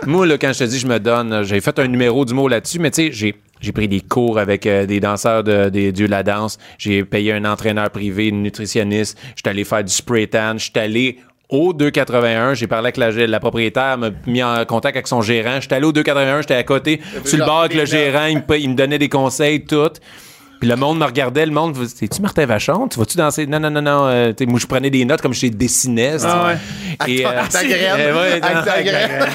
Moi, 0.06 0.26
là, 0.26 0.38
quand 0.38 0.50
je 0.54 0.60
te 0.60 0.64
dis, 0.64 0.78
je 0.78 0.86
me 0.86 0.98
donne, 0.98 1.42
j'ai 1.44 1.60
fait 1.60 1.78
un 1.78 1.86
numéro 1.88 2.24
du 2.24 2.32
mot 2.32 2.48
là-dessus, 2.48 2.78
mais 2.78 2.90
tu 2.90 3.06
sais, 3.08 3.12
j'ai, 3.12 3.36
j'ai 3.60 3.72
pris 3.72 3.86
des 3.86 4.00
cours 4.00 4.38
avec 4.38 4.64
euh, 4.66 4.86
des 4.86 5.00
danseurs 5.00 5.44
de, 5.44 5.68
des 5.68 5.92
dieux 5.92 6.06
de 6.06 6.10
la 6.10 6.22
danse. 6.22 6.56
J'ai 6.78 7.04
payé 7.04 7.34
un 7.34 7.44
entraîneur 7.44 7.90
privé, 7.90 8.28
une 8.28 8.42
nutritionniste. 8.42 9.18
J'étais 9.36 9.50
allé 9.50 9.64
faire 9.64 9.84
du 9.84 9.92
spray 9.92 10.26
tan. 10.26 10.56
J'étais 10.56 10.80
allé 10.80 11.18
au 11.48 11.72
281. 11.72 12.54
J'ai 12.54 12.66
parlé 12.66 12.86
avec 12.86 12.96
la, 12.96 13.10
la 13.26 13.40
propriétaire, 13.40 13.96
m'a 13.98 14.10
mis 14.26 14.42
en 14.42 14.64
contact 14.64 14.96
avec 14.96 15.06
son 15.08 15.22
gérant. 15.22 15.60
J'étais 15.60 15.76
allé 15.76 15.86
au 15.86 15.92
281, 15.92 16.40
j'étais 16.42 16.54
à 16.54 16.62
côté, 16.62 17.00
sur 17.24 17.38
le 17.38 17.44
bar 17.46 17.60
avec 17.60 17.74
le 17.74 17.84
gérant. 17.86 18.26
Il 18.26 18.38
me, 18.38 18.58
il 18.58 18.70
me 18.70 18.74
donnait 18.74 18.98
des 18.98 19.08
conseils, 19.08 19.64
tout. 19.64 19.90
Puis 20.60 20.68
le 20.68 20.74
monde 20.74 20.98
me 20.98 21.04
regardait, 21.04 21.46
le 21.46 21.52
monde, 21.52 21.76
c'est-tu 21.86 22.20
Martin 22.20 22.44
Vachon? 22.44 22.88
Tu 22.88 22.98
vas-tu 22.98 23.16
danser? 23.16 23.46
Non, 23.46 23.60
non, 23.60 23.70
non, 23.70 23.80
non. 23.80 24.06
euh, 24.08 24.32
moi, 24.48 24.58
je 24.58 24.66
prenais 24.66 24.90
des 24.90 25.04
notes 25.04 25.22
comme 25.22 25.32
je 25.32 25.46
dessinais. 25.46 26.16
Ah 26.24 26.48
ouais. 26.48 26.56
Et, 27.12 27.24
euh, 27.24 27.28
Avec 27.30 27.48
ta 27.50 27.64
graine. 27.64 27.94
euh, 27.96 28.14
ouais, 28.20 28.42
Avec 28.42 28.64
ta 28.64 28.82
graine. 28.82 29.28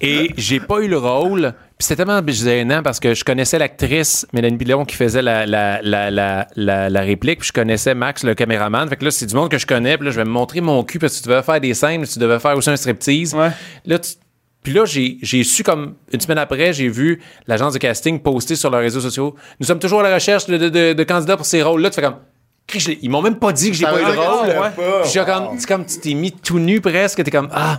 Et 0.00 0.30
j'ai 0.36 0.60
pas 0.60 0.80
eu 0.80 0.88
le 0.88 0.98
rôle. 0.98 1.52
Puis 1.78 1.86
c'était 1.86 2.04
tellement 2.04 2.20
gênant 2.26 2.82
parce 2.82 3.00
que 3.00 3.14
je 3.14 3.24
connaissais 3.24 3.58
l'actrice 3.58 4.26
Mélanie 4.34 4.58
Pilon 4.58 4.84
qui 4.84 4.96
faisait 4.96 5.22
la, 5.22 5.46
la, 5.46 5.80
la, 5.82 6.10
la, 6.10 6.46
la, 6.56 6.90
la 6.90 7.00
réplique, 7.00 7.38
puis 7.40 7.48
je 7.48 7.52
connaissais 7.52 7.94
Max, 7.94 8.22
le 8.22 8.34
caméraman. 8.34 8.88
Fait 8.88 8.96
que 8.96 9.04
là, 9.04 9.10
c'est 9.10 9.26
du 9.26 9.34
monde 9.34 9.48
que 9.50 9.58
je 9.58 9.66
connais. 9.66 9.96
Puis 9.96 10.04
là, 10.06 10.10
je 10.12 10.16
vais 10.16 10.24
me 10.24 10.30
montrer 10.30 10.60
mon 10.60 10.82
cul 10.84 10.98
parce 10.98 11.16
que 11.18 11.22
tu 11.22 11.28
devais 11.28 11.42
faire 11.42 11.60
des 11.60 11.72
scènes, 11.74 12.06
tu 12.06 12.18
devais 12.18 12.38
faire 12.38 12.56
aussi 12.56 12.68
un 12.70 12.76
striptease. 12.76 13.34
Ouais. 13.34 13.50
Là, 13.86 13.98
tu- 13.98 14.12
puis 14.62 14.74
là, 14.74 14.84
j'ai 14.84 15.16
j'ai 15.22 15.42
su 15.42 15.62
comme 15.62 15.94
une 16.12 16.20
semaine 16.20 16.36
après, 16.36 16.74
j'ai 16.74 16.88
vu 16.88 17.22
l'agence 17.46 17.72
de 17.72 17.78
casting 17.78 18.20
poster 18.20 18.56
sur 18.56 18.68
leurs 18.70 18.82
réseaux 18.82 19.00
sociaux. 19.00 19.34
Nous 19.58 19.66
sommes 19.66 19.78
toujours 19.78 20.00
à 20.00 20.02
la 20.02 20.14
recherche 20.14 20.44
de, 20.46 20.58
de, 20.58 20.68
de- 20.68 20.92
de 20.92 21.02
candidats 21.04 21.38
pour 21.38 21.46
ces 21.46 21.62
rôles-là. 21.62 21.88
Tu 21.88 21.94
fais 21.96 22.02
comme. 22.02 22.16
Christ, 22.66 22.84
je 22.84 22.90
l'ai- 22.90 22.98
Ils 23.00 23.08
m'ont 23.10 23.22
même 23.22 23.36
pas 23.38 23.52
dit 23.52 23.70
que 23.70 23.76
j'ai 23.76 23.86
Ça 23.86 23.90
pas 23.90 24.00
eu 24.00 24.04
le 24.04 24.20
rôle. 24.20 24.48
Ouais. 24.48 25.00
Puis 25.02 25.10
j'ai 25.14 25.24
comme, 25.24 25.58
c'est 25.58 25.66
comme 25.66 25.86
tu 25.86 25.98
t'es 25.98 26.12
mis 26.12 26.30
tout 26.30 26.58
nu 26.58 26.80
presque. 26.82 27.24
T'es 27.24 27.30
comme 27.30 27.48
ah. 27.52 27.78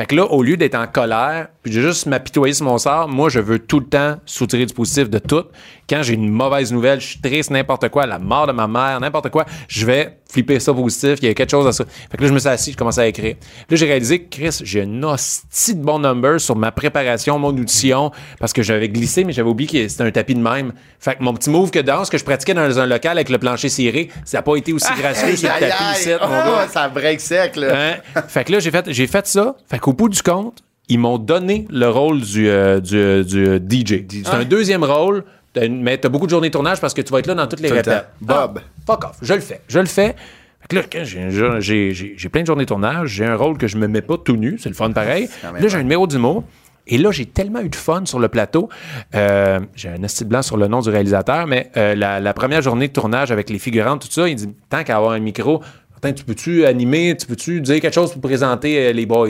Fait 0.00 0.06
que 0.06 0.16
là, 0.16 0.24
au 0.24 0.42
lieu 0.42 0.56
d'être 0.56 0.76
en 0.76 0.86
colère, 0.86 1.48
puis 1.62 1.70
de 1.74 1.78
juste 1.82 2.06
m'apitoyer 2.06 2.54
sur 2.54 2.64
mon 2.64 2.78
sort, 2.78 3.06
moi, 3.06 3.28
je 3.28 3.38
veux 3.38 3.58
tout 3.58 3.80
le 3.80 3.86
temps 3.86 4.16
soutirer 4.24 4.64
du 4.64 4.72
positif 4.72 5.10
de 5.10 5.18
tout. 5.18 5.44
Quand 5.90 6.02
j'ai 6.02 6.14
une 6.14 6.30
mauvaise 6.30 6.72
nouvelle, 6.72 7.02
je 7.02 7.06
suis 7.08 7.20
triste, 7.20 7.50
n'importe 7.50 7.90
quoi, 7.90 8.06
la 8.06 8.18
mort 8.18 8.46
de 8.46 8.52
ma 8.52 8.66
mère, 8.66 8.98
n'importe 8.98 9.28
quoi, 9.28 9.44
je 9.68 9.84
vais 9.84 10.16
flipper 10.30 10.60
ça 10.60 10.72
positif, 10.72 11.18
il 11.20 11.26
y 11.26 11.30
a 11.30 11.34
quelque 11.34 11.50
chose 11.50 11.66
à 11.66 11.72
ça. 11.72 11.84
Fait 12.10 12.16
que 12.16 12.22
là, 12.22 12.28
je 12.28 12.32
me 12.32 12.38
suis 12.38 12.48
assis, 12.48 12.72
je 12.72 12.76
commençais 12.78 13.00
à 13.00 13.06
écrire. 13.08 13.34
Là, 13.68 13.76
j'ai 13.76 13.84
réalisé 13.86 14.22
que, 14.22 14.34
Chris, 14.34 14.60
j'ai 14.62 14.82
un 14.82 15.02
hostie 15.02 15.74
de 15.74 15.82
bon 15.82 15.98
number 15.98 16.40
sur 16.40 16.54
ma 16.56 16.70
préparation, 16.70 17.38
mon 17.38 17.48
audition, 17.48 18.12
parce 18.38 18.52
que 18.52 18.62
j'avais 18.62 18.88
glissé, 18.88 19.24
mais 19.24 19.32
j'avais 19.32 19.50
oublié 19.50 19.68
que 19.68 19.88
c'était 19.88 20.04
un 20.04 20.10
tapis 20.12 20.36
de 20.36 20.40
même. 20.40 20.72
Fait 21.00 21.16
que 21.16 21.22
mon 21.24 21.34
petit 21.34 21.50
move 21.50 21.70
que 21.72 21.80
danse 21.80 22.08
que 22.08 22.16
je 22.16 22.24
pratiquais 22.24 22.54
dans 22.54 22.78
un 22.78 22.86
local 22.86 23.18
avec 23.18 23.28
le 23.28 23.38
plancher 23.38 23.68
ciré, 23.68 24.08
ça 24.24 24.38
n'a 24.38 24.42
pas 24.42 24.54
été 24.56 24.72
aussi 24.72 24.92
gracieux 24.98 25.36
sur 25.36 25.50
le 25.52 25.60
tapis 25.60 25.98
ici, 25.98 26.10
mon 26.10 26.26
Oh, 26.26 26.56
gars. 26.56 26.68
ça 26.68 26.88
break 26.88 27.20
sec, 27.20 27.56
là. 27.56 27.74
Hein? 28.14 28.22
Fait 28.28 28.44
que 28.44 28.52
là, 28.52 28.60
j'ai 28.60 28.70
fait, 28.70 28.84
j'ai 28.92 29.08
fait 29.08 29.26
ça. 29.26 29.56
Fait 29.68 29.80
qu'au 29.90 29.96
bout 29.96 30.08
du 30.08 30.22
compte, 30.22 30.62
ils 30.88 30.98
m'ont 30.98 31.18
donné 31.18 31.66
le 31.70 31.88
rôle 31.88 32.20
du, 32.20 32.48
euh, 32.48 32.80
du, 32.80 32.96
euh, 32.96 33.22
du, 33.24 33.46
euh, 33.46 33.58
DJ. 33.58 34.04
C'est 34.24 34.28
un 34.34 34.44
deuxième 34.44 34.84
rôle, 34.84 35.24
t'as 35.52 35.66
une- 35.66 35.82
mais 35.82 35.98
t'as 35.98 36.08
beaucoup 36.08 36.26
de 36.26 36.30
journées 36.30 36.48
de 36.48 36.52
tournage 36.52 36.80
parce 36.80 36.94
que 36.94 37.00
tu 37.02 37.12
vas 37.12 37.18
être 37.20 37.26
là 37.26 37.34
dans 37.34 37.46
toutes 37.46 37.60
les 37.60 37.68
Tout 37.68 37.74
le 37.74 37.80
répètes. 37.80 38.02
temps. 38.02 38.08
Bob. 38.20 38.60
Ah, 38.60 38.68
fuck 38.86 39.04
off. 39.04 39.16
Je 39.22 39.34
le 39.34 39.40
fais. 39.40 39.60
Je 39.68 39.78
le 39.78 39.86
fais. 39.86 40.14
Fait 40.62 40.68
que 40.68 40.76
là, 40.76 40.82
quand 40.92 41.04
j'ai, 41.04 41.30
j'ai, 41.60 41.92
j'ai, 41.92 42.14
j'ai 42.16 42.28
plein 42.28 42.42
de 42.42 42.46
journées 42.46 42.64
de 42.64 42.68
tournage, 42.68 43.08
j'ai 43.10 43.24
un 43.24 43.36
rôle 43.36 43.56
que 43.56 43.66
je 43.66 43.76
me 43.76 43.86
mets 43.88 44.02
pas 44.02 44.16
tout 44.18 44.36
nu, 44.36 44.58
c'est 44.58 44.68
le 44.68 44.74
fun 44.74 44.90
pareil. 44.92 45.28
quand 45.42 45.52
même 45.52 45.62
Là, 45.62 45.68
j'ai 45.68 45.76
un 45.78 45.82
numéro 45.82 46.06
d'humour. 46.06 46.44
Et 46.86 46.98
là, 46.98 47.12
j'ai 47.12 47.26
tellement 47.26 47.60
eu 47.60 47.68
de 47.68 47.76
fun 47.76 48.02
sur 48.04 48.18
le 48.18 48.28
plateau. 48.28 48.68
Euh, 49.14 49.60
j'ai 49.76 49.88
un 49.90 50.02
esti 50.02 50.24
blanc 50.24 50.42
sur 50.42 50.56
le 50.56 50.66
nom 50.66 50.80
du 50.80 50.88
réalisateur, 50.90 51.46
mais 51.46 51.70
euh, 51.76 51.94
la, 51.94 52.18
la 52.20 52.34
première 52.34 52.62
journée 52.62 52.88
de 52.88 52.92
tournage 52.92 53.30
avec 53.30 53.48
les 53.48 53.58
figurantes, 53.60 54.02
tout 54.02 54.10
ça, 54.10 54.28
il 54.28 54.34
dit 54.34 54.48
tant 54.68 54.82
qu'à 54.82 54.96
avoir 54.96 55.12
un 55.12 55.20
micro, 55.20 55.60
Martin, 55.92 56.12
tu 56.12 56.24
peux-tu 56.24 56.64
animer, 56.64 57.16
tu 57.16 57.26
peux-tu 57.26 57.60
dire 57.60 57.80
quelque 57.80 57.94
chose 57.94 58.10
pour 58.12 58.20
présenter 58.22 58.88
euh, 58.88 58.92
les 58.92 59.06
boys? 59.06 59.28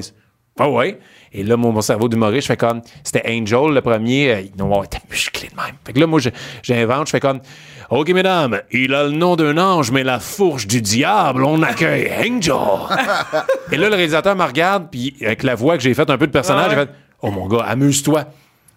Ah 0.59 0.68
ouais. 0.68 0.98
Et 1.32 1.42
là, 1.42 1.57
mon, 1.57 1.72
mon 1.72 1.80
cerveau 1.80 2.09
d'humoriste, 2.09 2.42
je 2.42 2.53
fais 2.53 2.57
comme, 2.57 2.82
c'était 3.05 3.22
Angel 3.28 3.72
le 3.72 3.80
premier, 3.80 4.30
euh, 4.30 4.42
non, 4.59 4.78
ouais, 4.78 4.86
t'es 4.88 4.98
musclé 5.09 5.48
de 5.48 5.55
même. 5.55 5.76
Fait 5.84 5.92
que 5.92 6.01
là, 6.01 6.07
moi, 6.07 6.20
j'invente, 6.62 7.07
je 7.07 7.12
fais 7.12 7.20
comme, 7.20 7.40
OK, 7.88 8.09
mesdames, 8.11 8.61
il 8.72 8.92
a 8.94 9.05
le 9.05 9.11
nom 9.11 9.36
d'un 9.36 9.57
ange, 9.59 9.90
mais 9.90 10.03
la 10.03 10.18
fourche 10.18 10.66
du 10.66 10.82
diable, 10.82 11.44
on 11.44 11.62
accueille 11.62 12.11
Angel. 12.18 12.55
Et 13.72 13.76
là, 13.76 13.88
le 13.88 13.94
réalisateur 13.94 14.34
me 14.36 14.44
regarde, 14.44 14.88
puis 14.90 15.14
avec 15.22 15.42
la 15.44 15.55
voix 15.55 15.76
que 15.76 15.82
j'ai 15.82 15.94
faite 15.94 16.11
un 16.11 16.18
peu 16.18 16.26
de 16.26 16.32
personnage, 16.32 16.66
Ah 16.66 16.70
ouais. 16.70 16.80
j'ai 16.80 16.86
fait, 16.86 16.92
oh 17.22 17.30
mon 17.30 17.46
gars, 17.46 17.64
amuse-toi. 17.66 18.24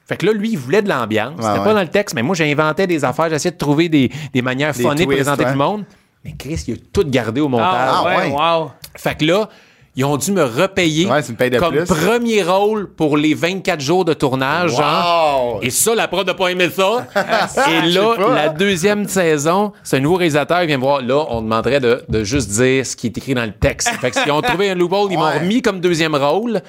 Fait 0.06 0.18
que 0.18 0.26
là, 0.26 0.34
lui, 0.34 0.52
il 0.52 0.58
voulait 0.58 0.82
de 0.82 0.90
l'ambiance. 0.90 1.36
C'était 1.38 1.60
ouais. 1.60 1.64
pas 1.64 1.74
dans 1.74 1.82
le 1.82 1.88
texte, 1.88 2.16
mais 2.16 2.22
moi, 2.24 2.36
j'inventais 2.36 2.88
des 2.88 3.04
affaires, 3.06 3.30
j'essayais 3.30 3.54
de 3.54 3.58
trouver 3.58 3.90
des, 3.90 4.12
des 4.34 4.42
manières 4.42 4.74
Des 4.74 4.84
funny 4.84 5.06
de 5.06 5.12
présenter 5.12 5.44
ouais. 5.44 5.52
tout 5.52 5.58
le 5.58 5.64
monde. 5.64 5.86
Mais 6.26 6.34
Chris, 6.38 6.64
il 6.68 6.76
a 6.76 6.78
tout 6.92 7.06
gardé 7.08 7.42
au 7.42 7.50
montage. 7.50 7.90
Ah, 7.92 8.04
ouais, 8.06 8.16
ouais. 8.18 8.32
wow. 8.32 8.72
Fait 8.96 9.18
que 9.18 9.26
là, 9.26 9.50
ils 9.96 10.06
ont 10.06 10.18
dû 10.18 10.32
me 10.32 10.44
repayer 10.44 11.06
Ouais, 11.08 11.22
c'est 11.22 11.32
une 11.32 11.38
paye 11.38 11.52
de 11.52 11.60
comme 11.60 11.76
plus. 11.76 11.86
premier 11.86 12.42
rôle 12.42 12.90
pour 12.90 13.16
les 13.16 13.34
24 13.34 13.80
jours 13.80 14.06
de 14.06 14.14
tournage. 14.14 14.72
Genre. 14.72 15.54
Wow! 15.56 15.60
Et 15.62 15.70
ça, 15.70 15.94
la 15.94 16.08
prod 16.08 16.26
n'a 16.26 16.34
pas 16.34 16.48
aimé 16.50 16.70
ça. 16.70 17.06
Et 17.70 17.90
là, 17.90 18.16
la 18.18 18.44
hein. 18.50 18.54
deuxième 18.58 19.08
saison, 19.08 19.72
c'est 19.84 19.98
un 19.98 20.00
nouveau 20.00 20.16
réalisateur, 20.16 20.64
il 20.64 20.68
vient 20.68 20.78
me 20.78 20.84
voir. 20.84 21.02
Là, 21.02 21.26
on 21.30 21.42
demanderait 21.42 21.80
de, 21.80 22.04
de 22.10 22.24
juste 22.24 22.50
dire 22.50 22.86
ce 22.86 22.96
qui 22.96 23.08
est 23.08 23.18
écrit 23.18 23.36
dans 23.36 23.46
le 23.46 23.54
texte. 23.54 23.90
Fait 24.02 24.10
que 24.10 24.20
s'ils 24.20 24.32
ont 24.32 24.42
trouvé 24.42 24.72
un 24.72 24.76
loophole, 24.76 25.12
ils 25.12 25.18
m'ont 25.18 25.32
remis 25.32 25.62
comme 25.62 25.80
deuxième 25.80 26.16
rôle. 26.16 26.62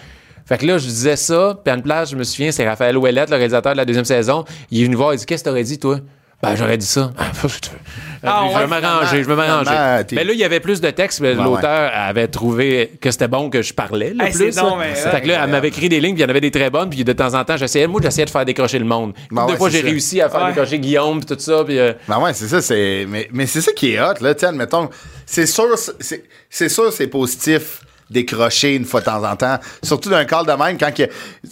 Fait 0.46 0.58
que 0.58 0.66
là, 0.66 0.76
je 0.76 0.86
disais 0.86 1.16
ça, 1.16 1.58
puis 1.64 1.72
à 1.72 1.76
une 1.76 1.82
place, 1.82 2.10
je 2.10 2.16
me 2.16 2.24
souviens, 2.24 2.52
c'est 2.52 2.68
Raphaël 2.68 2.98
Ouellette, 2.98 3.30
le 3.30 3.36
réalisateur 3.36 3.72
de 3.72 3.78
la 3.78 3.86
deuxième 3.86 4.04
saison. 4.04 4.44
Il 4.70 4.82
est 4.82 4.84
venu 4.84 4.96
voir, 4.96 5.14
il 5.14 5.16
dit 5.16 5.24
Qu'est-ce 5.24 5.42
que 5.42 5.48
t'aurais 5.48 5.62
dit, 5.64 5.78
toi 5.78 6.00
Ben, 6.42 6.54
j'aurais 6.54 6.76
dit 6.76 6.84
ça. 6.86 7.12
Ah, 7.16 7.30
Ah, 8.26 8.48
je 8.52 8.58
vais 8.58 8.66
m'arranger, 8.66 9.22
je 9.22 9.28
vais 9.28 9.36
m'arranger. 9.36 10.04
Mais 10.12 10.24
là, 10.24 10.32
il 10.32 10.38
y 10.38 10.44
avait 10.44 10.60
plus 10.60 10.80
de 10.80 10.90
texte, 10.90 11.20
mais 11.20 11.34
l'auteur 11.34 11.90
avait 11.94 12.28
trouvé 12.28 12.90
que 13.00 13.10
c'était 13.10 13.28
bon 13.28 13.50
que 13.50 13.62
je 13.62 13.72
parlais. 13.74 14.12
Là, 14.14 14.26
Hey, 14.26 14.32
plus, 14.32 14.54
là. 14.56 14.74
mais, 14.78 14.94
Fait 14.94 15.20
que 15.20 15.28
là, 15.28 15.40
elle 15.44 15.50
m'avait 15.50 15.68
écrit 15.68 15.88
des 15.88 16.00
lignes, 16.00 16.14
puis 16.14 16.22
il 16.22 16.24
y 16.24 16.26
en 16.26 16.30
avait 16.30 16.40
des 16.40 16.50
très 16.50 16.70
bonnes, 16.70 16.90
puis 16.90 17.04
de 17.04 17.12
temps 17.12 17.34
en 17.34 17.44
temps, 17.44 17.56
j'essayais, 17.56 17.86
moi, 17.86 18.00
j'essayais 18.02 18.24
de 18.24 18.30
faire 18.30 18.44
décrocher 18.44 18.78
le 18.78 18.84
monde. 18.84 19.12
Une 19.30 19.36
Ben 19.36 19.42
couple 19.42 19.46
ouais, 19.46 19.52
de 19.52 19.58
fois, 19.58 19.70
j'ai 19.70 19.80
réussi 19.80 20.20
à 20.20 20.28
faire 20.28 20.42
Ouais. 20.42 20.48
décrocher 20.52 20.78
Guillaume, 20.78 21.20
puis 21.24 21.34
tout 21.36 21.40
ça, 21.42 21.62
puis. 21.64 21.78
euh, 21.78 21.92
Ben 22.08 22.18
ouais, 22.20 22.32
c'est 22.32 22.48
ça, 22.48 22.60
c'est. 22.62 23.06
Mais, 23.08 23.28
mais 23.32 23.46
c'est 23.46 23.60
ça 23.60 23.72
qui 23.72 23.92
est 23.94 24.00
hot, 24.00 24.14
là, 24.20 24.34
sais, 24.36 24.46
admettons. 24.46 24.88
C'est 25.26 25.46
sûr, 25.46 25.66
c'est 26.50 26.68
sûr, 26.68 26.92
c'est 26.92 27.06
positif 27.08 27.80
décrocher 28.10 28.74
une 28.76 28.84
fois 28.84 29.00
de 29.00 29.06
temps 29.06 29.24
en 29.24 29.36
temps. 29.36 29.58
Surtout 29.82 30.10
d'un 30.10 30.24
call 30.24 30.46
de 30.46 30.52
même, 30.52 30.78
quand, 30.78 30.94
que- 30.94 31.08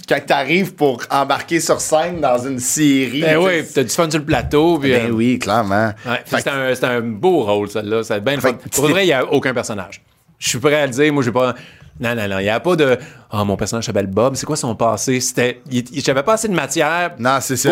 quand 0.08 0.20
t'arrives 0.26 0.74
pour 0.74 1.02
embarquer 1.10 1.60
sur 1.60 1.80
scène 1.80 2.20
dans 2.20 2.38
une 2.38 2.58
série. 2.58 3.20
Ben 3.22 3.36
oui, 3.38 3.62
t'as 3.74 3.82
du 3.82 3.88
fun 3.90 4.10
sur 4.10 4.18
le 4.20 4.24
plateau. 4.24 4.78
Ben 4.78 5.06
euh, 5.06 5.10
oui, 5.10 5.38
clairement. 5.38 5.92
Ouais, 6.06 6.22
c'était 6.26 6.50
un, 6.50 6.74
un 6.90 7.00
beau 7.00 7.42
rôle, 7.44 7.68
celle-là. 7.70 8.02
C'est 8.04 8.20
bien 8.22 8.38
Fait 8.40 8.54
Pour 8.74 8.88
vrai, 8.88 9.04
il 9.04 9.08
n'y 9.08 9.12
a 9.12 9.24
aucun 9.24 9.54
personnage. 9.54 10.02
Je 10.38 10.48
suis 10.48 10.58
prêt 10.58 10.74
à 10.74 10.86
le 10.86 10.92
dire. 10.92 11.12
Moi, 11.12 11.22
j'ai 11.22 11.30
pas. 11.32 11.54
Non, 12.00 12.14
non, 12.16 12.26
non. 12.26 12.38
Il 12.40 12.44
n'y 12.44 12.48
a 12.48 12.58
pas 12.58 12.74
de. 12.74 12.98
Ah, 13.30 13.44
mon 13.44 13.56
personnage 13.56 13.84
s'appelle 13.84 14.06
Bob. 14.08 14.34
C'est 14.34 14.46
quoi 14.46 14.56
son 14.56 14.74
passé? 14.74 15.20
C'était. 15.20 15.60
il- 15.70 15.84
il- 15.92 16.02
J'avais 16.04 16.22
pas 16.24 16.32
assez 16.34 16.48
de 16.48 16.54
matière. 16.54 17.12
Non, 17.18 17.38
c'est 17.40 17.56
ça. 17.56 17.70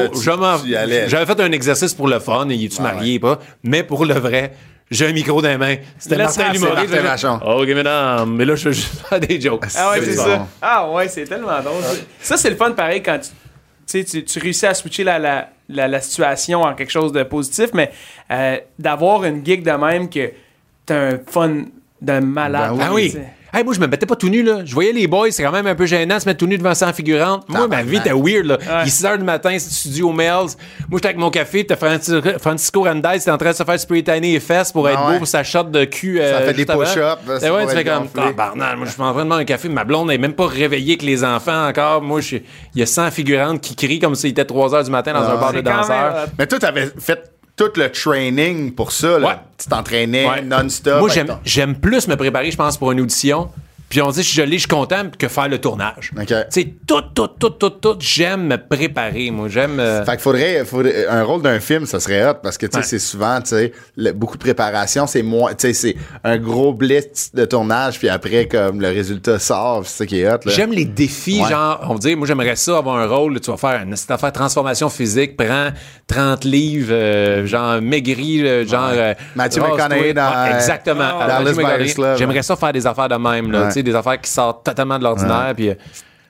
J'avais 1.08 1.26
fait 1.26 1.40
un 1.40 1.50
exercice 1.52 1.94
pour 1.94 2.06
le 2.06 2.20
fun. 2.20 2.48
Et 2.48 2.64
es-tu 2.64 2.80
marié, 2.82 3.18
pas? 3.18 3.40
Mais 3.64 3.82
pour 3.82 4.04
le 4.04 4.14
vrai. 4.14 4.52
J'ai 4.90 5.06
un 5.06 5.12
micro 5.12 5.40
dans 5.40 5.48
les 5.48 5.56
mains. 5.56 5.76
C'était 5.98 6.16
Martin 6.16 6.46
c'est 6.46 6.52
l'humoriste. 6.52 6.88
Martin 6.92 6.96
Je- 6.96 7.28
Vachon. 7.28 7.40
OK, 7.60 7.68
mesdames. 7.68 8.34
Mais 8.34 8.44
là, 8.44 8.56
je 8.56 8.62
fais 8.62 8.72
juste 8.72 9.06
faire 9.08 9.20
des 9.20 9.40
jokes. 9.40 9.66
Ah 9.76 9.90
ouais, 9.92 10.00
c'est 10.04 10.16
bon. 10.16 10.24
ça. 10.24 10.46
Ah 10.60 10.90
ouais, 10.90 11.08
c'est 11.08 11.24
tellement 11.24 11.60
drôle. 11.62 11.82
Ça, 12.20 12.36
c'est 12.36 12.50
le 12.50 12.56
fun 12.56 12.72
pareil 12.72 13.00
quand 13.02 13.18
tu, 13.20 13.28
tu, 13.28 13.32
sais, 13.86 14.04
tu, 14.04 14.24
tu 14.24 14.38
réussis 14.40 14.66
à 14.66 14.74
switcher 14.74 15.04
la, 15.04 15.18
la, 15.20 15.48
la, 15.68 15.86
la 15.86 16.00
situation 16.00 16.62
en 16.62 16.74
quelque 16.74 16.90
chose 16.90 17.12
de 17.12 17.22
positif, 17.22 17.70
mais 17.72 17.92
euh, 18.32 18.56
d'avoir 18.78 19.24
une 19.24 19.44
gig 19.46 19.62
de 19.62 19.70
même 19.70 20.10
que 20.10 20.32
t'as 20.86 21.12
un 21.12 21.18
fun 21.24 21.64
de 22.02 22.18
malade. 22.18 22.72
Ben 22.76 22.90
oui. 22.92 23.12
Ah 23.14 23.20
oui. 23.20 23.24
Hey, 23.52 23.64
moi, 23.64 23.74
je 23.74 23.80
me 23.80 23.86
mettais 23.88 24.06
pas 24.06 24.14
tout 24.16 24.28
nu, 24.28 24.42
là. 24.42 24.58
Je 24.64 24.72
voyais 24.72 24.92
les 24.92 25.06
boys, 25.06 25.30
c'est 25.30 25.42
quand 25.42 25.50
même 25.50 25.66
un 25.66 25.74
peu 25.74 25.84
gênant 25.86 26.16
de 26.16 26.20
se 26.20 26.26
mettre 26.26 26.38
tout 26.38 26.46
nu 26.46 26.56
devant 26.56 26.74
100 26.74 26.92
figurantes. 26.92 27.48
Moi, 27.48 27.66
ma 27.66 27.82
vie 27.82 27.96
était 27.96 28.12
weird, 28.12 28.46
là. 28.46 28.58
Il 28.82 28.86
est 28.86 28.90
6 28.90 29.04
h 29.04 29.18
du 29.18 29.24
matin, 29.24 29.50
c'est 29.58 29.70
studio 29.72 30.12
Mel's. 30.12 30.56
Moi, 30.88 30.98
j'étais 30.98 31.06
avec 31.08 31.18
mon 31.18 31.30
café, 31.30 31.66
t'as 31.66 31.76
Francis- 31.76 32.14
Francisco 32.40 32.82
Randall, 32.84 33.18
c'était 33.18 33.30
en 33.32 33.38
train 33.38 33.50
de 33.50 33.56
se 33.56 33.64
faire 33.64 33.80
spray 33.80 34.02
tanner 34.04 34.32
les 34.32 34.40
fesses 34.40 34.70
pour 34.72 34.88
être 34.88 34.98
Ah 35.00 35.06
beau 35.06 35.12
ouais. 35.12 35.18
pour 35.18 35.26
sa 35.26 35.42
shot 35.42 35.64
de 35.64 35.84
cul. 35.84 36.20
euh, 36.20 36.38
Ça 36.38 36.46
fait 36.46 36.54
des 36.54 36.64
push-ups, 36.64 36.96
Eh 37.36 37.40
c'est 37.40 37.50
ouais, 37.50 37.66
tu 37.66 37.72
fais 37.72 37.80
être 37.80 37.86
comme, 37.98 38.08
ah, 38.18 38.32
barnal, 38.32 38.76
moi, 38.76 38.86
je 38.86 38.92
suis 38.92 39.02
en 39.02 39.12
train 39.12 39.24
de 39.24 39.28
boire 39.28 39.40
un 39.40 39.44
café, 39.44 39.68
ma 39.68 39.84
blonde 39.84 40.08
n'est 40.08 40.18
même 40.18 40.34
pas 40.34 40.46
réveillée 40.46 40.96
que 40.96 41.04
les 41.06 41.24
enfants 41.24 41.66
encore. 41.68 42.02
Moi, 42.02 42.20
je- 42.20 42.36
il 42.36 42.78
y 42.78 42.82
a 42.82 42.86
100 42.86 43.10
figurantes 43.10 43.60
qui 43.60 43.74
crient 43.74 43.98
comme 43.98 44.14
s'il 44.14 44.30
était 44.30 44.44
3 44.44 44.68
h 44.70 44.84
du 44.84 44.90
matin 44.90 45.12
dans 45.12 45.20
Ah 45.22 45.32
un 45.32 45.36
bar 45.40 45.50
ouais. 45.52 45.62
de 45.62 45.68
même, 45.68 45.76
danseurs. 45.76 46.14
euh, 46.14 46.26
Mais 46.38 46.46
toi, 46.46 46.58
t'avais 46.60 46.88
fait 46.98 47.20
tout 47.60 47.78
le 47.78 47.90
training 47.92 48.72
pour 48.72 48.90
ça. 48.92 49.18
Là. 49.18 49.28
Ouais. 49.28 49.34
Tu 49.58 49.68
t'entraînais 49.68 50.26
Ouais. 50.26 50.40
non-stop. 50.42 50.94
Moi, 51.00 51.10
avec 51.10 51.14
j'aime, 51.14 51.26
ton- 51.26 51.38
j'aime 51.44 51.74
plus 51.74 52.08
me 52.08 52.16
préparer, 52.16 52.50
je 52.50 52.56
pense, 52.56 52.78
pour 52.78 52.90
une 52.92 53.00
audition. 53.02 53.50
Puis 53.90 54.00
on 54.00 54.08
dit, 54.10 54.22
si 54.24 54.34
je 54.36 54.42
l'ai, 54.42 54.52
je 54.52 54.58
suis 54.60 54.68
content 54.68 55.02
que 55.18 55.26
faire 55.28 55.48
le 55.48 55.58
tournage. 55.58 56.12
OK. 56.16 56.26
Tu 56.26 56.34
sais, 56.50 56.74
tout, 56.86 57.02
tout, 57.12 57.26
tout, 57.26 57.50
tout, 57.50 57.70
tout, 57.70 57.96
j'aime 57.98 58.46
me 58.46 58.56
préparer. 58.56 59.30
Moi, 59.32 59.48
j'aime. 59.48 59.80
euh, 59.80 60.04
Fait 60.04 60.12
qu'il 60.12 60.20
faudrait, 60.20 60.64
faudrait- 60.64 61.08
un 61.08 61.24
rôle 61.24 61.42
d'un 61.42 61.58
film, 61.60 61.86
ça 61.86 61.98
serait 62.00 62.24
hot 62.30 62.34
parce 62.42 62.56
que 62.56 62.66
tu 62.66 62.72
sais 62.72 62.78
Ouais. 62.78 62.84
c'est 62.84 62.98
souvent 63.00 63.40
tu 63.40 63.48
sais 63.50 63.72
beaucoup 64.14 64.36
de 64.36 64.42
préparation, 64.42 65.06
c'est 65.08 65.22
moins 65.22 65.50
tu 65.54 65.66
sais 65.66 65.72
c'est 65.72 65.96
un 66.22 66.38
gros 66.38 66.72
blitz 66.72 67.30
de 67.34 67.44
tournage 67.44 67.98
puis 67.98 68.08
après 68.08 68.46
comme 68.46 68.80
le 68.80 68.88
résultat 68.88 69.38
sort, 69.40 69.82
c'est 69.84 69.98
ça 69.98 70.06
qui 70.06 70.20
est 70.20 70.26
hot 70.28 70.38
là. 70.44 70.52
J'aime 70.54 70.70
les 70.72 70.84
défis, 70.84 71.40
Ouais. 71.42 71.48
genre, 71.50 71.80
on 71.88 71.94
va 71.94 71.98
dire, 71.98 72.16
moi 72.16 72.26
j'aimerais 72.28 72.54
ça 72.56 72.78
avoir 72.78 72.96
un 72.96 73.06
rôle, 73.08 73.40
tu 73.40 73.50
vas 73.50 73.56
faire 73.56 73.82
une 73.82 73.96
cette 73.96 74.10
affaire 74.12 74.32
transformation 74.32 74.88
physique, 74.88 75.36
prends 75.36 75.70
30 76.06 76.44
livres, 76.44 76.92
euh, 76.92 77.44
genre 77.46 77.82
maigri, 77.82 78.46
euh, 78.46 78.64
genre. 78.66 78.90
euh, 78.92 79.14
Matthew 79.34 79.60
rase-toi. 79.62 79.78
McConaughey 79.88 80.14
dans, 80.14 80.30
Ouais, 80.30 80.50
euh, 80.52 80.54
exactement. 80.56 81.20
Euh. 81.22 81.52
Buyers 81.54 81.94
Club. 81.94 82.16
J'aimerais 82.18 82.42
ça 82.42 82.54
faire 82.56 82.72
des 82.72 82.86
affaires 82.86 83.08
de 83.08 83.16
même, 83.16 83.50
là, 83.50 83.64
Ouais. 83.64 83.70
Des 83.82 83.94
affaires 83.94 84.20
qui 84.20 84.30
sortent 84.30 84.64
totalement 84.64 84.98
de 84.98 85.04
l'ordinaire, 85.04 85.52
puis. 85.54 85.72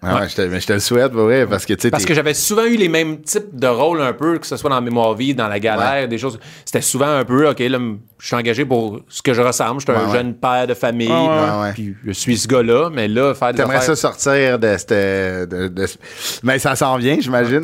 Euh, 0.02 0.06
Ah 0.10 0.20
ouais, 0.20 0.28
je 0.28 0.34
te, 0.36 0.42
mais 0.42 0.60
je 0.60 0.66
te 0.66 0.72
le 0.72 0.78
souhaite 0.80 1.12
pour 1.12 1.22
vrai 1.24 1.46
parce 1.46 1.66
que 1.66 1.74
tu 1.74 1.82
sais 1.82 1.90
Parce 1.90 2.04
que 2.04 2.14
j'avais 2.14 2.34
souvent 2.34 2.64
eu 2.64 2.76
les 2.76 2.88
mêmes 2.88 3.20
types 3.20 3.54
de 3.54 3.66
rôles 3.66 4.00
un 4.00 4.12
peu, 4.12 4.38
que 4.38 4.46
ce 4.46 4.56
soit 4.56 4.70
dans 4.70 4.80
Mémoire 4.80 5.14
vie, 5.14 5.34
dans 5.34 5.48
La 5.48 5.60
Galère, 5.60 6.08
des 6.08 6.18
choses. 6.18 6.38
C'était 6.64 6.80
souvent 6.80 7.08
un 7.10 7.24
peu, 7.24 7.48
OK, 7.48 7.58
là, 7.58 7.78
je 8.18 8.26
suis 8.26 8.36
engagé 8.36 8.64
pour 8.66 9.00
ce 9.08 9.22
que 9.22 9.32
je 9.32 9.40
ressemble. 9.40 9.80
Je 9.80 9.90
suis 9.90 9.98
un 10.02 10.12
jeune 10.12 10.34
père 10.34 10.66
de 10.66 10.74
famille. 10.74 11.08
Ouais, 11.08 11.14
ouais. 11.16 11.60
Ouais, 11.62 11.72
Puis 11.74 11.94
je 12.04 12.12
suis 12.12 12.36
ce 12.36 12.46
gars-là, 12.48 12.90
mais 12.92 13.08
là, 13.08 13.34
faire 13.34 13.52
des 13.52 13.58
T'aimerais 13.58 13.76
affaires... 13.76 13.96
ça 13.96 14.12
sortir 14.12 14.58
de 14.58 14.76
cette. 14.76 14.90
De, 15.50 15.68
de- 15.68 15.86
mais 16.42 16.58
ça 16.58 16.76
s'en 16.76 16.96
vient, 16.96 17.16
j'imagine. 17.20 17.60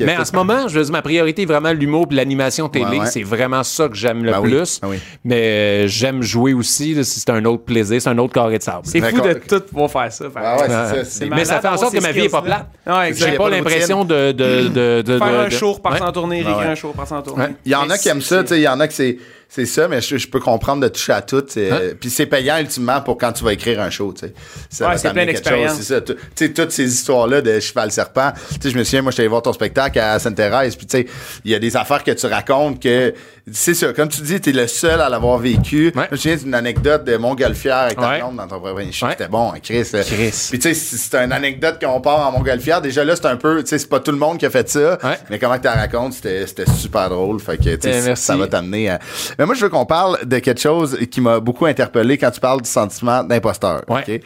Mais 0.00 0.16
en 0.16 0.24
ce 0.24 0.32
moment, 0.34 0.68
je 0.68 0.78
veux 0.78 0.84
dire, 0.84 0.92
ma 0.92 1.02
priorité 1.02 1.42
est 1.42 1.46
vraiment 1.46 1.72
l'humour 1.72 2.06
et 2.10 2.14
l'animation 2.14 2.68
télé. 2.68 2.84
Ouais, 2.86 2.98
ouais. 3.00 3.06
C'est 3.06 3.22
vraiment 3.22 3.62
ça 3.62 3.88
que 3.88 3.94
j'aime 3.96 4.24
le 4.24 4.32
Ben 4.32 4.40
oui, 4.40 4.50
plus. 4.50 4.80
ben 4.80 4.88
oui. 4.88 4.96
Mais 5.24 5.84
euh, 5.84 5.86
j'aime 5.86 6.22
jouer 6.22 6.52
aussi. 6.54 6.94
là, 6.94 7.04
si 7.04 7.20
c'est 7.20 7.30
un 7.30 7.44
autre 7.44 7.64
plaisir, 7.64 8.00
c'est 8.00 8.08
un 8.08 8.18
autre 8.18 8.32
carré 8.32 8.58
de 8.58 8.62
sable. 8.62 8.80
C'est 8.84 9.00
fou 9.00 9.16
D'accord. 9.20 9.26
de 9.34 9.34
tout 9.34 9.60
pouvoir 9.70 9.90
faire 9.90 10.12
ça. 10.12 10.24
Ouais, 10.24 10.30
c'est 10.32 10.96
Ouais. 10.98 11.04
ça. 11.04 11.24
Mais 11.30 11.44
ça 11.44 11.60
fait 11.60 11.68
en 11.74 11.76
sorte 11.76 11.94
que 11.94 12.00
ma 12.00 12.12
vie 12.12 12.20
est 12.22 12.28
pas 12.28 12.42
plate. 12.42 12.66
J'ai 13.14 13.32
pas 13.36 13.50
l'impression 13.50 14.04
de, 14.04 14.32
de, 14.32 14.68
de, 14.68 15.02
de- 15.02 15.18
Faire 15.18 15.30
de- 15.32 15.36
un 15.46 15.50
show, 15.50 15.72
repart 15.72 15.96
Ouais. 16.00 16.02
en 16.06 16.12
tournée, 16.12 16.42
Ah 16.44 16.48
réécrire 16.48 16.70
un 16.70 16.74
show, 16.74 16.88
repart 16.88 17.12
en 17.12 17.22
tournée. 17.22 17.44
Il 17.64 17.72
y 17.72 17.74
en 17.74 17.88
a 17.90 17.98
qui 17.98 18.08
aiment 18.08 18.20
ça, 18.20 18.42
tu 18.42 18.48
sais, 18.48 18.58
il 18.58 18.62
y 18.62 18.68
en 18.68 18.80
a 18.80 18.88
que 18.88 18.94
c'est 18.94 19.18
c'est 19.52 19.66
ça, 19.66 19.88
mais 19.88 20.00
je, 20.00 20.16
je 20.16 20.28
peux 20.28 20.38
comprendre 20.38 20.80
de 20.80 20.88
toucher 20.88 21.12
à 21.12 21.22
tout. 21.22 21.44
Hein? 21.56 21.78
Puis 22.00 22.08
c'est 22.08 22.26
payant 22.26 22.58
ultimement 22.58 23.00
pour 23.00 23.18
quand 23.18 23.32
tu 23.32 23.42
vas 23.42 23.52
écrire 23.52 23.80
un 23.80 23.90
show, 23.90 24.12
tu 24.12 24.26
sais. 24.26 24.32
Ça 24.70 24.84
Ouais, 24.86 24.92
va 24.92 24.98
c'est 24.98 25.10
plein 25.12 25.26
d'expérience. 25.26 25.76
C'est 25.78 25.82
ça. 25.94 26.00
Tu 26.00 26.14
tu 26.14 26.20
sais, 26.36 26.52
toutes 26.52 26.70
ces 26.70 26.90
histoires-là 26.92 27.40
de 27.42 27.58
cheval 27.58 27.90
serpent. 27.90 28.30
Tu 28.52 28.54
sais, 28.62 28.70
je 28.70 28.78
me 28.78 28.84
souviens, 28.84 29.02
moi, 29.02 29.10
j'étais 29.10 29.22
allé 29.22 29.28
voir 29.28 29.42
ton 29.42 29.52
spectacle 29.52 29.98
à 29.98 30.18
Sainte-Thérèse, 30.20 30.76
puis 30.76 30.86
tu 30.86 30.98
sais, 30.98 31.06
il 31.44 31.50
y 31.50 31.54
a 31.54 31.58
des 31.58 31.76
affaires 31.76 32.04
que 32.04 32.12
tu 32.12 32.26
racontes 32.26 32.80
que, 32.80 33.12
c'est 33.52 33.74
ça, 33.74 33.92
comme 33.92 34.08
tu 34.08 34.20
dis, 34.22 34.40
t'es 34.40 34.52
le 34.52 34.68
seul 34.68 35.00
à 35.00 35.08
l'avoir 35.08 35.38
vécu. 35.38 35.92
Ouais. 35.96 36.04
Je 36.10 36.12
me 36.12 36.16
souviens 36.16 36.36
d'une 36.36 36.54
anecdote 36.54 37.02
de 37.04 37.16
Montgolfière 37.16 37.76
avec 37.78 37.98
ta 37.98 38.08
Ouais. 38.10 38.20
dans 38.20 38.46
ton 38.46 38.60
premier 38.60 38.92
show. 38.92 39.06
Ouais. 39.06 39.12
C'était 39.18 39.28
bon, 39.28 39.50
hein, 39.52 39.58
Chris. 39.60 39.82
Chris. 39.90 40.46
Puis 40.50 40.58
tu 40.60 40.72
sais, 40.72 40.74
c'est 40.74 41.16
une 41.16 41.32
anecdote 41.32 41.78
qu'on 41.84 42.00
part 42.00 42.28
en 42.28 42.30
Montgolfière. 42.32 42.80
Déjà 42.80 43.04
là, 43.04 43.16
c'est 43.16 43.26
un 43.26 43.36
peu, 43.36 43.62
tu 43.64 43.70
sais, 43.70 43.78
c'est 43.78 43.88
pas 43.88 43.98
tout 43.98 44.12
le 44.12 44.18
monde 44.18 44.38
qui 44.38 44.46
a 44.46 44.50
fait 44.50 44.68
ça. 44.68 44.98
Ouais. 45.02 45.18
Mais 45.28 45.40
comment 45.40 45.56
tu 45.58 45.64
la 45.64 45.72
racontes, 45.74 46.12
c'était 46.12 46.46
c'était 46.46 46.70
super 46.70 47.08
drôle. 47.10 47.40
Fait 47.40 47.56
que, 47.56 47.74
tu 47.74 47.90
sais, 47.90 48.10
Eh, 48.12 48.16
ça 48.16 48.36
va 48.36 48.46
t'amener 48.46 48.90
à... 48.90 49.00
Mais 49.40 49.46
moi, 49.46 49.54
je 49.54 49.62
veux 49.62 49.70
qu'on 49.70 49.86
parle 49.86 50.18
de 50.26 50.38
quelque 50.38 50.60
chose 50.60 50.98
qui 51.10 51.22
m'a 51.22 51.40
beaucoup 51.40 51.64
interpellé 51.64 52.18
quand 52.18 52.30
tu 52.30 52.40
parles 52.40 52.60
du 52.60 52.68
sentiment 52.68 53.24
d'imposteur. 53.24 53.80
Ouais. 53.88 54.20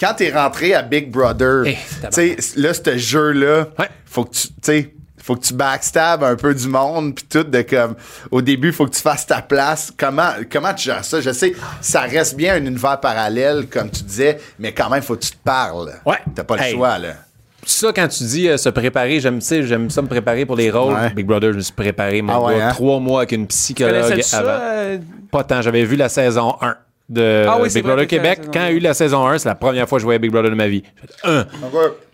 Quand 0.00 0.14
t'es 0.14 0.32
rentré 0.32 0.72
à 0.72 0.80
Big 0.80 1.10
Brother, 1.10 1.64
Eh, 1.66 1.76
tu 2.04 2.08
sais, 2.10 2.36
là, 2.56 2.72
ce 2.72 2.96
jeu-là, 2.96 3.66
Ouais. 3.78 3.90
faut 4.06 4.24
que 4.24 4.30
tu, 4.34 4.48
tu 4.48 4.54
sais, 4.62 4.94
faut 5.22 5.36
que 5.36 5.44
tu 5.44 5.52
backstab 5.52 6.24
un 6.24 6.34
peu 6.36 6.54
du 6.54 6.66
monde 6.66 7.14
puis 7.14 7.26
tout 7.28 7.44
de 7.44 7.60
comme 7.60 7.94
au 8.30 8.40
début 8.40 8.72
faut 8.72 8.86
que 8.86 8.94
tu 8.94 9.02
fasses 9.02 9.26
ta 9.26 9.42
place 9.42 9.92
comment 9.98 10.30
comment 10.50 10.72
tu 10.72 10.84
gères 10.84 11.04
ça? 11.04 11.20
Je 11.22 11.30
sais 11.30 11.54
ça 11.82 12.00
reste 12.02 12.34
bien 12.36 12.54
un 12.56 12.64
univers 12.66 13.00
parallèle 13.00 13.66
comme 13.70 13.90
tu 13.90 14.02
disais 14.02 14.38
mais 14.58 14.72
quand 14.72 14.90
même 14.90 15.02
faut 15.02 15.16
que 15.16 15.22
tu 15.22 15.30
te 15.30 15.42
parles 15.42 15.92
Ouais. 16.04 16.18
t'as 16.34 16.44
pas 16.44 16.56
le 16.56 16.62
Hey. 16.62 16.74
choix 16.74 16.98
là 16.98 17.14
Ça, 17.66 17.92
quand 17.94 18.08
tu 18.08 18.24
dis 18.24 18.48
euh, 18.48 18.56
se 18.56 18.68
préparer, 18.68 19.20
j'aime 19.20 19.40
j'aime 19.40 19.90
ça 19.90 20.02
me 20.02 20.08
préparer 20.08 20.44
pour 20.46 20.56
les 20.56 20.70
rôles. 20.70 20.94
Ouais. 20.94 21.10
Big 21.14 21.26
Brother, 21.26 21.52
je 21.52 21.56
me 21.56 21.62
suis 21.62 21.72
préparé, 21.72 22.22
mon 22.22 22.32
Ah 22.32 22.40
ouais, 22.42 22.58
gars, 22.58 22.68
hein? 22.68 22.72
trois 22.72 23.00
mois 23.00 23.20
avec 23.20 23.32
une 23.32 23.46
psychologue 23.46 24.20
avant. 24.32 24.48
euh, 24.48 24.98
Pas 25.30 25.44
tant, 25.44 25.62
j'avais 25.62 25.84
vu 25.84 25.96
la 25.96 26.08
saison 26.08 26.56
1 26.60 26.76
de 27.08 27.44
Ah 27.48 27.58
oui, 27.60 27.68
Big 27.72 27.82
Brother 27.84 28.06
Québec. 28.06 28.40
Quand 28.52 28.60
il 28.60 28.64
y 28.64 28.68
a 28.68 28.72
eu 28.72 28.78
la 28.80 28.94
saison 28.94 29.26
1, 29.26 29.38
c'est 29.38 29.48
la 29.48 29.54
première 29.54 29.88
fois 29.88 29.96
que 29.98 30.00
je 30.00 30.04
voyais 30.04 30.18
Big 30.18 30.30
Brother 30.30 30.50
de 30.50 30.56
ma 30.56 30.68
vie. 30.68 30.82
J'ai 31.00 31.06
fait, 31.06 31.28
un. 31.28 31.46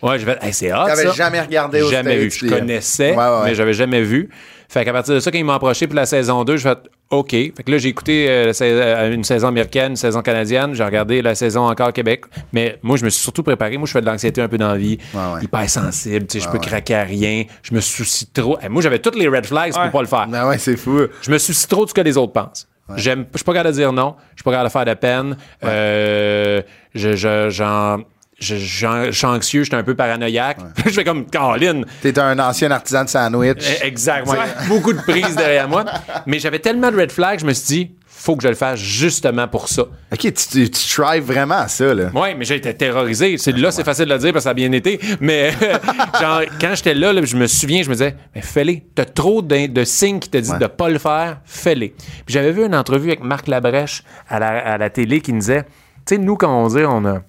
Ouais, 0.02 0.18
j'ai 0.18 0.24
fait, 0.24 0.38
hey, 0.42 0.52
c'est 0.52 0.72
hot. 0.72 0.86
T'avais 0.86 1.04
ça. 1.06 1.12
jamais 1.12 1.40
regardé 1.40 1.82
aux 1.82 1.90
Jamais 1.90 2.16
vu. 2.16 2.30
Je 2.30 2.46
connaissais, 2.48 3.10
ouais, 3.12 3.16
ouais. 3.16 3.40
mais 3.46 3.54
j'avais 3.54 3.72
jamais 3.74 4.02
vu. 4.02 4.28
Fait 4.68 4.84
qu'à 4.84 4.92
partir 4.92 5.14
de 5.14 5.20
ça, 5.20 5.30
quand 5.30 5.38
ils 5.38 5.44
m'ont 5.44 5.52
approché 5.52 5.86
pour 5.86 5.96
la 5.96 6.06
saison 6.06 6.44
2, 6.44 6.56
j'ai 6.56 6.68
fait 6.68 6.78
OK. 7.10 7.30
Fait 7.32 7.52
que 7.64 7.70
là, 7.72 7.78
j'ai 7.78 7.88
écouté 7.88 8.28
euh, 8.30 8.52
sais- 8.52 8.70
euh, 8.70 9.12
une 9.12 9.24
saison 9.24 9.48
américaine, 9.48 9.90
une 9.90 9.96
saison 9.96 10.22
canadienne. 10.22 10.74
J'ai 10.74 10.84
regardé 10.84 11.22
la 11.22 11.34
saison 11.34 11.68
encore 11.68 11.92
Québec. 11.92 12.24
Mais 12.52 12.78
moi, 12.82 12.96
je 12.96 13.04
me 13.04 13.10
suis 13.10 13.20
surtout 13.22 13.42
préparé. 13.42 13.76
Moi, 13.78 13.86
je 13.86 13.92
fais 13.92 14.00
de 14.00 14.06
l'anxiété 14.06 14.40
un 14.40 14.46
peu 14.48 14.58
dans 14.58 14.68
la 14.68 14.76
vie. 14.78 14.96
Ouais, 15.12 15.20
ouais. 15.34 15.42
Hyper 15.44 15.68
sensible. 15.68 16.26
Tu 16.28 16.38
sais, 16.38 16.44
je 16.44 16.48
peux 16.50 16.58
ouais. 16.58 16.64
craquer 16.66 16.94
à 16.94 17.02
rien. 17.02 17.44
Je 17.62 17.74
me 17.74 17.80
soucie 17.80 18.26
trop. 18.28 18.58
Eh, 18.62 18.68
moi, 18.68 18.80
j'avais 18.80 19.00
toutes 19.00 19.16
les 19.16 19.26
red 19.26 19.44
flags 19.44 19.74
Ouais. 19.74 19.82
pour 19.84 19.90
pas 19.90 20.02
le 20.02 20.06
faire. 20.08 20.26
ben 20.28 20.46
ouais 20.48 20.58
c'est 20.58 20.76
fou 20.76 21.00
Je 21.22 21.30
me 21.32 21.38
soucie 21.38 21.66
trop 21.66 21.84
de 21.84 21.90
ce 21.90 21.94
que 21.94 22.00
les 22.00 22.16
autres 22.16 22.32
pensent. 22.32 22.68
J'aime, 22.96 23.26
je 23.32 23.38
suis 23.38 23.44
pas 23.44 23.52
capable 23.54 23.70
de 23.74 23.80
dire 23.80 23.92
non. 23.92 24.16
Je 24.34 24.38
suis 24.38 24.44
pas 24.44 24.50
capable 24.52 24.68
de 24.68 24.72
faire 24.72 24.84
de 24.84 24.94
peine. 24.94 25.36
Euh, 25.64 26.60
je, 26.94 27.14
je, 27.14 27.48
j'en- 27.50 27.98
je, 28.40 28.56
j'en- 28.56 29.04
je 29.06 29.10
suis 29.12 29.26
anxieux, 29.26 29.62
je 29.62 29.68
suis 29.68 29.76
un 29.76 29.82
peu 29.82 29.94
paranoïaque. 29.94 30.58
je 30.84 30.90
fais 30.90 31.04
comme 31.04 31.26
Caroline. 31.26 31.84
t'es 32.02 32.18
un 32.18 32.38
ancien 32.38 32.70
artisan 32.70 33.04
de 33.04 33.08
sandwich 33.08 33.58
Eh, 33.82 33.86
Exact. 33.86 34.26
ouais. 34.28 34.38
Beaucoup 34.68 34.92
de 34.92 35.00
prises 35.02 35.36
derrière 35.36 35.68
moi. 35.68 35.84
Mais 36.26 36.38
j'avais 36.38 36.58
tellement 36.58 36.90
de 36.90 36.96
red 36.96 37.12
flags, 37.12 37.40
je 37.40 37.46
me 37.46 37.52
suis 37.52 37.66
dit, 37.66 37.90
faut 38.06 38.36
que 38.36 38.42
je 38.42 38.48
le 38.48 38.54
fasse 38.54 38.78
justement 38.78 39.48
pour 39.48 39.68
ça. 39.68 39.82
ok 40.12 40.18
tu, 40.18 40.32
tu, 40.32 40.70
tu 40.70 40.78
strives 40.78 41.22
vraiment 41.24 41.54
à 41.60 41.68
ça 41.68 41.94
là 41.94 42.10
Ouais, 42.14 42.34
mais 42.34 42.44
j'ai 42.44 42.56
été 42.56 42.74
terrorisé. 42.74 43.38
C'est, 43.38 43.52
là, 43.56 43.70
c'est 43.70 43.82
facile 43.84 44.04
de 44.06 44.12
le 44.12 44.18
dire 44.18 44.32
parce 44.32 44.42
que 44.42 44.44
ça 44.44 44.50
a 44.50 44.54
bien 44.54 44.70
été. 44.72 45.00
Mais 45.20 45.52
genre, 46.20 46.42
quand 46.60 46.72
j'étais 46.74 46.92
là, 46.94 47.14
là, 47.14 47.22
je 47.24 47.36
me 47.36 47.46
souviens, 47.46 47.82
je 47.82 47.88
me 47.88 47.94
disais, 47.94 48.16
mais 48.34 48.42
fais-les. 48.42 48.84
T'as 48.94 49.06
trop 49.06 49.40
de, 49.40 49.66
de 49.68 49.84
signes 49.84 50.18
qui 50.18 50.28
te 50.28 50.36
disent 50.36 50.50
Ouais. 50.52 50.58
de 50.58 50.66
pas 50.66 50.90
le 50.90 50.98
faire, 50.98 51.40
fais-les. 51.46 51.90
Puis 52.26 52.34
j'avais 52.34 52.52
vu 52.52 52.66
une 52.66 52.74
entrevue 52.74 53.08
avec 53.08 53.22
Marc 53.22 53.48
Labrèche 53.48 54.02
à 54.28 54.38
la, 54.38 54.48
à 54.74 54.76
la 54.78 54.90
télé 54.90 55.20
qui 55.22 55.32
nous 55.32 55.40
disait, 55.40 55.62
tu 56.06 56.16
sais, 56.16 56.18
nous, 56.18 56.36
quand 56.36 56.52
on 56.54 56.68
dit 56.68 56.84
on 56.86 57.04
a, 57.06 57.20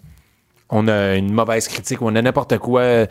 on 0.72 0.88
a 0.88 1.16
une 1.16 1.32
mauvaise 1.32 1.68
critique 1.68 2.02
on 2.02 2.16
a 2.16 2.22
n'importe 2.22 2.58
quoi, 2.58 3.06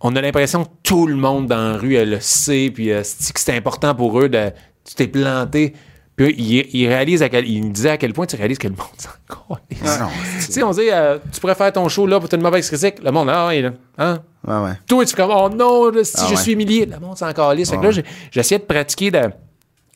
on 0.00 0.16
a 0.16 0.20
l'impression 0.20 0.64
que 0.64 0.70
tout 0.82 1.06
le 1.06 1.16
monde 1.16 1.46
dans 1.46 1.72
la 1.72 1.76
rue 1.78 1.94
elle 1.96 2.10
le 2.10 2.20
sait, 2.20 2.70
puis 2.72 2.92
euh, 2.92 3.02
c'est 3.04 3.32
que 3.32 3.40
c'est 3.40 3.56
important 3.56 3.94
pour 3.94 4.20
eux 4.20 4.28
de. 4.28 4.50
Tu 4.86 4.94
t'es 4.94 5.06
planté? 5.08 5.74
Puis 6.16 6.32
il, 6.38 6.76
il 6.76 6.86
réalise 6.88 7.22
à 7.22 7.28
quel, 7.28 7.48
il 7.48 7.64
me 7.64 7.70
disait 7.72 7.90
à 7.90 7.96
quel 7.96 8.12
point 8.12 8.26
tu 8.26 8.36
réalises 8.36 8.58
que 8.58 8.68
le 8.68 8.74
monde 8.74 8.86
s'en. 8.98 9.08
Non, 9.84 10.08
Tu 10.38 10.52
sais, 10.52 10.62
on 10.62 10.70
dit, 10.70 10.88
euh, 10.90 11.18
tu 11.32 11.40
pourrais 11.40 11.54
faire 11.56 11.72
ton 11.72 11.88
show 11.88 12.06
là 12.06 12.20
pour 12.20 12.32
une 12.32 12.40
mauvaise 12.40 12.68
critique. 12.68 13.02
Le 13.02 13.10
monde, 13.10 13.28
ah, 13.30 13.52
là, 13.52 13.72
hein? 13.98 14.18
ouais 14.46 14.54
ouais 14.64 14.72
Toi, 14.86 15.04
tu 15.04 15.10
fais 15.16 15.22
comme, 15.22 15.32
oh 15.34 15.48
non, 15.48 15.90
si 16.04 16.12
Ah 16.18 16.26
je 16.28 16.34
ouais. 16.34 16.40
suis 16.40 16.52
humilié, 16.52 16.86
le 16.86 17.00
monde 17.00 17.16
s'en 17.18 17.32
calisse. 17.32 17.70
Fait 17.70 17.78
que 17.78 17.82
là, 17.82 17.90
j'essayais 18.30 18.58
de 18.60 18.64
pratiquer 18.64 19.10
de. 19.10 19.22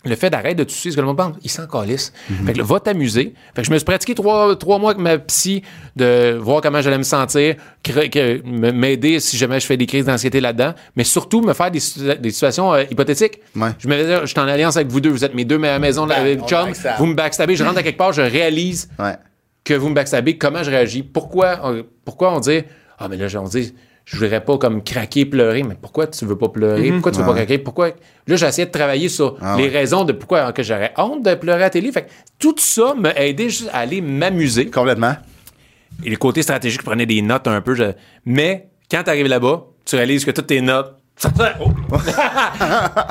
Le 0.05 0.15
fait 0.15 0.31
d'arrêter 0.31 0.55
de 0.55 0.65
tousser, 0.65 0.91
ce 0.93 0.97
que 0.97 1.01
le 1.01 1.07
monde 1.09 1.17
pense, 1.17 1.35
il 1.43 1.51
s'en 1.51 1.67
calisse. 1.67 2.13
Fait 2.47 2.53
que 2.53 2.59
là, 2.59 2.65
va 2.65 2.79
t'amuser. 2.81 3.35
Fait 3.55 3.63
que 3.63 3.67
je 3.67 3.73
me 3.73 3.77
suis 3.79 3.85
pratiqué 3.85 4.15
trois, 4.15 4.55
trois 4.57 4.79
mois 4.79 4.93
avec 4.93 5.03
ma 5.03 5.19
psy 5.19 5.63
de 5.97 6.39
voir 6.41 6.61
comment 6.61 6.81
j'allais 6.81 6.99
me 6.99 7.03
sentir, 7.03 7.57
m'aider 8.45 9.21
si 9.21 9.37
jamais 9.37 9.61
je 9.61 9.67
fais 9.67 9.77
des 9.77 9.87
crises 9.87 10.05
d'anxiété 10.07 10.41
là-dedans, 10.41 10.75
mais 10.97 11.05
surtout 11.05 11.41
me 11.41 11.53
faire 11.53 11.71
des, 11.71 11.81
situa- 11.81 12.19
des 12.19 12.31
situations 12.31 12.73
euh, 12.75 12.85
hypothétiques. 12.91 13.41
Ouais. 13.57 13.71
Je 13.79 13.89
me 13.89 13.97
disais, 13.97 14.21
je 14.23 14.27
suis 14.27 14.39
en 14.41 14.49
alliance 14.49 14.77
avec 14.77 14.89
vous 14.89 15.01
deux, 15.01 15.11
vous 15.11 15.25
êtes 15.25 15.35
mes 15.35 15.45
deux 15.45 15.59
meilleures 15.59 15.81
maisons, 15.81 16.07
Ben, 16.07 16.15
euh, 16.25 16.37
on 16.43 16.47
chum, 16.47 16.67
backstab. 16.67 16.95
vous 16.99 17.07
me 17.07 17.15
backstabez, 17.15 17.57
je 17.57 17.65
rentre 17.65 17.79
à 17.79 17.83
quelque 17.83 17.99
part, 17.99 18.13
je 18.13 18.23
réalise 18.23 18.89
Ouais. 18.99 19.17
que 19.65 19.75
vous 19.75 19.89
me 19.89 19.95
backstabez, 19.95 20.39
comment 20.39 20.63
je 20.63 20.71
réagis, 20.71 21.03
pourquoi, 21.03 21.61
on- 21.65 21.85
pourquoi 22.05 22.33
on 22.35 22.41
dit, 22.41 22.63
ah, 22.99 23.09
mais 23.09 23.17
là, 23.17 23.27
on 23.41 23.49
dit, 23.49 23.75
je 24.11 24.17
voudrais 24.19 24.43
pas 24.43 24.57
comme 24.57 24.83
craquer, 24.83 25.27
pleurer, 25.27 25.63
mais 25.63 25.75
pourquoi 25.81 26.07
tu 26.07 26.25
veux 26.25 26.39
pas 26.39 26.49
pleurer, 26.49 26.91
pourquoi 26.93 27.13
tu 27.13 27.19
veux 27.19 27.27
pas 27.27 27.35
craquer, 27.35 27.59
pourquoi, 27.59 27.89
là, 28.27 28.37
j'ai 28.37 28.47
essayé 28.47 28.67
de 28.67 28.71
travailler 28.73 29.09
sur 29.11 29.37
Ah 29.41 29.57
les 29.59 29.65
ouais. 29.65 29.69
raisons 29.69 30.05
de 30.05 30.13
pourquoi 30.13 30.53
que 30.53 30.63
j'aurais 30.63 30.93
honte 30.97 31.23
de 31.25 31.35
pleurer 31.35 31.65
à 31.65 31.71
télé, 31.71 31.93
fait 31.93 32.05
que 32.05 32.11
tout 32.39 32.55
ça 32.59 32.95
m'a 32.95 33.13
aidé 33.15 33.51
juste 33.51 33.69
à 33.73 33.81
aller 33.81 34.01
m'amuser, 34.01 34.67
Complètement. 34.71 35.15
et 36.05 36.09
le 36.11 36.17
côté 36.17 36.41
stratégique, 36.43 36.81
je 36.81 36.87
prenais 36.87 37.05
des 37.07 37.21
notes 37.21 37.47
un 37.49 37.61
peu, 37.61 37.75
je- 37.75 37.93
mais 38.25 38.69
quand 38.91 39.03
tu 39.03 39.11
arrives 39.11 39.27
là-bas, 39.27 39.65
tu 39.85 39.97
réalises 39.97 40.25
que 40.25 40.31
toutes 40.31 40.47
tes 40.47 40.61
notes, 40.63 40.95
ça 41.19 41.31
sert, 41.37 41.59
oh. 41.61 41.71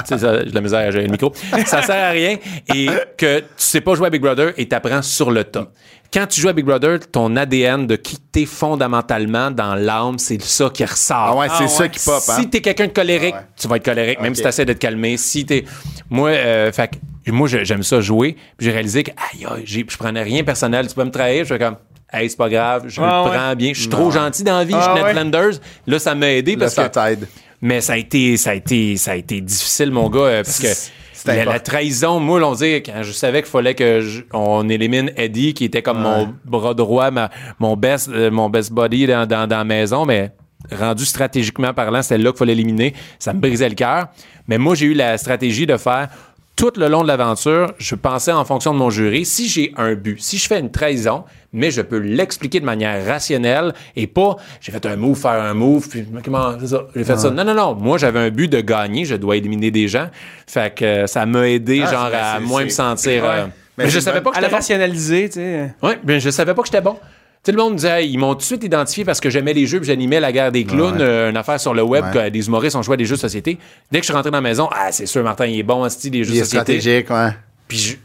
C'est 0.05 0.17
ça, 0.17 0.39
j'ai 0.43 0.49
de 0.49 0.55
la 0.55 0.61
misère 0.61 0.79
à 0.79 0.91
gérer 0.91 1.05
le 1.05 1.11
micro. 1.11 1.31
Ça 1.65 1.81
sert 1.81 2.03
à 2.03 2.09
rien 2.11 2.37
et 2.73 2.87
que 3.17 3.39
tu 3.39 3.45
sais 3.57 3.81
pas 3.81 3.95
jouer 3.95 4.07
à 4.07 4.09
Big 4.09 4.21
Brother 4.21 4.53
et 4.57 4.67
t'apprends 4.67 5.01
sur 5.01 5.29
le 5.31 5.43
tas. 5.43 5.67
Quand 6.13 6.25
tu 6.25 6.39
joues 6.39 6.47
à 6.47 6.53
Big 6.53 6.63
Brother, 6.65 6.99
ton 7.11 7.35
ADN 7.35 7.85
de 7.85 7.97
qui 7.97 8.17
t'es 8.17 8.45
fondamentalement 8.45 9.51
dans 9.51 9.75
l'âme, 9.75 10.17
c'est 10.19 10.41
ça 10.41 10.69
qui 10.73 10.85
ressort. 10.85 11.17
Ah 11.17 11.35
ouais, 11.35 11.47
c'est 11.49 11.65
Ah 11.65 11.67
ça 11.67 11.83
ouais. 11.83 11.89
qui 11.89 11.99
pop, 11.99 12.23
hein? 12.29 12.37
Si 12.39 12.49
t'es 12.49 12.61
quelqu'un 12.61 12.87
de 12.87 12.93
colérique, 12.93 13.35
Ah 13.37 13.41
ouais. 13.41 13.47
tu 13.59 13.67
vas 13.67 13.75
être 13.75 13.83
colérique, 13.85 14.21
même 14.21 14.31
Ok. 14.31 14.37
si 14.37 14.43
t'essaies 14.43 14.63
de 14.65 14.71
te 14.73 14.77
calmer. 14.77 15.17
Si 15.17 15.45
t'es. 15.45 15.65
Moi, 16.09 16.29
euh, 16.29 16.71
fait 16.71 16.91
moi, 17.27 17.49
j'aime 17.49 17.83
ça 17.83 17.99
jouer. 17.99 18.37
Puis 18.57 18.67
j'ai 18.67 18.71
réalisé 18.71 19.03
que, 19.03 19.11
aïe, 19.11 19.45
aïe, 19.45 19.63
j'ai- 19.65 19.85
je 19.87 19.97
prenais 19.97 20.23
rien 20.23 20.45
personnel. 20.45 20.87
Tu 20.87 20.95
peux 20.95 21.03
me 21.03 21.11
trahir. 21.11 21.43
Je 21.43 21.53
fais 21.53 21.59
comme, 21.59 21.75
hey, 22.13 22.29
c'est 22.29 22.37
pas 22.37 22.47
grave, 22.47 22.85
je 22.87 23.01
Ah 23.01 23.23
le 23.25 23.29
ouais. 23.29 23.37
prends 23.37 23.55
bien. 23.57 23.73
Je 23.73 23.81
suis 23.81 23.89
trop 23.89 24.09
gentil 24.09 24.43
dans 24.45 24.59
la 24.59 24.63
vie. 24.63 24.73
Ah 24.75 24.79
je 24.79 24.83
suis 24.85 24.93
Ned 24.93 25.03
ouais. 25.03 25.11
Flanders. 25.11 25.59
Là, 25.87 25.99
ça 25.99 26.15
m'a 26.15 26.29
aidé 26.31 26.53
Là, 26.55 26.59
parce 26.61 26.75
ça 26.75 26.87
que. 26.87 27.25
Mais 27.61 27.81
ça 27.81 27.93
a 27.93 27.97
été, 27.97 28.37
ça 28.37 28.51
a 28.51 28.53
été, 28.53 28.97
ça 28.97 29.11
a 29.11 29.15
été 29.15 29.41
difficile, 29.41 29.91
mon 29.91 30.09
gars, 30.09 30.19
euh, 30.19 30.43
parce 30.43 30.59
que 30.59 30.67
C'est 31.13 31.35
la, 31.37 31.45
la 31.53 31.59
trahison, 31.59 32.19
moi, 32.19 32.39
on 32.47 32.53
dit, 32.53 32.83
quand 32.83 33.01
je 33.01 33.11
savais 33.11 33.41
qu'il 33.41 33.49
fallait 33.51 33.73
que 33.73 34.01
je- 34.01 34.21
on 34.33 34.69
élimine 34.69 35.11
Eddie, 35.17 35.53
qui 35.55 35.65
était 35.65 35.81
comme 35.81 35.99
mon 35.99 36.33
bras 36.45 36.73
droit, 36.75 37.09
ma- 37.09 37.31
mon 37.59 37.75
best, 37.75 38.09
euh, 38.09 38.29
mon 38.29 38.49
best 38.49 38.71
buddy 38.71 39.07
dans, 39.07 39.25
dans, 39.27 39.47
dans 39.47 39.57
la 39.57 39.63
maison, 39.63 40.05
mais 40.05 40.31
rendu 40.71 41.05
stratégiquement 41.05 41.73
parlant, 41.73 42.01
c'était 42.03 42.19
là 42.19 42.29
qu'il 42.31 42.37
fallait 42.37 42.53
éliminer. 42.53 42.93
Ça 43.17 43.33
me 43.33 43.39
brisait 43.39 43.69
le 43.69 43.75
cœur. 43.75 44.07
Mais 44.47 44.57
moi, 44.59 44.75
j'ai 44.75 44.85
eu 44.85 44.93
la 44.93 45.17
stratégie 45.17 45.65
de 45.65 45.75
faire 45.77 46.09
tout 46.55 46.71
le 46.77 46.87
long 46.87 47.01
de 47.03 47.07
l'aventure, 47.07 47.71
je 47.79 47.95
pensais 47.95 48.31
en 48.31 48.43
fonction 48.45 48.73
de 48.73 48.79
mon 48.79 48.89
jury, 48.89 49.25
si 49.25 49.47
j'ai 49.49 49.73
un 49.77 49.93
but, 49.95 50.21
si 50.21 50.37
je 50.37 50.47
fais 50.47 50.59
une 50.59 50.71
trahison, 50.71 51.23
mais 51.57 51.71
je 51.71 51.81
peux 51.81 51.97
l'expliquer 51.97 52.59
de 52.61 52.65
manière 52.65 53.05
rationnelle 53.05 53.73
et 53.95 54.07
pas 54.07 54.37
j'ai 54.61 54.71
fait 54.71 54.85
un 54.85 54.95
move, 54.95 55.17
faire 55.19 55.31
un 55.41 55.53
move, 55.53 55.89
puis 55.89 56.05
comment 56.23 56.57
c'est 56.59 56.67
ça, 56.67 56.87
j'ai 56.95 57.03
fait 57.03 57.17
ça. 57.17 57.29
Non, 57.31 57.43
non, 57.43 57.53
non. 57.53 57.75
Moi, 57.75 57.97
j'avais 57.97 58.19
un 58.19 58.29
but 58.29 58.47
de 58.49 58.61
gagner, 58.61 59.03
je 59.05 59.15
dois 59.15 59.35
éliminer 59.37 59.71
des 59.71 59.87
gens. 59.87 60.09
Fait 60.47 60.73
que 60.73 60.85
euh, 60.85 61.07
ça 61.07 61.25
m'a 61.25 61.49
aidé, 61.49 61.81
Ah, 61.85 61.91
genre, 61.91 62.07
c'est- 62.09 62.15
à 62.17 62.39
moins 62.39 62.63
me 62.63 62.69
sentir. 62.69 63.23
Ouais. 63.23 63.29
euh, 63.29 63.45
Mais 63.77 63.83
mais 63.85 63.89
je 63.89 63.99
savais 63.99 64.21
pas 64.21 64.29
que 64.31 64.35
j'étais 64.37 64.49
bon. 64.49 64.55
rationaliser, 64.55 65.29
tu 65.29 65.33
sais. 65.35 65.73
Oui, 65.83 65.91
mais 66.05 66.19
je 66.19 66.29
savais 66.29 66.53
pas 66.53 66.61
que 66.61 66.67
j'étais 66.67 66.81
bon. 66.81 66.97
Sais, 67.43 67.51
le 67.53 67.59
monde 67.59 67.73
me 67.73 67.77
disait, 67.77 68.03
hey, 68.03 68.11
ils 68.11 68.17
m'ont 68.17 68.33
tout 68.33 68.39
de 68.39 68.43
suite 68.43 68.63
identifié 68.63 69.05
parce 69.05 69.21
que 69.21 69.29
j'aimais 69.29 69.53
les 69.53 69.65
jeux, 69.67 69.79
puis 69.79 69.87
j'animais 69.87 70.19
la 70.19 70.31
guerre 70.33 70.51
des 70.51 70.65
clowns, 70.65 70.95
Ouais. 70.97 71.01
euh, 71.03 71.29
une 71.29 71.37
affaire 71.37 71.59
sur 71.61 71.73
le 71.73 71.81
web, 71.83 72.03
Ouais. 72.05 72.11
que 72.25 72.29
des 72.29 72.47
humoristes 72.47 72.75
ont 72.75 72.81
joué 72.81 72.95
à 72.95 72.97
des 72.97 73.05
jeux 73.05 73.15
de 73.15 73.21
société. 73.21 73.57
Dès 73.91 73.99
que 73.99 74.03
je 74.03 74.07
suis 74.07 74.13
rentré 74.13 74.31
dans 74.31 74.37
la 74.37 74.41
maison, 74.41 74.67
ah, 74.73 74.91
c'est 74.91 75.05
sûr, 75.05 75.23
Martin, 75.23 75.45
il 75.45 75.59
est 75.59 75.63
bon, 75.63 75.87
style 75.87 76.11
des 76.11 76.23
jeux 76.25 76.31
Il 76.33 76.37
de 76.37 76.41
est 76.41 76.43
société. 76.43 76.79
stratégique, 76.79 77.09
ouais. 77.09 77.29
Puis 77.69 77.99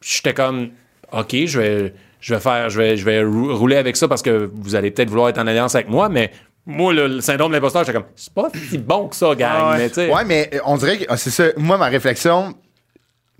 j'étais 0.00 0.34
comme, 0.34 0.68
OK, 1.12 1.34
je 1.46 1.58
vais, 1.60 1.94
je 2.24 2.34
vais 2.34 2.40
faire, 2.40 2.70
je 2.70 2.78
vais, 2.78 2.96
je 2.96 3.04
vais 3.04 3.22
rou- 3.22 3.54
rouler 3.54 3.76
avec 3.76 3.96
ça 3.96 4.08
parce 4.08 4.22
que 4.22 4.50
vous 4.54 4.74
allez 4.74 4.90
peut-être 4.90 5.10
vouloir 5.10 5.28
être 5.28 5.38
en 5.38 5.46
alliance 5.46 5.74
avec 5.74 5.88
moi, 5.90 6.08
mais 6.08 6.30
moi, 6.64 6.94
le, 6.94 7.06
le 7.06 7.20
syndrome 7.20 7.50
de 7.50 7.56
l'imposteur, 7.56 7.84
j'étais 7.84 7.98
comme, 7.98 8.06
c'est 8.16 8.32
pas 8.32 8.48
si 8.70 8.78
bon 8.78 9.08
que 9.08 9.16
ça, 9.16 9.34
gang. 9.34 9.50
Ah 9.54 9.70
ouais. 9.72 9.76
Mais 9.78 9.88
tu 9.88 9.94
sais, 9.96 10.10
Ouais, 10.10 10.24
mais 10.24 10.48
euh, 10.54 10.58
on 10.64 10.78
dirait 10.78 10.96
que 10.96 11.04
ah, 11.08 11.18
c'est 11.18 11.28
ça. 11.28 11.44
Moi, 11.58 11.76
ma 11.76 11.86
réflexion, 11.88 12.54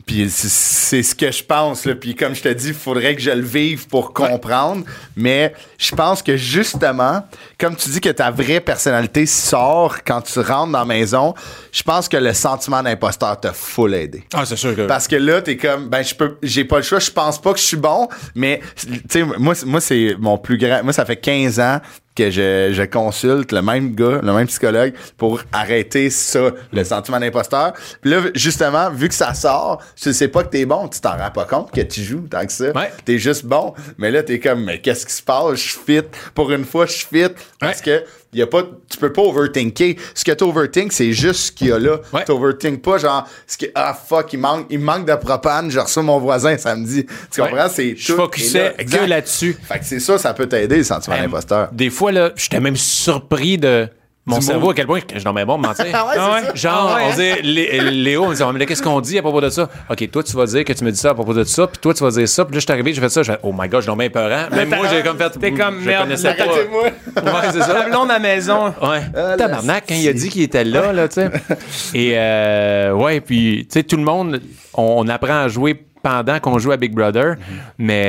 puis 0.06 0.28
c'est- 0.30 1.02
ce 1.02 1.14
que 1.14 1.30
je 1.32 1.42
pense, 1.42 1.84
là. 1.86 1.94
Puis 1.94 2.14
comme 2.14 2.34
je 2.34 2.42
te 2.42 2.48
dis, 2.48 2.68
il 2.68 2.74
faudrait 2.74 3.14
que 3.14 3.22
je 3.22 3.30
le 3.30 3.42
vive 3.42 3.88
pour 3.88 4.12
comprendre. 4.12 4.84
Mais 5.16 5.52
je 5.78 5.94
pense 5.94 6.22
que 6.22 6.36
justement, 6.36 7.22
comme 7.58 7.74
tu 7.76 7.88
dis 7.88 8.00
que 8.00 8.10
ta 8.10 8.30
vraie 8.30 8.60
personnalité 8.60 9.26
sort 9.26 9.96
quand 10.04 10.20
tu 10.22 10.38
rentres 10.40 10.72
dans 10.72 10.80
la 10.80 10.84
maison, 10.84 11.34
je 11.72 11.82
pense 11.82 12.08
que 12.08 12.16
le 12.16 12.32
sentiment 12.34 12.82
d'imposteur 12.82 13.40
t'a 13.40 13.52
full 13.52 13.94
aidé. 13.94 14.24
ah, 14.34 14.44
c'est 14.44 14.56
sûr 14.56 14.74
que. 14.76 14.82
Parce 14.82 15.08
que 15.08 15.16
là, 15.16 15.40
t'es 15.42 15.56
comme, 15.56 15.88
ben, 15.88 16.02
je 16.02 16.14
peux, 16.14 16.36
j'ai 16.42 16.64
pas 16.64 16.76
le 16.76 16.82
choix, 16.82 16.98
je 17.00 17.10
pense 17.10 17.40
pas 17.40 17.52
que 17.52 17.58
je 17.58 17.64
suis 17.64 17.76
bon, 17.76 18.08
mais, 18.34 18.60
tu 18.76 19.00
sais, 19.08 19.22
moi, 19.38 19.54
moi, 19.64 19.80
c'est 19.80 20.16
mon 20.18 20.36
plus 20.38 20.58
grand, 20.58 20.82
moi, 20.84 20.92
ça 20.92 21.04
fait 21.04 21.16
15 21.16 21.58
ans 21.60 21.80
que 22.14 22.30
je, 22.30 22.70
je 22.72 22.82
consulte 22.82 23.52
le 23.52 23.62
même 23.62 23.94
gars, 23.94 24.20
le 24.22 24.32
même 24.32 24.46
psychologue, 24.46 24.94
pour 25.16 25.40
arrêter 25.52 26.10
ça, 26.10 26.50
le 26.72 26.84
sentiment 26.84 27.18
d'imposteur. 27.18 27.72
Puis 28.00 28.10
là, 28.10 28.20
justement, 28.34 28.90
vu 28.90 29.08
que 29.08 29.14
ça 29.14 29.34
sort, 29.34 29.82
tu 29.96 30.12
sais 30.12 30.28
pas 30.28 30.44
que 30.44 30.50
t'es 30.50 30.64
bon, 30.64 30.88
tu 30.88 31.00
t'en 31.00 31.16
rends 31.16 31.30
pas 31.30 31.44
compte 31.44 31.72
que 31.72 31.80
tu 31.80 32.02
joues 32.02 32.26
tant 32.30 32.44
que 32.46 32.52
ça. 32.52 32.70
Ouais. 32.70 32.92
T'es 33.04 33.18
juste 33.18 33.44
bon. 33.44 33.74
Mais 33.98 34.10
là, 34.10 34.22
t'es 34.22 34.38
comme, 34.38 34.64
mais 34.64 34.80
qu'est-ce 34.80 35.06
qui 35.06 35.12
se 35.12 35.22
passe? 35.22 35.54
Je 35.54 35.70
suis 35.70 35.80
fit. 35.86 36.08
Pour 36.34 36.52
une 36.52 36.64
fois, 36.64 36.86
je 36.86 36.92
suis 36.92 37.06
fit. 37.06 37.34
Parce 37.58 37.80
que, 37.80 38.04
y 38.38 38.42
a 38.42 38.46
pas, 38.46 38.62
tu 38.90 38.98
peux 38.98 39.12
pas 39.12 39.22
overthinker. 39.22 39.96
Ce 40.14 40.24
que 40.24 40.32
t'overthink, 40.32 40.92
c'est 40.92 41.12
juste 41.12 41.40
ce 41.40 41.52
qu'il 41.52 41.68
y 41.68 41.72
a 41.72 41.78
là. 41.78 41.98
Ouais. 42.12 42.24
T'overthink 42.24 42.82
pas, 42.82 42.98
genre, 42.98 43.26
ce 43.46 43.56
qui, 43.56 43.68
ah 43.74 43.94
fuck, 43.94 44.32
il 44.32 44.38
manque, 44.40 44.66
il 44.70 44.78
manque 44.80 45.06
de 45.06 45.14
propane, 45.14 45.70
je 45.70 45.78
reçois 45.80 46.02
mon 46.02 46.18
voisin 46.18 46.56
samedi. 46.58 47.06
Tu 47.30 47.40
Ouais. 47.40 47.48
comprends? 47.50 47.68
C'est 47.68 47.94
Je 47.96 48.12
focusais 48.14 48.74
là. 48.78 48.84
que 48.84 49.08
là-dessus. 49.08 49.56
Fait 49.62 49.78
que 49.78 49.84
c'est 49.84 50.00
ça, 50.00 50.18
ça 50.18 50.34
peut 50.34 50.46
t'aider, 50.46 50.76
le 50.78 50.84
sentiment 50.84 51.16
Euh, 51.16 51.20
d'imposteur. 51.22 51.68
Des 51.72 51.90
fois, 51.90 52.12
là, 52.12 52.32
j'étais 52.36 52.60
même 52.60 52.76
surpris 52.76 53.58
de 53.58 53.88
mon 54.26 54.38
Du 54.38 54.46
cerveau 54.46 54.66
mot. 54.66 54.70
à 54.70 54.74
quel 54.74 54.86
point 54.86 55.00
je 55.14 55.22
non 55.24 55.32
mais 55.34 55.44
bon 55.44 55.58
mentir. 55.58 55.84
Ah 55.92 56.06
ouais, 56.06 56.12
c'est 56.42 56.46
ça. 56.48 56.54
Genre, 56.54 56.90
Ah 56.90 56.96
ouais, 56.96 57.02
on 57.06 57.10
hein? 57.10 57.14
dit, 57.42 57.42
Lé- 57.54 57.80
Léo, 57.90 58.24
on 58.24 58.28
me 58.30 58.34
dit, 58.34 58.42
mais 58.54 58.58
là, 58.58 58.66
qu'est-ce 58.66 58.82
qu'on 58.82 59.00
dit 59.00 59.18
à 59.18 59.22
propos 59.22 59.40
de 59.42 59.50
ça? 59.50 59.68
OK, 59.90 60.10
toi, 60.10 60.22
tu 60.22 60.34
vas 60.36 60.46
dire 60.46 60.64
que 60.64 60.72
tu 60.72 60.82
me 60.84 60.90
dis 60.90 60.98
ça 60.98 61.10
à 61.10 61.14
propos 61.14 61.34
de 61.34 61.44
ça, 61.44 61.66
puis 61.66 61.78
toi, 61.78 61.92
tu 61.92 62.02
vas 62.04 62.10
dire 62.10 62.26
ça, 62.28 62.44
puis 62.44 62.54
là, 62.54 62.60
je 62.60 62.64
suis 62.64 62.72
arrivé, 62.72 62.92
j'ai 62.94 63.00
fait 63.02 63.08
ça, 63.10 63.22
j'ai 63.22 63.32
fait, 63.32 63.40
oh 63.42 63.52
my 63.56 63.68
god, 63.68 63.82
je 63.82 63.86
donc 63.86 63.98
bien 63.98 64.08
peurant. 64.08 64.46
Même 64.50 64.68
moi, 64.70 64.86
j'ai 64.90 65.02
comme 65.02 65.18
fait, 65.18 65.30
t'es 65.38 65.52
comme, 65.52 65.80
je 65.80 65.86
merde, 65.86 66.04
connaissais 66.04 66.34
pas. 66.34 66.44
Arrêtez-moi. 66.44 66.82
Ouais, 66.84 67.48
c'est 67.52 67.60
ça. 67.60 67.72
La 67.80 67.88
blonde 67.90 68.10
à 68.10 68.14
la 68.14 68.18
maison. 68.18 68.66
Ouais. 68.82 69.00
Ah, 69.14 69.36
Tabarnak, 69.36 69.84
quand 69.88 69.94
il 69.94 70.08
a 70.08 70.12
dit 70.14 70.28
qu'il 70.30 70.42
était 70.42 70.64
là, 70.64 70.92
là, 70.92 71.06
tu 71.08 71.14
sais. 71.16 71.30
Et, 71.94 72.12
euh, 72.16 72.92
ouais, 72.92 73.20
puis, 73.20 73.66
tu 73.70 73.78
sais, 73.78 73.82
tout 73.84 73.96
le 73.96 74.04
monde, 74.04 74.40
on, 74.72 75.04
on 75.04 75.08
apprend 75.08 75.42
à 75.42 75.48
jouer 75.48 75.84
pendant 76.04 76.38
qu'on 76.38 76.58
joue 76.60 76.70
à 76.70 76.76
Big 76.76 76.92
Brother, 76.94 77.34
mais 77.78 78.04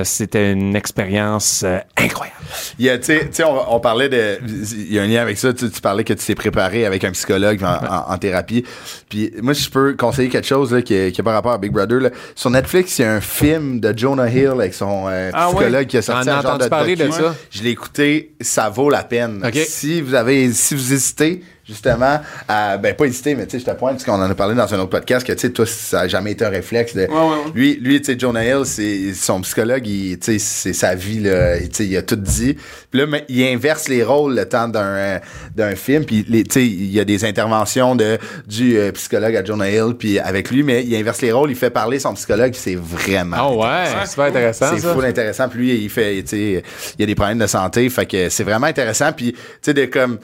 euh, 0.00 0.04
c'était 0.04 0.52
une 0.52 0.74
expérience 0.76 1.62
euh, 1.66 1.78
incroyable. 1.98 2.38
Il 2.78 2.86
y 2.86 2.90
a, 2.90 2.96
tu 2.98 3.04
sais- 3.06 3.20
tu 3.26 3.28
sais, 3.32 3.44
on, 3.44 3.74
on 3.74 3.80
parlait 3.80 4.08
de. 4.08 4.38
Il 4.72 4.92
y 4.94 4.98
a 4.98 5.02
un 5.02 5.06
lien 5.06 5.20
avec 5.20 5.36
ça. 5.36 5.52
Tu, 5.52 5.68
tu 5.70 5.80
parlais 5.80 6.04
que 6.04 6.12
tu 6.14 6.24
t'es 6.24 6.34
préparé 6.34 6.86
avec 6.86 7.04
un 7.04 7.10
psychologue 7.10 7.62
en, 7.62 7.66
en- 8.08 8.12
en 8.14 8.18
thérapie. 8.18 8.64
Puis 9.08 9.32
moi, 9.42 9.52
si 9.54 9.64
je 9.64 9.70
peux 9.70 9.94
conseiller 9.94 10.28
quelque 10.28 10.46
chose 10.46 10.72
là, 10.72 10.80
qui 10.80 10.94
n'a 10.94 11.24
pas 11.24 11.32
rapport 11.32 11.52
à 11.52 11.58
Big 11.58 11.72
Brother. 11.72 12.00
là. 12.00 12.10
Sur 12.34 12.50
Netflix, 12.50 12.98
il 12.98 13.02
y 13.02 13.04
a 13.04 13.12
un 13.12 13.20
film 13.20 13.80
de 13.80 13.92
Jonah 13.96 14.28
Hill 14.30 14.48
avec 14.48 14.72
son 14.72 15.06
euh, 15.08 15.30
Ah 15.34 15.48
psychologue 15.48 15.72
ouais? 15.74 15.86
qui 15.86 15.96
a 15.98 16.02
sorti 16.02 16.28
ai 16.28 16.32
un 16.32 16.40
genre 16.42 16.58
de 16.58 16.68
parler 16.68 16.94
de 16.96 17.10
ça? 17.10 17.34
Je 17.50 17.62
l'ai 17.64 17.70
écouté, 17.70 18.32
ça 18.40 18.68
vaut 18.68 18.90
la 18.90 19.02
peine. 19.02 19.42
Ok. 19.44 19.56
Si 19.66 20.00
vous 20.00 20.14
avez, 20.14 20.52
si 20.52 20.74
vous 20.74 20.92
hésitez 20.92 21.42
justement 21.70 22.20
à, 22.48 22.76
ben 22.76 22.94
pas 22.94 23.06
hésiter, 23.06 23.34
mais 23.34 23.46
tu 23.46 23.52
sais, 23.58 23.64
je 23.64 23.70
te 23.70 23.76
pointe 23.76 23.92
parce 23.92 24.04
qu'on 24.04 24.12
en 24.22 24.30
a 24.30 24.34
parlé 24.34 24.54
dans 24.54 24.72
un 24.74 24.78
autre 24.78 24.90
podcast 24.90 25.26
que 25.26 25.32
tu 25.32 25.38
sais, 25.38 25.50
toi, 25.50 25.64
ça 25.66 26.00
a 26.00 26.08
jamais 26.08 26.32
été 26.32 26.44
un 26.44 26.50
réflexe 26.50 26.94
de. 26.94 27.02
ouais, 27.02 27.08
ouais. 27.08 27.36
Lui, 27.54 27.78
lui, 27.80 28.00
tu 28.00 28.12
sais, 28.12 28.18
Jonah 28.18 28.44
Hill, 28.44 28.64
c'est 28.64 29.14
son 29.14 29.40
psychologue, 29.42 29.86
il, 29.86 30.18
tu 30.18 30.32
sais, 30.32 30.38
c'est 30.38 30.72
sa 30.72 30.94
vie 30.94 31.20
là, 31.20 31.58
tu 31.60 31.66
sais, 31.72 31.86
il 31.86 31.96
a 31.96 32.02
tout 32.02 32.16
dit. 32.16 32.56
Puis 32.90 33.00
là, 33.00 33.06
mais 33.06 33.24
il 33.28 33.42
inverse 33.46 33.88
les 33.88 34.02
rôles 34.02 34.34
le 34.34 34.46
temps 34.46 34.68
d'un 34.68 35.20
d'un 35.56 35.74
film, 35.76 36.04
puis 36.04 36.24
les- 36.28 36.44
tu 36.44 36.54
sais, 36.54 36.66
il 36.66 36.90
y 36.90 37.00
a 37.00 37.04
des 37.04 37.24
interventions 37.24 37.94
de 37.96 38.18
du 38.46 38.76
euh, 38.76 38.92
psychologue 38.92 39.36
à 39.36 39.44
Jonah 39.44 39.70
Hill, 39.70 39.94
puis 39.98 40.18
avec 40.18 40.50
lui, 40.50 40.62
mais 40.62 40.84
il 40.84 40.94
inverse 40.96 41.22
les 41.22 41.32
rôles, 41.32 41.50
il 41.50 41.56
fait 41.56 41.70
parler 41.70 41.98
son 41.98 42.14
psychologue, 42.14 42.52
c'est 42.54 42.74
vraiment. 42.76 43.36
Oh 43.54 43.62
ouais, 43.62 44.06
super 44.06 44.24
intéressant, 44.26 44.66
C'est 44.76 44.86
full 44.92 45.04
intéressant. 45.04 45.48
Puis 45.48 45.58
lui, 45.58 45.74
il 45.84 45.90
fait, 45.90 46.22
tu 46.22 46.28
sais, 46.28 46.62
il 46.98 47.00
y 47.00 47.02
a 47.04 47.06
des 47.06 47.14
problèmes 47.14 47.38
de 47.38 47.46
santé, 47.46 47.88
fait 47.90 48.06
que 48.06 48.28
c'est 48.28 48.44
vraiment 48.44 48.66
intéressant. 48.66 49.12
Puis, 49.12 49.32
tu 49.32 49.38
sais, 49.62 49.74
de 49.74 49.84
comme 49.86 50.18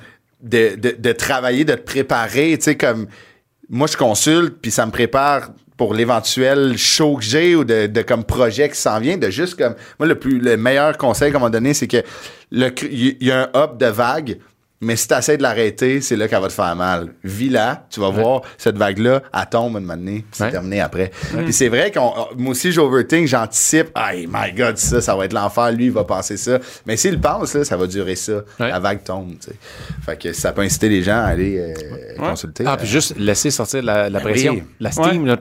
de, 0.46 0.76
de, 0.76 1.12
travailler, 1.12 1.64
de 1.64 1.74
te 1.74 1.82
préparer, 1.82 2.56
tu 2.56 2.64
sais, 2.64 2.76
comme 2.76 3.06
moi, 3.68 3.86
je 3.86 3.96
consulte, 3.96 4.56
puis 4.60 4.70
ça 4.70 4.86
me 4.86 4.92
prépare 4.92 5.50
pour 5.76 5.92
l'éventuel 5.92 6.78
show 6.78 7.16
que 7.16 7.24
j'ai 7.24 7.54
ou 7.54 7.64
de, 7.64 7.86
de 7.86 8.02
comme 8.02 8.24
projet 8.24 8.68
qui 8.68 8.78
s'en 8.78 8.98
vient, 8.98 9.18
de 9.18 9.28
juste 9.28 9.56
comme 9.56 9.74
moi 9.98 10.08
le 10.08 10.14
plus 10.14 10.38
le 10.38 10.56
meilleur 10.56 10.96
conseil 10.96 11.32
qu'on 11.32 11.40
m'a 11.40 11.50
donné, 11.50 11.74
c'est 11.74 11.86
que 11.86 12.02
il 12.50 13.16
y 13.20 13.30
a 13.30 13.42
un 13.42 13.60
up 13.60 13.76
de 13.76 13.86
vague 13.86 14.38
Mais 14.82 14.94
si 14.96 15.08
tu 15.08 15.14
essaies 15.14 15.38
de 15.38 15.42
l'arrêter, 15.42 16.02
c'est 16.02 16.16
là 16.16 16.28
qu'elle 16.28 16.40
va 16.42 16.48
te 16.48 16.52
faire 16.52 16.76
mal. 16.76 17.08
Vis-la, 17.24 17.86
tu 17.88 17.98
vas 18.00 18.10
voir, 18.10 18.42
cette 18.58 18.76
vague-là, 18.76 19.22
elle 19.32 19.46
tombe 19.50 19.76
une 19.78 19.86
puis 19.96 20.24
c'est 20.32 20.44
Ouais. 20.44 20.50
terminé 20.50 20.80
après. 20.80 21.10
Puis 21.44 21.52
c'est 21.52 21.68
vrai 21.68 21.90
qu'on, 21.90 22.12
moi 22.36 22.50
aussi, 22.50 22.72
j'overthink, 22.72 23.26
j'anticipe, 23.26 23.88
hey, 23.96 24.26
my 24.30 24.52
God, 24.52 24.76
ça, 24.76 25.00
ça 25.00 25.16
va 25.16 25.24
être 25.24 25.32
l'enfer, 25.32 25.72
lui, 25.72 25.86
il 25.86 25.92
va 25.92 26.04
penser 26.04 26.36
ça. 26.36 26.58
Mais 26.84 26.96
s'il 26.98 27.14
le 27.14 27.20
pense, 27.20 27.54
là, 27.54 27.64
ça 27.64 27.76
va 27.76 27.86
durer 27.86 28.16
ça. 28.16 28.42
La 28.58 28.78
vague 28.78 29.02
tombe, 29.02 29.30
tu 29.40 29.48
sais. 29.48 29.56
Fait 30.04 30.20
que 30.20 30.32
ça 30.34 30.52
peut 30.52 30.60
inciter 30.62 30.88
les 30.90 31.02
gens 31.02 31.16
à 31.20 31.28
aller 31.28 31.58
euh, 31.58 32.18
consulter. 32.18 32.64
Ah, 32.66 32.72
euh, 32.74 32.76
puis 32.76 32.86
juste 32.86 33.16
laisser 33.18 33.50
sortir 33.50 33.82
la, 33.82 34.10
la 34.10 34.18
Ben 34.18 34.24
pression. 34.24 34.52
oui. 34.54 34.62
La 34.80 34.92
steam, 34.92 35.24
là, 35.26 35.36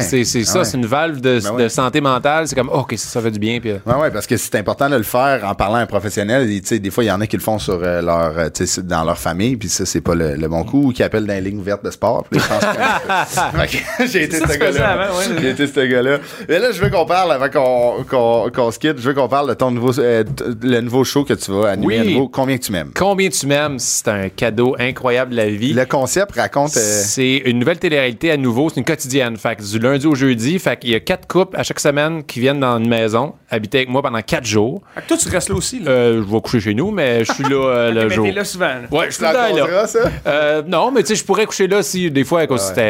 c'est 0.00 0.24
ça, 0.24 0.64
c'est 0.64 0.76
une 0.78 0.86
valve 0.86 1.20
de, 1.20 1.38
Ben 1.56 1.68
santé 1.68 2.00
mentale. 2.00 2.48
C'est 2.48 2.54
comme, 2.54 2.70
OK, 2.70 2.94
ça, 2.96 3.08
ça 3.10 3.20
fait 3.20 3.30
du 3.30 3.38
bien. 3.38 3.60
Puis, 3.60 3.70
euh, 3.72 3.78
Ouais, 3.84 3.94
ouais, 3.94 4.10
parce 4.10 4.26
que 4.26 4.36
c'est 4.36 4.54
important 4.56 4.88
de 4.88 4.96
le 4.96 5.02
faire 5.02 5.44
en 5.44 5.54
parlant 5.54 5.76
à 5.76 5.80
un 5.80 5.86
professionnel. 5.86 6.50
Et, 6.50 6.60
tu 6.62 6.68
sais, 6.68 6.78
des 6.78 6.90
fois, 6.90 7.04
il 7.04 7.08
y 7.08 7.12
en 7.12 7.20
a 7.20 7.26
qui 7.26 7.36
le 7.36 7.42
font 7.42 7.58
sur 7.58 7.80
euh, 7.82 8.00
leur, 8.00 8.50
dans 8.78 9.04
leur 9.04 9.18
famille, 9.18 9.56
puis 9.56 9.68
ça, 9.68 9.84
c'est 9.86 10.00
pas 10.00 10.14
le, 10.14 10.34
le 10.36 10.48
bon 10.48 10.64
coup, 10.64 10.88
ou 10.88 10.92
qui 10.92 11.02
appellent 11.02 11.26
dans 11.26 11.34
les 11.34 11.40
lignes 11.40 11.58
ouvertes 11.58 11.84
de 11.84 11.90
sport. 11.90 12.24
Puis 12.30 12.40
que- 12.40 12.46
J'ai 14.06 14.24
été 14.24 14.38
ce 14.38 14.58
gars-là. 14.58 15.08
J'ai 15.40 15.50
été 15.50 15.66
ce 15.66 15.80
gars-là. 15.86 16.18
Mais 16.48 16.58
là, 16.58 16.72
je 16.72 16.80
veux 16.82 16.90
qu'on 16.90 17.06
parle, 17.06 17.32
avant 17.32 17.48
qu'on 17.48 18.04
qu'on 18.04 18.50
qu'on 18.50 18.70
se 18.70 18.78
quitte, 18.78 18.98
je 18.98 19.08
veux 19.08 19.14
qu'on 19.14 19.28
parle 19.28 19.48
de 19.48 19.54
ton 19.54 19.70
nouveau, 19.70 19.98
euh, 19.98 20.24
le 20.62 20.80
nouveau 20.80 21.04
show 21.04 21.24
que 21.24 21.34
tu 21.34 21.50
vas 21.52 21.70
animer 21.70 21.86
Oui. 21.86 21.98
à 21.98 22.04
nouveau. 22.04 22.28
Combien 22.28 22.58
que 22.58 22.62
tu 22.64 22.72
m'aimes? 22.72 22.90
Combien 22.94 23.28
tu 23.28 23.46
m'aimes, 23.46 23.78
c'est 23.78 24.08
un 24.08 24.28
cadeau 24.28 24.76
incroyable 24.78 25.32
de 25.32 25.36
la 25.36 25.48
vie. 25.50 25.72
Le 25.72 25.84
concept 25.86 26.34
raconte. 26.36 26.76
euh, 26.76 26.80
C'est 27.04 27.42
une 27.44 27.58
nouvelle 27.58 27.78
télé-réalité 27.78 28.30
à 28.30 28.36
nouveau, 28.36 28.68
c'est 28.68 28.76
une 28.80 28.84
quotidienne. 28.84 29.36
Fait 29.36 29.56
que 29.56 29.62
du 29.62 29.78
lundi 29.78 30.06
au 30.06 30.14
jeudi, 30.14 30.58
fait 30.58 30.78
qu'il 30.78 30.90
y 30.90 30.94
a 30.94 31.00
quatre 31.00 31.26
couples 31.26 31.56
à 31.56 31.62
chaque 31.62 31.80
semaine 31.80 32.24
qui 32.24 32.40
viennent 32.40 32.60
dans 32.60 32.78
une 32.78 32.88
maison, 32.88 33.34
habiter 33.50 33.78
avec 33.78 33.88
moi 33.88 34.02
pendant 34.02 34.20
quatre 34.22 34.44
jours. 34.46 34.82
Fait 34.94 35.02
que 35.02 35.08
toi, 35.08 35.16
tu 35.16 35.28
restes 35.28 35.48
là 35.48 35.54
aussi. 35.54 35.80
Là. 35.80 35.90
Euh, 35.90 36.22
je 36.26 36.32
vais 36.34 36.40
coucher 36.40 36.60
chez 36.60 36.74
nous, 36.74 36.90
mais 36.90 37.24
je 37.24 37.32
suis 37.32 37.44
là 37.44 37.50
euh, 37.66 37.90
le 37.92 38.08
mais 38.08 38.14
jour. 38.14 38.26
Là 38.60 38.80
souvent. 38.80 38.96
là. 38.96 38.98
Ouais, 39.00 39.06
je 39.06 39.14
suis 39.14 39.22
là. 39.24 39.86
ça? 39.86 39.98
Euh, 40.26 40.62
non, 40.66 40.90
mais 40.90 41.02
tu 41.02 41.08
sais, 41.08 41.14
je 41.16 41.24
pourrais 41.24 41.46
coucher 41.46 41.66
là 41.68 41.82
si 41.82 42.10
des 42.10 42.24
fois, 42.24 42.42
Ouais. 42.42 42.58
c'était 42.58 42.80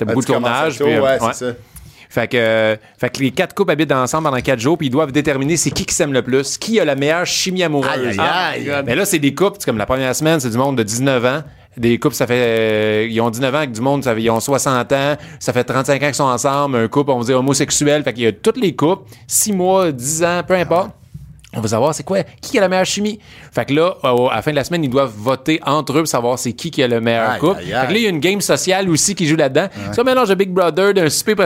euh, 0.00 0.04
beaucoup 0.06 0.20
de 0.20 0.26
tournage. 0.26 0.78
tôt, 0.78 0.84
puis, 0.84 0.94
euh, 0.94 1.00
ouais, 1.02 1.10
ouais. 1.20 1.32
c'est 1.32 1.46
ça. 1.50 1.52
Fait 2.10 2.28
que, 2.28 2.36
euh, 2.36 2.76
fait 2.96 3.10
que 3.10 3.20
les 3.20 3.32
quatre 3.32 3.54
couples 3.56 3.72
habitent 3.72 3.90
ensemble 3.90 4.24
pendant 4.28 4.40
quatre 4.40 4.60
jours, 4.60 4.78
puis 4.78 4.86
ils 4.86 4.90
doivent 4.90 5.10
déterminer 5.10 5.56
c'est 5.56 5.70
qui 5.72 5.84
qui 5.84 5.94
s'aime 5.94 6.12
le 6.12 6.22
plus, 6.22 6.58
qui 6.58 6.78
a 6.78 6.84
la 6.84 6.94
meilleure 6.94 7.26
chimie 7.26 7.64
amoureuse. 7.64 7.90
Aïe, 7.92 8.20
aïe, 8.20 8.70
aïe. 8.70 8.82
Mais 8.86 8.94
là, 8.94 9.04
c'est 9.04 9.18
des 9.18 9.34
couples, 9.34 9.56
c'est 9.58 9.66
comme 9.66 9.78
la 9.78 9.86
première 9.86 10.14
semaine, 10.14 10.38
c'est 10.38 10.50
du 10.50 10.56
monde 10.58 10.78
de 10.78 10.84
19 10.84 11.24
ans. 11.24 11.42
Des 11.76 11.98
couples, 11.98 12.14
ça 12.14 12.28
fait. 12.28 12.34
euh, 12.38 13.08
ils 13.10 13.20
ont 13.20 13.30
19 13.30 13.52
ans 13.52 13.58
avec 13.58 13.72
du 13.72 13.80
monde, 13.80 14.04
ça 14.04 14.14
fait, 14.14 14.22
ils 14.22 14.30
ont 14.30 14.38
60 14.38 14.92
ans. 14.92 15.16
Ça 15.40 15.52
fait 15.52 15.64
35 15.64 16.00
ans 16.00 16.06
qu'ils 16.06 16.14
sont 16.14 16.22
ensemble. 16.22 16.76
Un 16.76 16.86
couple, 16.86 17.10
on 17.10 17.18
va 17.18 17.24
dire 17.24 17.38
homosexuel. 17.40 18.04
Fait 18.04 18.12
qu'il 18.12 18.22
y 18.22 18.26
a 18.28 18.32
tous 18.32 18.60
les 18.60 18.76
couples, 18.76 19.10
6 19.26 19.52
mois, 19.52 19.90
10 19.90 20.22
ans, 20.22 20.42
peu 20.46 20.54
importe. 20.54 20.90
On 21.56 21.60
veut 21.60 21.68
savoir 21.68 21.94
c'est 21.94 22.02
quoi, 22.02 22.22
qui 22.40 22.58
a 22.58 22.60
la 22.60 22.68
meilleure 22.68 22.84
chimie. 22.86 23.18
Fait 23.52 23.64
que 23.64 23.74
là, 23.74 23.94
au- 24.02 24.28
à 24.28 24.36
la 24.36 24.42
fin 24.42 24.50
de 24.50 24.56
la 24.56 24.64
semaine, 24.64 24.84
ils 24.84 24.90
doivent 24.90 25.12
voter 25.16 25.60
entre 25.64 25.92
eux 25.94 25.98
pour 26.00 26.08
savoir 26.08 26.38
c'est 26.38 26.52
qui 26.52 26.70
qui 26.70 26.82
a 26.82 26.88
le 26.88 27.00
meilleur 27.00 27.30
Aïe, 27.30 27.40
couple. 27.40 27.58
aïe, 27.60 27.66
Fait 27.66 27.86
que 27.86 27.92
là, 27.92 27.98
il 27.98 28.02
y 28.02 28.06
a 28.06 28.10
une 28.10 28.20
game 28.20 28.40
sociale 28.40 28.88
aussi 28.90 29.14
qui 29.14 29.26
joue 29.26 29.36
là-dedans. 29.36 29.68
C'est 29.92 30.00
un 30.00 30.04
mélange 30.04 30.28
de 30.28 30.34
Big 30.34 30.50
Brother, 30.50 30.94
d'un 30.94 31.08
super 31.10 31.36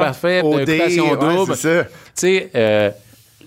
parfait, 0.00 0.40
OD, 0.42 0.64
d'occupation 0.64 1.10
ouais, 1.12 1.16
double. 1.36 1.56
Tu 1.56 1.68
sais, 2.14 2.50
euh, 2.54 2.90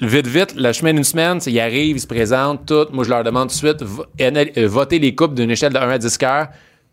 vite, 0.01 0.27
vite, 0.27 0.53
le 0.55 0.71
chemin 0.73 0.93
d'une 0.93 1.03
semaine, 1.03 1.39
c'est, 1.39 1.51
ils 1.51 1.59
arrivent, 1.59 1.95
ils 1.97 2.01
se 2.01 2.07
présentent, 2.07 2.65
tout. 2.65 2.85
Moi, 2.91 3.03
je 3.05 3.09
leur 3.09 3.23
demande 3.23 3.49
tout 3.49 3.55
de 3.65 3.75
suite, 3.77 3.83
euh, 4.21 4.67
votez 4.67 4.99
les 4.99 5.13
couples 5.15 5.35
d'une 5.35 5.51
échelle 5.51 5.71
de 5.73 5.77
1 5.77 5.89
à 5.89 5.97
10 5.97 6.17
cœurs 6.17 6.47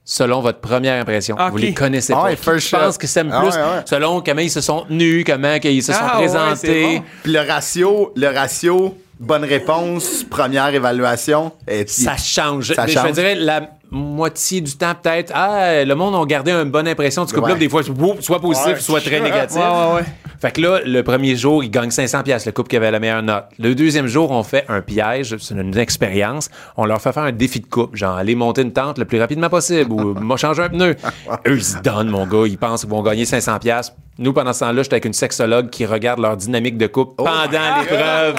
selon 0.04 0.40
votre 0.40 0.60
première 0.60 1.00
impression. 1.00 1.36
Vous 1.50 1.56
les 1.56 1.74
connaissez 1.74 2.12
Ah 2.16 2.22
pas. 2.24 2.36
first 2.36 2.68
je 2.70 2.76
pense 2.76 2.98
que 2.98 3.06
s'aiment 3.06 3.30
Ah 3.32 3.40
plus 3.40 3.50
ouais, 3.54 3.62
ouais. 3.62 3.82
selon 3.86 4.20
comment 4.20 4.40
ils 4.40 4.50
se 4.50 4.60
sont 4.60 4.84
tenus, 4.88 5.24
comment 5.24 5.54
ils 5.62 5.82
se 5.82 5.92
sont 5.92 5.98
Ah 6.02 6.20
ouais, 6.20 6.28
c'est 6.28 6.36
présentés. 6.38 6.96
bon. 6.98 7.04
Puis 7.22 7.32
le 7.32 7.40
ratio, 7.40 8.12
le 8.16 8.26
ratio, 8.28 8.98
bonne 9.18 9.44
réponse, 9.44 10.24
première 10.28 10.74
évaluation. 10.74 11.52
est- 11.66 11.88
Ça 11.88 12.16
change. 12.16 12.72
Ça 12.72 12.86
Je 12.86 12.92
change. 12.92 13.08
te 13.10 13.12
dirais 13.14 13.34
la 13.36 13.68
moitié 13.90 14.60
du 14.60 14.76
temps, 14.76 14.94
peut-être. 15.00 15.32
Ah, 15.34 15.84
le 15.84 15.94
monde 15.94 16.14
a 16.14 16.24
gardé 16.26 16.52
une 16.52 16.70
bonne 16.70 16.88
impression 16.88 17.24
du 17.24 17.32
couple-là. 17.32 17.54
Ouais. 17.54 17.58
Des 17.60 17.68
fois, 17.68 17.82
soit 18.20 18.40
positif, 18.40 18.74
Ouais. 18.74 18.80
soit 18.80 19.00
très 19.00 19.20
négatif. 19.20 19.56
Ouais. 19.58 20.02
Fait 20.40 20.52
que 20.52 20.60
là, 20.62 20.80
le 20.86 21.02
premier 21.02 21.36
jour, 21.36 21.62
il 21.62 21.70
gagne 21.70 21.90
500 21.90 22.22
pièces 22.22 22.46
le 22.46 22.52
couple 22.52 22.70
qui 22.70 22.76
avait 22.76 22.90
la 22.90 22.98
meilleure 22.98 23.22
note. 23.22 23.44
Le 23.58 23.74
deuxième 23.74 24.06
jour, 24.06 24.30
on 24.30 24.42
fait 24.42 24.64
un 24.68 24.80
piège, 24.80 25.36
c'est 25.38 25.54
une 25.54 25.76
expérience. 25.76 26.48
On 26.78 26.86
leur 26.86 27.00
fait 27.02 27.12
faire 27.12 27.24
un 27.24 27.32
défi 27.32 27.60
de 27.60 27.66
couple, 27.66 27.98
genre 27.98 28.16
aller 28.16 28.34
monter 28.34 28.62
une 28.62 28.72
tente 28.72 28.96
le 28.96 29.04
plus 29.04 29.18
rapidement 29.20 29.50
possible 29.50 29.92
ou 29.92 30.14
m'a 30.20 30.36
changé 30.38 30.62
un 30.62 30.70
pneu. 30.70 30.96
Eux, 31.46 31.56
ils 31.56 31.62
se 31.64 31.76
donnent, 31.78 32.08
mon 32.08 32.26
gars, 32.26 32.46
ils 32.46 32.56
pensent 32.56 32.80
qu'ils 32.82 32.90
vont 32.90 33.02
gagner 33.02 33.26
500 33.26 33.58
pièces. 33.58 33.92
Nous, 34.18 34.32
pendant 34.34 34.52
ce 34.52 34.60
temps-là, 34.60 34.82
j'étais 34.82 34.94
avec 34.94 35.04
une 35.06 35.12
sexologue 35.14 35.70
qui 35.70 35.86
regarde 35.86 36.20
leur 36.20 36.36
dynamique 36.36 36.76
de 36.76 36.86
couple 36.86 37.14
pendant 37.16 37.78
l'épreuve. 37.80 38.34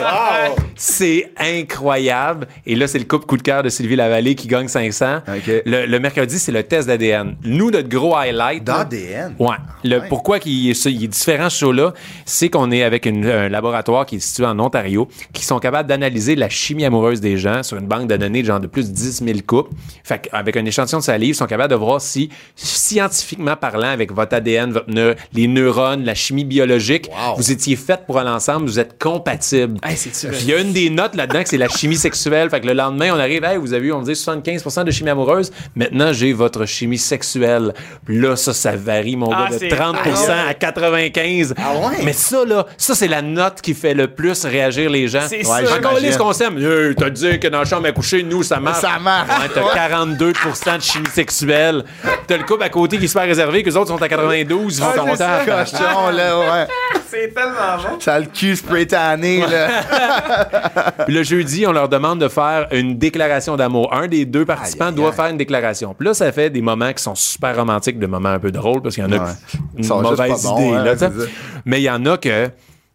C'est 0.76 1.32
incroyable. 1.38 2.48
Et 2.68 2.76
là, 2.76 2.88
c'est 2.88 3.00
le 3.00 3.06
couple 3.06 3.26
coup 3.26 3.38
de 3.38 3.42
cœur 3.42 3.64
de 3.64 3.70
Sylvie 3.70 3.96
Lavallée 3.96 4.36
qui 4.36 4.48
gagne 4.48 4.68
500. 4.68 5.22
Le, 5.66 5.86
le 5.86 6.00
mercredi, 6.00 6.40
c'est 6.40 6.52
le 6.52 6.64
test 6.64 6.88
d'ADN. 6.88 7.36
Nous, 7.44 7.72
notre 7.72 7.90
gros 7.90 8.16
highlight. 8.16 8.64
D'ADN. 8.64 9.36
Ouais. 9.40 9.56
Le, 9.84 10.00
ouais. 10.00 10.08
Pourquoi 10.10 10.38
est, 10.38 10.46
il 10.46 10.70
est 11.04 11.08
différent 11.08 11.50
ce 11.50 11.58
show-là, 11.60 11.94
c'est 12.26 12.50
qu'on 12.50 12.72
est 12.72 12.84
avec 12.84 13.06
une- 13.06 13.26
un 13.26 13.50
laboratoire 13.50 14.06
qui 14.06 14.18
est 14.18 14.20
situé 14.20 14.46
en 14.46 14.60
Ontario, 14.60 15.08
qui 15.34 15.44
sont 15.46 15.60
capables 15.60 15.88
d'analyser 15.90 16.36
la 16.36 16.50
chimie 16.50 16.86
amoureuse 16.86 17.22
des 17.22 17.38
gens 17.38 17.64
sur 17.64 17.78
une 17.78 17.88
banque 17.88 18.08
de 18.08 18.18
données 18.18 18.42
de 18.42 18.48
genre 18.48 18.60
de 18.60 18.68
plus 18.68 18.90
de 18.90 18.96
10 18.96 19.24
000 19.26 19.40
couples. 19.46 19.72
Fait 20.04 20.20
qu'avec 20.30 20.58
un 20.58 20.66
échantillon 20.66 21.00
de 21.00 21.04
salive, 21.04 21.30
ils 21.30 21.36
sont 21.36 21.46
capables 21.48 21.72
de 21.72 21.78
voir 21.78 22.02
si, 22.02 22.30
scientifiquement 22.56 23.56
parlant, 23.56 23.90
avec 23.90 24.12
votre 24.12 24.36
ADN, 24.36 24.72
votre 24.72 24.88
les 25.34 25.48
neurones, 25.48 26.04
la 26.04 26.16
chimie 26.16 26.44
biologique, 26.46 27.10
Wow. 27.12 27.36
vous 27.38 27.52
étiez 27.52 27.76
fait 27.76 28.02
pour 28.06 28.20
aller 28.20 28.30
ensemble, 28.30 28.66
vous 28.66 28.80
êtes 28.80 29.02
compatibles. 29.02 29.78
Hey, 29.84 29.96
il 30.42 30.46
y 30.50 30.54
a 30.54 30.60
une 30.60 30.74
des 30.74 30.90
notes 30.90 31.16
là-dedans 31.16 31.44
que 31.44 31.50
c'est 31.50 31.58
la 31.58 31.68
chimie 31.70 31.96
sexuelle. 31.96 32.50
Fait 32.50 32.60
que 32.62 32.68
le 32.68 32.74
lendemain, 32.74 33.12
on 33.14 33.20
arrive, 33.20 33.44
hey, 33.44 33.58
vous 33.58 33.74
avez 33.74 33.88
eu, 33.88 33.92
on 33.94 34.02
dit 34.02 34.12
75% 34.16 34.84
de 34.84 34.92
chimie 34.92 35.10
amoureuse. 35.10 35.31
Maintenant, 35.76 36.14
j'ai 36.14 36.34
votre 36.34 36.66
chimie 36.66 36.98
sexuelle. 36.98 37.74
Puis 38.06 38.20
là, 38.20 38.36
ça, 38.36 38.54
ça 38.54 38.76
varie, 38.76 39.16
mon 39.16 39.32
Ah, 39.32 39.48
gars, 39.50 39.56
de 39.56 39.60
c'est- 39.60 39.70
30% 39.70 40.48
à 40.50 40.54
95 40.54 41.54
Ah 41.58 41.74
ouais? 41.88 42.04
Mais 42.04 42.14
ça, 42.14 42.44
là, 42.46 42.66
ça, 42.78 42.96
c'est 42.96 43.08
la 43.08 43.22
note 43.22 43.62
qui 43.62 43.74
fait 43.74 43.94
le 43.94 44.08
plus 44.08 44.46
réagir 44.46 44.90
les 44.90 45.08
gens. 45.08 45.22
C'est 45.28 45.38
Ouais, 45.38 45.44
ça. 45.44 45.76
Encore 45.78 45.98
j'imagine. 45.98 46.10
les 46.12 46.18
qu'on 46.18 46.34
s'aime. 46.34 46.58
Hey, 46.58 46.96
t'as 46.96 47.10
dit 47.10 47.40
que 47.40 47.48
dans 47.48 47.60
la 47.60 47.66
chambre 47.66 47.88
à 47.88 47.92
coucher, 47.92 48.24
nous, 48.24 48.44
ça 48.44 48.60
marche. 48.60 48.82
Ça 48.82 49.00
marche. 49.00 49.30
Ouais, 49.30 49.50
t'as 49.54 49.74
42 49.74 50.34
de 50.34 50.82
chimie 50.82 51.08
sexuelle. 51.14 51.84
T'as 52.28 52.38
le 52.38 52.44
couple 52.44 52.64
à 52.64 52.70
côté 52.70 52.98
qui 52.98 53.06
est 53.06 53.08
super 53.08 53.24
réservé, 53.24 53.62
que 53.64 53.70
les 53.70 53.78
autres 53.78 53.88
sont 53.90 54.02
à 54.02 54.08
92. 54.10 54.78
Ils 54.78 54.80
sont 54.80 54.86
Ah, 54.88 54.94
c'est 55.66 55.78
là, 56.12 56.40
ouais. 56.40 56.68
C'est 57.12 57.34
tellement 57.34 57.76
bon. 57.78 58.00
Ça 58.00 58.14
a 58.14 58.20
le 58.20 58.26
cul 58.28 58.56
spray 58.56 58.88
tanné, 58.88 59.42
là. 59.46 59.68
Le 61.10 61.24
jeudi, 61.24 61.66
on 61.68 61.74
leur 61.74 61.90
demande 61.90 62.20
de 62.20 62.30
faire 62.30 62.68
une 62.72 62.98
déclaration 62.98 63.58
d'amour. 63.58 63.94
Un 63.94 64.08
des 64.08 64.24
deux 64.26 64.46
participants 64.46 64.86
Aïe, 64.86 64.90
aïe, 64.92 64.96
doit 64.96 65.10
aïe. 65.10 65.16
faire 65.16 65.21
une 65.30 65.38
déclaration. 65.38 65.94
Puis 65.94 66.08
là, 66.08 66.14
ça 66.14 66.32
fait 66.32 66.50
des 66.50 66.62
moments 66.62 66.92
qui 66.94 67.04
sont 67.04 67.16
super 67.16 67.56
romantiques, 67.56 68.00
des 68.00 68.08
moments 68.08 68.30
un 68.30 68.40
peu 68.40 68.52
drôles, 68.52 68.82
parce 68.82 68.96
qu'il 68.96 69.04
y 69.04 69.08
en 69.08 69.12
a 69.12 69.24
Ouais. 69.24 69.32
une 69.78 69.88
mauvaise 69.88 70.44
idée. 70.46 70.74
hein, 70.74 70.84
là. 70.84 70.96
Mais 71.66 71.80
il 71.80 71.84
y 71.84 71.90
en 71.90 72.06
a 72.06 72.18
que, 72.18 72.50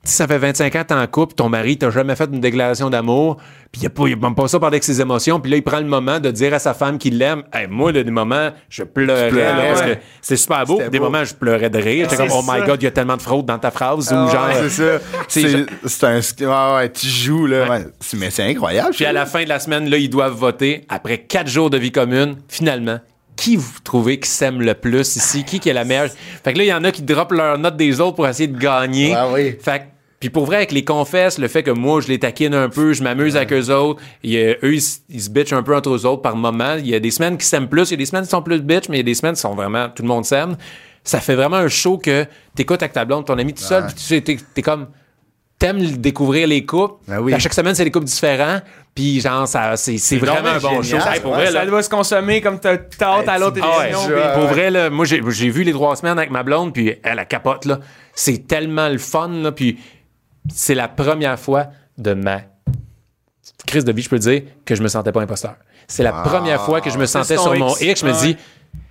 si 0.07 0.15
ça 0.15 0.27
fait 0.27 0.39
25 0.39 0.75
ans 0.77 0.83
que 0.83 0.87
t'es 0.87 0.95
en 0.95 1.07
couple, 1.07 1.35
ton 1.35 1.49
mari 1.49 1.77
t'a 1.77 1.91
jamais 1.91 2.17
fait 2.17 2.29
une 2.33 2.41
déclaration 2.41 2.91
d'amour, 2.91 3.37
puis 3.73 3.83
il 3.83 3.87
a 3.87 3.91
pas, 3.91 4.07
il 4.07 4.13
a 4.15 4.17
même 4.17 4.35
pas 4.35 4.49
ça 4.49 4.59
par 4.59 4.69
avec 4.69 4.85
ses 4.85 5.01
émotions, 5.01 5.41
puis 5.41 5.51
là, 5.51 5.57
il 5.57 5.63
prend 5.63 5.79
le 5.79 5.87
moment 5.87 6.21
de 6.21 6.31
dire 6.31 6.55
à 6.55 6.59
sa 6.59 6.75
femme 6.75 6.99
qu'il 6.99 7.19
l'aime. 7.19 7.43
Hey, 7.53 7.67
moi, 7.69 7.93
là, 7.93 8.03
des 8.03 8.11
moments, 8.11 8.51
je 8.69 8.83
pleurais, 8.85 9.29
pleurais, 9.29 9.53
là, 9.57 9.63
parce 9.69 9.81
ouais. 9.83 9.97
que 9.97 10.01
c'est 10.23 10.37
super 10.37 10.65
beau. 10.65 10.81
Des 10.91 10.99
beau. 10.99 11.05
moments, 11.05 11.25
je 11.25 11.35
pleurais 11.35 11.71
de 11.71 11.79
rire. 11.79 12.09
J'étais 12.11 12.23
C'est 12.23 12.29
comme, 12.29 12.39
oh 12.39 12.45
my. 12.47 12.67
God, 12.67 12.83
il 12.83 12.85
y 12.85 12.89
a 12.89 12.91
tellement 12.91 13.17
de 13.17 13.23
fraude 13.23 13.47
dans 13.47 13.59
ta 13.59 13.71
phrase. 13.71 14.09
Ah 14.13 14.25
ou 14.25 14.31
genre, 14.31 14.47
ouais, 14.47 14.69
c'est 14.69 14.71
ça. 14.71 15.63
c'est 15.87 16.05
un. 16.07 16.21
Ouais, 16.49 16.77
ouais, 16.77 16.93
tu 16.93 17.07
joues, 17.07 17.47
là. 17.47 17.69
ouais. 17.69 17.87
Mais 18.15 18.31
c'est 18.31 18.45
incroyable. 18.45 18.91
Puis 18.95 19.05
à 19.05 19.13
la 19.13 19.27
fin 19.27 19.45
de 19.45 19.49
la 19.49 19.59
semaine, 19.61 19.89
là, 19.89 19.97
ils 19.97 20.11
doivent 20.11 20.35
voter. 20.35 20.85
Après 20.89 21.19
quatre 21.19 21.49
jours 21.49 21.71
de 21.71 21.79
vie 21.79 21.93
commune, 21.93 22.37
finalement, 22.49 22.99
qui 23.37 23.57
vous 23.57 23.81
trouvez 23.85 24.19
qui 24.19 24.29
s'aime 24.29 24.63
le 24.63 24.75
plus 24.75 25.17
ici? 25.17 25.45
Qui, 25.45 25.61
qui 25.61 25.69
est 25.69 25.75
la 25.75 25.85
meilleure? 25.85 26.09
Fait 26.43 26.53
que 26.53 26.59
là, 26.59 26.65
il 26.65 26.69
y 26.69 26.73
en 26.75 26.85
a 26.85 26.91
qui 26.91 27.03
droppent 27.03 27.33
leur 27.33 27.59
note 27.59 27.77
des 27.77 28.01
autres 28.01 28.17
pour 28.17 28.27
essayer 28.27 28.49
de 28.49 28.59
gagner. 28.59 29.15
Ouais, 29.15 29.23
oui. 29.33 29.57
Fait 29.61 29.81
que- 29.81 29.85
puis 30.19 30.31
pour 30.31 30.47
vrai, 30.47 30.57
avec 30.57 30.73
les 30.73 30.85
confesses, 30.85 31.39
le 31.39 31.49
fait 31.49 31.63
que 31.63 31.71
moi, 31.71 32.01
je 32.01 32.09
les 32.09 32.19
taquine 32.19 32.55
un 32.55 32.69
peu, 32.69 32.93
je 32.95 33.03
m'amuse 33.03 33.37
avec 33.37 33.53
eux 33.53 33.71
autres, 33.71 34.03
il 34.23 34.33
y 34.33 34.39
a- 34.39 34.57
eux, 34.63 34.75
ils, 34.75 35.21
se 35.21 35.31
bitchent 35.31 35.53
un 35.53 35.63
peu 35.63 35.77
entre 35.77 35.91
eux 35.91 36.07
autres 36.07 36.23
par 36.23 36.37
moment. 36.37 36.77
Il 36.79 36.87
y 36.87 36.95
a 36.95 37.01
des 37.01 37.11
semaines 37.11 37.37
qui 37.37 37.47
s'aiment 37.47 37.69
plus, 37.69 37.91
il 37.91 37.93
y 37.93 37.95
a 37.95 37.99
des 37.99 38.07
semaines 38.07 38.25
qui 38.25 38.31
sont 38.31 38.43
plus 38.43 38.63
bitch, 38.63 38.89
mais 38.89 38.97
il 38.97 39.01
y 39.01 39.01
a 39.01 39.05
des 39.05 39.15
semaines 39.15 39.35
qui 39.35 39.41
sont 39.43 39.55
vraiment, 39.55 39.89
tout 39.89 40.03
le 40.03 40.09
monde 40.09 40.25
s'aime. 40.25 40.57
Ça 41.05 41.21
fait 41.21 41.35
vraiment 41.35 41.57
un 41.57 41.69
show 41.69 41.99
que 41.99 42.25
t'écoutes 42.55 42.83
avec 42.83 42.93
ta 42.93 43.05
blonde, 43.05 43.27
ton 43.27 43.39
ami 43.39 43.53
tout 43.53 43.63
seul, 43.63 43.85
puis 43.87 43.95
tu 43.95 44.03
sais, 44.03 44.21
t'es, 44.23 44.39
t'es 44.55 44.63
comme, 44.63 44.89
t'aimes 45.59 45.81
découvrir 45.99 46.49
les 46.49 46.65
couples. 46.65 46.95
Ben 47.07 47.21
oui. 47.21 47.33
À 47.35 47.39
chaque 47.39 47.55
semaine, 47.55 47.75
c'est 47.75 47.85
des 47.85 47.91
couples 47.91 48.07
différents. 48.07 48.61
Puis 48.95 49.21
genre, 49.21 49.47
ça, 49.47 49.77
c'est, 49.77 49.99
c'est 49.99 50.17
vraiment 50.17 50.49
un 50.49 50.59
bon 50.59 50.83
show. 50.83 50.97
pour 51.23 51.35
vrai, 51.35 51.47
Ça 51.47 51.53
là, 51.53 51.67
doit 51.67 51.83
se 51.83 51.91
consommer 51.91 52.41
comme 52.41 52.59
t'as 52.59 52.79
hâte 53.03 53.29
à 53.29 53.39
l'autre 53.39 53.61
ah 53.63 53.81
ouais, 53.81 54.33
pour 54.35 54.47
vrai, 54.47 54.71
là, 54.71 54.89
moi, 54.89 55.05
j'ai, 55.05 55.21
j'ai 55.29 55.51
vu 55.51 55.63
les 55.65 55.73
trois 55.73 55.95
semaines 55.97 56.19
avec 56.19 56.31
ma 56.31 56.43
blonde, 56.43 56.73
puis 56.73 56.89
elle, 57.03 57.19
elle 57.19 57.27
capote, 57.27 57.67
là. 57.67 57.81
C'est 58.15 58.47
tellement 58.47 58.89
le 58.89 58.97
fun, 58.97 59.29
là. 59.29 59.53
Puis 59.53 59.79
c'est 60.53 60.75
la 60.75 60.89
première 60.89 61.39
fois 61.39 61.69
de 61.99 62.15
ma 62.15 62.43
crise 63.67 63.85
de 63.85 63.93
vie, 63.93 64.03
je 64.03 64.09
peux 64.09 64.19
dire, 64.19 64.43
que 64.65 64.75
je 64.75 64.83
me 64.83 64.89
sentais 64.89 65.13
pas 65.13 65.21
imposteur. 65.21 65.57
C'est 65.89 66.03
la 66.03 66.13
première 66.13 66.63
fois 66.63 66.81
que 66.81 66.91
je 66.91 66.99
me 66.99 67.07
sentais 67.07 67.37
sur 67.37 67.55
mon 67.55 67.71
X. 67.71 67.81
X. 67.83 68.01
Je 68.01 68.07
me 68.07 68.13
dis, 68.13 68.37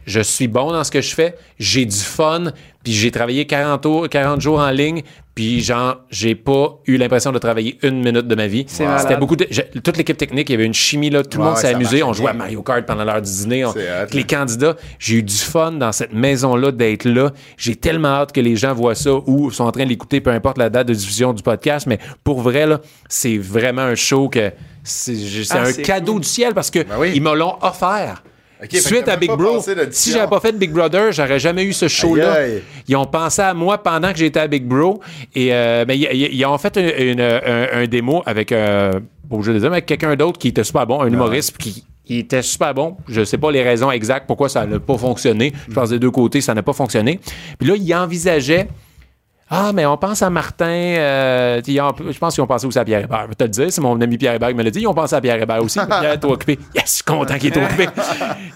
je 0.06 0.20
suis 0.20 0.48
bon 0.48 0.72
dans 0.72 0.84
ce 0.84 0.92
que 0.92 1.02
je 1.02 1.16
fais, 1.16 1.36
j'ai 1.58 1.86
du 1.86 1.96
fun, 1.98 2.52
puis 2.84 2.94
j'ai 2.94 3.10
travaillé 3.12 3.46
40, 3.48 3.82
tours- 3.82 4.08
40 4.08 4.40
jours 4.40 4.60
en 4.60 4.70
ligne, 4.70 5.02
puis 5.34 5.62
genre, 5.62 5.98
j'ai 6.12 6.36
pas 6.36 6.78
eu 6.86 6.96
l'impression 6.98 7.32
de 7.32 7.40
travailler 7.40 7.78
une 7.82 8.04
minute 8.04 8.28
de 8.28 8.36
ma 8.36 8.46
vie. 8.48 8.66
C'était 8.68 9.18
beaucoup 9.18 9.36
de. 9.36 9.46
toute 9.84 9.98
l'équipe 9.98 10.16
technique, 10.16 10.50
il 10.50 10.54
y 10.54 10.56
avait 10.56 10.66
une 10.66 10.74
chimie, 10.76 11.10
là, 11.10 11.24
tout 11.24 11.40
le 11.40 11.44
monde 11.46 11.58
s'est 11.58 11.74
amusé, 11.74 12.04
on 12.04 12.14
jouait 12.14 12.30
à. 12.30 12.34
Mario 12.34 12.62
Kart 12.62 12.86
pendant 12.86 13.04
l'heure 13.04 13.22
du 13.22 13.30
dîner, 13.32 13.66
on- 13.66 13.72
avec 13.72 14.14
les 14.14 14.24
candidats. 14.24 14.76
J'ai 15.00 15.16
eu 15.16 15.24
du 15.24 15.34
fun 15.36 15.72
dans 15.74 15.92
cette 15.92 16.14
maison-là 16.14 16.72
d'être 16.72 17.06
là. 17.06 17.32
J'ai 17.58 17.76
tellement 17.76 18.10
hâte 18.10 18.32
que 18.32 18.40
les 18.42 18.56
gens 18.56 18.74
voient 18.76 18.96
ça 18.96 19.12
ou 19.26 19.50
sont 19.52 19.64
en 19.66 19.72
train 19.72 19.84
de 19.86 19.90
l'écouter, 19.90 20.22
peu 20.22 20.30
importe 20.30 20.58
la 20.60 20.70
date 20.70 20.88
de 20.88 20.94
diffusion 20.94 21.34
du 21.34 21.42
podcast, 21.44 21.88
mais 21.88 21.98
pour 22.24 22.42
vrai, 22.42 22.66
là, 22.68 22.80
c'est 23.10 23.38
vraiment 23.38 23.82
un 23.82 23.96
show 23.96 24.30
que 24.30 24.52
c'est 24.84 25.16
c'est 25.16 25.44
Ah, 25.58 25.62
un 25.64 25.66
c'est 25.66 25.82
cadeau 25.82 26.14
cool. 26.14 26.22
du 26.22 26.28
ciel 26.28 26.54
parce 26.54 26.70
que 26.70 26.80
Ben 26.84 26.96
oui. 27.00 27.12
ils 27.16 27.22
me 27.24 27.34
l'ont 27.36 27.56
offert. 27.62 28.24
Suite 28.80 29.08
à 29.08 29.16
Big 29.18 29.30
Bro, 29.38 29.60
si 29.92 30.12
j'avais 30.12 30.28
pas 30.30 30.40
fait 30.40 30.52
Big 30.58 30.72
Brother, 30.72 31.12
j'aurais 31.12 31.40
jamais 31.40 31.64
eu 31.64 31.74
ce 31.74 31.88
show-là. 31.88 32.34
Ils 32.88 32.96
ont 32.96 33.06
pensé 33.06 33.42
à 33.42 33.54
moi 33.54 33.78
pendant 33.78 34.12
que 34.12 34.18
j'étais 34.18 34.40
à 34.40 34.48
Big 34.48 34.64
Bro 34.66 35.02
et 35.34 35.54
euh, 35.54 35.84
ben, 35.86 35.94
ils, 36.00 36.46
ont 36.46 36.58
fait 36.58 36.78
une- 36.78 37.10
une- 37.10 37.22
un, 37.22 37.68
un 37.74 37.86
démo 37.88 38.24
avec, 38.26 38.52
euh, 38.52 39.00
dire, 39.30 39.66
avec 39.66 39.86
quelqu'un 39.86 40.16
d'autre 40.16 40.40
qui 40.40 40.50
était 40.50 40.64
super 40.64 40.88
bon, 40.88 41.02
un 41.02 41.08
humoriste 41.08 41.58
qui 41.58 41.84
il 42.08 42.20
était 42.20 42.44
super 42.44 42.72
bon. 42.74 42.98
Je 43.08 43.24
sais 43.26 43.38
pas 43.40 43.52
les 43.52 43.64
raisons 43.64 43.90
exactes 43.90 44.28
pourquoi 44.28 44.48
ça 44.48 44.66
n'a 44.68 44.80
pas 44.80 44.96
fonctionné. 44.98 45.52
Je 45.68 45.74
pense 45.74 45.90
des 45.90 45.98
deux 45.98 46.12
côtés, 46.12 46.40
ça 46.40 46.54
n'a 46.54 46.62
pas 46.62 46.72
fonctionné. 46.74 47.20
Puis 47.60 47.68
là, 47.68 47.76
il 47.76 47.96
envisageait 47.96 48.68
ah, 49.50 49.72
mais 49.74 49.86
on 49.86 49.96
pense 49.98 50.22
à 50.24 50.30
Martin. 50.32 50.66
euh, 50.66 51.62
je 51.66 52.18
pense 52.18 52.34
qu'ils 52.34 52.44
ont 52.44 52.48
pensé 52.48 52.66
aussi 52.66 52.80
à 52.80 52.84
Pierre 52.84 53.04
Hébert. 53.04 53.24
Je 53.24 53.28
vais 53.30 53.36
te 53.36 53.44
le 53.44 53.50
dire, 53.50 53.68
c'est 53.72 53.82
mon 53.82 54.00
ami 54.02 54.18
Pierre 54.18 54.34
Hébert 54.34 54.50
qui 54.50 54.56
me 54.56 54.64
l'a 54.64 54.72
dit. 54.72 54.80
Ils 54.82 54.88
ont 54.88 54.94
pensé 54.94 55.16
à 55.16 55.22
Pierre 55.22 55.42
Hébert 55.42 55.64
aussi. 55.64 55.80
Pierre 55.86 56.14
est 56.14 56.26
occupé. 56.26 56.58
Yes, 56.74 56.84
je 56.86 56.92
suis 56.94 57.04
content 57.04 57.38
qu'il 57.38 57.54
est 57.54 57.58
occupé. 57.64 57.88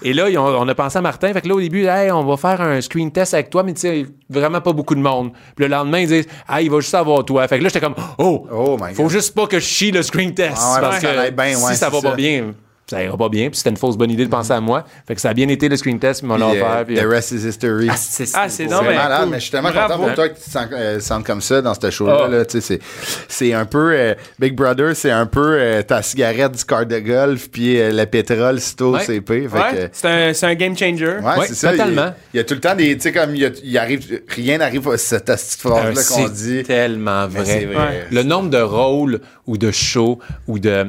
Et 0.02 0.12
là, 0.12 0.26
ont- 0.40 0.62
on 0.62 0.68
a 0.68 0.74
pensé 0.74 0.98
à 0.98 1.00
Martin. 1.00 1.32
Fait 1.32 1.40
que 1.42 1.48
là, 1.48 1.54
au 1.54 1.60
début, 1.60 1.86
hey, 1.86 2.10
on 2.10 2.24
va 2.24 2.36
faire 2.36 2.60
un 2.60 2.80
screen 2.80 3.12
test 3.12 3.34
avec 3.34 3.50
toi, 3.50 3.62
mais 3.62 3.72
tu 3.74 3.80
sais, 3.82 4.06
vraiment 4.28 4.60
pas 4.60 4.72
beaucoup 4.72 4.94
de 4.96 5.00
monde. 5.00 5.30
Puis 5.54 5.64
le 5.66 5.70
lendemain, 5.70 6.00
ils 6.00 6.08
disent, 6.08 6.26
ah, 6.48 6.60
il 6.60 6.70
va 6.70 6.80
juste 6.80 6.94
avoir 6.94 7.24
toi. 7.24 7.46
Fait 7.46 7.58
que 7.58 7.62
là, 7.62 7.68
j'étais 7.68 7.80
comme, 7.80 7.94
oh, 8.18 8.46
Oh 8.50 8.76
my 8.80 8.92
faut 8.94 9.04
God. 9.04 9.12
juste 9.12 9.34
pas 9.34 9.46
que 9.46 9.60
je 9.60 9.64
chie 9.64 9.92
le 9.92 10.02
screen 10.02 10.34
test. 10.34 10.56
Ah 10.60 10.74
ouais, 10.74 10.80
parce 10.80 11.00
ça 11.00 11.08
que 11.26 11.30
bien, 11.30 11.44
ouais, 11.56 11.72
si 11.72 11.76
ça 11.76 11.88
va 11.88 12.00
pas 12.00 12.10
ça. 12.10 12.14
bien, 12.16 12.52
ça 12.90 13.02
ira 13.02 13.16
pas 13.16 13.28
bien. 13.28 13.48
Puis 13.48 13.58
c'était 13.58 13.70
une 13.70 13.76
fausse 13.76 13.96
bonne 13.96 14.10
idée 14.10 14.24
de 14.24 14.30
penser 14.30 14.52
à 14.52 14.60
moi. 14.60 14.84
Fait 15.06 15.14
que 15.14 15.20
ça 15.20 15.30
a 15.30 15.34
bien 15.34 15.48
été 15.48 15.68
le 15.68 15.76
screen 15.76 15.98
test, 15.98 16.22
mais 16.22 16.34
on 16.34 16.36
l'a 16.36 16.46
Puis, 16.50 16.58
euh, 16.58 16.62
offert. 16.64 16.84
puis- 16.86 16.96
The 16.96 17.04
rest 17.06 17.32
is 17.32 17.46
history. 17.48 17.88
Ah, 17.90 17.94
c'est 17.96 18.24
Ah, 18.34 18.48
c'est 18.48 18.66
non, 18.66 18.78
vrai. 18.78 18.88
mais 18.90 18.96
malade, 18.96 19.20
cool. 19.22 19.30
mais 19.30 19.36
je 19.38 19.42
suis 19.42 19.50
tellement 19.50 19.70
Bravo. 19.70 19.94
content 19.94 20.04
pour 20.06 20.14
toi 20.14 20.28
que 20.28 20.34
tu 20.34 20.40
te 20.44 20.50
sens, 20.50 20.66
euh, 20.72 21.22
comme 21.24 21.40
ça 21.40 21.62
dans 21.62 21.74
ce 21.74 21.90
show-là. 21.90 22.28
Là, 22.28 22.44
tu 22.44 22.60
sais, 22.60 22.78
c'est, 22.78 22.80
c'est 23.28 23.52
un 23.52 23.64
peu 23.64 23.92
euh, 23.94 24.14
Big 24.38 24.54
Brother, 24.54 24.94
c'est 24.96 25.10
un 25.10 25.26
peu 25.26 25.56
euh, 25.58 25.82
ta 25.82 26.02
cigarette 26.02 26.52
du 26.52 26.64
car 26.64 26.84
de 26.86 26.98
golf, 26.98 27.48
puis 27.50 27.80
euh, 27.80 27.90
le 27.92 28.04
pétrole 28.06 28.58
Ouais. 28.80 29.00
CP. 29.04 29.48
Fait 29.48 29.56
Ouais, 29.56 29.72
que, 29.72 29.88
c'est 29.92 30.08
un, 30.08 30.32
c'est 30.34 30.46
un 30.46 30.54
game 30.54 30.76
changer. 30.76 31.06
Ouais, 31.22 31.38
Ouais, 31.38 31.46
c'est 31.46 31.54
ça. 31.54 31.70
totalement. 31.72 32.12
Il, 32.32 32.34
il 32.34 32.36
y 32.38 32.40
a 32.40 32.44
tout 32.44 32.54
le 32.54 32.60
temps 32.60 32.74
des. 32.74 32.94
Tu 32.96 33.02
sais, 33.02 33.12
comme 33.12 33.34
il, 33.34 33.42
y 33.42 33.44
a- 33.46 33.50
il 33.62 33.78
arrive. 33.78 34.20
Rien 34.28 34.58
n'arrive 34.58 34.88
à 34.88 34.98
cette 34.98 35.24
petite 35.26 35.60
phrase-là 35.60 35.90
Ah, 35.90 35.94
qu'on 35.94 36.26
c'est 36.28 36.32
dit. 36.32 36.62
tellement 36.64 37.26
vrai. 37.28 37.44
c'est 37.44 37.64
vrai. 37.66 37.76
Ouais. 37.76 38.04
Le 38.10 38.22
nombre 38.22 38.50
de 38.50 38.60
rôles 38.60 39.20
ou 39.46 39.56
de 39.58 39.70
shows 39.70 40.18
ou 40.46 40.58
de 40.58 40.86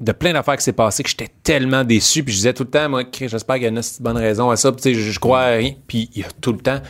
de 0.00 0.12
plein 0.12 0.32
d'affaires 0.32 0.56
qui 0.56 0.62
s'est 0.64 0.72
passé 0.72 1.02
que 1.02 1.08
j'étais 1.08 1.28
tellement 1.42 1.82
déçu 1.84 2.22
puis 2.22 2.32
je 2.32 2.38
disais 2.38 2.52
tout 2.52 2.64
le 2.64 2.70
temps 2.70 2.88
moi 2.88 3.02
j'espère 3.18 3.56
qu'il 3.56 3.64
y 3.64 3.66
a 3.66 3.70
une 3.70 3.80
bonne 4.00 4.16
raison 4.18 4.50
à 4.50 4.56
ça 4.56 4.70
puis 4.72 4.82
tu 4.82 4.88
sais 4.90 4.94
je, 4.94 5.10
je 5.10 5.18
crois 5.18 5.40
à 5.40 5.50
rien 5.56 5.72
puis 5.86 6.10
il 6.14 6.20
y 6.20 6.24
a 6.24 6.28
tout 6.40 6.52
le 6.52 6.58
temps 6.58 6.80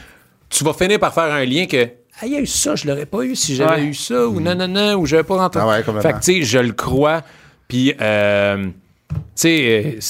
tu 0.49 0.65
vas 0.65 0.73
finir 0.73 0.99
par 0.99 1.15
faire 1.15 1.33
un 1.33 1.45
lien 1.45 1.67
que 1.67 1.89
ah, 2.21 2.25
il 2.27 2.33
y 2.33 2.37
a 2.37 2.41
eu 2.41 2.47
ça, 2.47 2.75
je 2.75 2.87
l'aurais 2.89 3.05
pas 3.05 3.23
eu 3.25 3.37
si 3.37 3.55
j'avais 3.55 3.75
Ouais. 3.83 3.87
eu 3.89 3.95
ça, 3.95 4.27
ou 4.27 4.41
non, 4.41 4.55
non, 4.55 4.67
non, 4.69 4.95
ou 4.95 5.05
j'avais 5.05 5.23
pas 5.23 5.37
rentré. 5.37 5.61
Ah 5.63 5.69
ouais, 5.69 5.83
fait 5.83 6.13
que, 6.15 6.19
tu 6.21 6.23
sais, 6.23 6.43
je 6.45 6.59
le 6.59 6.73
crois, 6.73 7.21
puis, 7.69 7.93
euh, 8.01 8.69
tu 9.11 9.19
sais, 9.35 9.99
euh, 9.99 10.01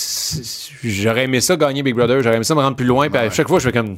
j'aurais 0.85 1.24
aimé 1.24 1.40
ça 1.40 1.56
gagner 1.56 1.82
Big 1.82 1.97
Brother, 1.97 2.23
j'aurais 2.23 2.36
aimé 2.36 2.44
ça 2.44 2.55
me 2.55 2.60
rendre 2.60 2.77
plus 2.77 2.86
loin, 2.86 3.09
puis 3.10 3.18
à 3.18 3.28
chaque 3.31 3.48
fois, 3.48 3.59
je 3.59 3.64
fais 3.64 3.73
comme, 3.73 3.97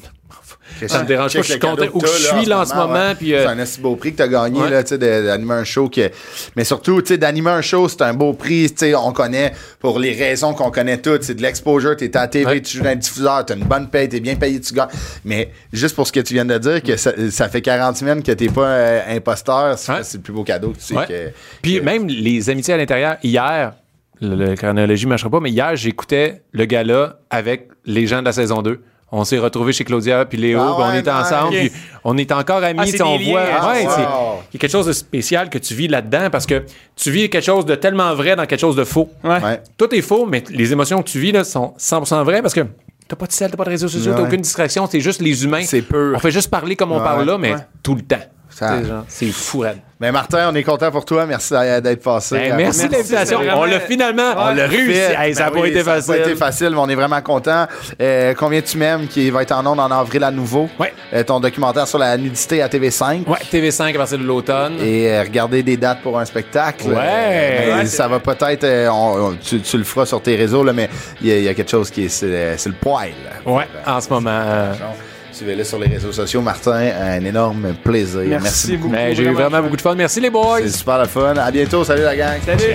ça 0.86 1.02
me 1.02 1.08
dérange 1.08 1.32
pas, 1.34 1.42
je 1.42 1.50
suis 1.50 1.58
content 1.58 1.86
où 1.92 2.00
je 2.00 2.06
suis 2.36 2.44
là 2.46 2.60
en 2.60 2.64
ce 2.64 2.74
moment, 2.74 3.14
puis... 3.18 3.34
euh, 3.34 3.42
C'est 3.44 3.48
un 3.50 3.58
assez 3.58 3.80
beau 3.80 3.96
prix 3.96 4.12
que 4.12 4.18
tu 4.18 4.22
as 4.22 4.28
gagné, 4.28 4.60
Ouais. 4.60 4.70
là, 4.70 4.82
tu 4.84 4.90
sais, 4.90 4.98
de- 4.98 5.26
d'animer 5.26 5.54
un 5.54 5.64
show. 5.64 5.90
Mais 6.54 6.64
surtout, 6.64 7.00
tu 7.02 7.08
sais, 7.08 7.18
d'animer 7.18 7.50
un 7.50 7.62
show, 7.62 7.88
c'est 7.88 8.02
un 8.02 8.14
beau 8.14 8.32
prix. 8.34 8.68
Tu 8.70 8.76
sais, 8.78 8.94
on 8.94 9.12
connaît, 9.12 9.52
pour 9.80 9.98
les 9.98 10.12
raisons 10.12 10.54
qu'on 10.54 10.70
connaît 10.70 10.98
toutes, 10.98 11.22
c'est 11.24 11.34
de 11.34 11.42
l'exposure, 11.42 11.96
tu 11.96 12.04
es 12.04 12.16
à 12.16 12.20
la 12.22 12.28
TV, 12.28 12.62
tu 12.62 12.76
joues 12.76 12.84
dans 12.84 12.90
un 12.90 12.96
diffuseur, 12.96 13.44
tu 13.46 13.54
as 13.54 13.56
une 13.56 13.64
bonne 13.64 13.88
paye, 13.88 14.08
tu 14.08 14.16
es 14.16 14.20
bien 14.20 14.36
payé, 14.36 14.60
tu 14.60 14.74
gagnes. 14.74 14.88
Mais 15.24 15.50
juste 15.72 15.94
pour 15.96 16.06
ce 16.06 16.12
que 16.12 16.20
tu 16.20 16.34
viens 16.34 16.44
de 16.44 16.58
dire, 16.58 16.82
que 16.82 16.96
ça, 16.96 17.12
ça 17.30 17.48
fait 17.48 17.62
40 17.62 17.96
semaines 17.96 18.22
que 18.22 18.32
tu 18.32 18.48
pas 18.50 18.66
euh, 18.66 19.16
imposteur, 19.16 19.78
c'est 19.78 20.14
le 20.14 20.20
plus 20.20 20.32
beau 20.32 20.44
cadeau 20.44 20.70
que 20.70 20.78
tu 20.78 20.84
sais. 20.84 20.94
Ouais. 20.96 21.06
que- 21.06 21.28
Puis 21.62 21.78
que- 21.78 21.84
même 21.84 22.06
les 22.06 22.50
amitiés 22.50 22.74
à 22.74 22.76
l'intérieur, 22.76 23.16
hier, 23.22 23.72
le 24.20 24.54
chronologie 24.56 25.04
ne 25.06 25.10
marchera 25.10 25.30
pas, 25.30 25.40
mais 25.40 25.50
hier, 25.50 25.76
j'écoutais 25.76 26.42
le 26.52 26.64
gala 26.64 27.20
avec 27.30 27.68
les 27.84 28.06
gens 28.06 28.20
de 28.20 28.24
la 28.24 28.32
saison 28.32 28.62
2. 28.62 28.80
On 29.10 29.24
s'est 29.24 29.38
retrouvés 29.38 29.72
chez 29.72 29.84
Claudia 29.84 30.24
puis 30.26 30.36
Léo, 30.36 30.60
Ah 30.60 30.76
on 30.78 30.94
était 30.94 31.10
ensemble, 31.10 31.56
puis 31.56 31.72
on 32.04 32.16
est 32.18 32.30
encore 32.30 32.62
amis, 32.62 32.78
Ah, 33.00 33.04
on 33.06 33.16
voit. 33.18 33.40
ouais, 33.40 33.48
Ah, 33.58 33.72
c'est- 33.74 34.02
il 34.02 34.54
y 34.54 34.56
a 34.56 34.58
quelque 34.58 34.68
chose 34.70 34.86
de 34.86 34.92
spécial 34.92 35.48
que 35.48 35.56
tu 35.58 35.72
vis 35.74 35.88
là-dedans 35.88 36.28
parce 36.30 36.44
que 36.44 36.62
tu 36.94 37.10
vis 37.10 37.30
quelque 37.30 37.44
chose 37.44 37.64
de 37.64 37.74
tellement 37.74 38.14
vrai 38.14 38.36
dans 38.36 38.44
quelque 38.44 38.60
chose 38.60 38.76
de 38.76 38.84
faux. 38.84 39.08
Ouais. 39.24 39.42
Ouais. 39.42 39.62
Tout 39.78 39.94
est 39.94 40.02
faux, 40.02 40.26
mais 40.26 40.44
les 40.50 40.72
émotions 40.72 41.02
que 41.02 41.08
tu 41.08 41.18
vis 41.20 41.32
là, 41.32 41.44
sont 41.44 41.72
100% 41.78 42.22
vraies 42.22 42.42
parce 42.42 42.52
que 42.54 42.66
t'as 43.08 43.16
pas 43.16 43.26
de 43.26 43.32
sel, 43.32 43.50
t'as 43.50 43.56
pas 43.56 43.64
de 43.64 43.70
réseaux 43.70 43.88
sociaux, 43.88 44.12
t'as 44.14 44.22
aucune 44.24 44.42
distraction, 44.42 44.86
c'est 44.90 45.00
juste 45.00 45.22
les 45.22 45.42
humains. 45.44 45.62
C'est 45.64 45.80
pur. 45.82 46.12
On 46.14 46.18
fait 46.18 46.30
juste 46.30 46.50
parler 46.50 46.76
comme 46.76 46.92
on 46.92 46.98
Ouais, 46.98 47.02
parle 47.04 47.24
là, 47.24 47.38
mais 47.38 47.52
ouais. 47.54 47.60
tout 47.82 47.94
le 47.94 48.02
temps. 48.02 48.16
Ça- 48.58 49.04
C'est 49.08 49.30
fou, 49.30 49.60
raide. 49.60 49.78
Mais 50.00 50.12
Martin, 50.12 50.48
on 50.52 50.54
est 50.54 50.62
content 50.62 50.92
pour 50.92 51.04
toi. 51.04 51.26
Merci 51.26 51.54
d'être 51.82 52.02
passé. 52.04 52.36
Ben, 52.36 52.52
Euh, 52.52 52.56
merci 52.56 52.86
de 52.86 52.92
l'invitation. 52.92 53.40
c'est 53.42 53.50
On 53.52 53.64
l'a 53.64 53.80
finalement, 53.80 54.32
on 54.36 54.54
l'a 54.54 54.66
réussi. 54.68 54.92
Fait. 54.92 55.16
Hey, 55.18 55.34
ça 55.34 55.44
n'a 55.44 55.50
Ben 55.50 55.54
pas 55.56 55.60
oui, 55.62 55.68
été 55.70 55.82
ça 55.82 55.90
a 55.90 55.94
facile. 55.96 56.14
pas 56.14 56.20
été 56.20 56.36
facile, 56.36 56.70
mais 56.70 56.76
on 56.78 56.88
est 56.88 56.94
vraiment 56.94 57.20
content. 57.20 57.66
Euh, 58.00 58.32
combien 58.38 58.60
tu 58.60 58.78
m'aimes 58.78 59.08
qui 59.08 59.28
va 59.30 59.42
être 59.42 59.50
en 59.50 59.66
ondes 59.66 59.80
en 59.80 59.90
avril 59.90 60.22
à 60.22 60.30
nouveau? 60.30 60.68
Ouais. 60.78 60.92
Euh, 61.14 61.24
ton 61.24 61.40
documentaire 61.40 61.88
sur 61.88 61.98
la 61.98 62.16
nudité 62.16 62.62
à 62.62 62.68
TV5. 62.68 63.26
Ouais, 63.28 63.38
TV5 63.50 63.92
à 63.96 63.98
partir 63.98 64.18
de 64.18 64.24
l'automne. 64.24 64.74
Et 64.80 65.08
euh, 65.10 65.22
regarder 65.22 65.64
des 65.64 65.76
dates 65.76 66.00
pour 66.02 66.16
un 66.18 66.24
spectacle. 66.24 66.86
Ouais. 66.90 66.94
Euh, 66.96 67.76
Ouais, 67.78 67.86
ça 67.86 68.06
va 68.06 68.20
peut-être. 68.20 68.62
euh, 68.64 68.88
tu, 69.44 69.60
tu 69.60 69.78
le 69.78 69.84
feras 69.84 70.06
sur 70.06 70.22
tes 70.22 70.36
réseaux, 70.36 70.62
là, 70.62 70.72
mais 70.72 70.88
il 71.20 71.26
y, 71.28 71.32
a- 71.32 71.38
il 71.38 71.44
y 71.44 71.48
a 71.48 71.54
quelque 71.54 71.70
chose 71.72 71.90
qui 71.90 72.04
est 72.04 72.08
sur, 72.08 72.28
le- 72.28 72.74
poil. 72.80 73.10
Ouais, 73.44 73.66
en 73.84 74.00
ce 74.00 74.08
moment. 74.10 74.40
Suivez-le 75.38 75.62
sur 75.62 75.78
les 75.78 75.86
réseaux 75.86 76.10
sociaux. 76.10 76.42
Martin, 76.42 76.90
un 77.00 77.24
énorme 77.24 77.72
plaisir. 77.84 78.22
Merci 78.26 78.76
beaucoup. 78.76 78.90
mais 78.90 79.14
j'ai 79.14 79.22
eu 79.22 79.32
vraiment 79.32 79.62
beaucoup 79.62 79.76
de 79.76 79.80
fun. 79.80 79.94
Merci 79.94 80.20
les 80.20 80.30
boys. 80.30 80.62
C'est 80.62 80.78
super 80.78 80.98
le 80.98 81.06
fun. 81.06 81.36
À 81.36 81.52
bientôt. 81.52 81.84
Salut 81.84 82.02
la 82.02 82.16
gang. 82.16 82.40
Salut. 82.44 82.74